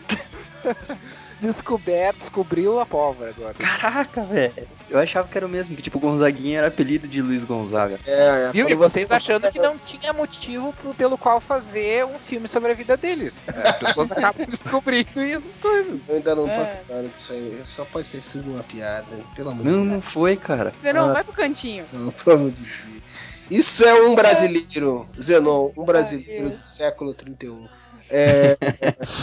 Descoberto, 1.40 2.18
descobriu 2.18 2.78
a 2.80 2.86
pólvora 2.86 3.30
agora. 3.30 3.54
Caraca, 3.54 4.22
velho. 4.22 4.68
Eu 4.90 4.98
achava 4.98 5.26
que 5.28 5.36
era 5.38 5.46
o 5.46 5.48
mesmo, 5.48 5.74
que 5.76 5.82
tipo, 5.82 5.98
Gonzaguinha 5.98 6.58
era 6.58 6.66
apelido 6.68 7.06
de 7.08 7.22
Luiz 7.22 7.44
Gonzaga. 7.44 7.98
é, 8.06 8.46
é, 8.48 8.50
Viu? 8.52 8.68
E 8.68 8.74
vocês 8.74 9.08
você- 9.08 9.14
achando 9.14 9.50
que 9.50 9.58
não 9.58 9.78
tinha 9.78 10.12
motivo 10.12 10.72
pro- 10.74 10.92
pelo 10.94 11.16
qual 11.16 11.40
fazer 11.40 12.04
um 12.04 12.18
filme 12.18 12.46
sobre 12.48 12.72
a 12.72 12.74
vida 12.74 12.96
deles. 12.96 13.42
As 13.46 13.76
pessoas 13.76 14.10
acabam 14.12 14.46
descobrindo 14.48 15.20
essas 15.20 15.58
coisas. 15.58 16.00
Eu 16.08 16.16
ainda 16.16 16.34
não 16.34 16.44
tô 16.44 16.50
É. 16.50 16.62
acreditando 16.62 17.08
que 17.10 17.18
isso 17.20 17.32
aí 17.32 17.62
só 17.64 17.84
pode 17.84 18.10
ter 18.10 18.20
sido 18.20 18.50
uma 18.50 18.62
piada, 18.64 19.06
pelo 19.34 19.50
amor 19.50 19.64
Não, 19.64 19.72
de 19.72 19.78
Deus. 19.78 19.88
não 19.92 20.00
foi, 20.02 20.36
cara. 20.36 20.72
Você 20.80 20.92
não 20.92 21.08
Ah. 21.10 21.12
vai 21.12 21.24
pro 21.24 21.32
cantinho. 21.32 21.86
Não, 21.92 22.10
pelo 22.12 22.36
amor 22.36 22.50
de 22.50 22.62
Deus. 22.62 23.00
Isso 23.50 23.84
é 23.84 23.94
um 24.02 24.14
brasileiro, 24.14 25.04
Zenon, 25.20 25.70
um 25.76 25.84
brasileiro 25.84 26.50
do 26.50 26.62
século 26.62 27.12
31. 27.12 27.68
É, 28.10 28.56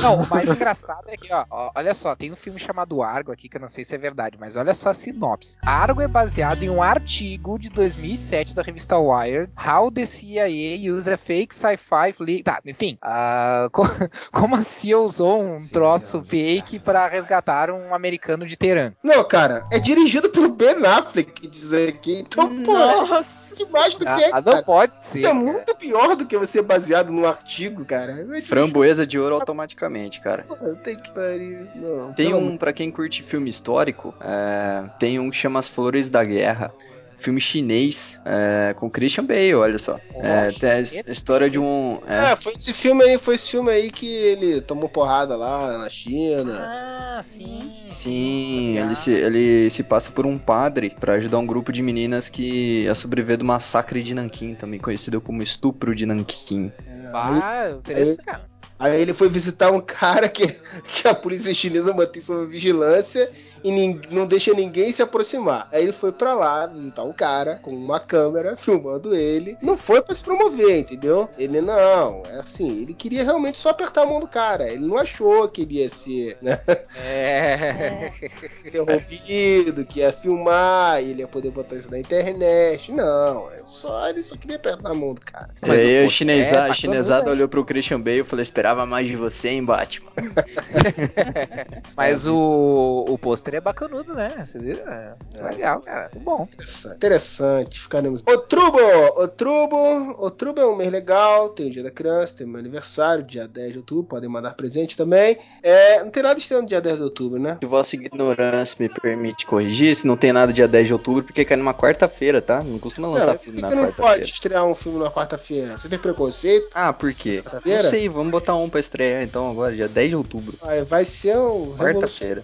Não, 0.02 0.22
o 0.22 0.30
mais 0.30 0.48
engraçado 0.50 1.04
é 1.08 1.18
que, 1.18 1.32
ó, 1.34 1.46
ó, 1.50 1.72
olha 1.76 1.94
só, 1.94 2.16
tem 2.16 2.32
um 2.32 2.36
filme 2.36 2.60
chamado 2.60 3.02
Argo 3.02 3.32
aqui, 3.32 3.50
que 3.50 3.58
eu 3.58 3.62
não 3.62 3.70
sei 3.70 3.84
se 3.84 3.94
é 3.96 3.98
verdade, 3.98 4.38
mas 4.40 4.56
olha 4.56 4.74
só 4.74 4.90
a 4.90 4.94
sinopse. 4.94 5.58
Argo 5.66 6.02
é 6.02 6.08
baseado 6.08 6.64
em 6.64 6.70
um 6.70 6.82
artigo 6.82 7.58
de 7.60 7.70
2007 7.70 8.56
da 8.56 8.62
revista 8.62 8.98
Wired, 8.98 9.52
How 9.58 9.92
the 9.92 10.06
CIA 10.06 10.48
Use 10.94 11.12
a 11.12 11.18
Fake 11.18 11.54
Sci-Fi 11.54 12.14
Fleet... 12.14 12.44
Tá, 12.44 12.60
enfim, 12.66 12.98
ah, 13.02 13.68
co- 13.72 13.84
como 14.32 14.56
a 14.56 14.62
CIA 14.62 14.98
usou 15.00 15.42
um 15.42 15.68
troço 15.68 16.22
fake 16.22 16.80
para 16.80 17.08
resgatar 17.08 17.70
um 17.70 17.94
americano 17.94 18.46
de 18.46 18.56
Teherã. 18.56 18.94
não, 19.04 19.24
cara, 19.24 19.66
é 19.72 19.80
dirigido 19.80 20.30
por 20.30 20.48
Ben 20.50 20.86
Affleck, 20.86 21.48
diz 21.48 21.74
aqui. 21.74 22.20
Então, 22.20 22.64
pô, 22.64 22.72
é 22.78 23.08
Nossa. 23.08 23.56
demais 23.56 23.94
do 23.96 24.00
que, 24.00 24.06
Ah, 24.08 24.42
não 24.42 24.52
cara. 24.54 24.64
pode 24.64 24.98
ser, 24.98 25.20
Isso 25.20 25.28
é 25.28 25.32
cara. 25.32 25.44
muito 25.44 25.76
pior 25.76 26.16
do 26.16 26.26
que 26.26 26.38
você 26.38 26.62
baseado 26.62 27.12
num 27.12 27.26
artigo, 27.28 27.84
cara. 27.86 28.14
É 28.14 28.24
difícil. 28.24 28.48
Framboesa 28.78 29.06
de 29.08 29.20
ouro 29.20 29.36
automaticamente, 29.36 30.22
cara. 30.22 30.46
Tem 30.84 30.96
que 30.96 31.12
pariu. 31.12 31.68
Não, 31.76 32.14
Tem 32.14 32.34
um, 32.34 32.58
pra 32.58 32.72
quem 32.72 32.92
curte 32.92 33.24
filme 33.24 33.50
histórico, 33.50 34.14
é, 34.22 34.84
tem 35.00 35.20
um 35.20 35.30
que 35.30 35.38
chama 35.38 35.60
As 35.60 35.68
Flores 35.68 36.10
da 36.10 36.24
Guerra. 36.24 36.74
Filme 37.20 37.42
chinês 37.42 38.22
é, 38.24 38.74
com 38.76 38.90
Christian 38.90 39.26
Bale, 39.26 39.56
olha 39.56 39.80
só. 39.80 40.00
É, 40.22 40.52
tem 40.52 40.70
a 40.70 40.80
his- 40.80 40.96
a 41.08 41.12
história 41.12 41.50
de 41.50 41.58
um. 41.60 42.00
é, 42.08 42.32
É, 42.32 42.36
foi 42.36 42.54
esse 42.56 42.74
filme 42.74 43.04
aí, 43.04 43.18
foi 43.18 43.36
esse 43.36 43.50
filme 43.52 43.72
aí 43.72 43.90
que 43.90 44.06
ele 44.06 44.62
tomou 44.62 44.88
porrada 44.88 45.36
lá 45.36 45.78
na 45.80 45.90
China. 45.90 46.54
Ah, 46.56 47.22
sim. 47.24 47.72
Sim, 47.88 48.78
ele 48.78 48.96
se, 48.96 49.12
ele 49.12 49.70
se 49.70 49.82
passa 49.84 50.12
por 50.12 50.26
um 50.26 50.38
padre 50.38 50.96
pra 51.00 51.14
ajudar 51.14 51.40
um 51.40 51.46
grupo 51.48 51.72
de 51.74 51.82
meninas 51.82 52.30
que 52.30 52.88
a 52.88 52.94
sobreviver 52.96 53.38
do 53.38 53.46
massacre 53.46 54.04
de 54.04 54.14
Nanquim, 54.14 54.54
também 54.54 54.80
conhecido 54.80 55.20
como 55.20 55.42
estupro 55.42 55.96
de 55.96 56.06
Nanquim. 56.06 56.72
É, 56.88 56.92
aí, 56.92 57.12
Ah, 57.14 57.72
interessante, 57.78 58.22
cara. 58.24 58.46
aí 58.78 59.02
ele 59.02 59.14
foi 59.14 59.28
visitar 59.30 59.72
um 59.72 59.82
cara 59.82 60.30
que, 60.30 60.46
que 60.94 61.08
a 61.08 61.16
polícia 61.16 61.54
chinesa 61.54 61.94
mantém 61.94 62.22
sob 62.22 62.46
vigilância 62.46 63.30
e 63.64 63.72
nin- 63.72 64.00
não 64.12 64.28
deixa 64.28 64.54
ninguém 64.54 64.92
se 64.92 65.02
aproximar. 65.02 65.68
Aí 65.72 65.82
ele 65.84 65.92
foi 65.92 66.12
pra 66.12 66.34
lá 66.36 66.68
visitar 66.68 67.04
um 67.08 67.14
cara 67.14 67.56
com 67.62 67.72
uma 67.72 68.00
câmera 68.00 68.56
filmando 68.56 69.16
ele. 69.16 69.58
Não 69.62 69.76
foi 69.78 70.02
pra 70.02 70.14
se 70.14 70.24
promover, 70.24 70.80
entendeu? 70.80 71.30
Ele 71.38 71.62
não, 71.62 72.24
é 72.30 72.40
assim, 72.40 72.82
ele 72.82 72.94
queria 72.94 73.24
realmente 73.24 73.58
só 73.60 73.70
apertar 73.70 74.02
a 74.04 74.06
mão 74.06 74.20
do 74.20 74.28
cara. 74.28 74.68
Ele 74.70 74.86
não 74.86 74.98
achou 74.98 75.48
que 75.50 75.62
ele 75.62 75.76
ia 75.80 75.90
ser 75.90 76.38
né, 76.42 76.60
É. 77.04 78.12
interrompido, 78.66 79.86
que 79.86 80.00
ia 80.00 80.12
filmar, 80.12 81.00
ele 81.02 81.22
ia 81.22 81.28
poder 81.28 81.52
botar 81.52 81.76
isso 81.76 81.90
na 81.92 82.00
internet. 82.00 82.92
Não, 82.92 83.50
é 83.52 83.62
só, 83.66 84.08
ele 84.10 84.24
só 84.24 84.36
queria 84.36 84.58
apertar 84.58 84.92
a 84.92 84.94
mão 84.94 85.14
do 85.14 85.22
cara. 85.22 85.50
E 85.64 85.68
Mas 85.68 85.80
aí 85.82 85.96
o 85.98 86.00
a 86.00 86.04
posto- 86.04 86.16
chinesa, 86.18 86.68
é, 86.68 86.74
chinesada 86.74 87.26
né? 87.26 87.32
olhou 87.32 87.48
pro 87.48 87.66
Christian 87.66 88.00
Bale 88.02 88.20
e 88.20 88.24
falou: 88.24 88.42
esperava 88.42 88.86
mais 88.86 89.08
de 89.08 89.16
você, 89.16 89.50
hein, 89.50 89.64
Batman. 89.64 90.12
Mas 91.96 92.28
o, 92.28 93.06
o 93.08 93.18
pôster 93.18 93.56
é 93.56 93.62
bacanudo, 93.62 94.14
né? 94.14 94.30
Vocês 94.44 94.64
viram? 94.64 94.92
É 94.92 95.16
legal, 95.42 95.82
cara. 95.82 96.10
Muito 96.14 96.24
bom. 96.24 96.48
Interessante, 96.54 96.97
interessante 96.98 97.80
ficaremos. 97.80 98.24
Outubro! 98.28 98.84
Outubro! 99.16 100.16
Outubro 100.20 100.64
é 100.64 100.68
um 100.68 100.76
mês 100.76 100.92
legal, 100.92 101.50
tem 101.50 101.68
o 101.68 101.72
dia 101.72 101.84
da 101.84 101.92
criança, 101.92 102.38
tem 102.38 102.48
meu 102.48 102.60
aniversário, 102.60 103.24
dia 103.24 103.48
10 103.48 103.72
de 103.74 103.78
outubro, 103.78 104.04
podem 104.04 104.28
mandar 104.30 104.56
presente 104.56 104.98
também. 104.98 105.38
É, 105.62 106.04
não 106.04 106.10
tem 106.10 106.24
nada 106.24 106.40
estranho 106.40 106.64
no 106.64 106.68
dia 106.68 106.82
10 106.82 106.98
de 106.98 107.04
outubro, 107.04 107.40
né? 107.40 107.58
Se 107.62 107.68
vossa 107.68 107.96
ignorância 107.96 108.76
me 108.80 108.90
permite 108.90 109.46
corrigir, 109.46 109.96
se 109.96 110.08
não 110.08 110.18
tem 110.18 110.34
nada 110.34 110.52
dia 110.52 110.68
10 110.68 110.88
de 110.88 110.94
outubro, 110.94 111.24
porque 111.24 111.46
cai 111.46 111.56
numa 111.56 111.74
quarta-feira, 111.74 112.42
tá? 112.42 112.64
Não 112.64 112.80
costuma 112.80 113.08
lançar 113.08 113.28
Não, 113.28 113.34
por 113.38 113.44
filme 113.44 113.58
que, 113.58 113.62
na 113.62 113.70
que 113.70 113.76
não 113.76 113.84
pode 113.84 113.96
quarta-feira. 113.98 114.26
estrear 114.26 114.66
um 114.66 114.76
filme 114.76 115.00
na 115.00 115.12
quarta-feira? 115.12 115.78
Você 115.78 115.88
tem 115.88 116.00
preconceito? 116.00 116.68
Ah, 116.74 116.92
por 116.92 117.14
quê? 117.14 117.42
Quarta-feira? 117.44 117.84
Não 117.84 117.90
sei, 117.90 118.10
vamos 118.10 118.32
botar 118.32 118.56
um 118.56 118.70
pra 118.70 118.80
estrear 118.80 119.24
então 119.24 119.50
agora, 119.50 119.74
dia 119.76 119.88
10 119.88 120.10
de 120.10 120.16
outubro. 120.16 120.58
Vai, 120.62 120.82
vai 120.84 121.06
ser 121.06 121.38
um 121.38 121.76
Quarta-feira. 121.78 122.42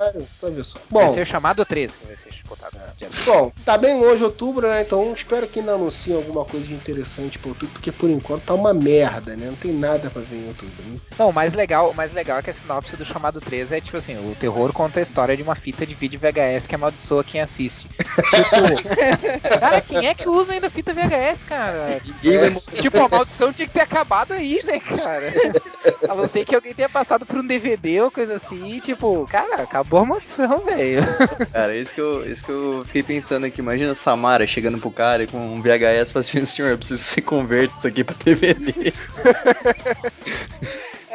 só. 0.64 0.80
Vai 0.90 1.06
Bom, 1.08 1.12
ser 1.14 1.22
o 1.22 1.26
chamado 1.26 1.66
13 1.66 1.98
que 1.98 2.06
vai 2.06 2.16
ser 2.16 2.30
botado. 2.48 2.78
Dia 2.98 3.10
bom, 3.26 3.52
tá 3.66 3.78
bem 3.78 4.00
longe 4.00 4.24
outubro, 4.24 4.43
né? 4.52 4.82
Então 4.82 5.14
espero 5.14 5.48
que 5.48 5.60
ainda 5.60 5.74
anunciem 5.74 6.16
alguma 6.16 6.44
coisa 6.46 6.66
de 6.66 6.74
interessante 6.74 7.40
pra 7.40 7.50
outubro, 7.50 7.74
porque 7.74 7.92
por 7.92 8.10
enquanto 8.10 8.44
tá 8.44 8.54
uma 8.54 8.74
merda, 8.74 9.36
né? 9.36 9.48
Não 9.48 9.56
tem 9.56 9.74
nada 9.74 10.10
pra 10.10 10.22
ver 10.22 10.38
em 10.38 10.48
outubro. 10.48 10.84
Né? 10.86 11.00
Não, 11.18 11.30
o 11.30 11.34
mais 11.34 11.54
legal, 11.54 11.92
o 11.92 11.96
mais 11.96 12.12
legal 12.12 12.40
é 12.40 12.42
que 12.42 12.50
a 12.50 12.54
sinopse 12.54 12.96
do 12.96 13.06
chamado 13.06 13.40
13 13.40 13.76
é 13.76 13.82
tipo 13.82 13.98
assim, 13.98 14.16
o 14.16 14.36
terror 14.36 14.74
conta 14.74 15.02
história 15.02 15.38
de 15.38 15.44
uma 15.44 15.56
fita 15.56 15.86
de 15.86 15.96
vídeo 15.96 16.20
VHS 16.20 16.68
que 16.68 16.76
amaldiçoa 16.76 17.24
quem 17.24 17.42
assiste. 17.42 17.88
tipo, 17.88 19.60
cara, 19.60 19.82
quem 19.82 20.08
é 20.08 20.14
que 20.14 20.28
usa 20.28 20.54
ainda 20.54 20.70
fita 20.70 20.94
VHS, 20.94 21.44
cara? 21.44 22.02
Tipo, 22.74 23.00
a 23.00 23.10
maldição 23.10 23.54
tinha 23.54 23.68
que 23.68 23.74
ter 23.74 23.82
acabado 23.82 24.34
aí, 24.34 24.62
né, 24.64 24.80
cara? 24.80 25.34
A 26.10 26.16
não 26.16 26.28
ser 26.28 26.46
que 26.46 26.56
alguém 26.56 26.74
tenha 26.74 26.90
passado 26.90 27.26
por 27.26 27.38
um 27.38 27.46
DVD 27.46 28.02
ou 28.02 28.12
coisa 28.12 28.36
assim, 28.36 28.80
tipo, 28.80 29.28
cara, 29.28 29.62
acabou 29.62 30.00
a 30.00 30.06
maldição, 30.06 30.64
velho. 30.66 31.02
Cara, 31.52 31.78
isso 31.78 31.94
que, 31.94 32.02
eu, 32.02 32.26
isso 32.30 32.44
que 32.44 32.52
eu 32.52 32.84
fiquei 32.86 33.04
pensando 33.04 33.46
aqui. 33.46 33.62
Imagina 33.62 33.92
a 33.92 33.96
Samara 34.34 34.48
chegando 34.48 34.80
pro 34.80 34.90
cara 34.90 35.24
e 35.24 35.28
com 35.28 35.38
um 35.38 35.62
VHS 35.62 36.12
falando 36.12 36.26
assim, 36.26 36.46
senhor, 36.46 36.70
eu 36.72 36.78
preciso 36.78 37.02
que 37.04 37.08
você 37.10 37.22
converte 37.22 37.78
isso 37.78 37.88
aqui 37.88 38.04
pra 38.04 38.16
DVD. 38.24 38.74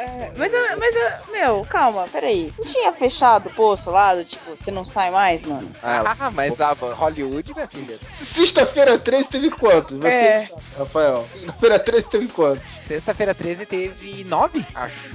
É, 0.01 0.31
mas, 0.37 0.53
eu- 0.53 0.77
mas, 0.79 0.95
eu- 0.95 1.31
meu, 1.33 1.65
calma, 1.65 2.07
peraí. 2.07 2.53
Não 2.57 2.63
tinha 2.65 2.93
fechado 2.93 3.49
o 3.49 3.53
poço 3.53 3.91
lá, 3.91 4.15
do 4.15 4.23
tipo, 4.23 4.55
você 4.55 4.71
não 4.71 4.85
sai 4.85 5.11
mais, 5.11 5.41
mano? 5.43 5.69
Ah, 5.83 6.31
mas 6.33 6.61
a 6.61 6.71
Hollywood, 6.71 7.53
minha 7.53 7.67
filha. 7.67 7.97
Sexta-feira 8.13 8.97
13 8.97 9.27
teve 9.27 9.49
quantos? 9.49 9.97
Você 9.97 10.07
É. 10.07 10.33
que 10.35 10.39
sabe, 10.39 10.61
Rafael. 10.77 11.27
Sexta-feira 11.33 11.79
13 11.79 12.09
teve 12.09 12.27
quantos? 12.29 12.63
Sexta-feira 12.81 13.35
13 13.35 13.65
teve 13.65 14.23
9, 14.23 14.65
acho. 14.73 15.09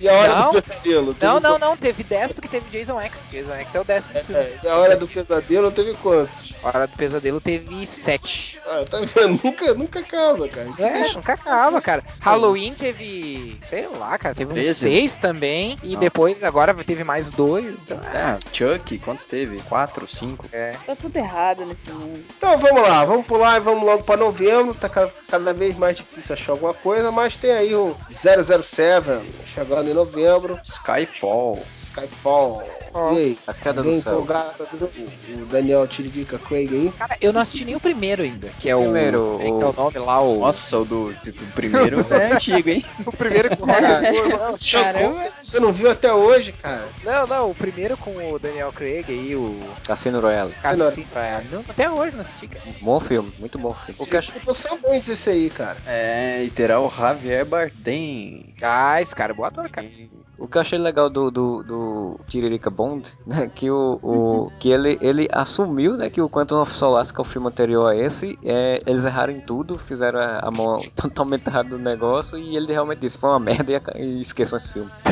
E 0.00 0.08
a 0.08 0.14
hora 0.14 0.34
Não. 0.34 0.52
do 0.52 0.62
pesadelo? 0.62 1.14
Teve 1.14 1.26
Não, 1.26 1.40
não, 1.40 1.58
não, 1.58 1.76
teve 1.76 2.02
10 2.04 2.32
porque 2.32 2.48
teve 2.48 2.66
Jason 2.70 3.00
X. 3.00 3.26
Jason 3.30 3.52
X 3.54 3.74
é 3.74 3.80
o 3.80 3.84
décimo 3.84 4.14
filme. 4.24 4.40
É, 4.42 4.58
e 4.62 4.68
a 4.68 4.76
hora 4.76 4.96
do 4.96 5.06
pesadelo 5.08 5.70
teve 5.70 5.94
quantos? 5.94 6.54
Hora 6.62 6.86
do 6.86 6.96
Pesadelo 6.96 7.40
teve 7.40 7.86
7. 7.86 8.58
Ah, 8.66 8.84
tá 8.90 8.98
vendo? 9.00 9.40
Nunca, 9.44 9.74
nunca 9.74 9.98
acaba, 10.00 10.48
cara. 10.48 10.68
Isso 10.68 10.84
É, 10.84 10.92
deixa- 10.94 11.14
nunca 11.14 11.34
acaba, 11.34 11.80
cara. 11.80 12.02
Halloween 12.20 12.74
teve, 12.74 13.58
sei 13.68 13.86
lá, 13.88 14.18
cara, 14.18 14.34
teve 14.34 14.50
uns 14.52 14.56
13? 14.64 14.80
6 14.80 15.16
também. 15.16 15.78
E 15.82 15.92
Não. 15.94 16.00
depois, 16.00 16.42
agora 16.42 16.74
teve 16.84 17.04
mais 17.04 17.30
dois. 17.30 17.66
Então, 17.66 18.00
Ah, 18.04 18.38
Chuck, 18.52 18.98
quantos 18.98 19.26
teve? 19.26 19.60
Quatro, 19.62 20.08
cinco? 20.12 20.46
é. 20.52 20.72
Tá 20.86 20.96
tudo 20.96 21.16
errado 21.16 21.64
nesse 21.64 21.90
mundo. 21.90 22.24
Então 22.36 22.58
vamos 22.58 22.82
lá, 22.82 23.04
vamos 23.04 23.26
pular 23.26 23.56
e 23.58 23.60
vamos 23.60 23.84
logo 23.84 24.02
pra 24.02 24.16
novembro. 24.16 24.74
Tá 24.74 24.88
cada, 24.88 25.12
cada 25.30 25.54
vez 25.54 25.76
mais 25.76 25.96
difícil 25.96 26.34
achar 26.34 26.52
alguma 26.52 26.74
coisa, 26.74 27.12
mas 27.12 27.36
tem 27.36 27.52
aí 27.52 27.74
o 27.74 27.96
007 28.10 29.24
chegando 29.46 29.85
em 29.90 29.94
novembro. 29.94 30.58
Skyfall. 30.62 31.62
Skyfall. 31.74 32.68
Ó, 32.94 33.12
e 33.12 33.18
aí? 33.18 33.38
A 33.46 33.52
queda 33.52 33.82
do 33.82 34.00
céu. 34.00 34.24
o, 34.24 35.42
o 35.42 35.46
Daniel 35.46 35.86
Tiririca 35.86 36.38
Craig 36.38 36.68
aí? 36.72 36.92
Cara, 36.92 37.16
eu 37.20 37.32
não 37.32 37.40
assisti 37.40 37.64
nem 37.64 37.76
o 37.76 37.80
primeiro 37.80 38.22
ainda, 38.22 38.48
que 38.60 38.68
é 38.70 38.76
o. 38.76 38.82
Primeiro, 38.82 39.38
é 39.40 39.44
o- 39.50 39.62
é 39.62 39.64
o 39.66 39.72
nome 39.72 39.98
lá? 39.98 40.20
O, 40.20 40.40
Nossa, 40.40 40.78
o 40.78 40.84
do, 40.84 41.12
do 41.12 41.46
primeiro 41.54 42.00
é 42.14 42.32
antigo, 42.32 42.70
hein? 42.70 42.84
o 43.04 43.12
primeiro 43.12 43.54
com 43.56 43.64
o. 43.64 43.66
Connery, 43.66 45.30
Você 45.40 45.60
não 45.60 45.72
viu 45.72 45.90
até 45.90 46.12
hoje, 46.12 46.52
cara? 46.52 46.88
Não, 47.04 47.26
não, 47.26 47.50
o 47.50 47.54
primeiro 47.54 47.96
com 47.96 48.32
o 48.32 48.38
Daniel 48.38 48.72
Craig 48.72 49.04
aí, 49.08 49.36
o. 49.36 49.58
Cassino 49.86 50.20
Royale. 50.20 50.54
Cassino- 50.62 50.84
Cassino, 50.86 51.06
é, 51.14 51.44
não, 51.50 51.64
até 51.68 51.90
hoje 51.90 52.14
não 52.14 52.20
assisti, 52.22 52.46
cara. 52.48 52.64
Bom 52.80 53.00
filme, 53.00 53.32
muito 53.38 53.58
bom 53.58 53.74
filme. 53.74 53.96
O 54.00 54.06
Eu 54.46 54.54
sou 54.54 54.78
muito 54.82 55.10
esse 55.12 55.30
aí, 55.30 55.50
cara. 55.50 55.76
É, 55.86 56.42
e 56.44 56.50
terá 56.50 56.80
o 56.80 56.88
Javier 56.90 57.44
Bardem. 57.44 58.54
Ah, 58.62 59.00
esse 59.00 59.14
cara 59.14 59.32
é 59.32 59.36
bom 59.36 59.44
ator, 59.44 59.68
cara. 59.76 60.25
O 60.38 60.46
que 60.46 60.56
eu 60.56 60.60
achei 60.60 60.78
legal 60.78 61.08
do, 61.08 61.30
do, 61.30 61.62
do 61.62 62.20
Tiririca 62.28 62.70
Bond, 62.70 63.16
né, 63.26 63.50
que 63.54 63.70
o, 63.70 63.98
o 64.02 64.52
que 64.58 64.70
ele, 64.70 64.98
ele 65.00 65.28
assumiu, 65.32 65.96
né, 65.96 66.10
que 66.10 66.20
o 66.20 66.28
Quantum 66.28 66.60
of 66.60 66.72
Solace, 66.72 67.12
que 67.12 67.20
é 67.20 67.22
o 67.22 67.24
filme 67.24 67.48
anterior 67.48 67.86
a 67.86 67.96
esse, 67.96 68.38
é, 68.44 68.82
eles 68.86 69.04
erraram 69.04 69.32
em 69.32 69.40
tudo, 69.40 69.78
fizeram 69.78 70.18
a, 70.18 70.40
a 70.40 70.50
mão 70.50 70.82
totalmente 70.94 71.46
errada 71.46 71.68
do 71.68 71.78
negócio 71.78 72.38
e 72.38 72.56
ele 72.56 72.72
realmente 72.72 73.00
disse, 73.00 73.18
foi 73.18 73.30
uma 73.30 73.40
merda 73.40 73.82
e, 73.94 74.02
e 74.02 74.20
esqueçam 74.20 74.56
esse 74.56 74.72
filme. 74.72 74.90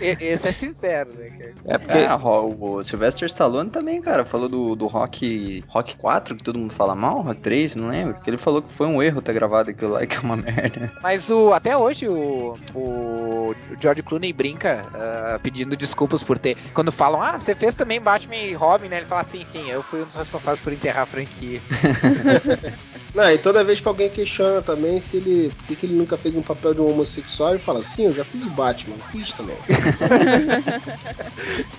Esse 0.00 0.48
é 0.48 0.52
sincero, 0.52 1.10
né, 1.16 1.30
cara? 1.30 1.54
É 1.64 1.78
porque 1.78 1.98
É, 1.98 2.14
o 2.14 2.74
o 2.74 2.82
Sylvester 2.82 3.26
Stallone 3.26 3.70
também, 3.70 4.00
cara, 4.00 4.24
falou 4.24 4.48
do, 4.48 4.74
do 4.74 4.86
Rock, 4.86 5.64
Rock 5.68 5.96
4, 5.96 6.36
que 6.36 6.42
todo 6.42 6.58
mundo 6.58 6.72
fala 6.72 6.94
mal, 6.94 7.20
Rock 7.20 7.40
3, 7.40 7.76
não 7.76 7.88
lembro. 7.88 8.14
Que 8.22 8.30
ele 8.30 8.36
falou 8.36 8.62
que 8.62 8.72
foi 8.72 8.86
um 8.86 9.02
erro 9.02 9.20
ter 9.20 9.32
gravado 9.32 9.70
aquilo 9.70 9.92
lá 9.92 10.02
e 10.02 10.06
que 10.06 10.16
é 10.16 10.20
uma 10.20 10.36
merda. 10.36 10.92
Mas 11.02 11.30
o, 11.30 11.52
até 11.52 11.76
hoje 11.76 12.08
o, 12.08 12.56
o 12.74 13.54
George 13.80 14.02
Clooney 14.02 14.32
brinca 14.32 14.86
ah, 14.94 15.38
pedindo 15.42 15.76
desculpas 15.76 16.22
por 16.22 16.38
ter. 16.38 16.56
Quando 16.72 16.92
falam, 16.92 17.22
ah, 17.22 17.38
você 17.38 17.54
fez 17.54 17.74
também 17.74 18.00
Batman 18.00 18.36
e 18.36 18.54
Robin, 18.54 18.88
né? 18.88 18.98
Ele 18.98 19.06
fala, 19.06 19.24
sim, 19.24 19.44
sim, 19.44 19.70
eu 19.70 19.82
fui 19.82 20.02
um 20.02 20.06
dos 20.06 20.16
responsáveis 20.16 20.60
por 20.60 20.72
enterrar 20.72 21.02
a 21.02 21.06
franquia. 21.06 21.60
Não, 23.14 23.30
e 23.30 23.38
toda 23.38 23.64
vez 23.64 23.80
que 23.80 23.88
alguém 23.88 24.10
questiona 24.10 24.60
também 24.60 25.00
se 25.00 25.18
ele. 25.18 25.50
Por 25.50 25.66
que, 25.66 25.76
que 25.76 25.86
ele 25.86 25.94
nunca 25.94 26.18
fez 26.18 26.36
um 26.36 26.42
papel 26.42 26.74
de 26.74 26.80
um 26.80 26.90
homossexual, 26.90 27.50
ele 27.50 27.58
fala, 27.58 27.82
sim, 27.82 28.06
eu 28.06 28.12
já 28.12 28.24
fiz 28.24 28.44
o 28.44 28.50
Batman, 28.50 28.96
fiz 29.10 29.32
também. 29.32 29.56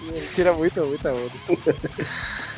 Ele 0.02 0.28
tira 0.28 0.54
muita, 0.54 0.86
muita 0.86 1.14
onda. 1.14 1.32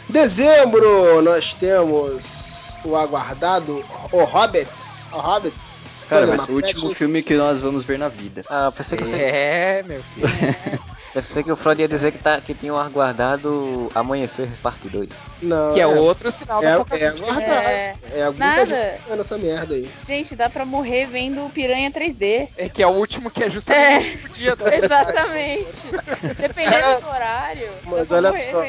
Dezembro, 0.10 1.22
nós 1.22 1.54
temos 1.54 2.57
o 2.88 2.96
aguardado 2.96 3.84
O 4.12 4.24
Hobbits. 4.24 5.10
O 5.12 5.20
Hobbits. 5.20 6.06
Cara, 6.10 6.38
ser 6.38 6.52
o 6.52 6.56
último 6.56 6.94
filme 6.94 7.22
que 7.22 7.36
nós 7.36 7.60
vamos 7.60 7.84
ver 7.84 8.00
na 8.00 8.08
vida. 8.08 8.46
ah, 8.50 8.72
pensei 8.72 8.98
que 8.98 9.06
você, 9.06 9.16
É, 9.18 9.84
meu 9.84 10.02
filho. 10.04 10.28
pensei 11.14 11.44
que 11.44 11.52
o 11.52 11.56
Freud 11.56 11.82
ia 11.82 11.88
dizer 11.88 12.12
que, 12.12 12.18
tá, 12.20 12.40
que 12.42 12.54
tinha 12.54 12.74
um 12.74 12.78
aguardado 12.78 13.90
Amanhecer 13.96 14.50
Parte 14.62 14.88
2. 14.90 15.12
Não, 15.42 15.74
Que 15.74 15.80
é 15.80 15.88
outro 15.88 16.32
sinal 16.32 16.60
É, 16.62 16.66
da 16.66 16.70
é 16.70 16.74
apocalipse. 16.76 17.24
aguardado. 17.24 17.52
É, 17.52 17.96
É, 18.14 18.32
Nada. 18.32 18.66
gente 18.66 19.10
vendo 19.10 19.22
essa 19.22 19.38
merda 19.38 19.74
aí. 19.76 19.90
gente, 20.06 20.36
dá 20.36 20.50
pra 20.50 20.66
morrer 20.66 21.06
vendo 21.08 21.50
Piranha 21.52 21.92
3D. 21.92 22.50
É 22.58 22.70
que 22.70 22.82
é 22.84 22.88
o 22.88 22.92
último 22.92 23.30
que 23.32 23.44
é 23.44 23.50
justamente 23.50 24.26
o 24.26 24.30
dia 24.30 24.56
da 24.58 24.76
Exatamente. 24.76 25.88
Dependendo 26.40 27.02
do 27.02 27.08
horário. 27.08 27.70
Mas 27.86 28.12
olha 28.12 28.34
só. 28.34 28.64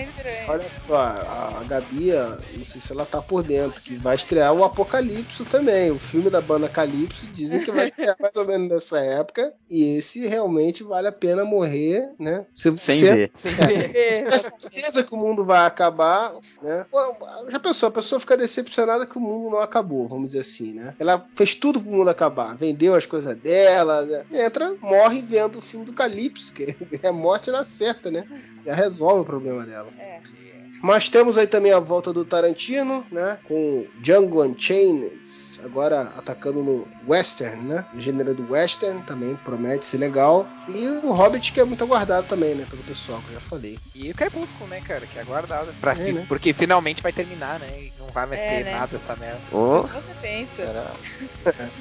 Olha 0.49 0.71
só, 0.71 0.97
a 0.97 1.63
Gabi, 1.69 2.11
não 2.57 2.65
sei 2.65 2.81
se 2.81 2.93
ela 2.93 3.05
tá 3.05 3.21
por 3.21 3.43
dentro, 3.43 3.81
que 3.83 3.97
vai 3.97 4.17
estrear 4.17 4.53
o 4.53 4.65
Apocalipse 4.65 5.45
também. 5.45 5.91
O 5.91 5.99
filme 5.99 6.31
da 6.31 6.41
banda 6.41 6.69
Calypso 6.69 7.27
dizem 7.27 7.61
que 7.65 7.71
vai 7.71 7.89
estrear 7.89 8.17
mais 8.21 8.35
ou 8.37 8.45
menos 8.47 8.69
nessa 8.69 8.99
época. 9.01 9.53
E 9.69 9.99
esse 9.99 10.27
realmente 10.27 10.83
vale 10.83 11.09
a 11.09 11.13
pena 11.13 11.45
morrer, 11.45 12.11
né? 12.19 12.28
Se 12.55 12.77
Sem 12.77 12.97
você 12.97 13.15
ver. 13.15 13.31
Sem 13.35 13.55
ver. 13.55 13.89
tiver 14.25 14.39
certeza 14.39 15.05
que 15.05 15.15
o 15.15 15.17
mundo 15.17 15.45
vai 15.45 15.67
acabar, 15.67 16.33
né? 16.63 16.87
Já 17.49 17.61
pensou, 17.61 17.89
a 17.89 17.93
pessoa 17.93 18.21
fica 18.21 18.37
decepcionada 18.37 19.07
que 19.07 19.19
o 19.19 19.21
mundo 19.21 19.51
não 19.51 19.61
acabou, 19.61 20.09
vamos 20.09 20.33
dizer 20.33 20.41
assim, 20.41 20.75
né? 20.75 20.95
Ela 20.99 21.25
fez 21.33 21.55
tudo 21.55 21.81
pro 21.81 21.91
mundo 21.91 22.11
acabar, 22.11 22.57
vendeu 22.57 22.95
as 22.95 23.07
coisas 23.07 23.37
dela, 23.37 24.03
né? 24.03 24.25
entra, 24.33 24.75
morre 24.81 25.23
vendo 25.23 25.59
o 25.59 25.63
filme 25.63 25.87
do 25.87 25.93
Calypso, 25.93 26.53
que 26.53 26.77
é 27.03 27.11
morte 27.11 27.51
na 27.51 27.65
certa, 27.65 28.11
né? 28.11 28.25
Já 28.65 28.75
resolve 28.75 29.23
o 29.23 29.25
problema 29.25 29.65
dela. 29.65 29.89
É. 29.99 30.19
Mas 30.83 31.09
temos 31.09 31.37
aí 31.37 31.47
também 31.47 31.73
a 31.73 31.79
volta 31.81 32.13
do 32.13 32.25
Tarantino, 32.25 33.05
né? 33.11 33.39
Com 33.45 33.87
Django 34.01 34.43
Unchained, 34.45 35.11
agora 35.65 36.03
atacando 36.17 36.63
no 36.63 36.87
western, 37.07 37.63
né? 37.65 37.85
No 37.93 38.01
gênero 38.01 38.35
do 38.35 38.53
western, 38.53 39.03
também 39.03 39.35
promete 39.37 39.85
ser 39.87 39.99
legal. 39.99 40.49
E 40.69 40.87
o 40.87 41.13
Hobbit, 41.13 41.53
que 41.53 41.61
é 41.61 41.65
muito 41.65 41.83
aguardado 41.83 42.27
também, 42.27 42.55
né? 42.55 42.67
Pelo 42.69 42.83
pessoal, 42.83 43.21
que 43.23 43.29
eu 43.31 43.35
já 43.35 43.41
falei. 43.41 43.79
E 43.95 44.11
o 44.11 44.15
Crepúsculo, 44.15 44.69
né, 44.69 44.81
cara? 44.81 45.07
Que 45.07 45.19
é 45.19 45.23
aguardado. 45.23 45.73
Pra 45.81 45.93
É, 45.93 45.97
fi- 45.97 46.13
né? 46.13 46.25
Porque 46.29 46.53
finalmente 46.53 47.03
vai 47.03 47.13
terminar, 47.13 47.59
né? 47.59 47.69
E 47.81 47.93
não 47.99 48.07
vai 48.09 48.27
mais 48.27 48.41
É, 48.41 48.47
ter 48.59 48.65
né? 48.65 48.73
nada 48.73 48.97
essa 48.97 49.17
merda. 49.17 49.41
Ô, 49.51 49.83
Você 49.83 50.01
pensa. 50.21 50.95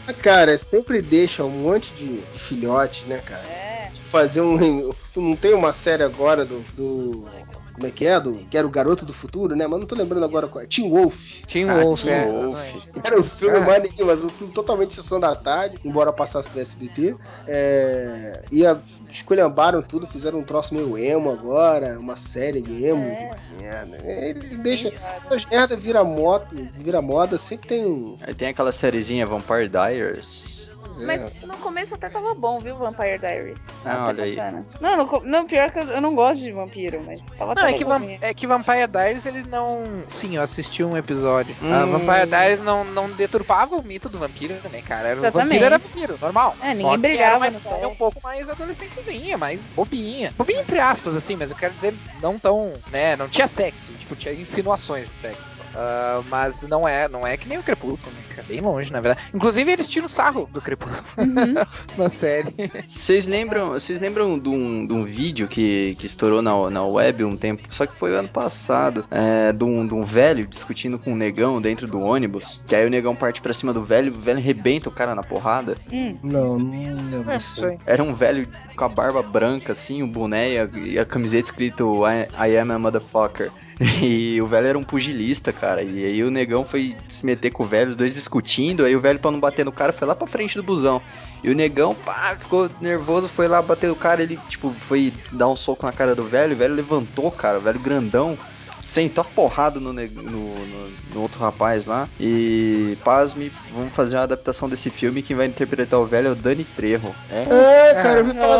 Ah, 0.07 0.13
Cara, 0.13 0.57
sempre 0.57 1.01
deixa 1.01 1.43
um 1.43 1.49
monte 1.49 1.93
de, 1.93 2.21
de 2.21 2.39
filhote, 2.39 3.05
né, 3.05 3.19
cara? 3.19 3.43
É. 3.43 3.91
Fazer 4.05 4.41
um. 4.41 4.93
Não 5.15 5.35
tem 5.35 5.53
uma 5.53 5.71
série 5.73 6.03
agora 6.03 6.45
do. 6.45 6.59
do- 6.75 7.27
como 7.77 7.85
é 7.85 7.91
que 7.91 8.07
é? 8.07 8.19
Do, 8.19 8.33
que 8.49 8.57
era 8.57 8.65
o 8.65 8.71
Garoto 8.71 9.05
do 9.05 9.13
Futuro, 9.13 9.55
né? 9.55 9.67
Mas 9.67 9.79
não 9.79 9.85
tô 9.85 9.93
lembrando 9.93 10.25
agora 10.25 10.47
qual 10.47 10.63
é. 10.63 10.67
Teen 10.67 10.89
Wolf. 10.89 11.43
Tinha 11.45 11.71
Ah, 11.71 11.83
Wolf, 11.83 12.05
é. 12.07 12.25
Wolf. 12.25 12.57
Era 13.03 13.19
um 13.19 13.23
filme 13.23 13.57
Ah. 13.57 13.61
maneirinho, 13.61 14.07
mas 14.07 14.23
um 14.23 14.29
filme 14.29 14.51
totalmente 14.51 14.95
sessão 14.95 15.19
da 15.19 15.35
tarde, 15.35 15.77
embora 15.85 16.11
passasse 16.11 16.49
do 16.49 16.59
SBT. 16.59 17.15
É, 17.47 18.43
e 18.51 18.65
a, 18.65 18.79
esculhambaram 19.11 19.83
tudo, 19.83 20.07
fizeram 20.07 20.39
um 20.39 20.43
troço 20.43 20.73
meio 20.73 20.97
emo 20.97 21.29
agora, 21.31 21.99
uma 21.99 22.15
série 22.15 22.61
de 22.61 22.83
emo. 22.83 23.03
É. 23.05 23.35
de 23.47 23.55
merda. 23.61 23.97
Ele 24.11 24.57
deixa. 24.57 24.91
As 25.29 25.45
merda 25.45 25.75
vira 25.77 26.03
moto, 26.03 26.55
vira 26.79 26.99
moda, 26.99 27.37
sempre 27.37 27.67
tem 27.69 27.85
um. 27.85 28.17
Aí 28.21 28.33
tem 28.33 28.47
aquela 28.47 28.71
sériezinha 28.71 29.25
Vampire 29.27 29.69
Diaries. 29.69 30.56
Pois 30.87 31.01
é. 31.01 31.05
Mas 31.05 31.41
no 31.41 31.57
começo 31.57 31.95
até 31.95 32.09
tava 32.09 32.33
bom, 32.33 32.59
viu, 32.59 32.75
Vampire 32.77 33.17
Diaries. 33.19 33.65
Ah, 33.85 33.89
Tava 33.89 34.07
olha 34.07 34.23
aí. 34.23 34.35
bacana. 34.35 34.65
Não, 34.79 34.97
no, 34.97 35.21
não, 35.23 35.45
pior 35.45 35.71
que 35.71 35.79
eu, 35.79 35.83
eu 35.83 36.01
não 36.01 36.15
gosto 36.15 36.43
de 36.43 36.51
vampiro, 36.51 37.01
mas 37.05 37.33
tava 37.33 37.53
Não, 37.55 37.65
é 37.65 37.73
que, 37.73 37.85
é 38.21 38.33
que 38.33 38.47
Vampire 38.47 38.87
Diaries 38.87 39.25
eles 39.25 39.45
não. 39.45 39.83
Sim, 40.07 40.35
eu 40.37 40.41
assisti 40.41 40.83
um 40.83 40.95
episódio. 40.95 41.55
Hum. 41.61 41.73
A 41.73 41.85
Vampire 41.85 42.27
Diaries 42.27 42.61
não, 42.61 42.83
não 42.83 43.09
deturpava 43.09 43.75
o 43.75 43.83
mito 43.83 44.09
do 44.09 44.19
vampiro, 44.19 44.55
né, 44.71 44.81
cara? 44.81 45.09
Era, 45.09 45.31
vampiro 45.31 45.65
era 45.65 45.77
vampiro, 45.77 46.17
normal. 46.21 46.55
É, 46.61 46.69
ninguém 46.69 46.83
Só 46.83 46.91
que 46.91 46.97
brilhava 46.97 47.45
era 47.45 47.57
uma 47.57 47.79
no 47.81 47.89
um 47.89 47.95
pouco 47.95 48.19
mais 48.23 48.49
adolescentezinha, 48.49 49.37
mais 49.37 49.67
bobinha. 49.69 50.33
Bobinha 50.37 50.61
entre 50.61 50.79
aspas, 50.79 51.15
assim, 51.15 51.35
mas 51.35 51.51
eu 51.51 51.57
quero 51.57 51.73
dizer, 51.73 51.93
não 52.21 52.39
tão. 52.39 52.73
né? 52.91 53.15
Não 53.15 53.27
tinha 53.27 53.47
sexo, 53.47 53.91
tipo, 53.93 54.15
tinha 54.15 54.33
insinuações 54.33 55.07
de 55.07 55.13
sexo. 55.13 55.57
Ah, 55.79 56.23
mas 56.27 56.63
não 56.63 56.87
é, 56.87 57.07
não 57.07 57.25
é 57.25 57.37
que 57.37 57.47
nem 57.47 57.59
o 57.59 57.63
Crepúsculo, 57.63 58.11
né? 58.11 58.43
Bem 58.47 58.61
longe, 58.61 58.91
na 58.91 58.99
verdade. 58.99 59.27
Inclusive, 59.33 59.71
eles 59.71 59.87
tiram 59.87 60.07
sarro 60.07 60.49
do 60.51 60.61
Crepúsculo. 60.61 60.76
Depois 60.77 61.03
Uhum. 61.17 61.55
na 61.97 62.09
série. 62.09 62.53
Vocês 62.85 63.27
lembram, 63.27 63.69
vocês 63.69 63.99
lembram 63.99 64.37
de 64.37 64.49
um, 64.49 64.85
de 64.85 64.93
um 64.93 65.03
vídeo 65.03 65.47
que, 65.47 65.95
que 65.99 66.05
estourou 66.05 66.41
na, 66.41 66.69
na 66.69 66.85
web 66.85 67.23
um 67.23 67.35
tempo, 67.35 67.63
só 67.71 67.85
que 67.85 67.95
foi 67.95 68.15
ano 68.15 68.29
passado, 68.29 69.05
é, 69.09 69.51
de, 69.51 69.63
um, 69.63 69.85
de 69.87 69.93
um 69.93 70.03
velho 70.03 70.45
discutindo 70.45 70.99
com 70.99 71.13
um 71.13 71.15
negão 71.15 71.61
dentro 71.61 71.87
do 71.87 71.99
ônibus, 71.99 72.61
que 72.67 72.75
aí 72.75 72.85
o 72.85 72.89
negão 72.89 73.15
parte 73.15 73.41
pra 73.41 73.53
cima 73.53 73.73
do 73.73 73.83
velho, 73.83 74.13
o 74.13 74.19
velho 74.19 74.37
arrebenta 74.37 74.89
o 74.89 74.91
cara 74.91 75.15
na 75.15 75.23
porrada. 75.23 75.75
Hum. 75.91 76.17
Não, 76.23 76.59
não 76.59 76.71
lembro 76.71 77.31
É. 77.31 77.77
Era 77.85 78.03
um 78.03 78.13
velho 78.13 78.47
com 78.75 78.83
a 78.83 78.89
barba 78.89 79.21
branca, 79.21 79.71
assim, 79.71 80.03
o 80.03 80.07
boné 80.07 80.51
e 80.53 80.59
a, 80.59 80.69
e 80.75 80.99
a 80.99 81.05
camiseta 81.05 81.49
escrito 81.49 82.03
I, 82.05 82.49
I 82.49 82.57
am 82.57 82.71
a 82.71 82.79
motherfucker. 82.79 83.51
E 84.01 84.41
o 84.41 84.47
velho 84.47 84.67
era 84.67 84.77
um 84.77 84.83
pugilista, 84.83 85.51
cara. 85.53 85.83
E 85.83 86.03
aí 86.05 86.23
o 86.23 86.31
negão 86.31 86.65
foi 86.65 86.95
se 87.07 87.25
meter 87.25 87.51
com 87.51 87.63
o 87.63 87.67
velho, 87.67 87.91
os 87.91 87.95
dois 87.95 88.15
discutindo. 88.15 88.85
Aí 88.85 88.95
o 88.95 88.99
velho, 89.01 89.19
pra 89.19 89.31
não 89.31 89.39
bater 89.39 89.63
no 89.65 89.71
cara, 89.71 89.93
foi 89.93 90.07
lá 90.07 90.15
pra 90.15 90.27
frente 90.27 90.55
do 90.57 90.63
busão. 90.63 91.01
E 91.43 91.49
o 91.49 91.55
negão, 91.55 91.93
pá, 91.93 92.35
ficou 92.39 92.69
nervoso, 92.81 93.27
foi 93.29 93.47
lá 93.47 93.61
bater 93.61 93.91
o 93.91 93.95
cara. 93.95 94.23
Ele, 94.23 94.39
tipo, 94.49 94.71
foi 94.81 95.13
dar 95.31 95.47
um 95.47 95.55
soco 95.55 95.85
na 95.85 95.91
cara 95.91 96.15
do 96.15 96.23
velho. 96.23 96.53
O 96.55 96.57
velho 96.57 96.73
levantou, 96.73 97.29
cara, 97.31 97.59
o 97.59 97.61
velho 97.61 97.79
grandão. 97.79 98.37
Sentou 98.81 99.21
a 99.21 99.25
porrada 99.25 99.79
no, 99.81 99.91
no, 99.91 100.07
no- 100.07 100.89
no 101.13 101.21
outro 101.21 101.39
rapaz 101.41 101.85
lá. 101.85 102.07
E, 102.19 102.97
pasme, 103.03 103.51
vamos 103.73 103.93
fazer 103.93 104.15
uma 104.15 104.23
adaptação 104.23 104.69
desse 104.69 104.89
filme. 104.89 105.21
Quem 105.21 105.35
vai 105.35 105.45
interpretar 105.45 105.99
o 105.99 106.05
velho 106.05 106.29
é 106.29 106.31
o 106.31 106.35
Dani 106.35 106.63
Trejo. 106.63 107.13
É, 107.29 107.93
cara, 108.01 108.19
eu 108.19 108.25
ouvi 108.25 108.39
falar 108.39 108.57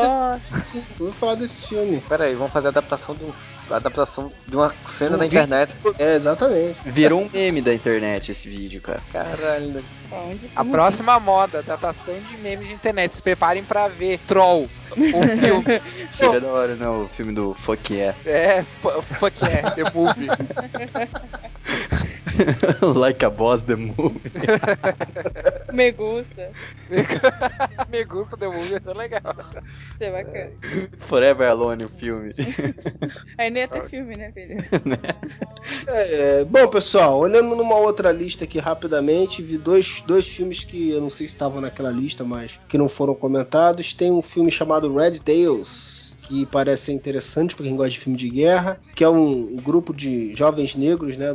desse, 0.51 0.77
eu 0.99 1.05
ouvi 1.05 1.17
falar 1.17 1.35
desse 1.35 1.67
filme. 1.67 2.01
Pera 2.01 2.25
aí, 2.25 2.35
vamos 2.35 2.51
fazer 2.51 2.67
a 2.67 2.69
adaptação 2.71 3.15
de, 3.15 3.23
um, 3.23 3.29
a 3.29 3.56
adaptação 3.71 4.31
de 4.47 4.55
uma 4.55 4.73
cena 4.85 5.15
Um 5.15 5.19
na 5.19 5.25
internet. 5.25 5.73
É, 5.99 6.15
exatamente. 6.15 6.77
Virou 6.85 7.21
um 7.21 7.29
meme 7.31 7.61
da 7.61 7.73
internet 7.73 8.31
esse 8.31 8.47
vídeo, 8.47 8.79
cara. 8.81 9.01
Caralho. 9.11 9.83
Onde 10.11 10.47
A 10.55 10.63
próxima 10.63 11.19
moda, 11.19 11.59
adaptação 11.59 12.15
de 12.29 12.37
memes 12.37 12.67
de 12.67 12.73
internet. 12.73 13.13
Se 13.13 13.21
preparem 13.21 13.63
pra 13.63 13.87
ver 13.89 14.19
Troll, 14.27 14.69
o 14.91 14.95
filme. 14.95 15.81
Seria 16.09 16.39
da 16.39 16.47
hora, 16.47 16.75
né? 16.75 16.87
O 16.87 17.09
filme 17.15 17.33
do 17.33 17.53
Fuck 17.55 17.93
Yeah. 17.93 18.17
É, 18.25 18.63
fu- 18.81 19.01
fuck 19.01 19.43
yeah, 19.45 19.69
the 19.71 19.83
movie. 19.93 20.27
like 22.95 23.23
a 23.23 23.29
boss 23.29 23.63
the 23.63 23.75
movie. 23.75 24.19
Me 25.73 25.91
gusta. 25.91 26.51
Me 27.89 28.03
gusta 28.03 28.37
the 28.37 28.47
movie, 28.47 28.75
isso 28.75 28.89
é 28.89 28.93
legal. 28.93 29.35
Isso 29.91 30.03
é 30.03 30.11
bacana. 30.11 30.51
Forever 31.07 31.49
Alone, 31.49 31.85
o 31.85 31.89
filme. 31.89 32.33
Aí 33.37 33.49
nem 33.49 33.63
ia 33.63 33.67
ter 33.67 33.89
filme, 33.89 34.15
né, 34.15 34.31
filho? 34.31 34.57
É, 35.87 36.45
bom, 36.45 36.67
pessoal, 36.67 37.19
olhando 37.19 37.55
numa 37.55 37.75
outra 37.75 38.11
lista 38.11 38.43
aqui 38.43 38.59
rapidamente, 38.59 39.41
vi 39.41 39.57
dois, 39.57 40.01
dois 40.05 40.27
filmes 40.27 40.63
que 40.63 40.91
eu 40.91 41.01
não 41.01 41.09
sei 41.09 41.27
se 41.27 41.33
estavam 41.33 41.61
naquela 41.61 41.91
lista, 41.91 42.23
mas 42.23 42.59
que 42.67 42.77
não 42.77 42.89
foram 42.89 43.15
comentados. 43.15 43.93
Tem 43.93 44.11
um 44.11 44.21
filme 44.21 44.51
chamado 44.51 44.93
Red 44.93 45.19
Tails, 45.19 46.06
que 46.27 46.45
parece 46.45 46.91
interessante 46.91 47.55
para 47.55 47.65
quem 47.65 47.75
gosta 47.75 47.91
de 47.91 47.99
filme 47.99 48.17
de 48.17 48.29
guerra, 48.29 48.79
que 48.93 49.03
é 49.03 49.09
um, 49.09 49.55
grupo 49.55 49.93
de 49.93 50.35
jovens 50.35 50.75
negros, 50.75 51.15
né, 51.15 51.27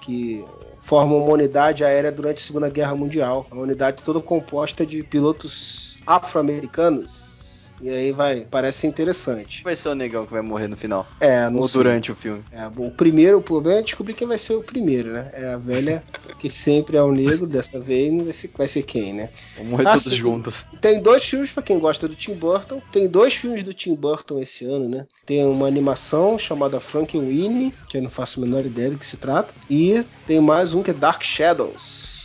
que 0.00 0.44
formam 0.80 1.18
uma 1.18 1.32
unidade 1.32 1.84
aérea 1.84 2.10
durante 2.10 2.42
a 2.42 2.46
Segunda 2.46 2.68
Guerra 2.68 2.94
Mundial. 2.96 3.46
Uma 3.50 3.62
unidade 3.62 4.02
toda 4.02 4.20
composta 4.20 4.84
de 4.84 5.02
pilotos 5.04 5.98
afro-americanos. 6.06 7.39
E 7.80 7.88
aí 7.88 8.12
vai, 8.12 8.46
parece 8.50 8.86
interessante. 8.86 9.62
Vai 9.64 9.74
ser 9.74 9.88
o 9.88 9.94
negão 9.94 10.26
que 10.26 10.32
vai 10.32 10.42
morrer 10.42 10.68
no 10.68 10.76
final. 10.76 11.06
É, 11.18 11.48
não 11.48 11.60
Ou 11.60 11.68
sei. 11.68 11.78
durante 11.82 12.12
o 12.12 12.14
filme. 12.14 12.44
É, 12.52 12.68
bom, 12.68 12.88
o 12.88 12.90
primeiro, 12.90 13.38
o 13.38 13.42
problema 13.42 13.80
é 13.80 13.82
descobrir 13.82 14.14
quem 14.14 14.28
vai 14.28 14.38
ser 14.38 14.54
o 14.54 14.62
primeiro, 14.62 15.12
né? 15.12 15.30
É 15.34 15.54
a 15.54 15.56
velha 15.56 16.04
que 16.38 16.50
sempre 16.50 16.96
é 16.96 17.02
o 17.02 17.12
negro, 17.12 17.46
dessa 17.46 17.80
vez 17.80 18.12
não 18.12 18.24
vai 18.24 18.32
ser, 18.32 18.50
vai 18.56 18.68
ser 18.68 18.82
quem, 18.82 19.14
né? 19.14 19.30
Vamos 19.56 19.70
morrer 19.72 19.88
Ah, 19.88 19.92
todos 19.92 20.12
juntos. 20.12 20.66
Tem 20.80 21.00
dois 21.00 21.24
filmes 21.24 21.50
pra 21.50 21.62
quem 21.62 21.78
gosta 21.78 22.06
do 22.06 22.14
Tim 22.14 22.34
Burton. 22.34 22.82
Tem 22.92 23.08
dois 23.08 23.34
filmes 23.34 23.62
do 23.62 23.72
Tim 23.72 23.94
Burton 23.94 24.40
esse 24.40 24.64
ano, 24.64 24.88
né? 24.88 25.06
Tem 25.24 25.44
uma 25.44 25.66
animação 25.66 26.38
chamada 26.38 26.80
Frankenweenie, 26.80 27.72
que 27.88 27.96
eu 27.96 28.02
não 28.02 28.10
faço 28.10 28.40
a 28.40 28.44
menor 28.44 28.64
ideia 28.66 28.90
do 28.90 28.98
que 28.98 29.06
se 29.06 29.16
trata. 29.16 29.54
E 29.68 30.04
tem 30.26 30.40
mais 30.40 30.74
um 30.74 30.82
que 30.82 30.90
é 30.90 30.94
Dark 30.94 31.22
Shadows. 31.22 32.19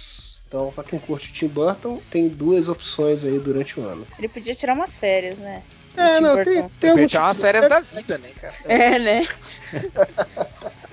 Então, 0.48 0.72
pra 0.72 0.84
quem 0.84 1.00
curte 1.00 1.32
o 1.32 1.34
Tim 1.34 1.48
Burton, 1.48 2.00
tem 2.10 2.30
duas 2.30 2.70
opções 2.70 3.26
aí 3.26 3.40
durante 3.40 3.80
o 3.80 3.84
ano. 3.84 4.08
Ele 4.18 4.30
podia 4.30 4.54
tirar 4.54 4.74
umas 4.74 4.96
férias, 4.96 5.40
né? 5.40 5.64
É, 5.98 6.20
não, 6.20 6.36
Burton. 6.36 6.52
tem, 6.52 6.70
tem 6.80 6.90
alguns... 6.92 7.14
Umas 7.14 7.38
férias 7.38 7.68
da 7.68 7.80
vida, 7.80 8.18
né, 8.18 8.30
cara? 8.40 8.54
É, 8.66 9.00
né? 9.00 9.28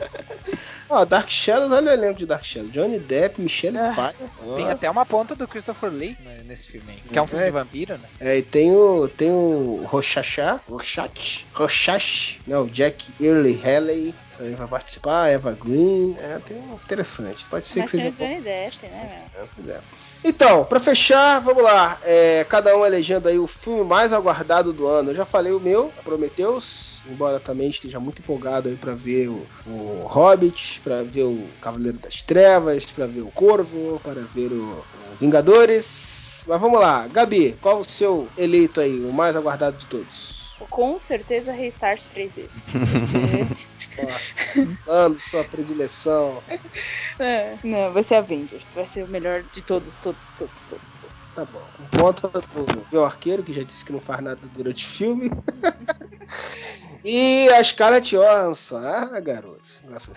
Ó, 0.89 1.05
Dark 1.05 1.29
Shadows, 1.31 1.71
olha 1.73 1.91
o 1.91 1.95
elenco 1.95 2.19
de 2.19 2.27
Dark 2.27 2.45
Shadows. 2.45 2.71
Johnny 2.73 2.99
Depp, 2.99 3.41
Michelle 3.41 3.79
Ah. 3.79 3.93
Pfeiffer. 3.95 4.57
Tem 4.57 4.71
até 4.71 4.91
uma 4.91 5.07
ponta 5.07 5.35
do 5.35 5.49
Christopher 5.49 5.91
Lee 5.91 6.17
né, 6.21 6.43
nesse 6.45 6.67
filme 6.71 6.93
aí. 6.93 7.01
Que 7.01 7.19
é 7.19 7.23
um 7.23 7.27
filme 7.27 7.43
É. 7.43 7.47
de 7.47 7.53
vampiro, 7.53 7.99
né? 7.99 8.09
É, 8.21 8.37
e 8.39 8.43
tem 8.43 8.75
o, 8.75 9.09
tem 9.09 9.31
o 9.31 9.85
Rochachá, 9.87 10.61
Rochach, 10.69 11.47
Rochach, 11.55 12.41
não, 12.47 12.65
o 12.65 12.71
Jack 12.71 13.15
Early 13.21 13.61
Haley 13.65 14.15
também 14.37 14.55
vai 14.55 14.69
participar, 14.69 15.29
Eva 15.31 15.53
Green, 15.53 16.17
é, 16.19 16.39
tem 16.41 16.57
um 16.59 16.75
interessante, 16.75 17.45
pode 17.49 17.67
ser 17.67 17.81
Mas 17.81 17.91
que 17.91 17.97
tem 17.99 18.13
seja. 18.13 18.29
Johnny 18.29 18.43
Depp, 18.43 18.83
né, 18.87 19.29
meu? 19.35 19.43
É, 19.43 19.49
pois 19.55 19.69
é. 19.69 19.81
Então, 20.25 20.65
pra 20.65 20.79
fechar, 20.79 21.41
vamos 21.41 21.65
lá, 21.65 21.99
é, 22.05 22.45
cada 22.45 22.77
um 22.77 22.87
elegendo 22.87 23.29
aí 23.29 23.41
o 23.41 23.49
filme 23.49 23.83
mais 23.83 24.13
aguardado 24.13 24.73
do 24.73 24.87
ano, 24.87 25.11
eu 25.11 25.15
já 25.17 25.27
falei 25.27 25.53
o 25.53 25.59
meu, 25.59 25.93
Prometheus, 26.05 27.03
embora 27.07 27.41
também 27.41 27.71
esteja 27.71 27.99
muito 27.99 28.23
empolgado 28.23 28.69
aí 28.69 28.77
pra 28.77 28.95
ver 28.95 29.29
o, 29.29 29.49
o 29.67 30.07
Hobbit, 30.07 30.81
pra 30.81 31.03
ver 31.03 31.25
o 31.25 31.49
Cavaleiro 31.61 31.99
das 31.99 32.23
Trevas, 32.23 32.87
pra 32.87 33.09
ver 33.09 33.23
o 33.23 33.33
Corvo, 33.33 33.99
para 33.99 34.23
ver 34.23 34.53
o, 34.53 34.87
o 35.11 35.15
Vingadores, 35.17 36.45
mas 36.47 36.61
vamos 36.61 36.79
lá, 36.79 37.09
Gabi, 37.09 37.59
qual 37.61 37.81
o 37.81 37.85
seu 37.85 38.31
eleito 38.37 38.81
aí, 38.81 39.03
o 39.03 39.13
mais 39.13 39.35
aguardado 39.35 39.77
de 39.77 39.89
todos? 39.89 40.42
Com 40.69 40.99
certeza 40.99 41.53
Restart 41.53 42.01
3D. 42.15 42.49
Você- 43.67 43.99
Mano, 44.87 45.19
sua 45.19 45.45
predileção. 45.45 46.43
É, 47.19 47.59
não, 47.63 47.93
vai 47.93 48.03
ser 48.03 48.17
Avengers. 48.17 48.71
Vai 48.75 48.87
ser 48.87 49.05
o 49.05 49.09
melhor 49.09 49.45
de 49.53 49.63
todos, 49.63 49.99
todos, 49.99 50.33
todos, 50.33 50.65
todos, 50.65 50.93
todos. 50.93 51.19
Tá 51.35 51.45
bom. 51.45 51.71
Com 51.73 51.99
conta 51.99 52.29
do 52.29 52.87
meu 52.91 53.05
arqueiro, 53.05 53.43
que 53.43 53.53
já 53.53 53.63
disse 53.63 53.85
que 53.85 53.93
não 53.93 54.01
faz 54.01 54.21
nada 54.23 54.41
durante 54.55 54.85
o 54.85 54.89
filme. 54.89 55.31
e 57.05 57.49
a 57.53 57.63
Scarlett 57.65 58.15
Johansson. 58.15 58.79
Ah, 58.79 59.19
garoto. 59.21 59.69
Nossa, 59.89 60.13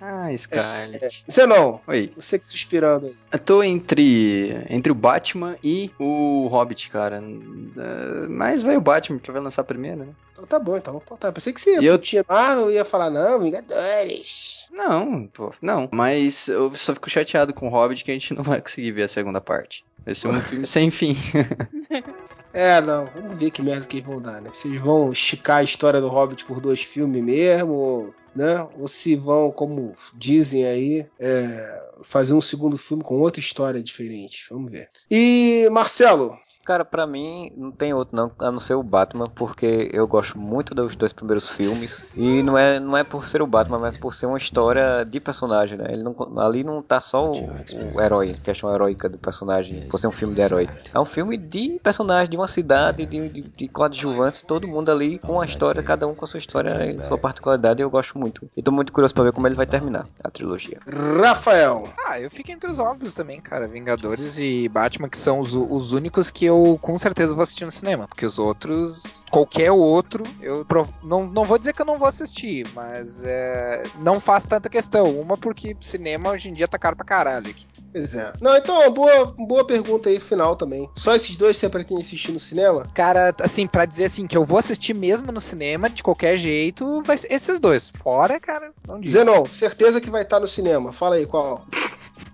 Ah, 0.00 0.28
Scarlett. 0.36 1.22
Você 1.26 1.46
não. 1.46 1.80
Oi. 1.86 2.12
Você 2.16 2.38
que 2.38 2.48
suspirando 2.48 3.06
aí. 3.06 3.14
Eu 3.32 3.38
tô 3.38 3.62
entre, 3.62 4.64
entre 4.68 4.90
o 4.90 4.94
Batman 4.94 5.56
e 5.62 5.90
o 5.98 6.48
Hobbit, 6.48 6.90
cara. 6.90 7.18
É, 7.18 8.28
Mas 8.28 8.62
vai 8.62 8.76
o 8.76 8.80
Batman, 8.80 9.18
porque 9.18 9.32
vai 9.32 9.40
lançar 9.40 9.62
primeiro, 9.64 9.75
né? 9.76 10.06
Então 10.32 10.46
tá 10.46 10.58
bom, 10.58 10.76
então. 10.76 11.00
Então 11.04 11.16
tá. 11.16 11.32
Pensei 11.32 11.52
que 11.52 11.60
você 11.60 11.74
ia 11.80 11.82
eu- 11.82 11.98
tinha 11.98 12.24
Marvel 12.28 12.70
ia 12.70 12.84
falar, 12.84 13.10
não, 13.10 13.40
Vingadores. 13.40 14.66
Não, 14.70 15.26
pô, 15.28 15.52
não. 15.62 15.88
Mas 15.92 16.48
eu 16.48 16.74
só 16.74 16.92
fico 16.94 17.08
chateado 17.08 17.54
com 17.54 17.68
o 17.68 17.70
Hobbit 17.70 18.04
que 18.04 18.10
a 18.10 18.14
gente 18.14 18.32
não 18.34 18.42
vai 18.42 18.60
conseguir 18.60 18.92
ver 18.92 19.04
a 19.04 19.08
segunda 19.08 19.40
parte. 19.40 19.84
Vai 20.04 20.14
ser 20.14 20.28
um 20.28 20.40
filme 20.42 20.66
sem 20.66 20.90
fim. 20.90 21.16
É, 22.52 22.80
não. 22.80 23.04
Vamos 23.06 23.36
ver 23.36 23.50
que 23.50 23.60
merda 23.60 23.84
que 23.86 23.98
eles 23.98 24.06
vão 24.06 24.20
dar, 24.22 24.40
né? 24.40 24.50
Se 24.50 24.68
eles 24.68 24.80
vão 24.80 25.12
esticar 25.12 25.58
a 25.58 25.62
história 25.62 26.00
do 26.00 26.08
Hobbit 26.08 26.46
por 26.46 26.58
dois 26.58 26.80
filmes 26.80 27.22
mesmo, 27.22 27.72
ou, 27.74 28.14
né? 28.34 28.66
Ou 28.78 28.88
se 28.88 29.14
vão, 29.14 29.50
como 29.50 29.94
dizem 30.14 30.64
aí, 30.66 31.06
é, 31.20 31.80
fazer 32.02 32.32
um 32.32 32.40
segundo 32.40 32.78
filme 32.78 33.02
com 33.02 33.20
outra 33.20 33.40
história 33.40 33.82
diferente. 33.82 34.46
Vamos 34.50 34.72
ver. 34.72 34.88
E, 35.10 35.68
Marcelo, 35.70 36.34
Cara, 36.66 36.84
pra 36.84 37.06
mim 37.06 37.52
não 37.56 37.70
tem 37.70 37.94
outro 37.94 38.16
não, 38.16 38.32
a 38.40 38.50
não 38.50 38.58
ser 38.58 38.74
o 38.74 38.82
Batman, 38.82 39.26
porque 39.36 39.88
eu 39.92 40.04
gosto 40.04 40.36
muito 40.36 40.74
dos 40.74 40.96
dois 40.96 41.12
primeiros 41.12 41.48
filmes. 41.48 42.04
E 42.16 42.42
não 42.42 42.58
é, 42.58 42.80
não 42.80 42.96
é 42.96 43.04
por 43.04 43.28
ser 43.28 43.40
o 43.40 43.46
Batman, 43.46 43.78
mas 43.78 43.96
por 43.96 44.12
ser 44.12 44.26
uma 44.26 44.36
história 44.36 45.04
de 45.04 45.20
personagem, 45.20 45.78
né? 45.78 45.86
Ele 45.90 46.02
não, 46.02 46.16
ali 46.40 46.64
não 46.64 46.82
tá 46.82 47.00
só 47.00 47.30
o, 47.30 47.48
o 47.94 48.00
herói, 48.00 48.32
a 48.32 48.44
questão 48.44 48.74
heróica 48.74 49.08
do 49.08 49.16
personagem, 49.16 49.86
por 49.88 50.00
ser 50.00 50.08
um 50.08 50.12
filme 50.12 50.34
de 50.34 50.40
herói. 50.40 50.68
É 50.92 50.98
um 50.98 51.04
filme 51.04 51.36
de 51.36 51.78
personagem, 51.80 52.30
de 52.30 52.36
uma 52.36 52.48
cidade, 52.48 53.06
de, 53.06 53.28
de, 53.28 53.42
de 53.42 53.68
coadjuvantes, 53.68 54.42
todo 54.42 54.66
mundo 54.66 54.90
ali 54.90 55.20
com 55.20 55.40
a 55.40 55.44
história, 55.44 55.80
cada 55.84 56.08
um 56.08 56.16
com 56.16 56.24
a 56.24 56.28
sua 56.28 56.38
história 56.38 56.84
e 56.84 57.00
sua 57.00 57.16
particularidade, 57.16 57.80
e 57.80 57.84
eu 57.84 57.90
gosto 57.90 58.18
muito. 58.18 58.50
E 58.56 58.60
tô 58.60 58.72
muito 58.72 58.92
curioso 58.92 59.14
pra 59.14 59.22
ver 59.22 59.32
como 59.32 59.46
ele 59.46 59.54
vai 59.54 59.66
terminar, 59.66 60.08
a 60.24 60.28
trilogia. 60.32 60.80
Rafael. 61.22 61.88
Ah, 62.04 62.20
eu 62.20 62.28
fico 62.28 62.50
entre 62.50 62.68
os 62.68 62.80
óbvios 62.80 63.14
também, 63.14 63.40
cara. 63.40 63.68
Vingadores 63.68 64.36
e 64.40 64.68
Batman, 64.68 65.08
que 65.08 65.18
são 65.18 65.38
os, 65.38 65.54
os 65.54 65.92
únicos 65.92 66.28
que 66.28 66.44
eu 66.44 66.55
com 66.80 66.96
certeza 66.98 67.34
vou 67.34 67.42
assistir 67.42 67.64
no 67.64 67.70
cinema. 67.70 68.06
Porque 68.08 68.24
os 68.26 68.38
outros, 68.38 69.22
qualquer 69.30 69.70
outro, 69.72 70.24
eu 70.40 70.64
prov- 70.64 70.88
não, 71.02 71.26
não 71.26 71.44
vou 71.44 71.58
dizer 71.58 71.72
que 71.72 71.82
eu 71.82 71.86
não 71.86 71.98
vou 71.98 72.08
assistir, 72.08 72.66
mas 72.74 73.22
é, 73.24 73.82
não 74.00 74.18
faço 74.20 74.48
tanta 74.48 74.68
questão. 74.68 75.18
Uma 75.20 75.36
porque 75.36 75.76
cinema 75.80 76.30
hoje 76.30 76.48
em 76.48 76.52
dia 76.52 76.68
tá 76.68 76.78
caro 76.78 76.96
pra 76.96 77.04
caralho 77.04 77.50
aqui. 77.50 77.66
Pois 77.92 78.14
é. 78.14 78.32
Não, 78.40 78.56
então, 78.56 78.78
uma 78.80 78.90
boa, 78.90 79.34
boa 79.38 79.64
pergunta 79.66 80.08
aí, 80.08 80.20
final 80.20 80.54
também. 80.56 80.88
Só 80.94 81.14
esses 81.14 81.36
dois 81.36 81.56
você 81.56 81.68
pretende 81.68 82.02
assistir 82.02 82.32
no 82.32 82.40
cinema? 82.40 82.86
Cara, 82.94 83.34
assim, 83.40 83.66
pra 83.66 83.84
dizer 83.86 84.04
assim, 84.06 84.26
que 84.26 84.36
eu 84.36 84.44
vou 84.44 84.58
assistir 84.58 84.94
mesmo 84.94 85.32
no 85.32 85.40
cinema, 85.40 85.88
de 85.88 86.02
qualquer 86.02 86.36
jeito, 86.36 87.02
vai 87.02 87.16
esses 87.30 87.58
dois. 87.58 87.92
Fora, 88.02 88.38
cara, 88.38 88.72
não 88.86 89.00
digo. 89.00 89.12
Zenon, 89.12 89.48
certeza 89.48 90.00
que 90.00 90.10
vai 90.10 90.22
estar 90.22 90.40
no 90.40 90.48
cinema. 90.48 90.92
Fala 90.92 91.16
aí 91.16 91.26
qual. 91.26 91.66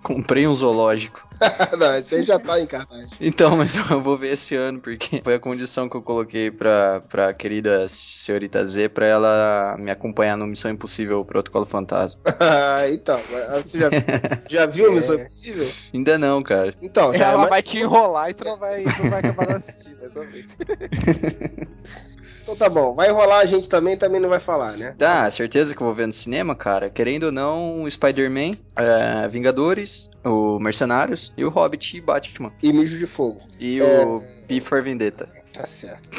Comprei 0.01 0.47
um 0.47 0.55
zoológico. 0.55 1.25
não, 1.77 1.95
esse 1.97 2.15
aí 2.15 2.23
já 2.25 2.39
tá 2.39 2.59
em 2.59 2.65
cartaz. 2.65 3.07
Então, 3.19 3.55
mas 3.57 3.75
eu 3.75 4.01
vou 4.01 4.17
ver 4.17 4.33
esse 4.33 4.55
ano, 4.55 4.79
porque 4.79 5.21
foi 5.23 5.35
a 5.35 5.39
condição 5.39 5.89
que 5.89 5.95
eu 5.97 6.01
coloquei 6.01 6.49
pra, 6.51 7.01
pra 7.09 7.33
querida 7.33 7.87
senhorita 7.87 8.65
Z 8.65 8.89
pra 8.89 9.05
ela 9.05 9.75
me 9.77 9.91
acompanhar 9.91 10.37
no 10.37 10.47
Missão 10.47 10.71
Impossível 10.71 11.23
Protocolo 11.25 11.65
Fantasma. 11.65 12.21
Ah, 12.39 12.89
então, 12.89 13.19
mas 13.31 13.65
você 13.65 13.79
já, 13.79 13.89
já 14.49 14.65
viu 14.65 14.89
a 14.89 14.91
Missão 14.91 15.15
Impossível? 15.15 15.69
Ainda 15.93 16.17
não, 16.17 16.43
cara. 16.43 16.73
Então, 16.81 17.13
já 17.13 17.25
é 17.27 17.29
Ela 17.29 17.37
mais- 17.37 17.49
vai 17.49 17.63
te 17.63 17.77
enrolar 17.79 18.29
e 18.29 18.33
tu 18.33 18.43
não 18.43 18.57
vai, 18.57 18.83
não 18.83 19.09
vai 19.09 19.19
acabar 19.19 19.55
assistindo, 19.55 19.97
mais 20.13 20.29
vez. 20.31 20.57
Então 22.43 22.57
tá 22.57 22.67
bom, 22.67 22.93
vai 22.93 23.09
rolar 23.09 23.39
a 23.39 23.45
gente 23.45 23.69
também, 23.69 23.95
também 23.95 24.19
não 24.19 24.27
vai 24.27 24.39
falar, 24.39 24.73
né? 24.73 24.93
Tá, 24.97 25.31
certeza 25.31 25.73
que 25.73 25.81
eu 25.81 25.87
vou 25.87 25.95
ver 25.95 26.07
no 26.07 26.13
cinema, 26.13 26.53
cara. 26.53 26.89
Querendo 26.89 27.23
ou 27.27 27.31
não, 27.31 27.83
o 27.83 27.89
Spider-Man, 27.89 28.57
é, 28.75 29.27
Vingadores, 29.29 30.11
o 30.25 30.59
Mercenários 30.59 31.31
e 31.37 31.45
o 31.45 31.49
Hobbit 31.49 31.95
e 31.97 32.01
Batman. 32.01 32.51
E 32.61 32.73
mijo 32.73 32.97
de 32.97 33.07
fogo. 33.07 33.39
E 33.57 33.79
É. 33.79 34.05
o 34.05 34.21
B 34.47 34.59
for 34.59 34.83
Vendetta. 34.83 35.29
Tá 35.53 35.65
certo. 35.65 36.09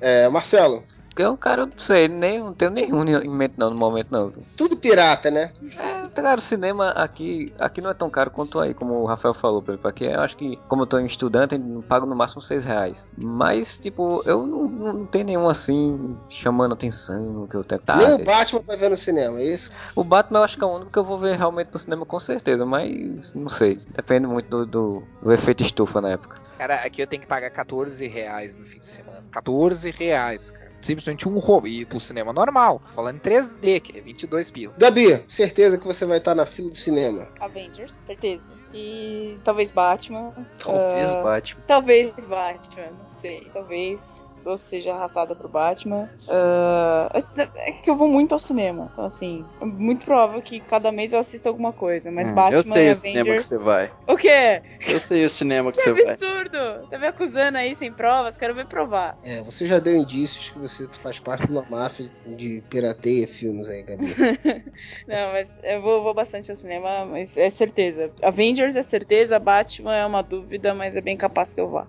É, 0.00 0.28
Marcelo, 0.28 0.84
Eu, 1.20 1.36
cara, 1.36 1.62
eu 1.62 1.66
não 1.66 1.78
sei, 1.78 2.08
nem, 2.08 2.40
não 2.40 2.54
tenho 2.54 2.70
nenhum 2.70 3.04
em 3.04 3.30
mente 3.30 3.54
não, 3.56 3.70
no 3.70 3.76
momento 3.76 4.08
não. 4.10 4.32
tudo 4.56 4.76
pirata, 4.76 5.30
né? 5.30 5.52
É, 5.78 6.08
cara, 6.08 6.38
o 6.38 6.42
cinema 6.42 6.90
aqui, 6.90 7.52
aqui 7.58 7.80
não 7.80 7.90
é 7.90 7.94
tão 7.94 8.08
caro 8.08 8.30
quanto 8.30 8.58
aí, 8.58 8.72
como 8.72 8.94
o 8.94 9.06
Rafael 9.06 9.34
falou, 9.34 9.62
por 9.62 9.72
exemplo. 9.72 9.88
Aqui 9.88 10.04
eu 10.04 10.20
acho 10.20 10.36
que, 10.36 10.56
como 10.68 10.82
eu 10.82 10.86
tô 10.86 10.98
em 10.98 11.06
estudante, 11.06 11.54
eu 11.54 11.82
pago 11.82 12.06
no 12.06 12.16
máximo 12.16 12.40
6 12.40 12.64
reais. 12.64 13.08
Mas, 13.16 13.78
tipo, 13.78 14.22
eu 14.24 14.46
não, 14.46 14.68
não, 14.68 14.92
não 14.92 15.06
tenho 15.06 15.24
nenhum 15.24 15.48
assim 15.48 16.16
chamando 16.28 16.72
atenção 16.72 17.46
que 17.46 17.56
eu 17.56 17.64
tenho. 17.64 17.80
Tá, 17.80 17.96
Nem 17.96 18.14
o 18.14 18.24
Batman 18.24 18.60
vai 18.60 18.76
ver 18.76 18.90
no 18.90 18.96
cinema, 18.96 19.38
é 19.40 19.44
isso? 19.44 19.70
o 19.94 20.04
Batman 20.04 20.40
eu 20.40 20.44
acho 20.44 20.56
que 20.56 20.64
é 20.64 20.66
o 20.66 20.74
único 20.74 20.90
que 20.90 20.98
eu 20.98 21.04
vou 21.04 21.18
ver 21.18 21.36
realmente 21.36 21.70
no 21.72 21.78
cinema 21.78 22.06
com 22.06 22.18
certeza, 22.18 22.64
mas 22.64 23.32
não 23.34 23.48
sei. 23.48 23.80
Depende 23.94 24.26
muito 24.26 24.48
do, 24.48 24.66
do, 24.66 25.02
do 25.22 25.32
efeito 25.32 25.62
estufa 25.62 26.00
na 26.00 26.10
época. 26.10 26.40
Cara, 26.58 26.76
aqui 26.76 27.02
eu 27.02 27.06
tenho 27.06 27.22
que 27.22 27.28
pagar 27.28 27.50
14 27.50 28.06
reais 28.06 28.56
no 28.56 28.66
fim 28.66 28.78
de 28.78 28.84
semana. 28.84 29.24
14 29.30 29.90
reais, 29.90 30.50
cara. 30.50 30.69
Simplesmente 30.80 31.28
um 31.28 31.38
roubo. 31.38 31.66
E 31.68 31.84
pro 31.84 32.00
cinema 32.00 32.32
normal. 32.32 32.80
Tô 32.86 32.92
falando 32.92 33.16
em 33.16 33.20
3D, 33.20 33.80
que 33.80 33.98
é 33.98 34.00
22 34.00 34.50
pila. 34.50 34.74
Gabi, 34.78 35.22
certeza 35.28 35.78
que 35.78 35.86
você 35.86 36.04
vai 36.06 36.18
estar 36.18 36.34
na 36.34 36.46
fila 36.46 36.70
do 36.70 36.76
cinema. 36.76 37.28
Avengers, 37.40 37.92
certeza. 38.06 38.52
E 38.72 39.38
talvez 39.44 39.70
Batman. 39.70 40.32
Talvez 40.58 41.14
Ah, 41.14 41.22
Batman. 41.22 41.62
Talvez 41.66 42.26
Batman, 42.26 42.90
não 42.98 43.08
sei. 43.08 43.46
Talvez 43.52 44.29
eu 44.48 44.56
seja 44.56 44.94
arrastada 44.94 45.34
pro 45.34 45.48
Batman. 45.48 46.08
Ah, 46.28 47.08
é 47.56 47.72
que 47.72 47.90
eu 47.90 47.96
vou 47.96 48.08
muito 48.08 48.32
ao 48.32 48.38
cinema. 48.38 48.88
Então, 48.92 49.04
assim, 49.04 49.44
é 49.62 49.66
muito 49.66 50.04
provável 50.04 50.40
que 50.42 50.60
cada 50.60 50.90
mês 50.92 51.12
eu 51.12 51.18
assista 51.18 51.48
alguma 51.48 51.72
coisa. 51.72 52.10
Mas 52.10 52.30
Hum, 52.30 52.34
Batman 52.34 52.56
eu 52.58 52.62
sei 52.62 52.90
o 52.90 52.94
cinema 52.94 53.34
que 53.34 53.42
você 53.42 53.58
vai. 53.58 53.92
O 54.06 54.16
quê? 54.16 54.62
Eu 54.88 55.00
sei 55.00 55.24
o 55.24 55.28
cinema 55.28 55.72
que 55.72 55.78
Que 55.78 55.84
você 55.84 55.92
vai. 55.92 56.12
absurdo! 56.12 56.86
Tá 56.88 56.98
me 56.98 57.06
acusando 57.06 57.58
aí 57.58 57.74
sem 57.74 57.92
provas? 57.92 58.36
Quero 58.36 58.54
ver 58.54 58.66
provar. 58.66 59.16
É, 59.24 59.42
você 59.42 59.66
já 59.66 59.78
deu 59.78 59.96
indícios 59.96 60.50
que 60.50 60.58
você 60.58 60.88
faz 60.98 61.18
parte 61.18 61.46
de 61.46 61.52
uma 61.52 61.64
máfia 61.68 62.10
de 62.38 62.62
pirateia 62.70 63.26
filmes 63.26 63.68
aí, 63.68 63.84
Gabi. 63.84 64.06
Não, 65.06 65.32
mas 65.32 65.58
eu 65.62 65.82
vou, 65.82 66.02
vou 66.02 66.14
bastante 66.14 66.50
ao 66.50 66.56
cinema, 66.56 67.04
mas 67.06 67.36
é 67.36 67.50
certeza. 67.50 68.10
Avengers 68.22 68.76
é 68.76 68.82
certeza, 68.82 69.38
Batman 69.38 69.94
é 69.96 70.06
uma 70.06 70.22
dúvida, 70.22 70.74
mas 70.74 70.94
é 70.96 71.00
bem 71.00 71.16
capaz 71.16 71.52
que 71.54 71.60
eu 71.60 71.68
vá. 71.68 71.86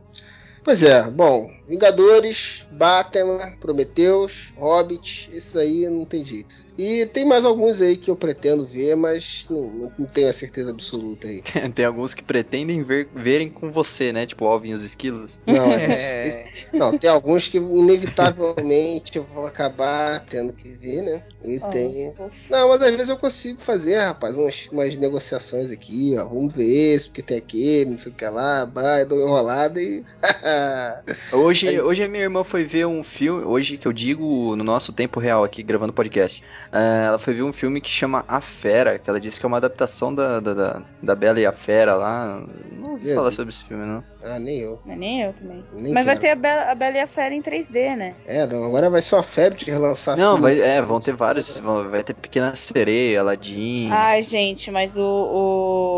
Pois 0.63 0.83
é, 0.83 1.01
bom, 1.09 1.49
Vingadores, 1.71 2.65
Batman, 2.69 3.39
Prometheus, 3.59 4.51
Hobbit, 4.57 5.29
esses 5.31 5.55
aí 5.55 5.89
não 5.89 6.03
tem 6.03 6.25
jeito. 6.25 6.53
E 6.77 7.05
tem 7.07 7.23
mais 7.25 7.45
alguns 7.45 7.81
aí 7.81 7.95
que 7.95 8.09
eu 8.11 8.15
pretendo 8.15 8.65
ver, 8.65 8.95
mas 8.95 9.45
não, 9.49 9.91
não- 9.97 10.07
tenho 10.07 10.27
a 10.29 10.33
certeza 10.33 10.71
absoluta 10.71 11.27
aí. 11.27 11.41
Tem 11.75 11.85
alguns 11.85 12.13
que 12.13 12.23
pretendem 12.23 12.81
ver, 12.83 13.07
verem 13.15 13.49
com 13.49 13.71
você, 13.71 14.11
né? 14.11 14.25
Tipo 14.25 14.45
Alvin 14.45 14.69
e 14.69 14.73
os 14.73 14.81
Esquilos. 14.83 15.39
Não, 15.45 15.71
É. 15.71 15.91
esse- 15.91 16.17
esse- 16.19 16.45
não, 16.73 16.97
tem 16.97 17.09
alguns 17.09 17.47
que 17.47 17.57
inevitavelmente 17.57 19.17
eu 19.17 19.23
vou 19.23 19.45
acabar 19.45 20.19
tendo 20.25 20.51
que 20.53 20.69
ver, 20.71 21.01
né? 21.03 21.23
E 21.43 21.59
Ah, 21.61 21.67
tem. 21.69 22.13
fofo. 22.15 22.31
Não, 22.49 22.69
mas 22.69 22.81
às 22.81 22.91
vezes 22.91 23.09
eu 23.09 23.17
consigo 23.17 23.61
fazer, 23.61 23.97
rapaz, 23.97 24.35
umas, 24.35 24.67
umas 24.71 24.95
negociações 24.97 25.71
aqui, 25.71 26.15
ó. 26.17 26.27
Vamos 26.27 26.53
ver 26.55 26.65
esse, 26.95 27.07
porque 27.07 27.21
tem 27.21 27.37
aquele, 27.37 27.91
não 27.91 27.97
sei 27.99 28.11
o 28.11 28.15
que 28.15 28.25
lá, 28.25 28.65
vai, 28.65 29.05
dou 29.05 29.19
enrolada 29.21 29.81
e. 29.81 30.03
Hoje, 31.33 31.60
Aí- 31.67 31.81
hoje 31.81 32.03
a 32.03 32.07
minha 32.07 32.23
irmã 32.23 32.43
foi 32.43 32.63
ver 32.63 32.85
um 32.85 33.03
filme, 33.03 33.43
hoje 33.43 33.77
que 33.77 33.87
eu 33.87 33.93
digo 33.93 34.55
no 34.55 34.63
nosso 34.63 34.91
tempo 34.93 35.19
real 35.19 35.43
aqui, 35.43 35.61
gravando 35.63 35.93
podcast. 35.93 36.43
eh, 36.73 37.03
ela 37.07 37.19
foi 37.19 37.33
ver 37.33 37.43
um 37.43 37.51
filme 37.53 37.81
que 37.81 37.89
chama 37.89 38.23
A 38.27 38.39
Fera, 38.39 38.97
que 38.97 39.09
ela 39.09 39.19
disse 39.19 39.39
que 39.39 39.45
é 39.45 39.47
uma 39.47 39.57
adaptação 39.57 40.13
da, 40.15 40.39
da, 40.39 40.53
da, 40.53 40.81
da 41.03 41.15
Bela 41.15 41.39
e 41.39 41.45
a 41.45 41.51
Fera 41.51 41.95
lá. 41.95 42.41
Não 42.71 42.91
ouvi 42.91 43.07
Meu 43.07 43.15
falar 43.15 43.31
sobre 43.31 43.53
esse 43.53 43.63
filme, 43.63 43.85
não. 43.85 44.03
ah, 44.23 44.39
nem 44.39 44.59
eu. 44.59 44.79
Mas 44.85 44.97
nem 44.97 45.21
eu 45.21 45.33
também. 45.33 45.63
Nem 45.73 45.93
mas 45.93 46.05
vai 46.05 46.15
quero. 46.17 46.19
ter 46.21 46.29
a 46.29 46.35
Bela, 46.35 46.71
a 46.71 46.75
Bela 46.75 46.97
e 46.97 46.99
a 47.01 47.07
Fera 47.07 47.35
em 47.35 47.41
3D, 47.41 47.95
né? 47.97 48.13
É, 48.25 48.47
não, 48.47 48.63
agora 48.63 48.89
vai 48.89 49.01
ser 49.01 49.15
uma 49.15 49.23
febre 49.23 49.59
de 49.65 49.71
relançar 49.71 50.15
Não, 50.17 50.37
filme. 50.37 50.55
vai, 50.55 50.61
é, 50.61 50.81
vão 50.81 50.99
ter 50.99 51.13
vários. 51.13 51.59
vão- 51.59 51.89
vai 51.89 52.03
ter 52.03 52.13
Pequena 52.13 52.55
Sereia, 52.55 53.19
Aladdin. 53.19 53.89
Ai, 53.91 54.21
gente, 54.23 54.71
mas 54.71 54.97
o, 54.97 55.03
o 55.03 55.90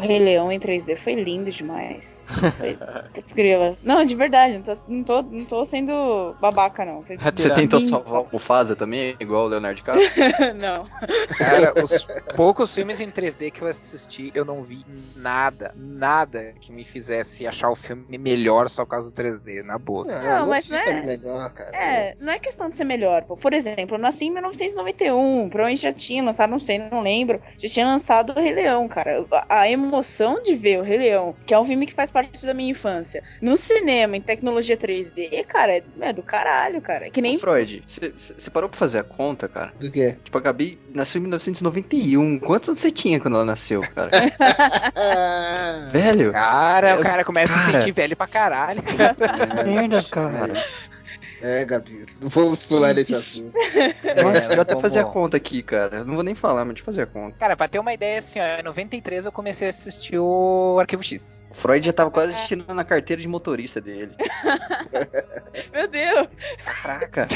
Rei 0.00 0.18
Leão 0.18 0.50
em 0.50 0.58
3D 0.58 0.96
foi 0.96 1.14
lindo 1.14 1.50
demais. 1.50 2.26
Foi... 2.58 2.78
Putz, 3.14 3.32
grila. 3.32 3.76
Não, 3.82 4.04
de 4.04 4.14
verdade, 4.14 4.54
não 4.54 4.62
tô, 4.62 4.72
não 4.88 5.04
tô, 5.04 5.22
não 5.22 5.44
tô 5.44 5.64
sendo 5.64 6.36
babaca, 6.40 6.84
não. 6.84 7.02
Foi 7.04 7.16
Você 7.36 7.50
tentou 7.50 7.80
salvar 7.80 8.22
o 8.22 8.28
Mufasa 8.32 8.74
também, 8.76 9.16
igual 9.20 9.44
o 9.46 9.48
Leonardo 9.48 9.76
DiCaprio? 9.76 10.08
não. 10.56 10.86
Cara, 11.36 11.72
os 11.82 12.06
poucos 12.36 12.72
filmes 12.72 13.00
em 13.00 13.10
3D 13.10 13.50
que 13.50 13.62
eu 13.62 13.68
assisti, 13.68 14.30
eu 14.34 14.44
não 14.44 14.62
vi 14.62 14.84
nada, 15.14 15.72
nada 15.76 16.54
que 16.60 16.72
me 16.72 16.84
fizesse 16.84 17.46
achar 17.46 17.70
o 17.70 17.76
filme 17.76 18.18
melhor 18.18 18.68
só 18.68 18.84
por 18.84 18.90
causa 18.92 19.12
do 19.12 19.14
3D, 19.14 19.62
na 19.62 19.78
boa. 19.78 20.04
Não, 20.06 20.22
Não, 20.22 20.38
não 20.40 20.48
mas 20.48 20.68
não 20.68 20.78
é- 20.78 21.02
melhor, 21.02 21.52
cara. 21.52 21.76
É, 21.76 22.16
não 22.20 22.32
é 22.32 22.38
questão 22.38 22.68
de 22.68 22.76
ser 22.76 22.84
melhor. 22.84 23.24
pô. 23.24 23.36
Por 23.36 23.52
exemplo, 23.52 23.96
eu 23.96 23.98
nasci 24.00 24.26
em 24.26 24.30
1991. 24.32 25.48
Provavelmente 25.48 25.82
já 25.82 25.92
tinha 25.92 26.22
lançado, 26.22 26.50
não 26.50 26.58
sei, 26.58 26.78
não 26.78 27.00
lembro. 27.02 27.40
Já 27.58 27.68
tinha 27.68 27.86
lançado 27.86 28.30
o 28.30 28.40
Rei 28.40 28.52
Leão, 28.52 28.88
cara. 28.88 29.26
A, 29.48 29.60
a 29.60 29.68
emoção 29.90 30.42
de 30.42 30.54
ver 30.54 30.78
o 30.78 30.82
Rei 30.82 30.98
Leão, 30.98 31.34
que 31.46 31.52
é 31.52 31.58
um 31.58 31.64
filme 31.64 31.86
que 31.86 31.92
faz 31.94 32.10
parte 32.10 32.46
da 32.46 32.54
minha 32.54 32.70
infância, 32.70 33.22
no 33.42 33.56
cinema, 33.56 34.16
em 34.16 34.20
tecnologia 34.20 34.76
3D, 34.76 35.44
cara, 35.46 35.72
é, 35.76 35.82
é 36.00 36.12
do 36.12 36.22
caralho, 36.22 36.80
cara. 36.80 37.06
É 37.06 37.10
que 37.10 37.20
nem. 37.20 37.36
Ô, 37.36 37.40
Freud, 37.40 37.82
você 37.86 38.50
parou 38.50 38.68
pra 38.68 38.78
fazer 38.78 38.98
a 39.00 39.04
conta, 39.04 39.48
cara? 39.48 39.72
Do 39.78 39.90
quê? 39.90 40.16
Tipo, 40.24 40.38
a 40.38 40.40
Gabi 40.40 40.78
nasceu 40.94 41.18
em 41.18 41.22
1991. 41.22 42.38
Quantos 42.38 42.68
anos 42.68 42.80
você 42.80 42.90
tinha 42.90 43.20
quando 43.20 43.34
ela 43.34 43.44
nasceu, 43.44 43.80
cara? 43.80 44.10
Velho? 45.92 46.32
Cara, 46.32 46.90
Eu- 46.92 47.00
o 47.00 47.02
cara 47.02 47.24
começa 47.24 47.52
a 47.52 47.58
se 47.58 47.64
cara. 47.66 47.80
sentir 47.80 47.92
velho 47.92 48.16
pra 48.16 48.26
caralho. 48.26 48.82
cara. 48.82 49.16
Merda, 49.66 50.02
cara. 50.04 50.64
É, 51.42 51.64
Gabi, 51.64 52.06
não 52.20 52.28
vou 52.28 52.56
pular 52.56 52.94
nesse 52.94 53.14
assunto. 53.14 53.52
Nossa, 54.22 54.52
É, 54.52 54.56
eu 54.56 54.60
até 54.62 54.78
fazer 54.80 55.00
a 55.00 55.04
conta 55.04 55.36
aqui, 55.36 55.62
cara. 55.62 55.98
Eu 55.98 56.04
Não 56.04 56.14
vou 56.14 56.22
nem 56.22 56.34
falar, 56.34 56.64
mas 56.64 56.74
deixa 56.74 56.82
eu 56.82 56.86
fazer 56.86 57.02
a 57.02 57.06
conta. 57.06 57.36
Cara, 57.38 57.56
pra 57.56 57.68
ter 57.68 57.78
uma 57.78 57.92
ideia, 57.92 58.18
assim, 58.18 58.38
ó, 58.38 58.60
em 58.60 58.62
93 58.62 59.26
eu 59.26 59.32
comecei 59.32 59.66
a 59.66 59.70
assistir 59.70 60.18
o 60.18 60.78
Arquivo 60.80 61.02
X. 61.02 61.46
O 61.50 61.54
Freud 61.54 61.84
já 61.84 61.92
tava 61.92 62.10
quase 62.10 62.32
assistindo 62.32 62.72
na 62.74 62.84
carteira 62.84 63.20
de 63.22 63.28
motorista 63.28 63.80
dele. 63.80 64.12
Meu 65.72 65.88
Deus! 65.88 66.28
Caraca. 66.82 67.26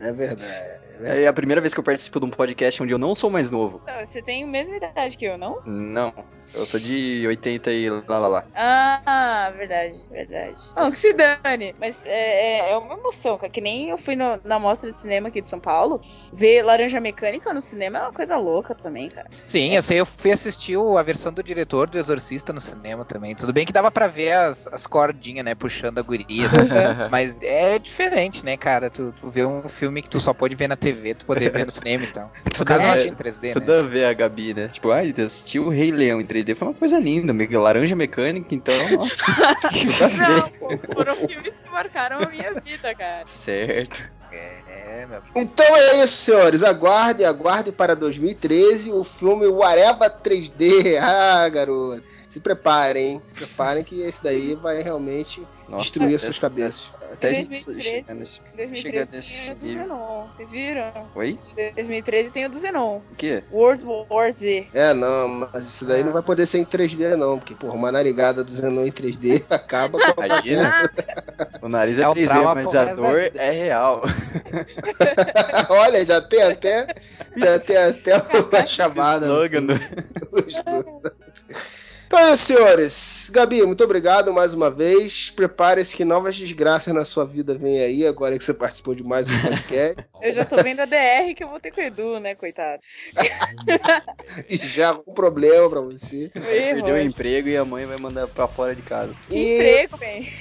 É 0.00 0.12
verdade. 0.12 0.82
É 1.04 1.26
a 1.26 1.32
primeira 1.32 1.60
vez 1.60 1.74
que 1.74 1.80
eu 1.80 1.84
participo 1.84 2.20
de 2.20 2.26
um 2.26 2.30
podcast 2.30 2.80
onde 2.80 2.94
eu 2.94 2.98
não 2.98 3.12
sou 3.14 3.28
mais 3.28 3.50
novo. 3.50 3.82
Não, 3.86 4.04
Você 4.04 4.22
tem 4.22 4.44
a 4.44 4.46
mesma 4.46 4.76
idade 4.76 5.16
que 5.16 5.24
eu, 5.24 5.36
não? 5.36 5.60
Não. 5.66 6.12
Eu 6.54 6.64
sou 6.64 6.78
de 6.78 7.24
80 7.26 7.72
e 7.72 7.90
lá 7.90 8.18
lá 8.18 8.28
lá. 8.28 8.44
Ah, 8.54 9.52
verdade, 9.56 9.96
verdade. 10.10 10.60
Não, 10.76 10.90
que 10.90 10.96
se 10.96 11.12
dane. 11.12 11.74
Mas 11.80 12.06
é, 12.06 12.21
é, 12.22 12.70
é 12.72 12.76
uma 12.76 12.94
emoção, 12.94 13.36
cara. 13.38 13.50
Que 13.52 13.60
nem 13.60 13.88
eu 13.90 13.98
fui 13.98 14.14
no- 14.16 14.40
na 14.44 14.58
mostra 14.58 14.90
de 14.92 14.98
cinema 14.98 15.28
aqui 15.28 15.40
de 15.40 15.48
São 15.48 15.60
Paulo. 15.60 16.00
Ver 16.32 16.62
Laranja 16.62 17.00
Mecânica 17.00 17.52
no 17.52 17.60
cinema 17.60 17.98
é 17.98 18.02
uma 18.02 18.12
coisa 18.12 18.36
louca 18.36 18.74
também, 18.74 19.08
cara. 19.08 19.28
Sim, 19.46 19.74
eu 19.74 19.82
sei, 19.82 20.00
eu 20.00 20.06
fui 20.06 20.30
assistir 20.32 20.76
a 20.78 21.02
versão 21.02 21.32
do 21.32 21.42
diretor 21.42 21.88
do 21.88 21.98
Exorcista 21.98 22.52
no 22.52 22.60
cinema 22.60 23.04
também. 23.04 23.34
Tudo 23.34 23.52
bem 23.52 23.66
que 23.66 23.72
dava 23.72 23.90
pra 23.90 24.06
ver 24.06 24.32
as, 24.32 24.66
as 24.68 24.86
cordinhas, 24.86 25.44
né, 25.44 25.54
puxando 25.54 25.98
a 25.98 26.02
guria, 26.02 26.46
assim. 26.46 26.58
Mas 27.10 27.40
é 27.42 27.78
diferente, 27.78 28.44
né, 28.44 28.56
cara? 28.56 28.90
Tu, 28.90 29.12
tu 29.20 29.30
vê 29.30 29.44
um 29.44 29.68
filme 29.68 30.02
que 30.02 30.08
tu 30.10 30.20
só 30.20 30.32
pode 30.32 30.54
ver 30.54 30.68
na 30.68 30.76
TV, 30.76 31.14
tu 31.14 31.26
poder 31.26 31.50
ver 31.50 31.64
no 31.66 31.72
cinema, 31.72 32.04
então. 32.04 32.30
No 32.44 32.50
Tudo 32.50 32.66
caso, 32.68 32.80
eu 32.82 32.86
ver- 32.86 32.98
achei 32.98 33.10
em 33.10 33.14
3D, 33.14 33.52
Tudo 33.54 33.72
né? 33.72 33.78
a 33.78 33.82
ver 33.82 34.04
a 34.04 34.12
Gabi, 34.12 34.54
né? 34.54 34.68
Tipo, 34.68 34.90
ai, 34.90 35.12
assistir 35.16 35.58
o 35.58 35.68
Rei 35.68 35.90
Leão 35.90 36.20
em 36.20 36.24
3D 36.26 36.54
foi 36.56 36.68
uma 36.68 36.74
coisa 36.74 36.98
linda. 36.98 37.32
meio 37.32 37.48
que 37.48 37.56
Laranja 37.56 37.96
mecânica, 37.96 38.54
então, 38.54 38.74
nossa. 38.90 39.24
tudo. 39.60 40.16
Não, 40.18 40.94
foram 40.94 41.16
filmes 41.16 41.62
que 41.62 41.70
marcaram 41.70 42.11
a 42.18 42.28
minha 42.28 42.54
vida, 42.60 42.94
cara. 42.94 43.24
Certo. 43.24 44.21
É, 44.36 45.06
meu. 45.06 45.22
Então 45.36 45.64
é 45.76 46.02
isso, 46.02 46.24
senhores. 46.24 46.62
Aguardem, 46.62 47.26
aguardem 47.26 47.72
para 47.72 47.94
2013 47.94 48.92
o 48.92 49.04
filme 49.04 49.46
O 49.46 49.62
Areva 49.62 50.08
3D. 50.10 50.98
Ah, 51.00 51.48
garoto. 51.48 52.02
Se 52.26 52.40
preparem, 52.40 53.06
hein? 53.12 53.22
Se 53.24 53.34
preparem 53.34 53.84
que 53.84 54.00
esse 54.00 54.22
daí 54.24 54.54
vai 54.54 54.82
realmente 54.82 55.46
Nossa, 55.68 55.82
destruir 55.84 56.14
as 56.14 56.22
é- 56.22 56.24
suas 56.26 56.38
cabeças. 56.38 56.90
Até 57.12 57.28
a 57.28 57.32
gente 57.34 57.50
2013, 57.50 57.82
chega 57.90 58.14
nesse. 58.14 58.40
Em 58.54 58.56
2013 58.56 59.22
Chega 59.22 59.44
tem 59.44 59.52
o 59.52 59.56
do. 59.56 59.68
Zenon. 59.82 60.26
Vocês 60.32 60.50
viram? 60.50 60.92
Oi? 61.14 61.38
De 61.54 61.70
2013 61.72 62.30
tem 62.30 62.46
o 62.46 62.48
do 62.48 62.58
Zenon. 62.58 62.96
O 63.12 63.14
quê? 63.18 63.44
World 63.52 63.84
War 64.08 64.32
Z. 64.32 64.66
É, 64.72 64.94
não, 64.94 65.28
mas 65.52 65.62
isso 65.68 65.84
daí 65.84 66.02
não 66.02 66.12
vai 66.12 66.22
poder 66.22 66.46
ser 66.46 66.58
em 66.58 66.64
3D, 66.64 67.14
não, 67.16 67.38
porque, 67.38 67.54
porra, 67.54 67.74
uma 67.74 67.92
narigada 67.92 68.42
do 68.42 68.50
Zenon 68.50 68.86
em 68.86 68.90
3D 68.90 69.44
acaba 69.52 69.98
com 70.14 70.22
a 70.22 70.26
Imagina. 70.26 70.90
O 71.60 71.68
nariz 71.68 71.98
é, 71.98 72.02
É 72.02 72.08
um 72.08 72.14
3D, 72.14 72.26
trauma 72.28 72.54
mas 72.54 72.74
a 72.74 72.94
dor 72.94 73.30
é 73.34 73.50
real. 73.50 74.02
Olha, 75.68 76.04
já 76.04 76.20
tem 76.20 76.42
até. 76.42 76.86
Já 77.36 77.58
tem 77.58 77.76
até 77.76 78.16
uma 78.16 78.66
chamada. 78.66 79.26
Slogan 79.26 79.66
do- 79.66 79.74
Então 82.12 82.26
é 82.26 82.32
isso, 82.34 82.44
senhores. 82.44 83.30
Gabi, 83.32 83.64
muito 83.64 83.82
obrigado 83.82 84.34
mais 84.34 84.52
uma 84.52 84.70
vez. 84.70 85.30
Prepare-se 85.30 85.96
que 85.96 86.04
novas 86.04 86.36
desgraças 86.36 86.92
na 86.92 87.06
sua 87.06 87.24
vida 87.24 87.56
vêm 87.56 87.80
aí, 87.80 88.06
agora 88.06 88.36
que 88.36 88.44
você 88.44 88.52
participou 88.52 88.94
de 88.94 89.02
mais 89.02 89.30
um 89.30 89.40
podcast. 89.40 90.04
Eu 90.20 90.32
já 90.34 90.44
tô 90.44 90.56
vendo 90.62 90.80
a 90.80 90.84
DR 90.84 91.34
que 91.34 91.42
eu 91.42 91.48
vou 91.48 91.58
ter 91.58 91.72
com 91.72 91.80
o 91.80 91.84
Edu, 91.84 92.20
né, 92.20 92.36
coitado? 92.36 92.80
e 94.48 94.56
já 94.56 94.92
um 94.92 95.12
problema 95.12 95.68
pra 95.68 95.80
você. 95.80 96.30
Perdeu 96.32 96.94
o 96.94 97.00
emprego 97.00 97.48
e 97.48 97.56
a 97.56 97.64
mãe 97.64 97.86
vai 97.86 97.96
mandar 97.98 98.28
pra 98.28 98.46
fora 98.46 98.72
de 98.72 98.82
casa. 98.82 99.12
E 99.28 99.54
emprego, 99.56 99.96
bem. 99.96 100.32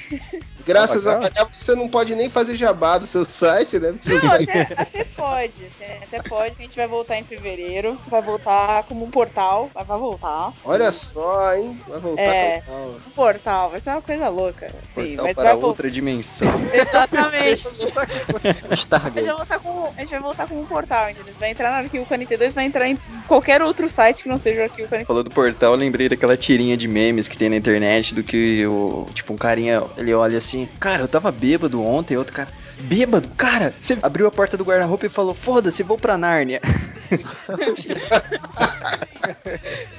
graças 0.63 1.07
a 1.07 1.15
Legal. 1.15 1.47
Deus 1.47 1.49
você 1.59 1.73
não 1.73 1.89
pode 1.89 2.13
nem 2.13 2.29
fazer 2.29 2.55
jabá 2.57 2.99
do 2.99 3.07
seu 3.07 3.25
site, 3.25 3.79
né? 3.79 3.91
Não, 3.91 4.03
site- 4.03 4.51
até, 4.51 4.61
até 4.77 5.03
pode, 5.03 5.65
assim, 5.65 6.03
até 6.03 6.21
pode. 6.29 6.55
A 6.59 6.61
gente 6.61 6.75
vai 6.75 6.87
voltar 6.87 7.17
em 7.17 7.23
fevereiro. 7.23 7.97
Vai 8.07 8.21
voltar 8.21 8.83
como 8.83 9.03
um 9.03 9.09
portal, 9.09 9.71
mas 9.73 9.87
vai 9.87 9.97
voltar. 9.97 10.53
Olha 10.63 10.91
sim. 10.91 11.07
só, 11.07 11.55
hein? 11.55 11.60
Vai 11.87 11.99
voltar 11.99 12.21
É. 12.21 12.61
com 12.65 12.71
calma. 12.71 12.95
Um 13.07 13.11
portal, 13.11 13.69
vai 13.69 13.79
ser 13.79 13.89
uma 13.91 14.01
coisa 14.01 14.27
louca. 14.29 14.71
Sim, 14.87 15.15
Portal 15.15 15.25
mas 15.25 15.35
para 15.35 15.43
vai 15.45 15.53
voltar. 15.53 15.67
outra 15.67 15.91
dimensão. 15.91 16.47
Exatamente. 16.73 17.67
A 18.71 18.75
gente, 18.75 18.87
vai 19.13 19.23
voltar 19.35 19.59
com, 19.59 19.93
a 19.97 19.99
gente 20.01 20.09
vai 20.11 20.19
voltar 20.19 20.47
como 20.47 20.61
um 20.61 20.65
portal, 20.65 21.09
entendeu? 21.09 21.33
Vai 21.39 21.51
entrar 21.51 21.71
no 21.71 21.77
arquivo 21.83 22.05
42, 22.05 22.53
vai 22.53 22.65
entrar 22.65 22.87
em 22.87 22.97
qualquer 23.27 23.61
outro 23.61 23.87
site 23.89 24.23
que 24.23 24.29
não 24.29 24.37
seja 24.37 24.61
o 24.61 24.63
arquivo 24.63 24.87
42. 24.87 25.07
Falou 25.07 25.23
do 25.23 25.29
portal, 25.29 25.73
eu 25.73 25.77
lembrei 25.79 26.07
daquela 26.09 26.35
tirinha 26.37 26.75
de 26.77 26.87
memes 26.87 27.27
que 27.27 27.37
tem 27.37 27.49
na 27.49 27.55
internet 27.55 28.13
do 28.15 28.23
que 28.23 28.65
o. 28.65 29.05
Tipo, 29.13 29.33
um 29.33 29.37
carinha, 29.37 29.83
ele 29.97 30.13
olha 30.13 30.37
assim, 30.37 30.67
cara, 30.79 31.03
eu 31.03 31.07
tava 31.07 31.31
bêbado 31.31 31.83
ontem, 31.83 32.17
outro 32.17 32.33
cara. 32.33 32.49
Bêbado? 32.79 33.29
Cara, 33.37 33.73
você 33.79 33.97
abriu 34.01 34.27
a 34.27 34.31
porta 34.31 34.57
do 34.57 34.63
guarda-roupa 34.63 35.05
e 35.05 35.09
falou, 35.09 35.33
foda-se, 35.35 35.83
vou 35.83 35.97
pra 35.97 36.17
Nárnia. 36.17 36.59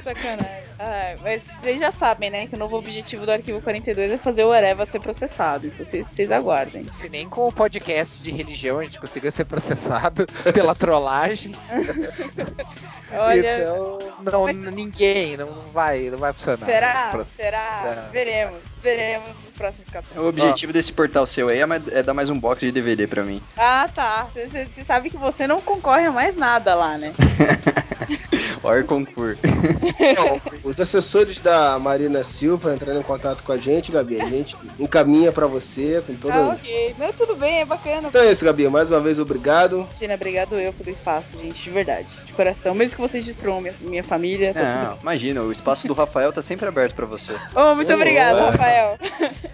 Sacanagem. 0.02 0.62
Ai, 0.78 1.16
mas 1.22 1.43
vocês 1.43 1.78
já 1.78 1.93
sabem, 1.93 2.30
né? 2.30 2.47
Que 2.47 2.56
o 2.56 2.59
novo 2.59 2.76
objetivo 2.76 3.24
do 3.24 3.30
arquivo 3.30 3.60
42 3.60 4.12
é 4.12 4.18
fazer 4.18 4.44
o 4.44 4.52
Areva 4.52 4.84
ser 4.84 5.01
processado. 5.01 5.66
Então 5.68 5.84
vocês, 5.84 6.06
vocês 6.09 6.32
aguardem. 6.32 6.90
Se 6.90 7.09
nem 7.09 7.28
com 7.28 7.47
o 7.47 7.52
podcast 7.52 8.20
de 8.22 8.32
religião 8.32 8.80
a 8.80 8.84
gente 8.84 8.98
conseguiu 8.98 9.30
ser 9.30 9.44
processado 9.44 10.26
pela 10.52 10.74
trollagem. 10.74 11.55
Olha. 13.12 13.59
então, 13.59 13.98
não, 14.22 14.47
ninguém, 14.72 15.36
não 15.36 15.52
vai, 15.72 16.10
não 16.10 16.18
vai 16.18 16.32
funcionar. 16.32 16.66
Será? 16.66 17.24
Será? 17.24 18.06
É. 18.09 18.10
Veremos. 18.10 18.78
Veremos 18.82 19.28
nos 19.44 19.56
próximos 19.56 19.89
capítulos. 19.89 20.24
O 20.24 20.28
objetivo 20.28 20.72
desse 20.72 20.93
portal 20.93 21.26
seu 21.26 21.48
aí 21.48 21.60
é, 21.60 21.66
é 21.93 22.02
dar 22.02 22.14
mais 22.14 22.28
um 22.28 22.39
box 22.39 22.60
de 22.60 22.72
DVD 22.72 23.06
pra 23.06 23.22
mim. 23.22 23.40
Ah, 23.56 23.89
tá. 23.94 24.26
Você 24.34 24.84
sabe 24.84 25.10
que 25.10 25.16
você 25.16 25.47
não 25.47 25.60
concorre 25.60 26.06
a 26.06 26.10
mais 26.10 26.34
nada 26.34 26.74
lá, 26.74 26.98
né? 26.98 27.02
Or 28.62 28.85
concur. 28.85 29.37
Então, 29.99 30.41
os 30.62 30.79
assessores 30.79 31.41
da 31.41 31.79
Marina 31.79 32.23
Silva 32.23 32.74
entrando 32.74 33.01
em 33.01 33.03
contato 33.03 33.43
com 33.43 33.53
a 33.53 33.59
gente, 33.59 33.91
Gabi. 33.91 34.20
A 34.20 34.29
gente 34.29 34.57
encaminha 34.79 35.33
pra 35.33 35.47
você 35.47 36.03
com 36.07 36.15
todo. 36.15 36.33
Ah, 36.33 36.51
ok. 36.51 36.95
Não, 36.99 37.12
tudo 37.12 37.35
bem, 37.35 37.61
é 37.61 37.65
bacana. 37.65 38.09
Então 38.09 38.23
é 38.23 38.31
isso, 38.31 38.45
Gabi. 38.45 38.69
Mais 38.69 38.91
uma 38.91 39.01
vez, 39.01 39.19
obrigado. 39.19 39.87
Imagina, 39.91 40.15
obrigado 40.15 40.55
eu 40.57 40.73
pelo 40.73 40.91
espaço, 40.91 41.37
gente, 41.39 41.62
de 41.62 41.70
verdade. 41.70 42.09
De 42.24 42.33
coração. 42.33 42.74
Mesmo 42.74 42.97
que 42.97 43.03
vocês 43.03 43.24
destruam 43.24 43.61
minha, 43.61 43.74
minha 43.81 44.05
família, 44.05 44.55
tá 44.55 44.61
tudo 44.61 44.91
Não, 44.91 44.99
imagina, 45.03 45.43
o 45.43 45.51
espaço 45.51 45.89
do 45.89 45.95
Rafael 45.95 46.33
tá 46.33 46.43
sempre 46.43 46.69
aberto 46.69 46.95
pra 46.95 47.07
você. 47.07 47.33
Oh, 47.55 47.74
muito 47.74 47.91
Ô, 47.91 47.97
obrigado. 47.97 48.39
Rafael. 48.39 48.99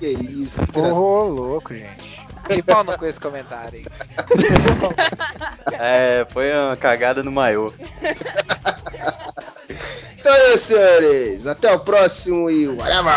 Que 0.01 0.07
isso, 0.09 0.61
Ô, 0.62 0.66
cara. 0.66 0.93
louco, 0.93 1.75
gente. 1.75 2.29
Que 2.49 2.62
pau 2.62 2.85
no 2.85 2.97
com 2.97 3.07
esse 3.07 3.20
comentário. 3.20 3.83
É, 5.73 6.27
foi 6.31 6.53
uma 6.53 6.77
cagada 6.77 7.23
no 7.23 7.31
maiô. 7.31 7.73
Então 10.20 10.35
é 10.35 10.55
isso, 10.55 10.75
senhores. 10.75 11.47
Até 11.47 11.73
o 11.73 11.79
próximo 11.79 12.51
e 12.51 12.69
whatever! 12.69 13.15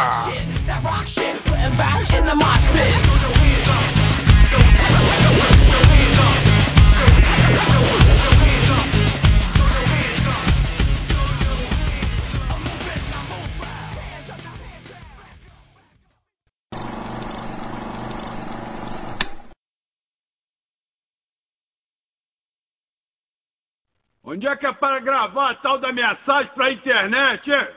Onde 24.31 24.47
é 24.47 24.55
que 24.55 24.65
é 24.65 24.71
para 24.71 25.01
gravar 25.01 25.49
a 25.49 25.55
tal 25.55 25.77
da 25.77 25.91
mensagem 25.91 26.49
pra 26.53 26.71
internet, 26.71 27.51
hein? 27.51 27.67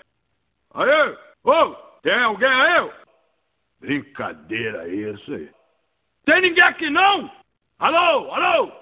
Aí? 0.73 1.17
Ô, 1.43 1.75
tem 2.01 2.15
alguém 2.15 2.49
aí? 2.49 2.91
Brincadeira 3.81 4.89
isso 4.89 5.35
aí. 5.35 5.51
Tem 6.25 6.43
ninguém 6.43 6.63
aqui 6.63 6.89
não? 6.89 7.29
Alô, 7.81 8.31
alô? 8.33 8.73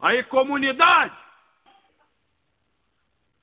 Aí, 0.00 0.22
comunidade? 0.22 1.14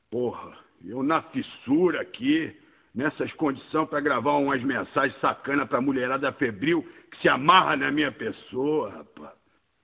Porra, 0.10 0.58
eu 0.84 1.04
na 1.04 1.22
fissura 1.22 2.02
aqui, 2.02 2.60
nessas 2.96 3.32
condições 3.34 3.88
pra 3.88 4.00
gravar 4.00 4.38
umas 4.38 4.64
mensagens 4.64 5.20
sacana 5.22 5.68
pra 5.68 5.80
mulherada 5.80 6.34
febril 6.34 6.82
que 7.12 7.22
se 7.22 7.30
amarra 7.30 7.78
na 7.78 7.92
minha 7.92 8.12
pessoa, 8.12 8.90
rapaz. 8.90 9.36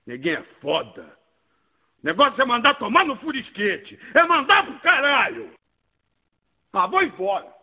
Ninguém 0.08 0.34
é 0.34 0.42
foda. 0.60 1.21
Negócio 2.02 2.40
é 2.42 2.44
mandar 2.44 2.74
tomar 2.74 3.04
no 3.04 3.16
furisquete. 3.16 3.98
É 4.14 4.22
mandar 4.24 4.66
pro 4.66 4.80
caralho. 4.80 5.52
Ah, 6.72 6.86
vou 6.86 7.02
embora. 7.02 7.61